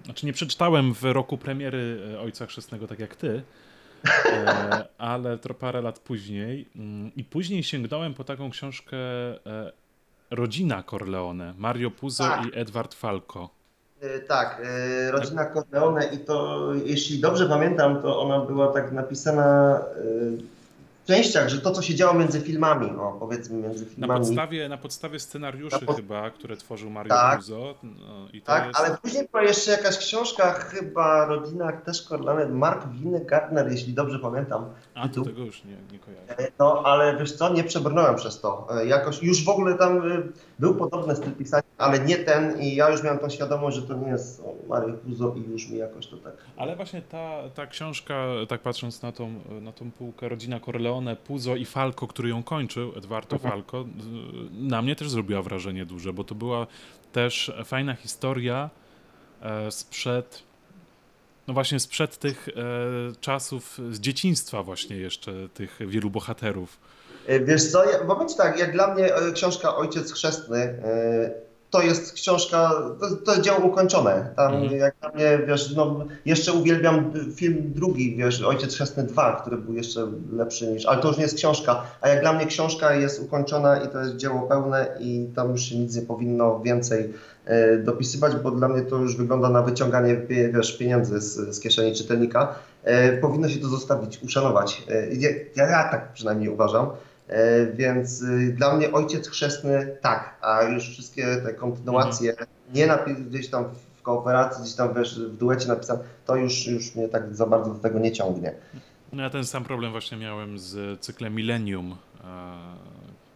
znaczy 0.04 0.26
nie 0.26 0.32
przeczytałem 0.32 0.94
w 0.94 1.04
roku 1.04 1.38
premiery 1.38 2.00
e, 2.14 2.20
Ojca 2.20 2.46
Chrzestnego 2.46 2.86
tak 2.86 2.98
jak 2.98 3.16
ty, 3.16 3.42
e, 4.26 4.84
ale 4.98 5.38
to 5.38 5.54
parę 5.54 5.82
lat 5.82 5.98
później 5.98 6.68
mm, 6.76 7.14
i 7.16 7.24
później 7.24 7.62
sięgnąłem 7.62 8.14
po 8.14 8.24
taką 8.24 8.50
książkę 8.50 8.96
e, 8.96 9.72
Rodzina 10.30 10.82
Corleone, 10.82 11.54
Mario 11.58 11.90
Puzo 11.90 12.24
Tak. 12.24 12.46
i 12.46 12.58
Edward 12.58 12.94
Falco. 12.94 13.50
Tak, 14.28 14.62
rodzina 15.10 15.50
Corleone 15.50 16.04
i 16.04 16.18
to, 16.18 16.68
jeśli 16.84 17.20
dobrze 17.20 17.48
pamiętam, 17.48 18.02
to 18.02 18.22
ona 18.22 18.40
była 18.40 18.72
tak 18.72 18.92
napisana 18.92 19.80
częściach, 21.04 21.48
że 21.48 21.60
to, 21.60 21.70
co 21.70 21.82
się 21.82 21.94
działo 21.94 22.14
między 22.14 22.40
filmami, 22.40 22.90
o, 22.90 23.16
powiedzmy 23.20 23.56
między 23.62 23.84
Na 23.84 23.90
filmami. 23.90 24.20
podstawie, 24.20 24.68
na 24.68 24.76
podstawie 24.78 25.20
scenariuszy 25.20 25.80
Na 25.80 25.86
pod- 25.86 25.96
chyba, 25.96 26.30
które 26.30 26.56
tworzył 26.56 26.90
Mario 26.90 27.08
Tak. 27.14 27.36
Puzo. 27.38 27.74
No, 27.82 27.92
Tak, 28.44 28.66
jest... 28.66 28.80
ale 28.80 28.96
później 29.02 29.28
była 29.30 29.42
jeszcze 29.42 29.70
jakaś 29.70 29.98
książka, 29.98 30.52
chyba 30.52 31.24
Rodzina 31.26 31.72
też 31.72 32.02
Corleone, 32.02 32.46
Mark 32.48 32.88
Winegardner, 32.88 33.70
jeśli 33.72 33.94
dobrze 33.94 34.18
pamiętam. 34.18 34.64
A, 34.94 35.08
to 35.08 35.22
tego 35.22 35.42
już 35.42 35.64
nie, 35.64 35.76
nie 35.92 35.98
kojarzę. 35.98 36.38
E, 36.38 36.52
No, 36.58 36.82
ale 36.84 37.16
wiesz 37.18 37.32
co, 37.32 37.52
nie 37.52 37.64
przebrnąłem 37.64 38.16
przez 38.16 38.40
to. 38.40 38.66
E, 38.70 38.86
Jakoś 38.86 39.22
już 39.22 39.44
w 39.44 39.48
ogóle 39.48 39.74
tam 39.78 39.96
e, 40.12 40.22
był 40.58 40.74
podobny 40.74 41.16
styl 41.16 41.32
pisania, 41.32 41.62
ale 41.78 41.98
nie 42.00 42.16
ten 42.16 42.60
i 42.60 42.74
ja 42.74 42.90
już 42.90 43.02
miałem 43.02 43.18
tą 43.18 43.28
świadomość, 43.28 43.76
że 43.76 43.82
to 43.82 43.94
nie 43.94 44.08
jest 44.08 44.42
Mario 44.68 44.94
Puzo 44.94 45.34
i 45.36 45.50
już 45.50 45.68
mi 45.68 45.78
jakoś 45.78 46.06
to 46.06 46.16
tak... 46.16 46.32
Ale 46.56 46.76
właśnie 46.76 47.02
ta, 47.02 47.48
ta 47.54 47.66
książka, 47.66 48.14
tak 48.48 48.60
patrząc 48.62 49.02
na 49.02 49.12
tą, 49.12 49.40
na 49.60 49.72
tą 49.72 49.90
półkę, 49.90 50.28
rodzina 50.28 50.60
Corleone, 50.60 51.16
Puzo 51.16 51.56
i 51.56 51.64
Falco, 51.64 52.06
który 52.06 52.28
ją 52.28 52.42
kończył, 52.42 52.92
Edwardo 52.96 53.36
Mhm. 53.36 53.52
Falco, 53.52 53.84
na 54.52 54.82
mnie 54.82 54.96
też 54.96 55.10
zrobiła 55.10 55.42
wrażenie 55.42 55.86
duże, 55.86 56.12
bo 56.12 56.24
to 56.24 56.34
była 56.34 56.66
też 57.12 57.52
fajna 57.64 57.94
historia 57.94 58.70
sprzed, 59.70 60.42
no 61.48 61.54
właśnie 61.54 61.80
sprzed 61.80 62.18
tych 62.18 62.48
e, 62.48 62.52
czasów, 63.20 63.78
z 63.90 64.00
dzieciństwa 64.00 64.62
właśnie 64.62 64.96
jeszcze 64.96 65.32
tych 65.54 65.78
wielu 65.86 66.10
bohaterów. 66.10 66.78
E, 67.26 67.40
Wiesz 67.40 67.70
co, 67.70 67.84
ja, 67.84 67.98
powiem 67.98 68.28
tak, 68.36 68.58
jak 68.58 68.72
dla 68.72 68.94
mnie 68.94 69.14
e, 69.14 69.32
książka 69.32 69.76
Ojciec 69.76 70.12
Chrzestny 70.12 70.58
e, 70.58 71.44
to 71.74 71.82
jest 71.82 72.12
książka, 72.12 72.70
to, 73.00 73.16
to 73.16 73.32
jest 73.32 73.44
dzieło 73.44 73.58
ukończone. 73.58 74.32
Tam 74.36 74.54
Mhm. 74.54 74.80
jak 74.80 74.94
dla 75.00 75.10
mnie, 75.10 75.38
wiesz, 75.46 75.74
no, 75.76 76.04
jeszcze 76.26 76.52
uwielbiam 76.52 77.12
film 77.36 77.56
drugi, 77.74 78.16
wiesz, 78.16 78.42
Ojciec 78.42 78.74
Chrzestny 78.74 79.02
2, 79.02 79.40
który 79.40 79.56
był 79.56 79.74
jeszcze 79.74 80.06
lepszy 80.32 80.66
niż, 80.66 80.86
ale 80.86 81.02
to 81.02 81.08
już 81.08 81.16
nie 81.16 81.22
jest 81.22 81.36
książka, 81.36 81.82
a 82.00 82.08
jak 82.08 82.20
dla 82.20 82.32
mnie 82.32 82.46
książka 82.46 82.94
jest 82.94 83.22
ukończona 83.22 83.76
i 83.76 83.88
to 83.88 84.00
jest 84.00 84.16
dzieło 84.16 84.42
pełne 84.42 84.96
i 85.00 85.28
tam 85.36 85.50
już 85.50 85.62
się 85.62 85.78
nic 85.78 85.96
nie 85.96 86.02
powinno 86.02 86.60
więcej 86.60 87.12
e, 87.44 87.76
dopisywać, 87.76 88.36
bo 88.36 88.50
dla 88.50 88.68
mnie 88.68 88.82
to 88.82 88.96
już 88.96 89.16
wygląda 89.16 89.48
na 89.48 89.62
wyciąganie 89.62 90.16
wiesz, 90.52 90.78
pieniędzy 90.78 91.20
z, 91.20 91.56
z 91.56 91.60
kieszeni 91.60 91.94
czytelnika. 91.94 92.54
E, 92.84 93.12
powinno 93.16 93.48
się 93.48 93.60
to 93.60 93.68
zostawić, 93.68 94.20
uszanować. 94.22 94.82
Ja, 95.12 95.30
ja, 95.56 95.68
ja 95.70 95.88
tak 95.90 96.12
przynajmniej 96.12 96.48
uważam. 96.48 96.86
E, 97.28 97.66
Więc 97.66 98.22
y, 98.22 98.52
dla 98.56 98.76
mnie 98.76 98.92
ojciec 98.92 99.28
chrzestny 99.28 99.96
tak, 100.00 100.34
a 100.40 100.62
już 100.62 100.88
wszystkie 100.90 101.36
te 101.36 101.54
kontynuacje, 101.54 102.34
nie 102.74 102.86
napi- 102.86 103.24
gdzieś 103.28 103.48
tam 103.50 103.64
w 103.98 104.02
kooperacji, 104.02 104.62
gdzieś 104.62 104.74
tam 104.74 104.94
wiesz, 104.94 105.20
w 105.20 105.36
duecie 105.36 105.68
napisane, 105.68 106.00
to 106.26 106.36
już, 106.36 106.66
już 106.66 106.94
mnie 106.94 107.08
tak 107.08 107.34
za 107.36 107.46
bardzo 107.46 107.70
do 107.74 107.78
tego 107.80 107.98
nie 107.98 108.12
ciągnie. 108.12 108.54
No 109.12 109.22
ja 109.22 109.30
ten 109.30 109.44
sam 109.44 109.64
problem 109.64 109.92
właśnie 109.92 110.18
miałem 110.18 110.58
z 110.58 111.00
cyklem 111.00 111.34
Millennium. 111.34 111.96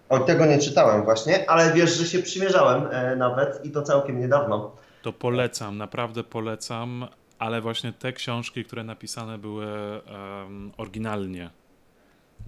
O 0.09 0.19
tego 0.19 0.47
nie 0.47 0.59
czytałem 0.59 1.05
właśnie, 1.05 1.51
ale 1.51 1.73
wiesz, 1.73 1.91
że 1.99 2.05
się 2.07 2.19
przymierzałem 2.23 2.83
e, 2.91 3.17
nawet 3.17 3.65
i 3.65 3.71
to 3.71 3.83
całkiem 3.83 4.21
niedawno. 4.21 4.71
To 5.03 5.13
polecam, 5.13 5.79
naprawdę 5.79 6.25
polecam, 6.25 7.07
ale 7.39 7.61
właśnie 7.61 7.93
te 7.93 8.13
książki, 8.13 8.65
które 8.65 8.85
napisane 8.85 9.39
były 9.39 9.67
em, 9.67 10.73
oryginalnie. 10.77 11.51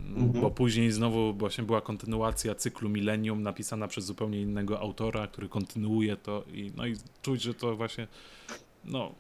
Mhm. 0.09 0.41
Bo 0.41 0.51
później 0.51 0.93
znowu 0.93 1.35
właśnie 1.35 1.65
była 1.65 1.81
kontynuacja 1.81 2.55
cyklu 2.55 2.89
Millennium 2.89 3.43
napisana 3.43 3.89
przez 3.89 4.05
zupełnie 4.05 4.41
innego 4.41 4.81
autora, 4.81 5.27
który 5.27 5.49
kontynuuje 5.49 6.17
to 6.17 6.45
i 6.53 6.73
no 6.77 6.87
i 6.87 6.97
czuć, 7.23 7.43
że 7.43 7.55
to 7.55 7.77
właśnie 7.77 8.07
no 8.85 9.13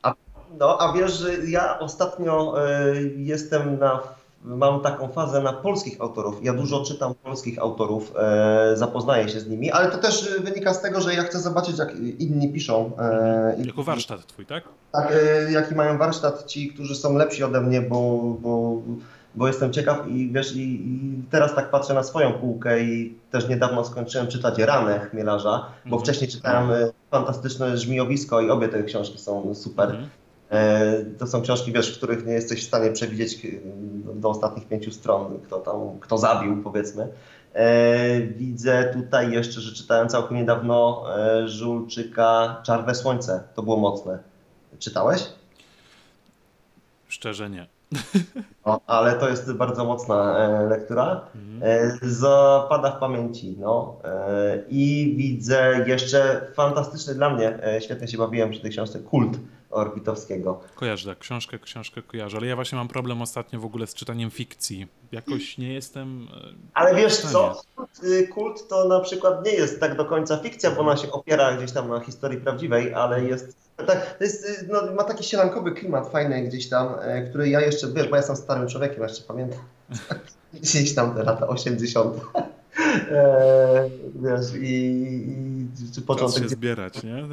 No, 0.59 0.78
a 0.81 0.93
wiesz, 0.93 1.12
że 1.12 1.47
ja 1.47 1.78
ostatnio 1.78 2.55
e, 2.68 2.95
jestem 3.16 3.78
na, 3.78 4.01
mam 4.45 4.81
taką 4.81 5.09
fazę 5.09 5.43
na 5.43 5.53
polskich 5.53 6.01
autorów. 6.01 6.45
Ja 6.45 6.53
dużo 6.53 6.85
czytam 6.85 7.14
polskich 7.14 7.59
autorów, 7.59 8.12
e, 8.16 8.72
zapoznaję 8.76 9.28
się 9.28 9.41
z 9.41 9.49
nimi, 9.49 9.70
ale 9.70 9.91
to 9.91 9.99
też 9.99 10.39
wynika 10.41 10.74
z 10.74 10.83
tego, 10.83 11.01
że 11.01 11.14
ja 11.14 11.22
chcę 11.22 11.41
zobaczyć, 11.41 11.78
jak 11.78 11.97
inni 12.18 12.53
piszą. 12.53 12.91
E, 12.99 13.57
jako 13.64 13.83
warsztat 13.83 14.26
twój, 14.26 14.47
tak? 14.47 14.64
Tak, 14.93 15.12
e, 15.12 15.53
jaki 15.53 15.74
mają 15.74 15.99
warsztat 15.99 16.47
ci, 16.47 16.68
którzy 16.68 16.97
są 16.97 17.16
lepsi 17.16 17.45
ode 17.45 17.61
mnie, 17.61 17.81
bo, 17.81 18.18
bo, 18.41 18.83
bo 19.35 19.47
jestem 19.47 19.72
ciekaw 19.72 20.09
i 20.09 20.31
wiesz, 20.33 20.57
i, 20.57 20.61
i 20.87 21.22
teraz 21.31 21.55
tak 21.55 21.70
patrzę 21.70 21.95
na 21.95 22.03
swoją 22.03 22.33
półkę 22.33 22.81
i 22.81 23.14
też 23.31 23.49
niedawno 23.49 23.85
skończyłem 23.85 24.26
czytać 24.26 24.59
Ranę 24.59 25.01
Chmielarza, 25.11 25.51
bo 25.85 25.97
Mhm. 25.97 26.03
wcześniej 26.03 26.31
czytałem 26.31 26.70
e, 26.70 26.91
fantastyczne 27.11 27.78
Żmijowisko 27.78 28.41
i 28.41 28.51
obie 28.51 28.68
te 28.68 28.83
książki 28.83 29.18
są 29.18 29.55
super. 29.55 29.91
Mhm. 29.91 30.09
E, 30.51 31.05
To 31.18 31.26
są 31.26 31.43
książki, 31.43 31.72
wiesz, 31.72 31.95
w 31.95 31.97
których 31.97 32.26
nie 32.26 32.33
jesteś 32.33 32.64
w 32.64 32.66
stanie 32.68 32.91
przewidzieć 32.93 33.47
do 34.14 34.28
ostatnich 34.28 34.68
pięciu 34.68 34.91
stron, 34.93 35.39
kto 35.47 35.59
tam, 35.59 35.74
kto 36.01 36.18
zabił, 36.18 36.62
powiedzmy. 36.62 37.09
E, 37.55 38.20
Widzę 38.20 38.91
tutaj 38.95 39.33
jeszcze, 39.33 39.61
że 39.61 39.72
czytałem 39.72 40.09
całkiem 40.09 40.37
niedawno 40.37 41.05
e, 41.18 41.49
Żulczyka 41.49 42.61
Czarne 42.66 42.95
Słońce. 42.95 43.43
To 43.55 43.62
było 43.62 43.76
mocne. 43.76 44.18
Czytałeś? 44.78 45.22
Szczerze 47.09 47.51
nie. 47.51 47.66
No, 48.66 48.80
ale 48.86 49.12
to 49.12 49.28
jest 49.28 49.53
bardzo 49.53 49.84
mocna 49.84 50.38
e, 50.38 50.66
lektura. 50.68 51.26
Mhm. 51.34 51.62
E, 51.62 51.99
Zapada 52.03 52.91
w 52.91 53.01
pamięci, 53.01 53.57
no. 53.59 53.99
E, 54.05 54.62
I 54.68 55.14
widzę 55.16 55.84
jeszcze 55.86 56.47
fantastyczny 56.55 57.14
dla 57.14 57.30
mnie, 57.30 57.59
świetnie 57.80 58.09
się 58.09 58.18
bawiłem 58.18 58.51
przy 58.51 58.61
tej 58.61 58.70
książce, 58.70 58.99
Kult 58.99 59.38
Orbitowskiego. 59.70 60.61
Kojarzę, 60.74 61.09
tak, 61.11 61.18
książkę, 61.18 61.59
książkę 61.59 62.03
kojarzę, 62.03 62.36
ale 62.36 62.47
ja 62.47 62.55
właśnie 62.55 62.78
mam 62.78 62.88
problem 62.88 63.22
ostatnio 63.22 63.61
w 63.61 63.64
ogóle 63.64 63.86
z 63.86 63.95
czytaniem 63.95 64.30
fikcji. 64.30 64.86
Jakoś 65.12 65.59
nie 65.59 65.72
jestem. 65.72 66.28
Ale 66.74 66.95
wiesz 66.95 67.16
co, 67.16 67.62
kult, 67.76 68.05
y, 68.05 68.28
kult 68.28 68.68
to 68.68 68.88
na 68.88 69.01
przykład 69.01 69.47
nie 69.47 69.53
jest 69.53 69.80
tak 69.80 69.97
do 69.97 70.05
końca 70.05 70.36
fikcja, 70.36 70.70
bo 70.70 70.80
ona 70.80 70.97
się 70.97 71.12
opiera 71.12 71.57
gdzieś 71.57 71.72
tam 71.72 71.88
na 71.88 72.01
historii 72.01 72.41
prawdziwej, 72.41 72.95
ale 72.95 73.24
jest, 73.24 73.70
tak, 73.87 74.18
to 74.18 74.24
jest 74.24 74.45
y, 74.45 74.68
no, 74.68 74.95
ma 74.95 75.05
taki 75.05 75.24
sielankowy 75.24 75.72
klimat 75.72 76.09
fajny 76.09 76.43
gdzieś 76.43 76.68
tam, 76.68 76.95
e, 77.01 77.22
który 77.22 77.49
ja 77.49 77.61
jeszcze, 77.61 77.89
wiesz, 77.89 78.05
bo 78.09 78.11
ja 78.11 78.16
jestem 78.16 78.37
starym 78.37 78.68
człowiekiem, 78.68 79.03
jeszcze 79.03 79.22
pamiętam 79.28 79.59
gdzieś 80.62 80.95
tam 80.95 81.14
te 81.14 81.22
lata 81.22 81.49
80. 81.49 82.16
E, 83.11 83.91
wiesz, 84.14 84.55
i, 84.55 84.85
i 85.28 85.87
czy 85.89 85.95
Czas 85.95 86.05
początek 86.05 86.43
się 86.43 86.49
zbierać, 86.49 87.03
nie? 87.03 87.24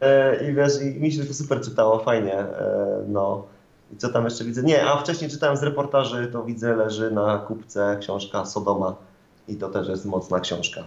E, 0.00 0.50
I 0.50 0.54
wiesz, 0.54 0.82
i 0.82 1.00
mi 1.00 1.12
się 1.12 1.24
to 1.24 1.34
super 1.34 1.60
czytało, 1.60 1.98
fajnie. 1.98 2.38
e, 2.38 3.04
No. 3.08 3.44
I 3.92 3.96
co 3.96 4.08
tam 4.08 4.24
jeszcze 4.24 4.44
widzę? 4.44 4.62
Nie, 4.62 4.84
a 4.86 4.96
wcześniej 4.96 5.30
czytałem 5.30 5.56
z 5.56 5.62
reportaży, 5.62 6.26
to 6.32 6.44
widzę, 6.44 6.76
leży 6.76 7.10
na 7.10 7.38
kupce 7.38 7.96
książka 8.00 8.44
Sodoma. 8.44 8.94
I 9.48 9.56
to 9.56 9.68
też 9.68 9.88
jest 9.88 10.04
mocna 10.04 10.40
książka. 10.40 10.84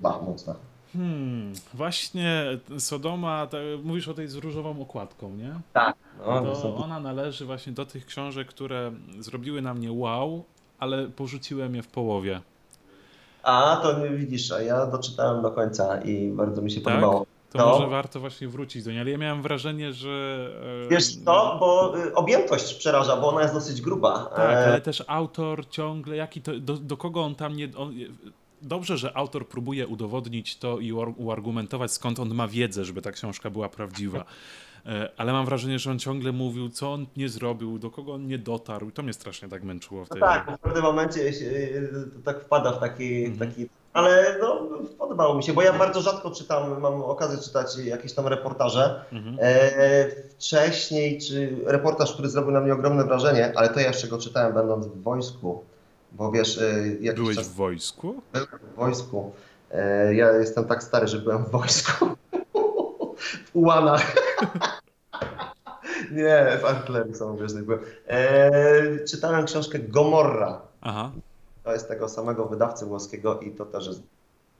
Ba, 0.00 0.20
mocna. 0.26 0.54
Hmm, 0.94 1.52
właśnie 1.74 2.44
Sodoma, 2.78 3.46
mówisz 3.84 4.08
o 4.08 4.14
tej 4.14 4.28
z 4.28 4.34
różową 4.34 4.82
okładką, 4.82 5.30
nie? 5.36 5.54
Tak. 5.72 5.94
No, 6.26 6.42
To 6.62 6.76
ona 6.76 7.00
należy 7.00 7.44
właśnie 7.46 7.72
do 7.72 7.86
tych 7.86 8.06
książek, 8.06 8.48
które 8.48 8.92
zrobiły 9.18 9.62
na 9.62 9.74
mnie 9.74 9.92
wow, 9.92 10.44
ale 10.78 11.06
porzuciłem 11.08 11.74
je 11.74 11.82
w 11.82 11.88
połowie. 11.88 12.40
A, 13.42 13.80
to 13.82 13.98
nie 13.98 14.10
widzisz, 14.10 14.52
a 14.52 14.60
ja 14.62 14.86
doczytałem 14.86 15.42
do 15.42 15.50
końca 15.50 16.00
i 16.02 16.30
bardzo 16.30 16.62
mi 16.62 16.70
się 16.70 16.80
Tak? 16.80 16.94
podobało. 16.94 17.26
To 17.52 17.58
No. 17.58 17.66
może 17.66 17.86
warto 17.88 18.20
właśnie 18.20 18.48
wrócić 18.48 18.84
do 18.84 18.90
niej, 18.90 19.00
ale 19.00 19.10
ja 19.10 19.18
miałem 19.18 19.42
wrażenie, 19.42 19.92
że... 19.92 20.48
e, 20.86 20.88
Wiesz 20.88 21.16
co, 21.16 21.56
bo 21.60 21.98
y, 21.98 22.14
objętość 22.14 22.74
przeraża, 22.74 23.16
bo 23.16 23.28
ona 23.28 23.42
jest 23.42 23.54
dosyć 23.54 23.80
gruba. 23.82 24.24
Tak, 24.36 24.38
E, 24.56 24.66
ale 24.66 24.80
też 24.80 25.04
autor 25.06 25.68
ciągle, 25.68 26.16
jaki 26.16 26.42
to, 26.42 26.60
do, 26.60 26.74
do 26.76 26.96
kogo 26.96 27.22
on 27.22 27.34
tam 27.34 27.56
nie... 27.56 27.68
On, 27.76 27.94
dobrze, 28.62 28.96
że 28.98 29.16
autor 29.16 29.48
próbuje 29.48 29.86
udowodnić 29.86 30.56
to 30.58 30.78
i 30.78 30.92
uar- 30.92 31.14
uargumentować, 31.16 31.92
skąd 31.92 32.18
on 32.20 32.34
ma 32.34 32.48
wiedzę, 32.48 32.84
żeby 32.84 33.02
ta 33.02 33.12
książka 33.12 33.50
była 33.50 33.68
prawdziwa. 33.68 34.24
E, 34.86 35.08
Ale 35.16 35.32
mam 35.32 35.46
wrażenie, 35.46 35.78
że 35.78 35.90
on 35.90 35.98
ciągle 35.98 36.32
mówił, 36.32 36.68
co 36.68 36.92
on 36.92 37.06
nie 37.16 37.28
zrobił, 37.28 37.78
do 37.78 37.90
kogo 37.90 38.14
on 38.14 38.26
nie 38.26 38.38
dotarł. 38.38 38.88
I 38.88 38.92
to 38.92 39.02
mnie 39.02 39.12
strasznie 39.12 39.48
tak 39.48 39.62
męczyło 39.62 40.04
w 40.04 40.10
No 40.10 40.14
tej... 40.14 40.22
tak, 40.22 40.46
bo 40.46 40.56
w 40.56 40.60
pewnym 40.60 40.82
momencie 40.82 41.32
się, 41.32 41.44
y, 41.44 41.90
to 42.14 42.32
tak 42.32 42.44
wpada 42.44 42.72
w 42.72 42.80
taki, 42.80 43.24
Mhm. 43.24 43.50
taki. 43.50 43.68
Ale 43.92 44.38
no, 44.42 44.68
podobało 44.98 45.34
mi 45.34 45.42
się, 45.42 45.52
bo 45.52 45.62
ja 45.62 45.72
bardzo 45.72 46.00
rzadko 46.02 46.30
czytam, 46.30 46.80
mam 46.80 47.02
okazję 47.02 47.38
czytać 47.38 47.66
jakieś 47.84 48.12
tam 48.12 48.26
reportaże. 48.26 49.04
Mhm. 49.12 49.36
E, 49.40 50.06
wcześniej, 50.38 51.18
czy 51.20 51.56
reportaż, 51.66 52.12
który 52.12 52.28
zrobił 52.28 52.50
na 52.50 52.60
mnie 52.60 52.72
ogromne 52.72 53.04
wrażenie, 53.04 53.52
ale 53.56 53.68
to 53.68 53.80
ja 53.80 53.86
jeszcze 53.88 54.08
go 54.08 54.18
czytałem 54.18 54.54
będąc 54.54 54.86
w 54.86 55.02
wojsku, 55.02 55.64
bo 56.14 56.32
wiesz, 56.32 56.58
e, 56.58 56.88
jakiś 57.00 57.20
Byłeś 57.20 57.36
czas 57.36 57.48
w 57.48 57.54
wojsku? 57.54 58.22
byłem 58.32 58.46
w 58.72 58.76
wojsku. 58.76 59.32
E, 59.70 60.14
ja 60.14 60.32
jestem 60.32 60.64
tak 60.64 60.82
stary, 60.82 61.08
że 61.08 61.18
byłem 61.18 61.44
w 61.44 61.50
wojsku. 61.50 62.06
w 63.46 63.56
ułanach. 63.56 64.14
Nie, 66.12 66.58
w 66.60 66.64
artylerii 66.64 67.14
samobieżnej 67.14 67.62
byłem. 67.62 67.80
E, 68.06 69.04
czytałem 69.04 69.46
książkę 69.46 69.78
Gomorra. 69.78 70.60
Aha. 70.80 71.12
To 71.64 71.72
jest 71.72 71.88
tego 71.88 72.08
samego 72.08 72.46
wydawcy 72.46 72.86
włoskiego 72.86 73.40
i 73.40 73.50
to 73.50 73.64
też 73.64 73.86
jest 73.86 74.02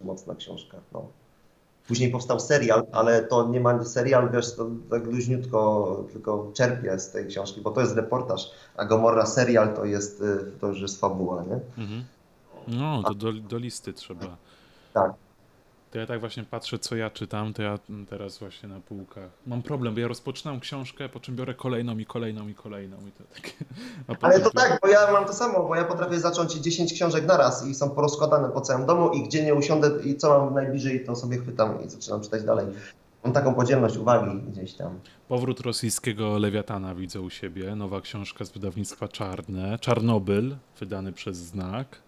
mocna 0.00 0.34
książka. 0.34 0.76
No. 0.92 1.09
Później 1.89 2.11
powstał 2.11 2.41
serial, 2.41 2.87
ale 2.93 3.22
to 3.22 3.49
nie 3.49 3.61
ma 3.61 3.85
serial, 3.85 4.30
wiesz, 4.32 4.57
to 4.57 4.66
tak 4.91 5.07
luźniutko 5.07 6.05
tylko 6.12 6.51
czerpie 6.55 6.99
z 6.99 7.11
tej 7.11 7.26
książki, 7.26 7.61
bo 7.61 7.70
to 7.70 7.80
jest 7.80 7.97
reportaż, 7.97 8.51
a 8.76 8.85
Gomorra 8.85 9.26
serial 9.26 9.74
to 9.74 9.85
jest, 9.85 10.20
y, 10.20 10.53
to 10.61 10.66
już 10.66 10.80
jest 10.80 11.01
fabuła, 11.01 11.45
nie? 11.45 11.82
Mhm. 11.82 12.05
No, 12.68 13.03
to 13.03 13.14
do, 13.14 13.32
do 13.32 13.59
listy 13.59 13.93
trzeba. 13.93 14.37
Tak. 14.93 15.12
To 15.95 15.99
ja 16.01 16.07
tak 16.07 16.20
właśnie 16.20 16.45
patrzę, 16.45 16.78
co 16.78 16.97
ja 16.97 17.11
czytam, 17.11 17.53
to 17.53 17.62
ja 17.62 17.78
teraz 18.09 18.38
właśnie 18.38 18.68
na 18.68 18.80
półkach. 18.80 19.30
Mam 19.47 19.62
problem, 19.62 19.95
bo 19.95 20.01
ja 20.01 20.09
rozpoczynam 20.09 20.61
książkę, 20.61 21.09
po 21.09 21.20
czym 21.20 21.36
biorę 21.36 21.55
kolejną 21.55 21.99
i 21.99 22.07
kolejną 22.07 22.49
i 22.49 22.55
kolejną 22.55 22.97
i 22.97 23.12
to 23.12 23.24
takie... 23.34 23.53
Ale 24.26 24.40
to 24.40 24.51
tak, 24.51 24.78
bo 24.82 24.88
ja 24.88 25.12
mam 25.12 25.24
to 25.24 25.32
samo, 25.32 25.68
bo 25.68 25.76
ja 25.76 25.84
potrafię 25.84 26.20
zacząć 26.20 26.53
10 26.53 26.92
książek 26.92 27.26
naraz 27.26 27.66
i 27.66 27.74
są 27.74 27.90
porozkładane 27.90 28.49
po 28.49 28.61
całym 28.61 28.86
domu 28.86 29.11
i 29.11 29.22
gdzie 29.22 29.45
nie 29.45 29.55
usiądę 29.55 29.90
i 30.05 30.16
co 30.16 30.45
mam 30.45 30.55
najbliżej, 30.55 31.05
to 31.05 31.16
sobie 31.16 31.38
chwytam 31.38 31.84
i 31.84 31.88
zaczynam 31.88 32.20
czytać 32.20 32.42
dalej. 32.42 32.66
Mam 33.24 33.32
taką 33.32 33.55
podzielność 33.55 33.97
uwagi 33.97 34.42
gdzieś 34.53 34.74
tam. 34.74 34.99
Powrót 35.28 35.61
rosyjskiego 35.61 36.38
Lewiatana 36.38 36.95
widzę 36.95 37.20
u 37.20 37.30
siebie. 37.30 37.76
Nowa 37.76 38.01
książka 38.01 38.45
z 38.45 38.51
wydawnictwa 38.51 39.09
Czarne. 39.09 39.78
Czarnobyl, 39.78 40.57
wydany 40.80 41.12
przez 41.12 41.36
Znak. 41.36 42.03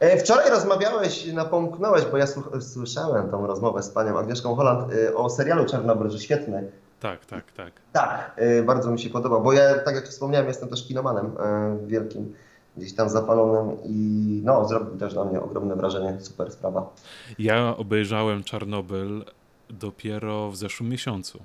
E, 0.00 0.18
Wczoraj 0.18 0.50
rozmawiałeś, 0.50 1.26
napomknąłeś, 1.26 2.04
bo 2.04 2.16
ja 2.16 2.26
słyszałem 2.60 3.30
tą 3.30 3.46
rozmowę 3.46 3.82
z 3.82 3.90
panią 3.90 4.18
Agnieszką 4.18 4.54
Holland 4.54 4.92
y, 4.92 5.16
o 5.16 5.30
serialu 5.30 5.66
Czarnobyl, 5.66 6.10
że 6.10 6.18
świetny. 6.18 6.70
Tak, 7.00 7.26
tak, 7.26 7.52
tak. 7.52 7.72
Tak, 7.92 8.36
y, 8.42 8.62
bardzo 8.62 8.90
mi 8.90 9.00
się 9.00 9.10
podoba, 9.10 9.40
bo 9.40 9.52
ja, 9.52 9.78
tak 9.78 9.94
jak 9.94 10.08
wspomniałem, 10.08 10.48
jestem 10.48 10.68
też 10.68 10.86
kinomanem 10.86 11.32
wielkim, 11.86 12.34
gdzieś 12.76 12.94
tam 12.94 13.08
zapalonym 13.08 13.76
i 13.84 14.40
no, 14.44 14.68
zrobił 14.68 14.98
też 14.98 15.14
na 15.14 15.24
mnie 15.24 15.40
ogromne 15.40 15.76
wrażenie, 15.76 16.18
super 16.20 16.52
sprawa. 16.52 16.90
Ja 17.38 17.76
obejrzałem 17.76 18.44
Czarnobyl 18.44 19.24
dopiero 19.70 20.50
w 20.50 20.56
zeszłym 20.56 20.88
miesiącu. 20.88 21.42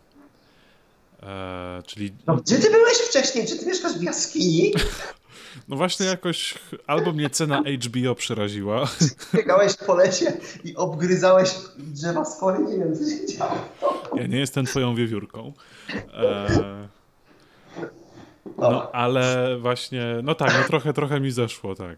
E, 1.24 1.84
czyli 1.86 2.14
No, 2.28 2.36
gdzie 2.36 2.60
ty 2.60 2.72
byłeś 2.72 2.98
wcześniej? 2.98 3.48
Czy 3.48 3.60
ty 3.60 3.66
mieszkasz 3.66 3.94
w 3.94 4.04
jaskini? 4.04 4.74
no 5.68 5.76
właśnie 5.76 6.06
jakoś 6.06 6.54
albo 6.88 7.12
mnie 7.12 7.30
cena 7.30 7.64
HBO 7.86 8.16
przeraziła, 8.16 8.88
Biegałeś 9.36 9.74
po 9.76 9.96
lesie 9.96 10.34
i 10.64 10.76
obgryzałeś 10.76 11.56
drzewa 11.78 12.26
spory, 12.26 12.64
nie 12.64 12.78
wiem, 12.78 12.96
co 12.96 13.10
się 13.10 13.38
działo. 13.38 13.56
Ja 14.16 14.28
nie 14.28 14.40
jestem 14.40 14.66
twoją 14.66 14.96
wiewiórką. 14.96 15.54
E, 16.14 16.88
No. 18.46 18.72
no, 18.72 18.92
ale 18.92 19.58
właśnie, 19.58 20.06
no 20.24 20.36
tak, 20.36 20.54
no 20.62 20.68
trochę, 20.68 20.94
trochę 20.94 21.20
mi 21.20 21.32
zeszło, 21.32 21.76
tak. 21.76 21.98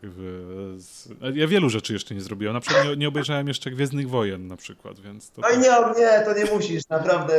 Ja 1.34 1.48
wielu 1.48 1.70
rzeczy 1.70 1.94
jeszcze 1.94 2.16
nie 2.16 2.22
zrobiłem. 2.22 2.54
Na 2.54 2.60
przykład 2.60 2.86
nie, 2.86 2.98
nie 2.98 3.08
obejrzałem 3.08 3.48
jeszcze 3.48 3.72
Gwiezdnych 3.72 4.10
Wojen 4.10 4.48
na 4.48 4.58
przykład, 4.58 5.00
więc 5.00 5.32
to... 5.32 5.42
Oj 5.46 5.58
nie, 5.58 6.02
nie, 6.04 6.26
to 6.26 6.34
nie 6.34 6.46
musisz, 6.46 6.90
naprawdę. 6.90 7.34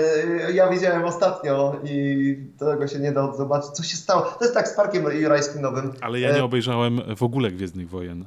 Ja 0.53 0.69
widziałem 0.69 1.05
ostatnio 1.05 1.81
i 1.85 2.37
tego 2.59 2.89
się 2.89 2.99
nie 2.99 3.13
da 3.13 3.33
zobaczyć. 3.33 3.71
Co 3.71 3.83
się 3.83 3.97
stało? 3.97 4.23
To 4.23 4.45
jest 4.45 4.55
tak 4.55 4.69
z 4.69 4.77
Parkiem 4.77 5.21
Jurajskim 5.21 5.63
Nowym. 5.63 5.93
Ale 6.01 6.21
ja 6.21 6.37
nie 6.37 6.45
obejrzałem 6.45 7.17
w 7.17 7.23
ogóle 7.23 7.51
Gwiezdnych 7.51 7.89
Wojen. 7.89 8.25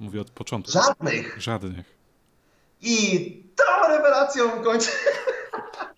Mówię 0.00 0.20
od 0.20 0.30
początku. 0.30 0.72
Żadnych. 0.72 1.36
Żadnych. 1.40 2.00
I 2.82 3.42
tą 3.56 3.88
rewelacją 3.88 4.50
kończę. 4.50 4.90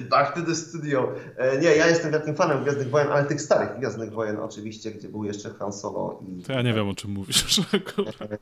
Back 0.00 0.34
to 0.34 0.42
the 0.42 0.54
studio. 0.54 1.12
E, 1.36 1.58
Nie, 1.58 1.68
ja 1.76 1.86
jestem 1.86 2.12
wielkim 2.12 2.34
fanem 2.34 2.62
Gwiezdnych 2.62 2.90
Wojen, 2.90 3.08
ale 3.08 3.24
tych 3.24 3.40
starych 3.40 3.78
Gwiezdnych 3.78 4.12
Wojen 4.12 4.36
oczywiście, 4.38 4.90
gdzie 4.90 5.08
był 5.08 5.24
jeszcze 5.24 5.50
Han 5.50 5.72
Solo 5.72 6.20
i... 6.28 6.42
To 6.42 6.52
ja 6.52 6.62
nie 6.62 6.74
wiem, 6.74 6.88
o 6.88 6.94
czym 6.94 7.10
mówisz. 7.10 7.60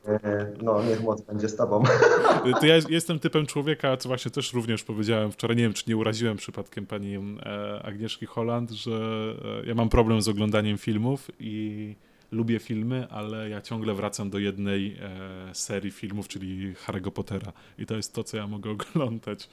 E, 0.07 0.51
No, 0.61 0.83
niech 0.83 1.03
moc 1.03 1.21
będzie 1.21 1.49
z 1.49 1.55
tobą. 1.55 1.83
To 2.59 2.65
ja 2.65 2.75
jestem 2.89 3.19
typem 3.19 3.45
człowieka, 3.45 3.97
co 3.97 4.09
właśnie 4.09 4.31
też 4.31 4.53
również 4.53 4.83
powiedziałem 4.83 5.31
wczoraj, 5.31 5.57
nie 5.57 5.63
wiem, 5.63 5.73
czy 5.73 5.83
nie 5.87 5.97
uraziłem 5.97 6.37
przypadkiem 6.37 6.85
pani 6.85 7.15
e, 7.15 7.81
Agnieszki 7.85 8.25
Holland, 8.25 8.71
że 8.71 8.91
e, 9.63 9.67
ja 9.67 9.75
mam 9.75 9.89
problem 9.89 10.21
z 10.21 10.27
oglądaniem 10.27 10.77
filmów 10.77 11.31
i 11.39 11.95
lubię 12.31 12.59
filmy, 12.59 13.07
ale 13.09 13.49
ja 13.49 13.61
ciągle 13.61 13.93
wracam 13.93 14.29
do 14.29 14.39
jednej 14.39 14.97
e, 15.01 15.55
serii 15.55 15.91
filmów, 15.91 16.27
czyli 16.27 16.73
Harry'ego 16.73 17.11
Pottera. 17.11 17.51
I 17.77 17.85
to 17.85 17.95
jest 17.95 18.13
to, 18.13 18.23
co 18.23 18.37
ja 18.37 18.47
mogę 18.47 18.69
oglądać. 18.71 19.49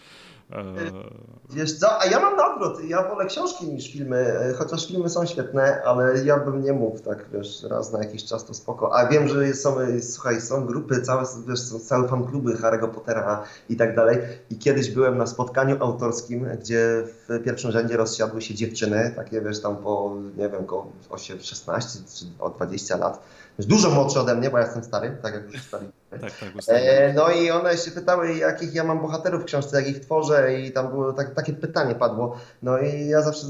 E, 0.52 1.22
Wiesz 1.50 1.78
co, 1.78 2.00
a 2.00 2.06
ja 2.06 2.20
mam 2.20 2.36
na 2.36 2.54
odwrót. 2.54 2.84
Ja 2.84 3.08
wolę 3.08 3.26
książki 3.26 3.66
niż 3.66 3.92
filmy, 3.92 4.16
e, 4.16 4.52
chociaż 4.52 4.88
filmy 4.88 5.08
są 5.08 5.26
świetne, 5.26 5.82
ale 5.84 6.24
ja 6.24 6.36
bym 6.36 6.62
nie 6.62 6.72
mógł 6.72 6.98
tak, 6.98 7.26
wiesz, 7.32 7.62
raz 7.62 7.92
na 7.92 7.98
jakiś 7.98 8.24
czas 8.24 8.44
to 8.44 8.54
spoko. 8.54 8.96
A 8.96 9.06
wiem, 9.06 9.28
że 9.28 9.54
są, 9.54 9.80
e, 9.80 10.00
słuchaj, 10.02 10.40
są 10.40 10.66
grupy, 10.66 11.02
całe, 11.02 11.24
wiesz, 11.48 11.60
są 11.60 11.78
całe 11.78 12.08
fankluby 12.08 12.54
Harry'ego 12.54 12.88
Pottera 12.88 13.44
i 13.68 13.76
tak 13.76 13.96
dalej. 13.96 14.18
I 14.50 14.58
kiedyś 14.58 14.90
byłem 14.90 15.18
na 15.18 15.26
spotkaniu 15.26 15.76
autorskim, 15.80 16.48
gdzie 16.60 17.04
w 17.28 17.42
pierwszym 17.44 17.70
rzędzie 17.70 17.96
rozsiadły 17.96 18.42
się 18.42 18.54
dziewczyny, 18.54 19.12
takie, 19.16 19.40
wiesz, 19.40 19.60
tam 19.60 19.76
po, 19.76 20.16
nie 20.36 20.48
wiem, 20.48 20.60
około 20.60 20.92
8, 21.10 21.40
16 21.40 21.98
czy 22.14 22.24
o 22.38 22.50
20 22.50 22.96
lat. 22.96 23.22
Wiesz, 23.58 23.66
Dużo 23.66 23.90
młodsze 23.90 24.20
ode 24.20 24.34
mnie, 24.34 24.50
bo 24.50 24.58
ja 24.58 24.64
jestem 24.64 24.84
stary, 24.84 25.16
tak 25.22 25.34
jak 25.34 25.52
już 25.52 25.62
stary. 25.62 25.86
tak, 26.10 26.20
tak. 26.20 26.32
E, 26.68 27.12
no 27.12 27.30
i 27.30 27.50
one 27.50 27.76
się 27.76 27.90
pytały, 27.90 28.34
jakich 28.34 28.74
ja 28.74 28.84
mam 28.84 29.00
bohaterów 29.00 29.42
w 29.42 29.44
książce, 29.44 29.76
jak 29.76 29.88
ich 29.88 30.00
tworzę 30.00 30.60
i 30.60 30.72
tam 30.72 30.88
było 30.88 31.12
tak, 31.12 31.34
takie 31.34 31.52
pytanie 31.52 31.94
padło. 31.94 32.36
No 32.62 32.78
i 32.78 33.06
ja 33.06 33.22
zawsze, 33.22 33.46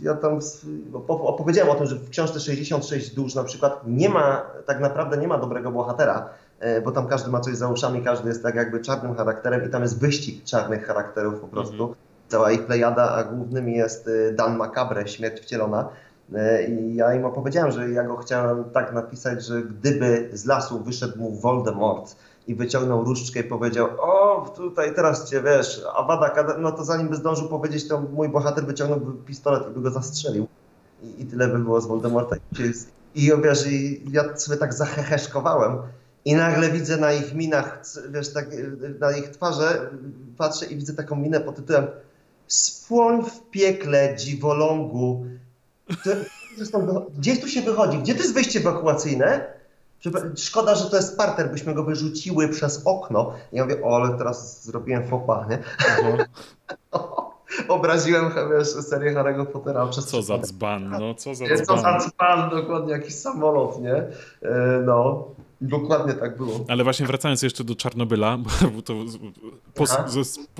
ja 0.00 0.14
tam 0.14 0.38
opowiedziałem 1.08 1.70
o 1.70 1.74
tym, 1.74 1.86
że 1.86 1.96
w 1.96 2.10
książce 2.10 2.40
66 2.40 3.14
dusz 3.14 3.34
na 3.34 3.44
przykład 3.44 3.80
nie 3.86 4.08
ma, 4.08 4.42
tak 4.66 4.80
naprawdę 4.80 5.16
nie 5.16 5.28
ma 5.28 5.38
dobrego 5.38 5.70
bohatera, 5.70 6.28
e, 6.60 6.80
bo 6.80 6.92
tam 6.92 7.06
każdy 7.06 7.30
ma 7.30 7.40
coś 7.40 7.56
za 7.56 7.68
uszami, 7.68 8.04
każdy 8.04 8.28
jest 8.28 8.42
tak 8.42 8.54
jakby 8.54 8.80
czarnym 8.80 9.14
charakterem 9.14 9.66
i 9.66 9.70
tam 9.70 9.82
jest 9.82 10.00
wyścig 10.00 10.44
czarnych 10.44 10.86
charakterów 10.86 11.40
po 11.40 11.48
prostu. 11.48 11.94
cała 12.30 12.52
ich 12.52 12.66
plejada, 12.66 13.10
a 13.10 13.24
głównym 13.24 13.68
jest 13.68 14.08
y, 14.08 14.32
Dan 14.36 14.56
Macabre, 14.56 15.08
Śmierć 15.08 15.40
Wcielona. 15.40 15.88
Y, 16.32 16.66
I 16.66 16.94
ja 16.94 17.14
im 17.14 17.24
opowiedziałem, 17.24 17.72
że 17.72 17.90
ja 17.90 18.04
go 18.04 18.16
chciałem 18.16 18.64
tak 18.64 18.92
napisać, 18.92 19.44
że 19.44 19.62
gdyby 19.62 20.30
z 20.32 20.44
lasu 20.46 20.84
wyszedł 20.84 21.18
mu 21.18 21.30
Voldemort 21.30 22.16
i 22.46 22.54
wyciągnął 22.54 23.04
różdżkę 23.04 23.40
i 23.40 23.44
powiedział, 23.44 23.88
o 23.98 24.44
tutaj 24.56 24.94
teraz 24.94 25.30
cię 25.30 25.42
wiesz, 25.42 25.82
Avada 25.94 26.34
no 26.58 26.72
to 26.72 26.84
zanim 26.84 27.08
by 27.08 27.16
zdążył 27.16 27.48
powiedzieć, 27.48 27.88
to 27.88 28.00
mój 28.00 28.28
bohater 28.28 28.66
wyciągnąłby 28.66 29.24
pistolet 29.24 29.68
i 29.70 29.70
by 29.70 29.80
go 29.80 29.90
zastrzelił. 29.90 30.46
I, 31.02 31.22
i 31.22 31.26
tyle 31.26 31.48
by 31.48 31.58
było 31.58 31.80
z 31.80 31.86
Voldemorta. 31.86 32.36
I 33.14 33.32
wiesz, 33.42 33.66
i 33.66 34.02
ja 34.10 34.36
sobie 34.36 34.58
tak 34.58 34.74
zaheheszkowałem, 34.74 35.78
i 36.24 36.34
nagle 36.34 36.70
widzę 36.70 36.96
na 36.96 37.12
ich 37.12 37.34
minach, 37.34 37.82
wiesz, 38.10 38.32
tak, 38.32 38.46
na 39.00 39.16
ich 39.16 39.28
twarze, 39.28 39.90
patrzę 40.38 40.66
i 40.66 40.76
widzę 40.76 40.94
taką 40.94 41.16
minę 41.16 41.40
pod 41.40 41.56
tytułem 41.56 41.86
Spłoń 42.50 43.24
w 43.24 43.50
piekle, 43.50 44.16
dziwolągu. 44.16 45.26
Gdzie 47.18 47.36
tu 47.36 47.48
się 47.48 47.62
wychodzi? 47.62 47.98
Gdzie 47.98 48.14
to 48.14 48.20
jest 48.22 48.34
wejście 48.34 48.60
ewakuacyjne? 48.60 49.46
Szkoda, 50.36 50.74
że 50.74 50.90
to 50.90 50.96
jest 50.96 51.16
parter, 51.16 51.50
byśmy 51.50 51.74
go 51.74 51.84
wyrzuciły 51.84 52.48
przez 52.48 52.82
okno. 52.86 53.32
I 53.52 53.56
ja 53.56 53.64
mówię, 53.64 53.82
o, 53.84 53.96
ale 53.96 54.18
teraz 54.18 54.64
zrobiłem 54.64 55.08
fopa, 55.08 55.46
nie? 55.50 55.58
Obraziłem 57.68 58.30
wiesz, 58.50 58.68
serię 58.68 59.14
Harry'ego 59.14 59.46
Pottera 59.46 59.86
przez 59.86 60.06
Co 60.06 60.22
za 60.22 60.38
dzban, 60.38 60.90
no 60.90 61.14
co 61.14 61.34
za 61.34 61.44
dzban. 61.44 61.66
Co 61.66 61.76
za 61.76 61.98
dzban, 61.98 62.50
dokładnie, 62.50 62.92
jakiś 62.92 63.14
samolot, 63.14 63.80
nie? 63.80 63.94
E, 63.94 64.82
no. 64.86 65.24
Dokładnie 65.60 66.14
tak 66.14 66.36
było. 66.36 66.64
Ale 66.68 66.84
właśnie 66.84 67.06
wracając 67.06 67.42
jeszcze 67.42 67.64
do 67.64 67.74
Czarnobyla, 67.74 68.38
bo 68.74 68.82
to 68.82 68.94
po, 69.74 69.84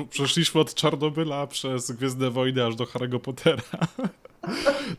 przeszliśmy 0.05 0.61
od 0.61 0.75
Czarnobyla 0.75 1.47
przez 1.47 1.93
Gwiezdne 1.93 2.31
Wojny 2.31 2.65
aż 2.65 2.75
do 2.75 2.85
Harry'ego 2.85 3.19
Pottera. 3.19 3.63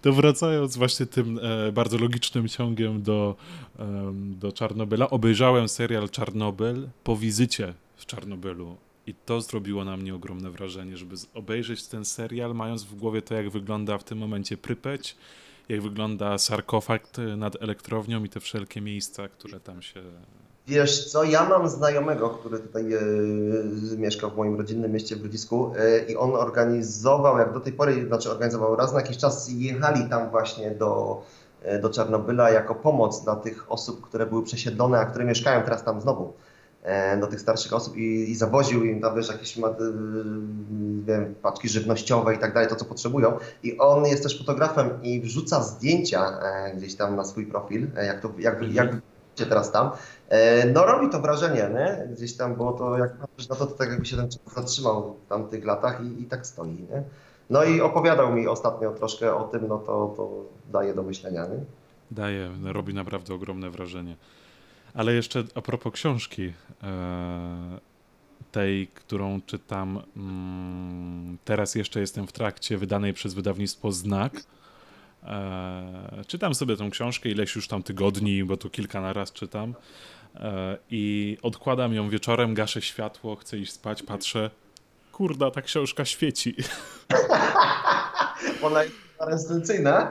To 0.01 0.13
wracając 0.13 0.77
właśnie 0.77 1.05
tym 1.05 1.39
e, 1.41 1.71
bardzo 1.71 1.97
logicznym 1.97 2.47
ciągiem 2.47 3.01
do, 3.01 3.35
e, 3.79 4.11
do 4.13 4.51
Czarnobyla, 4.51 5.09
obejrzałem 5.09 5.69
serial 5.69 6.09
Czarnobyl 6.09 6.87
po 7.03 7.15
wizycie 7.15 7.73
w 7.95 8.05
Czarnobylu. 8.05 8.77
I 9.07 9.13
to 9.25 9.41
zrobiło 9.41 9.85
na 9.85 9.97
mnie 9.97 10.15
ogromne 10.15 10.49
wrażenie, 10.49 10.97
żeby 10.97 11.15
obejrzeć 11.33 11.87
ten 11.87 12.05
serial, 12.05 12.55
mając 12.55 12.83
w 12.83 12.95
głowie 12.95 13.21
to, 13.21 13.33
jak 13.33 13.49
wygląda 13.49 13.97
w 13.97 14.03
tym 14.03 14.17
momencie 14.17 14.57
Prypeć, 14.57 15.15
jak 15.71 15.81
wygląda 15.81 16.37
sarkofag 16.37 17.01
nad 17.37 17.61
elektrownią 17.61 18.23
i 18.23 18.29
te 18.29 18.39
wszelkie 18.39 18.81
miejsca, 18.81 19.27
które 19.27 19.59
tam 19.59 19.81
się... 19.81 20.03
Wiesz 20.67 21.11
co, 21.11 21.23
ja 21.23 21.45
mam 21.49 21.69
znajomego, 21.69 22.29
który 22.29 22.59
tutaj 22.59 22.93
e, 22.93 22.99
mieszkał 23.97 24.31
w 24.31 24.37
moim 24.37 24.57
rodzinnym 24.57 24.91
mieście 24.91 25.15
w 25.15 25.19
Grodzisku 25.19 25.73
e, 25.77 26.11
i 26.11 26.15
on 26.15 26.35
organizował, 26.35 27.37
jak 27.37 27.53
do 27.53 27.59
tej 27.59 27.73
pory, 27.73 28.07
znaczy 28.07 28.31
organizował 28.31 28.75
raz 28.75 28.93
na 28.93 29.01
jakiś 29.01 29.17
czas 29.17 29.49
jechali 29.49 30.09
tam 30.09 30.29
właśnie 30.29 30.71
do, 30.71 31.21
e, 31.61 31.79
do 31.79 31.89
Czarnobyla 31.89 32.49
jako 32.49 32.75
pomoc 32.75 33.23
dla 33.23 33.35
tych 33.35 33.71
osób, 33.71 34.01
które 34.01 34.25
były 34.25 34.43
przesiedlone, 34.43 34.99
a 34.99 35.05
które 35.05 35.25
mieszkają 35.25 35.61
teraz 35.61 35.83
tam 35.83 36.01
znowu. 36.01 36.33
E, 36.83 37.17
do 37.17 37.27
tych 37.27 37.41
starszych 37.41 37.73
osób 37.73 37.97
i, 37.97 38.31
i 38.31 38.35
zawoził 38.35 38.85
im 38.85 39.01
tam 39.01 39.15
wiesz, 39.15 39.27
jakieś 39.27 39.57
y, 39.57 39.61
wiem, 41.05 41.35
paczki 41.41 41.69
żywnościowe 41.69 42.35
i 42.35 42.37
tak 42.37 42.53
dalej, 42.53 42.69
to 42.69 42.75
co 42.75 42.85
potrzebują. 42.85 43.37
I 43.63 43.77
on 43.77 44.05
jest 44.05 44.23
też 44.23 44.37
fotografem 44.37 45.03
i 45.03 45.21
wrzuca 45.21 45.63
zdjęcia 45.63 46.39
e, 46.39 46.75
gdzieś 46.75 46.95
tam 46.95 47.15
na 47.15 47.23
swój 47.23 47.45
profil, 47.45 47.87
e, 47.97 48.05
jak 48.05 48.21
to, 48.21 48.31
jak, 48.39 48.53
mhm. 48.53 48.73
jak 48.73 49.01
teraz 49.49 49.71
tam. 49.71 49.91
No 50.73 50.85
robi 50.85 51.09
to 51.09 51.21
wrażenie, 51.21 51.69
nie? 51.73 52.07
Gdzieś 52.15 52.37
tam, 52.37 52.55
bo 52.55 52.71
to 52.71 52.97
jak 52.97 53.17
patrzysz 53.17 53.49
na 53.49 53.55
to, 53.55 53.65
to 53.65 53.73
tak 53.73 53.89
jakby 53.89 54.05
się 54.05 54.17
ten 54.17 54.29
czas 54.29 54.53
zatrzymał 54.55 55.15
w 55.25 55.29
tamtych 55.29 55.65
latach 55.65 56.01
i, 56.03 56.21
i 56.21 56.25
tak 56.25 56.47
stoi, 56.47 56.69
nie? 56.69 57.03
No 57.49 57.63
i 57.63 57.81
opowiadał 57.81 58.33
mi 58.33 58.47
ostatnio 58.47 58.91
troszkę 58.91 59.35
o 59.35 59.43
tym, 59.43 59.67
no 59.67 59.77
to, 59.77 60.13
to 60.17 60.29
daje 60.71 60.93
do 60.93 61.03
myślenia, 61.03 61.45
nie? 61.45 61.59
Daje, 62.11 62.49
robi 62.63 62.93
naprawdę 62.93 63.33
ogromne 63.33 63.69
wrażenie. 63.69 64.15
Ale 64.93 65.13
jeszcze 65.13 65.43
a 65.55 65.61
propos 65.61 65.93
książki, 65.93 66.53
e, 66.83 67.79
tej, 68.51 68.87
którą 68.87 69.41
czytam, 69.41 70.01
mm, 70.17 71.37
teraz 71.45 71.75
jeszcze 71.75 71.99
jestem 71.99 72.27
w 72.27 72.31
trakcie, 72.31 72.77
wydanej 72.77 73.13
przez 73.13 73.33
wydawnictwo 73.33 73.91
Znak. 73.91 74.33
E, 75.23 76.23
czytam 76.27 76.55
sobie 76.55 76.77
tą 76.77 76.89
książkę 76.89 77.29
ileś 77.29 77.55
już 77.55 77.67
tam 77.67 77.83
tygodni, 77.83 78.43
bo 78.43 78.57
tu 78.57 78.69
kilka 78.69 79.01
na 79.01 79.13
raz 79.13 79.31
czytam. 79.31 79.73
E, 80.35 80.77
I 80.89 81.37
odkładam 81.41 81.93
ją 81.93 82.09
wieczorem, 82.09 82.53
gaszę 82.53 82.81
światło, 82.81 83.35
chcę 83.35 83.57
iść 83.57 83.71
spać, 83.71 84.03
patrzę. 84.03 84.49
Kurda, 85.11 85.51
ta 85.51 85.61
książka 85.61 86.05
świeci. 86.05 86.55
Ona 88.61 88.83
jest? 88.83 89.01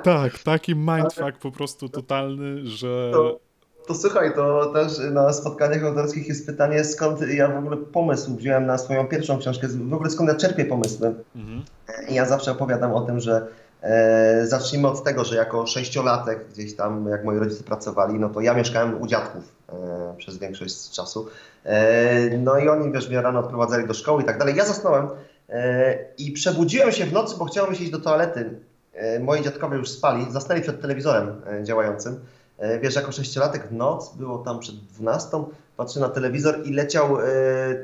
Tak, 0.03 0.39
taki 0.39 0.75
mindfuck 0.75 1.39
po 1.43 1.53
prostu 1.53 1.89
totalny, 1.89 2.67
że. 2.67 3.11
To 3.13 3.50
to 3.91 3.95
słuchaj, 3.95 4.35
to 4.35 4.67
też 4.67 4.93
na 5.11 5.33
spotkaniach 5.33 5.85
autorskich 5.85 6.29
jest 6.29 6.47
pytanie, 6.47 6.85
skąd 6.85 7.21
ja 7.29 7.49
w 7.49 7.59
ogóle 7.59 7.77
pomysł 7.77 8.37
wziąłem 8.37 8.67
na 8.67 8.79
swoją 8.79 9.07
pierwszą 9.07 9.39
książkę, 9.39 9.69
w 9.69 9.95
ogóle 9.95 10.11
skąd 10.11 10.31
ja 10.31 10.37
czerpię 10.37 10.65
pomysły. 10.65 11.15
Mhm. 11.37 11.63
I 12.09 12.15
ja 12.15 12.27
zawsze 12.27 12.53
opowiadam 12.53 12.93
o 12.93 13.01
tym, 13.01 13.21
że 13.21 13.47
e, 13.83 14.47
zacznijmy 14.47 14.89
od 14.89 15.05
tego, 15.05 15.25
że 15.25 15.37
jako 15.37 15.67
sześciolatek 15.67 16.49
gdzieś 16.53 16.77
tam, 16.77 17.09
jak 17.09 17.25
moi 17.25 17.39
rodzice 17.39 17.65
pracowali, 17.65 18.19
no 18.19 18.29
to 18.29 18.41
ja 18.41 18.55
mieszkałem 18.55 19.03
u 19.03 19.07
dziadków 19.07 19.43
e, 19.69 20.15
przez 20.19 20.39
większość 20.39 20.91
czasu. 20.91 21.29
E, 21.65 22.39
no 22.39 22.59
i 22.59 22.69
oni, 22.69 22.93
wiesz, 22.93 23.09
mnie 23.09 23.23
rano 23.23 23.41
odprowadzali 23.41 23.87
do 23.87 23.95
szkoły 23.95 24.23
i 24.23 24.25
tak 24.25 24.39
dalej. 24.39 24.57
Ja 24.57 24.65
zasnąłem 24.65 25.09
e, 25.49 25.99
i 26.19 26.33
przebudziłem 26.33 26.93
się 26.93 27.07
w 27.07 27.13
nocy, 27.13 27.37
bo 27.39 27.45
chciałem 27.45 27.73
iść 27.73 27.91
do 27.91 28.01
toalety. 28.01 28.61
E, 28.95 29.21
moi 29.21 29.43
dziadkowie 29.43 29.77
już 29.77 29.89
spali, 29.89 30.33
zasnęli 30.33 30.63
przed 30.63 30.81
telewizorem 30.81 31.43
e, 31.47 31.65
działającym. 31.65 32.21
E, 32.61 32.79
wiesz, 32.81 32.95
jako 32.95 33.13
sześciolatek 33.13 33.69
w 33.69 33.73
noc, 33.73 34.17
było 34.17 34.39
tam 34.39 34.59
przed 34.59 34.75
12, 34.77 35.45
patrzę 35.77 36.01
na 36.01 36.09
telewizor 36.09 36.67
i 36.67 36.73
leciał 36.73 37.21
e, 37.21 37.25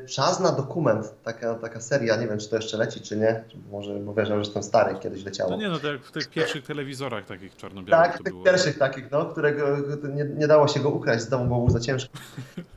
Czas 0.07 0.41
na 0.41 0.53
dokument, 0.53 1.15
taka, 1.25 1.55
taka 1.55 1.81
seria, 1.81 2.17
nie 2.17 2.27
wiem 2.29 2.39
czy 2.39 2.49
to 2.51 2.57
jeszcze 2.57 2.77
leci 2.77 3.01
czy 3.01 3.17
nie, 3.17 3.45
może, 3.71 3.95
bo 3.95 4.15
wiesz, 4.15 4.29
że 4.29 4.37
jestem 4.39 4.63
stary, 4.63 4.95
kiedyś 5.01 5.25
leciało. 5.25 5.51
No 5.51 5.57
nie, 5.57 5.69
no 5.69 5.79
to 5.79 5.93
jak 5.93 6.03
w 6.03 6.13
tych 6.13 6.29
pierwszych 6.31 6.65
telewizorach 6.65 7.25
takich 7.27 7.57
czarno-białych 7.57 8.07
Tak, 8.13 8.23
tych 8.23 8.33
było. 8.33 8.45
pierwszych 8.45 8.79
takich, 8.79 9.11
no, 9.11 9.25
którego 9.27 9.67
nie, 10.15 10.25
nie, 10.25 10.47
dało 10.47 10.69
się 10.69 10.81
go 10.81 10.89
ukraść 10.89 11.23
z 11.25 11.29
domu, 11.29 11.47
bo 11.47 11.57
był 11.59 11.71
za 11.71 11.81
ciężki. 11.81 12.11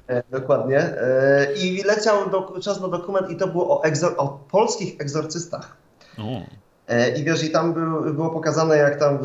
E, 0.08 0.24
dokładnie. 0.32 0.80
E, 0.80 1.54
I 1.54 1.84
leciał 1.84 2.30
do, 2.30 2.60
Czas 2.62 2.82
na 2.82 2.88
dokument 2.88 3.30
i 3.30 3.36
to 3.36 3.48
było 3.48 3.82
o, 3.82 3.84
egzor- 3.88 4.14
o 4.18 4.28
polskich 4.52 5.02
egzorcystach. 5.02 5.78
O. 6.18 6.42
E, 6.88 7.18
I 7.18 7.24
wiesz, 7.24 7.44
i 7.44 7.52
tam 7.52 7.74
był, 7.74 8.14
było 8.14 8.30
pokazane 8.30 8.78
jak 8.78 9.00
tam 9.00 9.20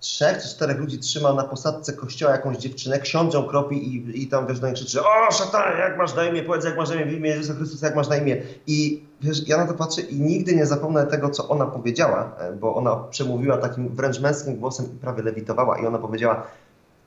trzech 0.00 0.42
czy 0.42 0.48
czterech 0.48 0.78
ludzi 0.78 0.98
trzyma 0.98 1.32
na 1.32 1.44
posadce 1.44 1.92
kościoła 1.92 2.32
jakąś 2.32 2.56
dziewczynę, 2.56 2.98
książę 2.98 3.44
kropi 3.48 3.76
i, 3.76 4.22
i 4.22 4.28
tam 4.28 4.46
wiesz, 4.46 4.60
do 4.60 4.66
niej 4.66 4.76
krzyczy 4.76 5.00
o 5.00 5.32
szatan, 5.32 5.78
jak 5.78 5.98
masz 5.98 6.14
na 6.14 6.24
imię, 6.24 6.42
powiedz 6.42 6.64
jak 6.64 6.76
masz 6.76 6.88
na 6.88 6.94
imię, 6.94 7.06
w 7.06 7.12
imię 7.12 7.30
Jezusa 7.30 7.54
Chrystusa, 7.54 7.86
jak 7.86 7.96
masz 7.96 8.08
na 8.08 8.16
imię. 8.16 8.42
I 8.66 9.02
wiesz, 9.20 9.48
ja 9.48 9.56
na 9.56 9.66
to 9.66 9.74
patrzę 9.74 10.00
i 10.00 10.20
nigdy 10.20 10.56
nie 10.56 10.66
zapomnę 10.66 11.06
tego, 11.06 11.30
co 11.30 11.48
ona 11.48 11.66
powiedziała, 11.66 12.36
e, 12.38 12.52
bo 12.52 12.74
ona 12.74 12.96
przemówiła 12.96 13.56
takim 13.56 13.88
wręcz 13.88 14.20
męskim 14.20 14.56
głosem 14.56 14.86
i 14.86 14.98
prawie 14.98 15.22
lewitowała 15.22 15.78
i 15.78 15.86
ona 15.86 15.98
powiedziała, 15.98 16.46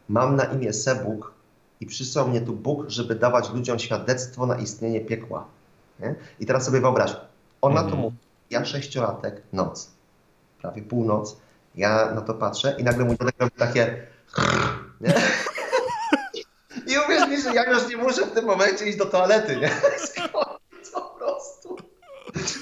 mam 0.09 0.35
na 0.35 0.43
imię 0.43 0.73
Sebuk 0.73 1.33
i 1.81 1.85
przysłał 1.85 2.27
mnie 2.27 2.41
tu 2.41 2.53
Bóg, 2.53 2.89
żeby 2.89 3.15
dawać 3.15 3.53
ludziom 3.53 3.79
świadectwo 3.79 4.45
na 4.45 4.55
istnienie 4.55 5.01
piekła. 5.01 5.45
Nie? 5.99 6.15
I 6.39 6.45
teraz 6.45 6.65
sobie 6.65 6.81
wyobraź, 6.81 7.15
ona 7.61 7.79
to 7.79 7.83
mhm. 7.83 8.01
mówi, 8.01 8.17
ja 8.49 8.65
sześciolatek, 8.65 9.41
noc, 9.53 9.91
prawie 10.61 10.81
północ, 10.81 11.37
ja 11.75 12.11
na 12.15 12.21
to 12.21 12.33
patrzę 12.33 12.75
i 12.77 12.83
nagle 12.83 13.05
mój 13.05 13.17
dziadek 13.17 13.35
robi 13.39 13.51
takie... 13.51 14.07
Nie? 15.01 15.13
I 16.87 16.97
uwierz 17.05 17.29
mi, 17.29 17.41
że 17.41 17.53
ja 17.53 17.71
już 17.71 17.87
nie 17.89 17.97
muszę 17.97 18.25
w 18.25 18.31
tym 18.31 18.45
momencie 18.45 18.85
iść 18.85 18.97
do 18.97 19.05
toalety, 19.05 19.57
nie? 19.57 19.69
Po 20.93 21.01
prostu. 21.01 21.77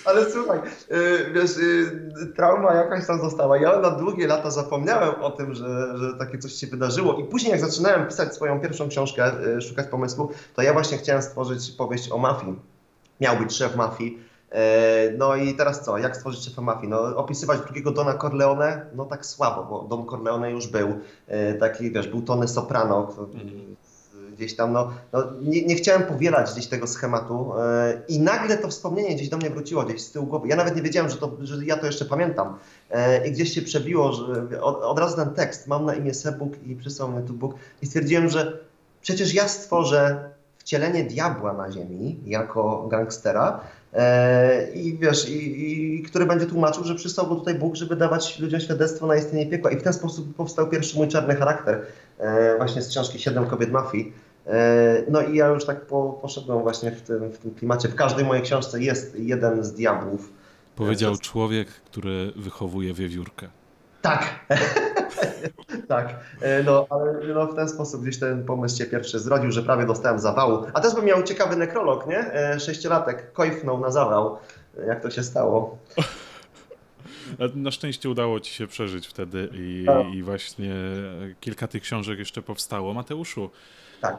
Ale 0.05 0.31
słuchaj, 0.31 0.59
y, 0.91 1.31
wiesz, 1.33 1.57
y, 1.57 2.33
trauma 2.35 2.73
jakaś 2.73 3.07
tam 3.07 3.21
została. 3.21 3.57
Ja 3.57 3.79
na 3.79 3.89
długie 3.91 4.27
lata 4.27 4.51
zapomniałem 4.51 5.21
o 5.21 5.31
tym, 5.31 5.53
że, 5.53 5.97
że 5.97 6.13
takie 6.19 6.37
coś 6.37 6.53
się 6.53 6.67
wydarzyło. 6.67 7.17
I 7.17 7.23
później, 7.23 7.51
jak 7.51 7.61
zaczynałem 7.61 8.07
pisać 8.07 8.35
swoją 8.35 8.59
pierwszą 8.59 8.89
książkę, 8.89 9.31
y, 9.57 9.61
szukać 9.61 9.87
pomysłu, 9.87 10.31
to 10.55 10.61
ja 10.61 10.73
właśnie 10.73 10.97
chciałem 10.97 11.21
stworzyć 11.21 11.71
powieść 11.71 12.11
o 12.11 12.17
mafii. 12.17 12.59
Miał 13.21 13.37
być 13.37 13.57
szef 13.57 13.75
mafii 13.75 14.28
no 15.17 15.35
i 15.35 15.53
teraz 15.53 15.85
co? 15.85 15.97
Jak 15.97 16.17
stworzyć 16.17 16.45
szefa 16.45 16.61
mafii? 16.61 16.89
No, 16.89 17.17
opisywać 17.17 17.59
drugiego 17.59 17.91
Dona 17.91 18.13
Corleone? 18.13 18.85
No 18.95 19.05
tak 19.05 19.25
słabo, 19.25 19.63
bo 19.63 19.81
Don 19.81 20.05
Corleone 20.05 20.51
już 20.51 20.67
był. 20.67 20.93
E, 21.27 21.53
taki, 21.53 21.91
wiesz, 21.91 22.07
był 22.07 22.21
Tony 22.21 22.47
Soprano, 22.47 23.07
gdzieś 24.37 24.55
tam, 24.55 24.73
no, 24.73 24.91
no 25.13 25.23
nie, 25.41 25.65
nie, 25.65 25.75
chciałem 25.75 26.03
powielać 26.03 26.51
gdzieś 26.51 26.67
tego 26.67 26.87
schematu 26.87 27.51
e, 27.59 28.01
i 28.07 28.19
nagle 28.19 28.57
to 28.57 28.67
wspomnienie 28.67 29.15
gdzieś 29.15 29.29
do 29.29 29.37
mnie 29.37 29.49
wróciło, 29.49 29.83
gdzieś 29.83 30.01
z 30.01 30.11
tyłu 30.11 30.25
głowy. 30.25 30.47
Ja 30.47 30.55
nawet 30.55 30.75
nie 30.75 30.81
wiedziałem, 30.81 31.09
że, 31.09 31.17
to, 31.17 31.31
że 31.41 31.65
ja 31.65 31.77
to 31.77 31.85
jeszcze 31.85 32.05
pamiętam. 32.05 32.57
I 33.27 33.31
gdzieś 33.31 33.53
się 33.53 33.61
przebiło, 33.61 34.11
że 34.13 34.61
od, 34.61 34.81
od 34.81 34.99
razu 34.99 35.15
ten 35.15 35.33
tekst, 35.33 35.67
mam 35.67 35.85
na 35.85 35.95
imię 35.95 36.13
Sebuk 36.13 36.53
i 36.63 36.75
przysłał 36.75 37.09
mnie 37.09 37.21
tu 37.21 37.33
Bóg 37.33 37.53
i 37.81 37.85
stwierdziłem, 37.85 38.29
że 38.29 38.59
przecież 39.01 39.33
ja 39.33 39.47
stworzę 39.47 40.29
wcielenie 40.57 41.03
diabła 41.03 41.53
na 41.53 41.71
ziemi 41.71 42.19
jako 42.25 42.87
gangstera. 42.87 43.59
E, 43.93 44.71
I 44.71 44.97
wiesz, 44.97 45.29
i, 45.29 45.97
i, 45.97 46.03
który 46.03 46.25
będzie 46.25 46.45
tłumaczył, 46.45 46.83
że 46.83 46.95
przysłał 46.95 47.27
go 47.27 47.35
tutaj 47.35 47.55
Bóg, 47.55 47.75
żeby 47.75 47.95
dawać 47.95 48.39
ludziom 48.39 48.59
świadectwo 48.59 49.07
na 49.07 49.15
istnienie 49.15 49.51
piekła. 49.51 49.71
I 49.71 49.77
w 49.77 49.83
ten 49.83 49.93
sposób 49.93 50.35
powstał 50.35 50.69
pierwszy 50.69 50.97
mój 50.97 51.07
czarny 51.07 51.35
charakter, 51.35 51.81
e, 52.17 52.57
właśnie 52.57 52.81
z 52.81 52.89
książki 52.89 53.19
Siedem 53.19 53.45
kobiet 53.45 53.71
mafii. 53.71 54.13
E, 54.47 55.03
no 55.09 55.21
i 55.21 55.35
ja 55.35 55.47
już 55.47 55.65
tak 55.65 55.81
po, 55.81 56.19
poszedłem 56.21 56.61
właśnie 56.61 56.91
w 56.91 57.01
tym, 57.01 57.29
w 57.31 57.37
tym 57.37 57.55
klimacie. 57.55 57.87
W 57.87 57.95
każdej 57.95 58.25
mojej 58.25 58.43
książce 58.43 58.81
jest 58.81 59.19
jeden 59.19 59.63
z 59.63 59.73
diabłów. 59.73 60.33
Powiedział 60.75 61.17
człowiek, 61.17 61.67
który 61.67 62.33
wychowuje 62.35 62.93
wiewiórkę. 62.93 63.47
Tak. 64.01 64.39
tak, 65.87 66.15
no 66.65 66.87
ale 66.89 67.13
no, 67.33 67.47
w 67.47 67.55
ten 67.55 67.69
sposób 67.69 68.01
gdzieś 68.01 68.19
ten 68.19 68.45
pomysł 68.45 68.77
się 68.77 68.85
pierwszy 68.85 69.19
zrodził, 69.19 69.51
że 69.51 69.63
prawie 69.63 69.85
dostałem 69.85 70.19
zawału. 70.19 70.65
A 70.73 70.81
też 70.81 70.95
bym 70.95 71.05
miał 71.05 71.23
ciekawy 71.23 71.55
nekrolog, 71.55 72.07
nie? 72.07 72.31
Sześciolatek 72.59 73.33
kojfnął 73.33 73.79
na 73.79 73.91
zawał. 73.91 74.37
Jak 74.87 75.01
to 75.01 75.11
się 75.11 75.23
stało? 75.23 75.77
Na 77.55 77.71
szczęście 77.71 78.09
udało 78.09 78.39
ci 78.39 78.53
się 78.53 78.67
przeżyć 78.67 79.07
wtedy 79.07 79.49
i, 79.53 79.85
i 80.13 80.23
właśnie 80.23 80.75
kilka 81.39 81.67
tych 81.67 81.83
książek 81.83 82.19
jeszcze 82.19 82.41
powstało. 82.41 82.93
Mateuszu, 82.93 83.49
tak. 84.01 84.17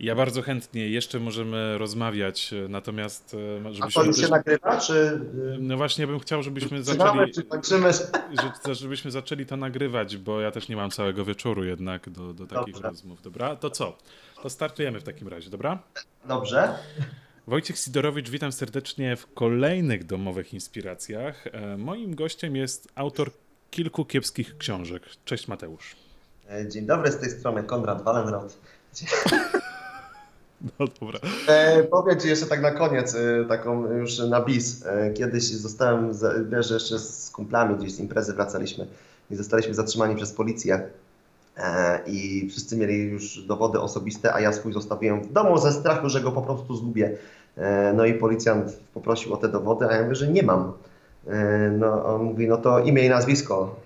Ja 0.00 0.14
bardzo 0.14 0.42
chętnie 0.42 0.88
jeszcze 0.88 1.20
możemy 1.20 1.78
rozmawiać, 1.78 2.54
natomiast 2.68 3.36
e, 3.64 3.74
żebyśmy... 3.74 3.86
A 3.86 3.90
to 3.90 4.04
już 4.04 4.16
się 4.16 4.22
też... 4.22 4.30
nagrywa, 4.30 4.80
czy... 4.80 5.20
No 5.58 5.76
właśnie, 5.76 6.06
bym 6.06 6.20
chciał, 6.20 6.42
żebyśmy 6.42 6.82
zaczęli... 6.82 7.32
czy 7.32 7.42
kończymy? 7.42 7.90
Żebyśmy 8.72 9.10
zaczęli 9.10 9.46
to 9.46 9.56
nagrywać, 9.56 10.16
bo 10.16 10.40
ja 10.40 10.50
też 10.50 10.68
nie 10.68 10.76
mam 10.76 10.90
całego 10.90 11.24
wieczoru 11.24 11.64
jednak 11.64 12.10
do, 12.10 12.32
do 12.32 12.46
takich 12.46 12.74
Dobrze. 12.74 12.88
rozmów, 12.88 13.22
dobra? 13.22 13.56
To 13.56 13.70
co? 13.70 13.98
To 14.42 14.50
startujemy 14.50 15.00
w 15.00 15.02
takim 15.02 15.28
razie, 15.28 15.50
dobra? 15.50 15.78
Dobrze. 16.24 16.78
Wojciech 17.46 17.78
Sidorowicz, 17.78 18.30
witam 18.30 18.52
serdecznie 18.52 19.16
w 19.16 19.34
kolejnych 19.34 20.04
domowych 20.04 20.54
inspiracjach. 20.54 21.46
E, 21.46 21.76
moim 21.76 22.14
gościem 22.14 22.56
jest 22.56 22.88
autor 22.94 23.30
kilku 23.70 24.04
kiepskich 24.04 24.58
książek. 24.58 25.02
Cześć 25.24 25.48
Mateusz. 25.48 25.96
E, 26.50 26.68
dzień 26.68 26.86
dobry, 26.86 27.12
z 27.12 27.18
tej 27.18 27.30
strony 27.30 27.62
Konrad 27.62 28.02
Wallenrod. 28.02 28.58
No 30.78 30.86
dobra. 31.00 31.18
E, 31.48 31.82
powiem 31.82 32.20
Ci 32.20 32.28
jeszcze 32.28 32.46
tak 32.46 32.62
na 32.62 32.70
koniec, 32.70 33.14
e, 33.14 33.44
taką 33.48 33.92
już 33.92 34.18
na 34.18 34.40
bis. 34.40 34.86
E, 34.86 35.10
kiedyś 35.10 35.44
zostałem, 35.44 36.12
wiesz, 36.50 36.70
jeszcze 36.70 36.98
z 36.98 37.30
kumplami 37.30 37.76
gdzieś 37.76 37.92
z 37.92 38.00
imprezy 38.00 38.32
wracaliśmy 38.32 38.86
i 39.30 39.36
zostaliśmy 39.36 39.74
zatrzymani 39.74 40.16
przez 40.16 40.32
policję. 40.32 40.88
E, 41.56 42.00
I 42.06 42.48
wszyscy 42.50 42.76
mieli 42.76 43.02
już 43.02 43.42
dowody 43.42 43.80
osobiste, 43.80 44.34
a 44.34 44.40
ja 44.40 44.52
swój 44.52 44.72
zostawiłem 44.72 45.22
w 45.22 45.32
domu 45.32 45.58
ze 45.58 45.72
strachu, 45.72 46.08
że 46.08 46.20
go 46.20 46.32
po 46.32 46.42
prostu 46.42 46.76
zgubię. 46.76 47.16
No 47.94 48.04
i 48.04 48.14
policjant 48.14 48.78
poprosił 48.94 49.34
o 49.34 49.36
te 49.36 49.48
dowody, 49.48 49.86
a 49.86 49.94
ja 49.94 50.02
mówię, 50.02 50.14
że 50.14 50.28
nie 50.28 50.42
mam. 50.42 50.72
No 51.78 52.04
on 52.04 52.22
mówi, 52.22 52.48
no 52.48 52.56
to 52.56 52.80
imię 52.80 53.06
i 53.06 53.08
nazwisko. 53.08 53.76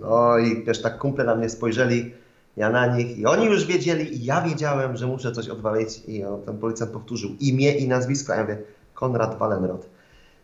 No 0.00 0.38
i 0.38 0.64
wiesz, 0.64 0.82
tak 0.82 0.98
kumple 0.98 1.24
na 1.24 1.34
mnie 1.34 1.48
spojrzeli 1.48 2.14
ja 2.56 2.70
na 2.70 2.86
nich 2.86 3.18
i 3.18 3.26
oni 3.26 3.46
już 3.46 3.66
wiedzieli 3.66 4.16
i 4.16 4.24
ja 4.24 4.42
wiedziałem, 4.42 4.96
że 4.96 5.06
muszę 5.06 5.32
coś 5.32 5.48
odwalić 5.48 6.02
i 6.06 6.24
o, 6.24 6.36
ten 6.36 6.58
policjant 6.58 6.92
powtórzył 6.92 7.30
imię 7.40 7.72
i 7.72 7.88
nazwisko, 7.88 8.32
a 8.32 8.36
ja 8.36 8.42
mówię 8.42 8.58
Konrad 8.94 9.38
Wallenrod. 9.38 9.86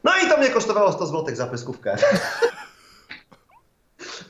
No 0.05 0.11
i 0.27 0.29
to 0.29 0.37
mnie 0.37 0.49
kosztowało 0.49 0.93
100 0.93 1.07
zł 1.07 1.37
za 1.37 1.47
pyskówkę. 1.47 1.97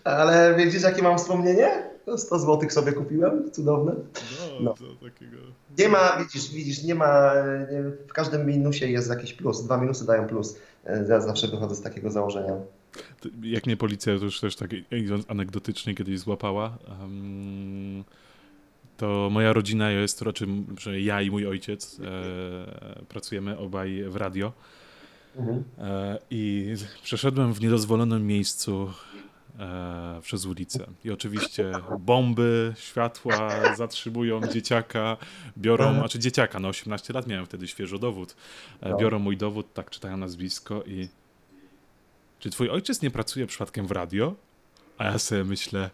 Ale 0.04 0.54
widzisz, 0.54 0.82
jakie 0.82 1.02
mam 1.02 1.18
wspomnienie? 1.18 1.90
100 2.16 2.38
zł 2.38 2.70
sobie 2.70 2.92
kupiłem, 2.92 3.52
cudowne. 3.52 3.92
No, 4.60 4.74
no. 4.80 5.10
takiego... 5.10 5.36
Nie 5.78 5.88
ma, 5.88 6.16
widzisz, 6.18 6.52
widzisz, 6.52 6.82
nie 6.82 6.94
ma, 6.94 7.32
w 8.08 8.12
każdym 8.12 8.46
minusie 8.46 8.86
jest 8.86 9.10
jakiś 9.10 9.32
plus, 9.32 9.64
dwa 9.64 9.76
minusy 9.76 10.06
dają 10.06 10.26
plus. 10.26 10.56
Ja 11.08 11.20
zawsze 11.20 11.48
wychodzę 11.48 11.74
z 11.74 11.82
takiego 11.82 12.10
założenia. 12.10 12.54
Jak 13.42 13.66
mnie 13.66 13.76
policja 13.76 14.18
to 14.18 14.24
już 14.24 14.40
też 14.40 14.56
tak 14.56 14.70
anegdotycznie 15.28 15.94
kiedyś 15.94 16.18
złapała, 16.18 16.78
um, 17.00 18.04
to 18.96 19.28
moja 19.30 19.52
rodzina 19.52 19.90
jest 19.90 20.22
raczej, 20.22 20.48
że 20.78 21.00
ja 21.00 21.22
i 21.22 21.30
mój 21.30 21.46
ojciec 21.46 22.00
e, 22.00 23.04
pracujemy 23.08 23.58
obaj 23.58 24.04
w 24.08 24.16
radio. 24.16 24.52
Mhm. 25.36 25.64
E, 25.78 26.18
I 26.30 26.74
przeszedłem 27.02 27.54
w 27.54 27.60
niedozwolonym 27.60 28.26
miejscu 28.26 28.92
e, 29.58 30.20
przez 30.22 30.46
ulicę. 30.46 30.86
I 31.04 31.10
oczywiście 31.10 31.72
bomby, 31.98 32.74
światła 32.76 33.50
zatrzymują 33.76 34.40
dzieciaka, 34.46 35.16
biorą, 35.58 35.94
znaczy 35.94 36.18
dzieciaka, 36.18 36.60
no 36.60 36.68
18 36.68 37.12
lat 37.12 37.26
miałem 37.26 37.46
wtedy 37.46 37.68
świeżo 37.68 37.98
dowód. 37.98 38.36
E, 38.80 38.88
no. 38.88 38.96
biorą 38.96 39.18
mój 39.18 39.36
dowód, 39.36 39.74
tak 39.74 39.90
czytają 39.90 40.16
nazwisko 40.16 40.82
i 40.86 41.08
czy 42.40 42.50
twój 42.50 42.70
ojciec 42.70 43.02
nie 43.02 43.10
pracuje 43.10 43.46
przypadkiem 43.46 43.86
w 43.86 43.90
radio? 43.90 44.34
A 44.98 45.04
ja 45.04 45.18
sobie 45.18 45.44
myślę, 45.44 45.90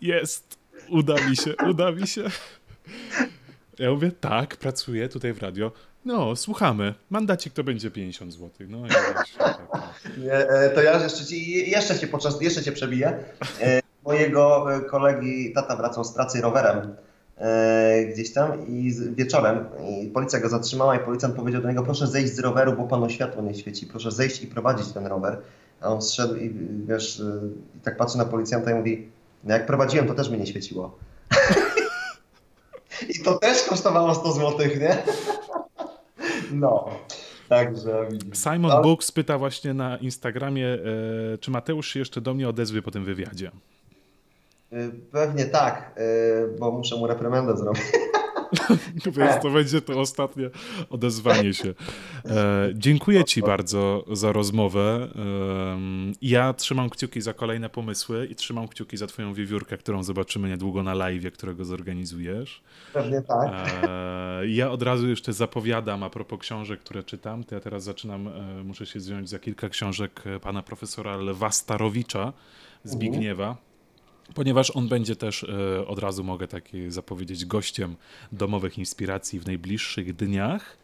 jest, 0.00 0.58
uda 0.88 1.14
mi 1.28 1.36
się, 1.36 1.54
uda 1.70 1.92
mi 1.92 2.06
się. 2.06 2.22
Ja 3.78 3.90
mówię, 3.90 4.12
tak, 4.20 4.56
pracuję 4.56 5.08
tutaj 5.08 5.32
w 5.32 5.42
radio. 5.42 5.72
No, 6.04 6.36
słuchamy. 6.36 6.94
Mandacik 7.10 7.52
to 7.52 7.64
będzie 7.64 7.90
50 7.90 8.32
zł. 8.32 8.50
No, 8.68 8.78
ja 8.86 8.94
tak, 9.14 9.26
Nie, 10.18 10.32
e, 10.32 10.70
to 10.70 10.82
ja 10.82 11.02
jeszcze, 11.02 11.24
ci, 11.24 11.70
jeszcze 11.70 11.98
cię 11.98 12.06
podczas, 12.06 12.40
jeszcze 12.40 12.62
cię 12.62 12.72
przebiję. 12.72 13.18
E, 13.60 13.80
mojego 14.04 14.74
e, 14.74 14.80
kolegi 14.80 15.52
tata 15.52 15.76
wracał 15.76 16.04
z 16.04 16.12
pracy 16.12 16.40
rowerem 16.40 16.96
gdzieś 18.12 18.32
tam 18.32 18.68
i 18.68 18.94
wieczorem 19.16 19.64
i 20.02 20.06
policja 20.06 20.40
go 20.40 20.48
zatrzymała 20.48 20.96
i 20.96 20.98
policjant 20.98 21.34
powiedział 21.34 21.62
do 21.62 21.68
niego 21.68 21.82
proszę 21.82 22.06
zejść 22.06 22.34
z 22.34 22.38
roweru, 22.38 22.72
bo 22.72 22.84
panu 22.84 23.10
światło 23.10 23.42
nie 23.42 23.54
świeci, 23.54 23.86
proszę 23.86 24.10
zejść 24.10 24.42
i 24.42 24.46
prowadzić 24.46 24.92
ten 24.92 25.06
rower. 25.06 25.38
A 25.82 25.88
on 25.88 26.02
zszedł 26.02 26.34
i 26.34 26.54
wiesz, 26.88 27.22
i 27.76 27.80
tak 27.80 27.96
patrzy 27.96 28.18
na 28.18 28.24
policjanta 28.24 28.70
i 28.70 28.74
mówi, 28.74 29.08
no 29.44 29.54
jak 29.54 29.66
prowadziłem, 29.66 30.06
to 30.06 30.14
też 30.14 30.30
mi 30.30 30.38
nie 30.38 30.46
świeciło. 30.46 30.98
I 33.08 33.22
to 33.22 33.38
też 33.38 33.62
kosztowało 33.62 34.14
100 34.14 34.32
zł, 34.32 34.58
nie? 34.80 35.02
No. 36.52 36.90
Także 37.48 38.08
Simon 38.34 38.70
no. 38.70 38.82
Books 38.82 39.12
pyta 39.12 39.38
właśnie 39.38 39.74
na 39.74 39.96
Instagramie, 39.96 40.68
e, 40.68 41.38
czy 41.38 41.50
Mateusz 41.50 41.88
się 41.88 41.98
jeszcze 41.98 42.20
do 42.20 42.34
mnie 42.34 42.48
odezwie 42.48 42.82
po 42.82 42.90
tym 42.90 43.04
wywiadzie. 43.04 43.50
E, 44.72 44.90
pewnie 45.12 45.44
tak, 45.44 45.92
e, 45.96 46.02
bo 46.58 46.70
muszę 46.70 46.96
mu 46.96 47.06
reprymendę 47.06 47.56
zrobić. 47.56 47.82
Więc 49.16 49.42
to 49.42 49.50
będzie 49.50 49.80
to 49.80 50.00
ostatnie 50.00 50.50
odezwanie 50.90 51.54
się. 51.54 51.74
E, 52.24 52.70
dziękuję 52.74 53.24
Ci 53.24 53.42
bardzo 53.42 54.04
za 54.12 54.32
rozmowę. 54.32 55.08
E, 55.16 55.78
ja 56.22 56.52
trzymam 56.52 56.90
kciuki 56.90 57.20
za 57.20 57.32
kolejne 57.32 57.68
pomysły 57.68 58.26
i 58.26 58.34
trzymam 58.34 58.68
kciuki 58.68 58.96
za 58.96 59.06
Twoją 59.06 59.34
wiewiórkę, 59.34 59.78
którą 59.78 60.02
zobaczymy 60.02 60.48
niedługo 60.48 60.82
na 60.82 60.94
live, 60.94 61.32
którego 61.32 61.64
zorganizujesz. 61.64 62.62
Pewnie 62.92 63.22
tak. 63.22 63.52
E, 63.82 64.48
ja 64.48 64.70
od 64.70 64.82
razu 64.82 65.08
jeszcze 65.08 65.32
zapowiadam 65.32 66.02
a 66.02 66.10
propos 66.10 66.40
książek, 66.40 66.80
które 66.80 67.02
czytam. 67.02 67.44
To 67.44 67.54
ja 67.54 67.60
teraz 67.60 67.84
zaczynam, 67.84 68.28
e, 68.28 68.64
muszę 68.64 68.86
się 68.86 68.98
wziąć 68.98 69.28
za 69.28 69.38
kilka 69.38 69.68
książek 69.68 70.22
pana 70.42 70.62
profesora 70.62 71.16
Lwa 71.16 71.50
Starowicza, 71.50 72.32
Zbigniewa. 72.84 73.48
Mhm 73.48 73.71
ponieważ 74.34 74.76
on 74.76 74.88
będzie 74.88 75.16
też, 75.16 75.44
e, 75.44 75.86
od 75.86 75.98
razu 75.98 76.24
mogę 76.24 76.48
tak 76.48 76.64
zapowiedzieć, 76.88 77.44
gościem 77.44 77.96
domowych 78.32 78.78
inspiracji 78.78 79.40
w 79.40 79.46
najbliższych 79.46 80.16
dniach. 80.16 80.76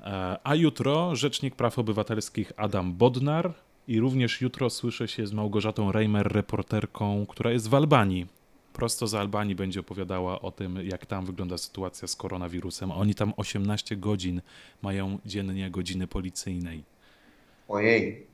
E, 0.00 0.38
a 0.44 0.54
jutro 0.54 1.16
Rzecznik 1.16 1.56
Praw 1.56 1.78
Obywatelskich 1.78 2.52
Adam 2.56 2.94
Bodnar 2.94 3.54
i 3.88 4.00
również 4.00 4.40
jutro 4.40 4.70
słyszę 4.70 5.08
się 5.08 5.26
z 5.26 5.32
Małgorzatą 5.32 5.92
Reimer, 5.92 6.32
reporterką, 6.32 7.26
która 7.28 7.50
jest 7.50 7.68
w 7.68 7.74
Albanii. 7.74 8.26
Prosto 8.72 9.06
z 9.06 9.14
Albanii 9.14 9.54
będzie 9.54 9.80
opowiadała 9.80 10.40
o 10.40 10.50
tym, 10.50 10.78
jak 10.86 11.06
tam 11.06 11.26
wygląda 11.26 11.58
sytuacja 11.58 12.08
z 12.08 12.16
koronawirusem. 12.16 12.92
Oni 12.92 13.14
tam 13.14 13.32
18 13.36 13.96
godzin 13.96 14.40
mają 14.82 15.18
dziennie 15.26 15.70
godziny 15.70 16.06
policyjnej. 16.06 16.82
Ojej, 17.68 18.26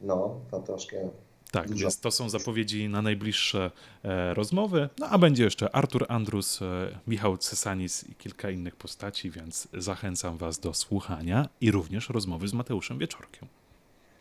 no 0.00 0.40
to 0.50 0.60
troszkę 0.60 1.08
tak, 1.54 1.68
Dużo. 1.68 1.80
więc 1.80 2.00
to 2.00 2.10
są 2.10 2.28
zapowiedzi 2.28 2.88
na 2.88 3.02
najbliższe 3.02 3.70
e, 4.04 4.34
rozmowy. 4.34 4.88
No 4.98 5.06
a 5.06 5.18
będzie 5.18 5.44
jeszcze 5.44 5.76
Artur 5.76 6.06
Andrus, 6.08 6.62
e, 6.62 6.98
Michał 7.06 7.36
Cesanis 7.36 8.08
i 8.08 8.14
kilka 8.14 8.50
innych 8.50 8.76
postaci, 8.76 9.30
więc 9.30 9.68
zachęcam 9.72 10.38
Was 10.38 10.58
do 10.58 10.74
słuchania 10.74 11.48
i 11.60 11.70
również 11.70 12.08
rozmowy 12.08 12.48
z 12.48 12.54
Mateuszem 12.54 12.98
Wieczorkiem. 12.98 13.48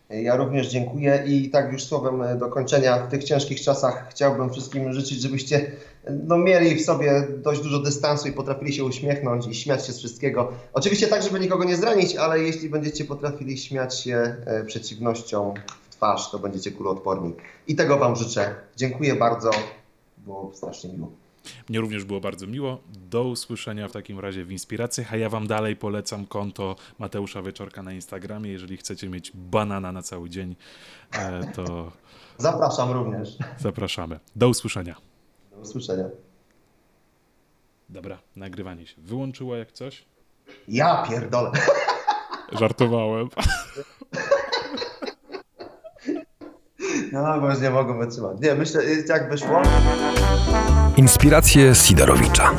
Ja 0.10 0.36
również 0.36 0.68
dziękuję 0.68 1.24
i 1.28 1.50
tak 1.50 1.72
już 1.74 1.84
słowem 1.84 2.22
e, 2.22 2.36
do 2.36 2.50
kończenia 2.50 2.98
w 2.98 3.12
tych 3.12 3.24
ciężkich 3.24 3.62
czasach 3.62 4.08
chciałbym 4.10 4.50
wszystkim 4.50 4.94
życzyć, 4.94 5.22
żebyście 5.22 5.72
no, 6.28 6.38
mieli 6.38 6.76
w 6.76 6.82
sobie 6.82 7.28
dość 7.44 7.62
dużo 7.62 7.80
dystansu 7.80 8.28
i 8.28 8.32
potrafili 8.32 8.74
się 8.74 8.84
uśmiechnąć 8.84 9.48
i 9.48 9.56
śmiać 9.56 9.86
się 9.86 9.94
z 9.94 9.98
wszystkiego. 10.00 10.52
Oczywiście 10.74 11.08
tak, 11.08 11.24
żeby 11.24 11.40
nikogo 11.40 11.64
nie 11.64 11.78
zranić, 11.78 12.16
ale 12.16 12.40
jeśli 12.40 12.70
będziecie 12.70 13.06
potrafili 13.06 13.58
śmiać 13.58 14.00
się 14.00 14.36
przeciwnością 14.66 15.54
twarz, 16.04 16.32
to 16.32 16.40
będziecie 16.40 16.72
kuloodporni. 16.72 17.34
I 17.68 17.76
tego 17.76 17.98
Wam 17.98 18.16
życzę. 18.16 18.56
Dziękuję 18.76 19.16
bardzo. 19.16 19.52
Było 20.18 20.52
strasznie 20.54 20.94
miło. 20.94 21.12
Mnie 21.70 21.80
również 21.80 22.04
było 22.06 22.20
bardzo 22.20 22.48
miło. 22.48 22.78
Do 23.10 23.24
usłyszenia 23.24 23.88
w 23.88 23.92
takim 23.92 24.20
razie 24.20 24.46
w 24.46 24.52
inspiracjach, 24.52 25.14
a 25.14 25.18
ja 25.18 25.30
wam 25.30 25.48
dalej 25.48 25.76
polecam 25.76 26.26
konto 26.26 26.76
Mateusza 27.00 27.42
Wieczorka 27.42 27.84
na 27.84 27.94
Instagramie. 27.94 28.52
Jeżeli 28.52 28.78
chcecie 28.78 29.10
mieć 29.10 29.32
banana 29.36 29.92
na 29.92 30.02
cały 30.02 30.30
dzień, 30.30 30.56
e, 31.12 31.52
to 31.56 31.92
Zapraszam 32.38 32.92
również. 32.92 33.38
zapraszamy. 33.60 34.20
Do 34.36 34.50
usłyszenia. 34.50 34.96
Do 35.52 35.58
usłyszenia. 35.58 36.06
Dobra, 37.90 38.20
nagrywanie 38.36 38.88
się 38.88 39.02
wyłączyło 39.02 39.56
jak 39.56 39.72
coś. 39.72 40.06
Ja 40.68 41.08
pierdolę. 41.10 41.52
Żartowałem. 42.60 43.30
No, 47.14 47.42
bo 47.42 47.50
już 47.50 47.60
nie 47.62 47.70
mogę 47.70 47.98
wytrzymać. 47.98 48.38
Nie, 48.42 48.56
myślę, 48.56 48.82
jak 49.10 49.30
wyszło. 49.30 49.62
Inspiracje 50.98 51.76
Sidorowicza. 51.76 52.52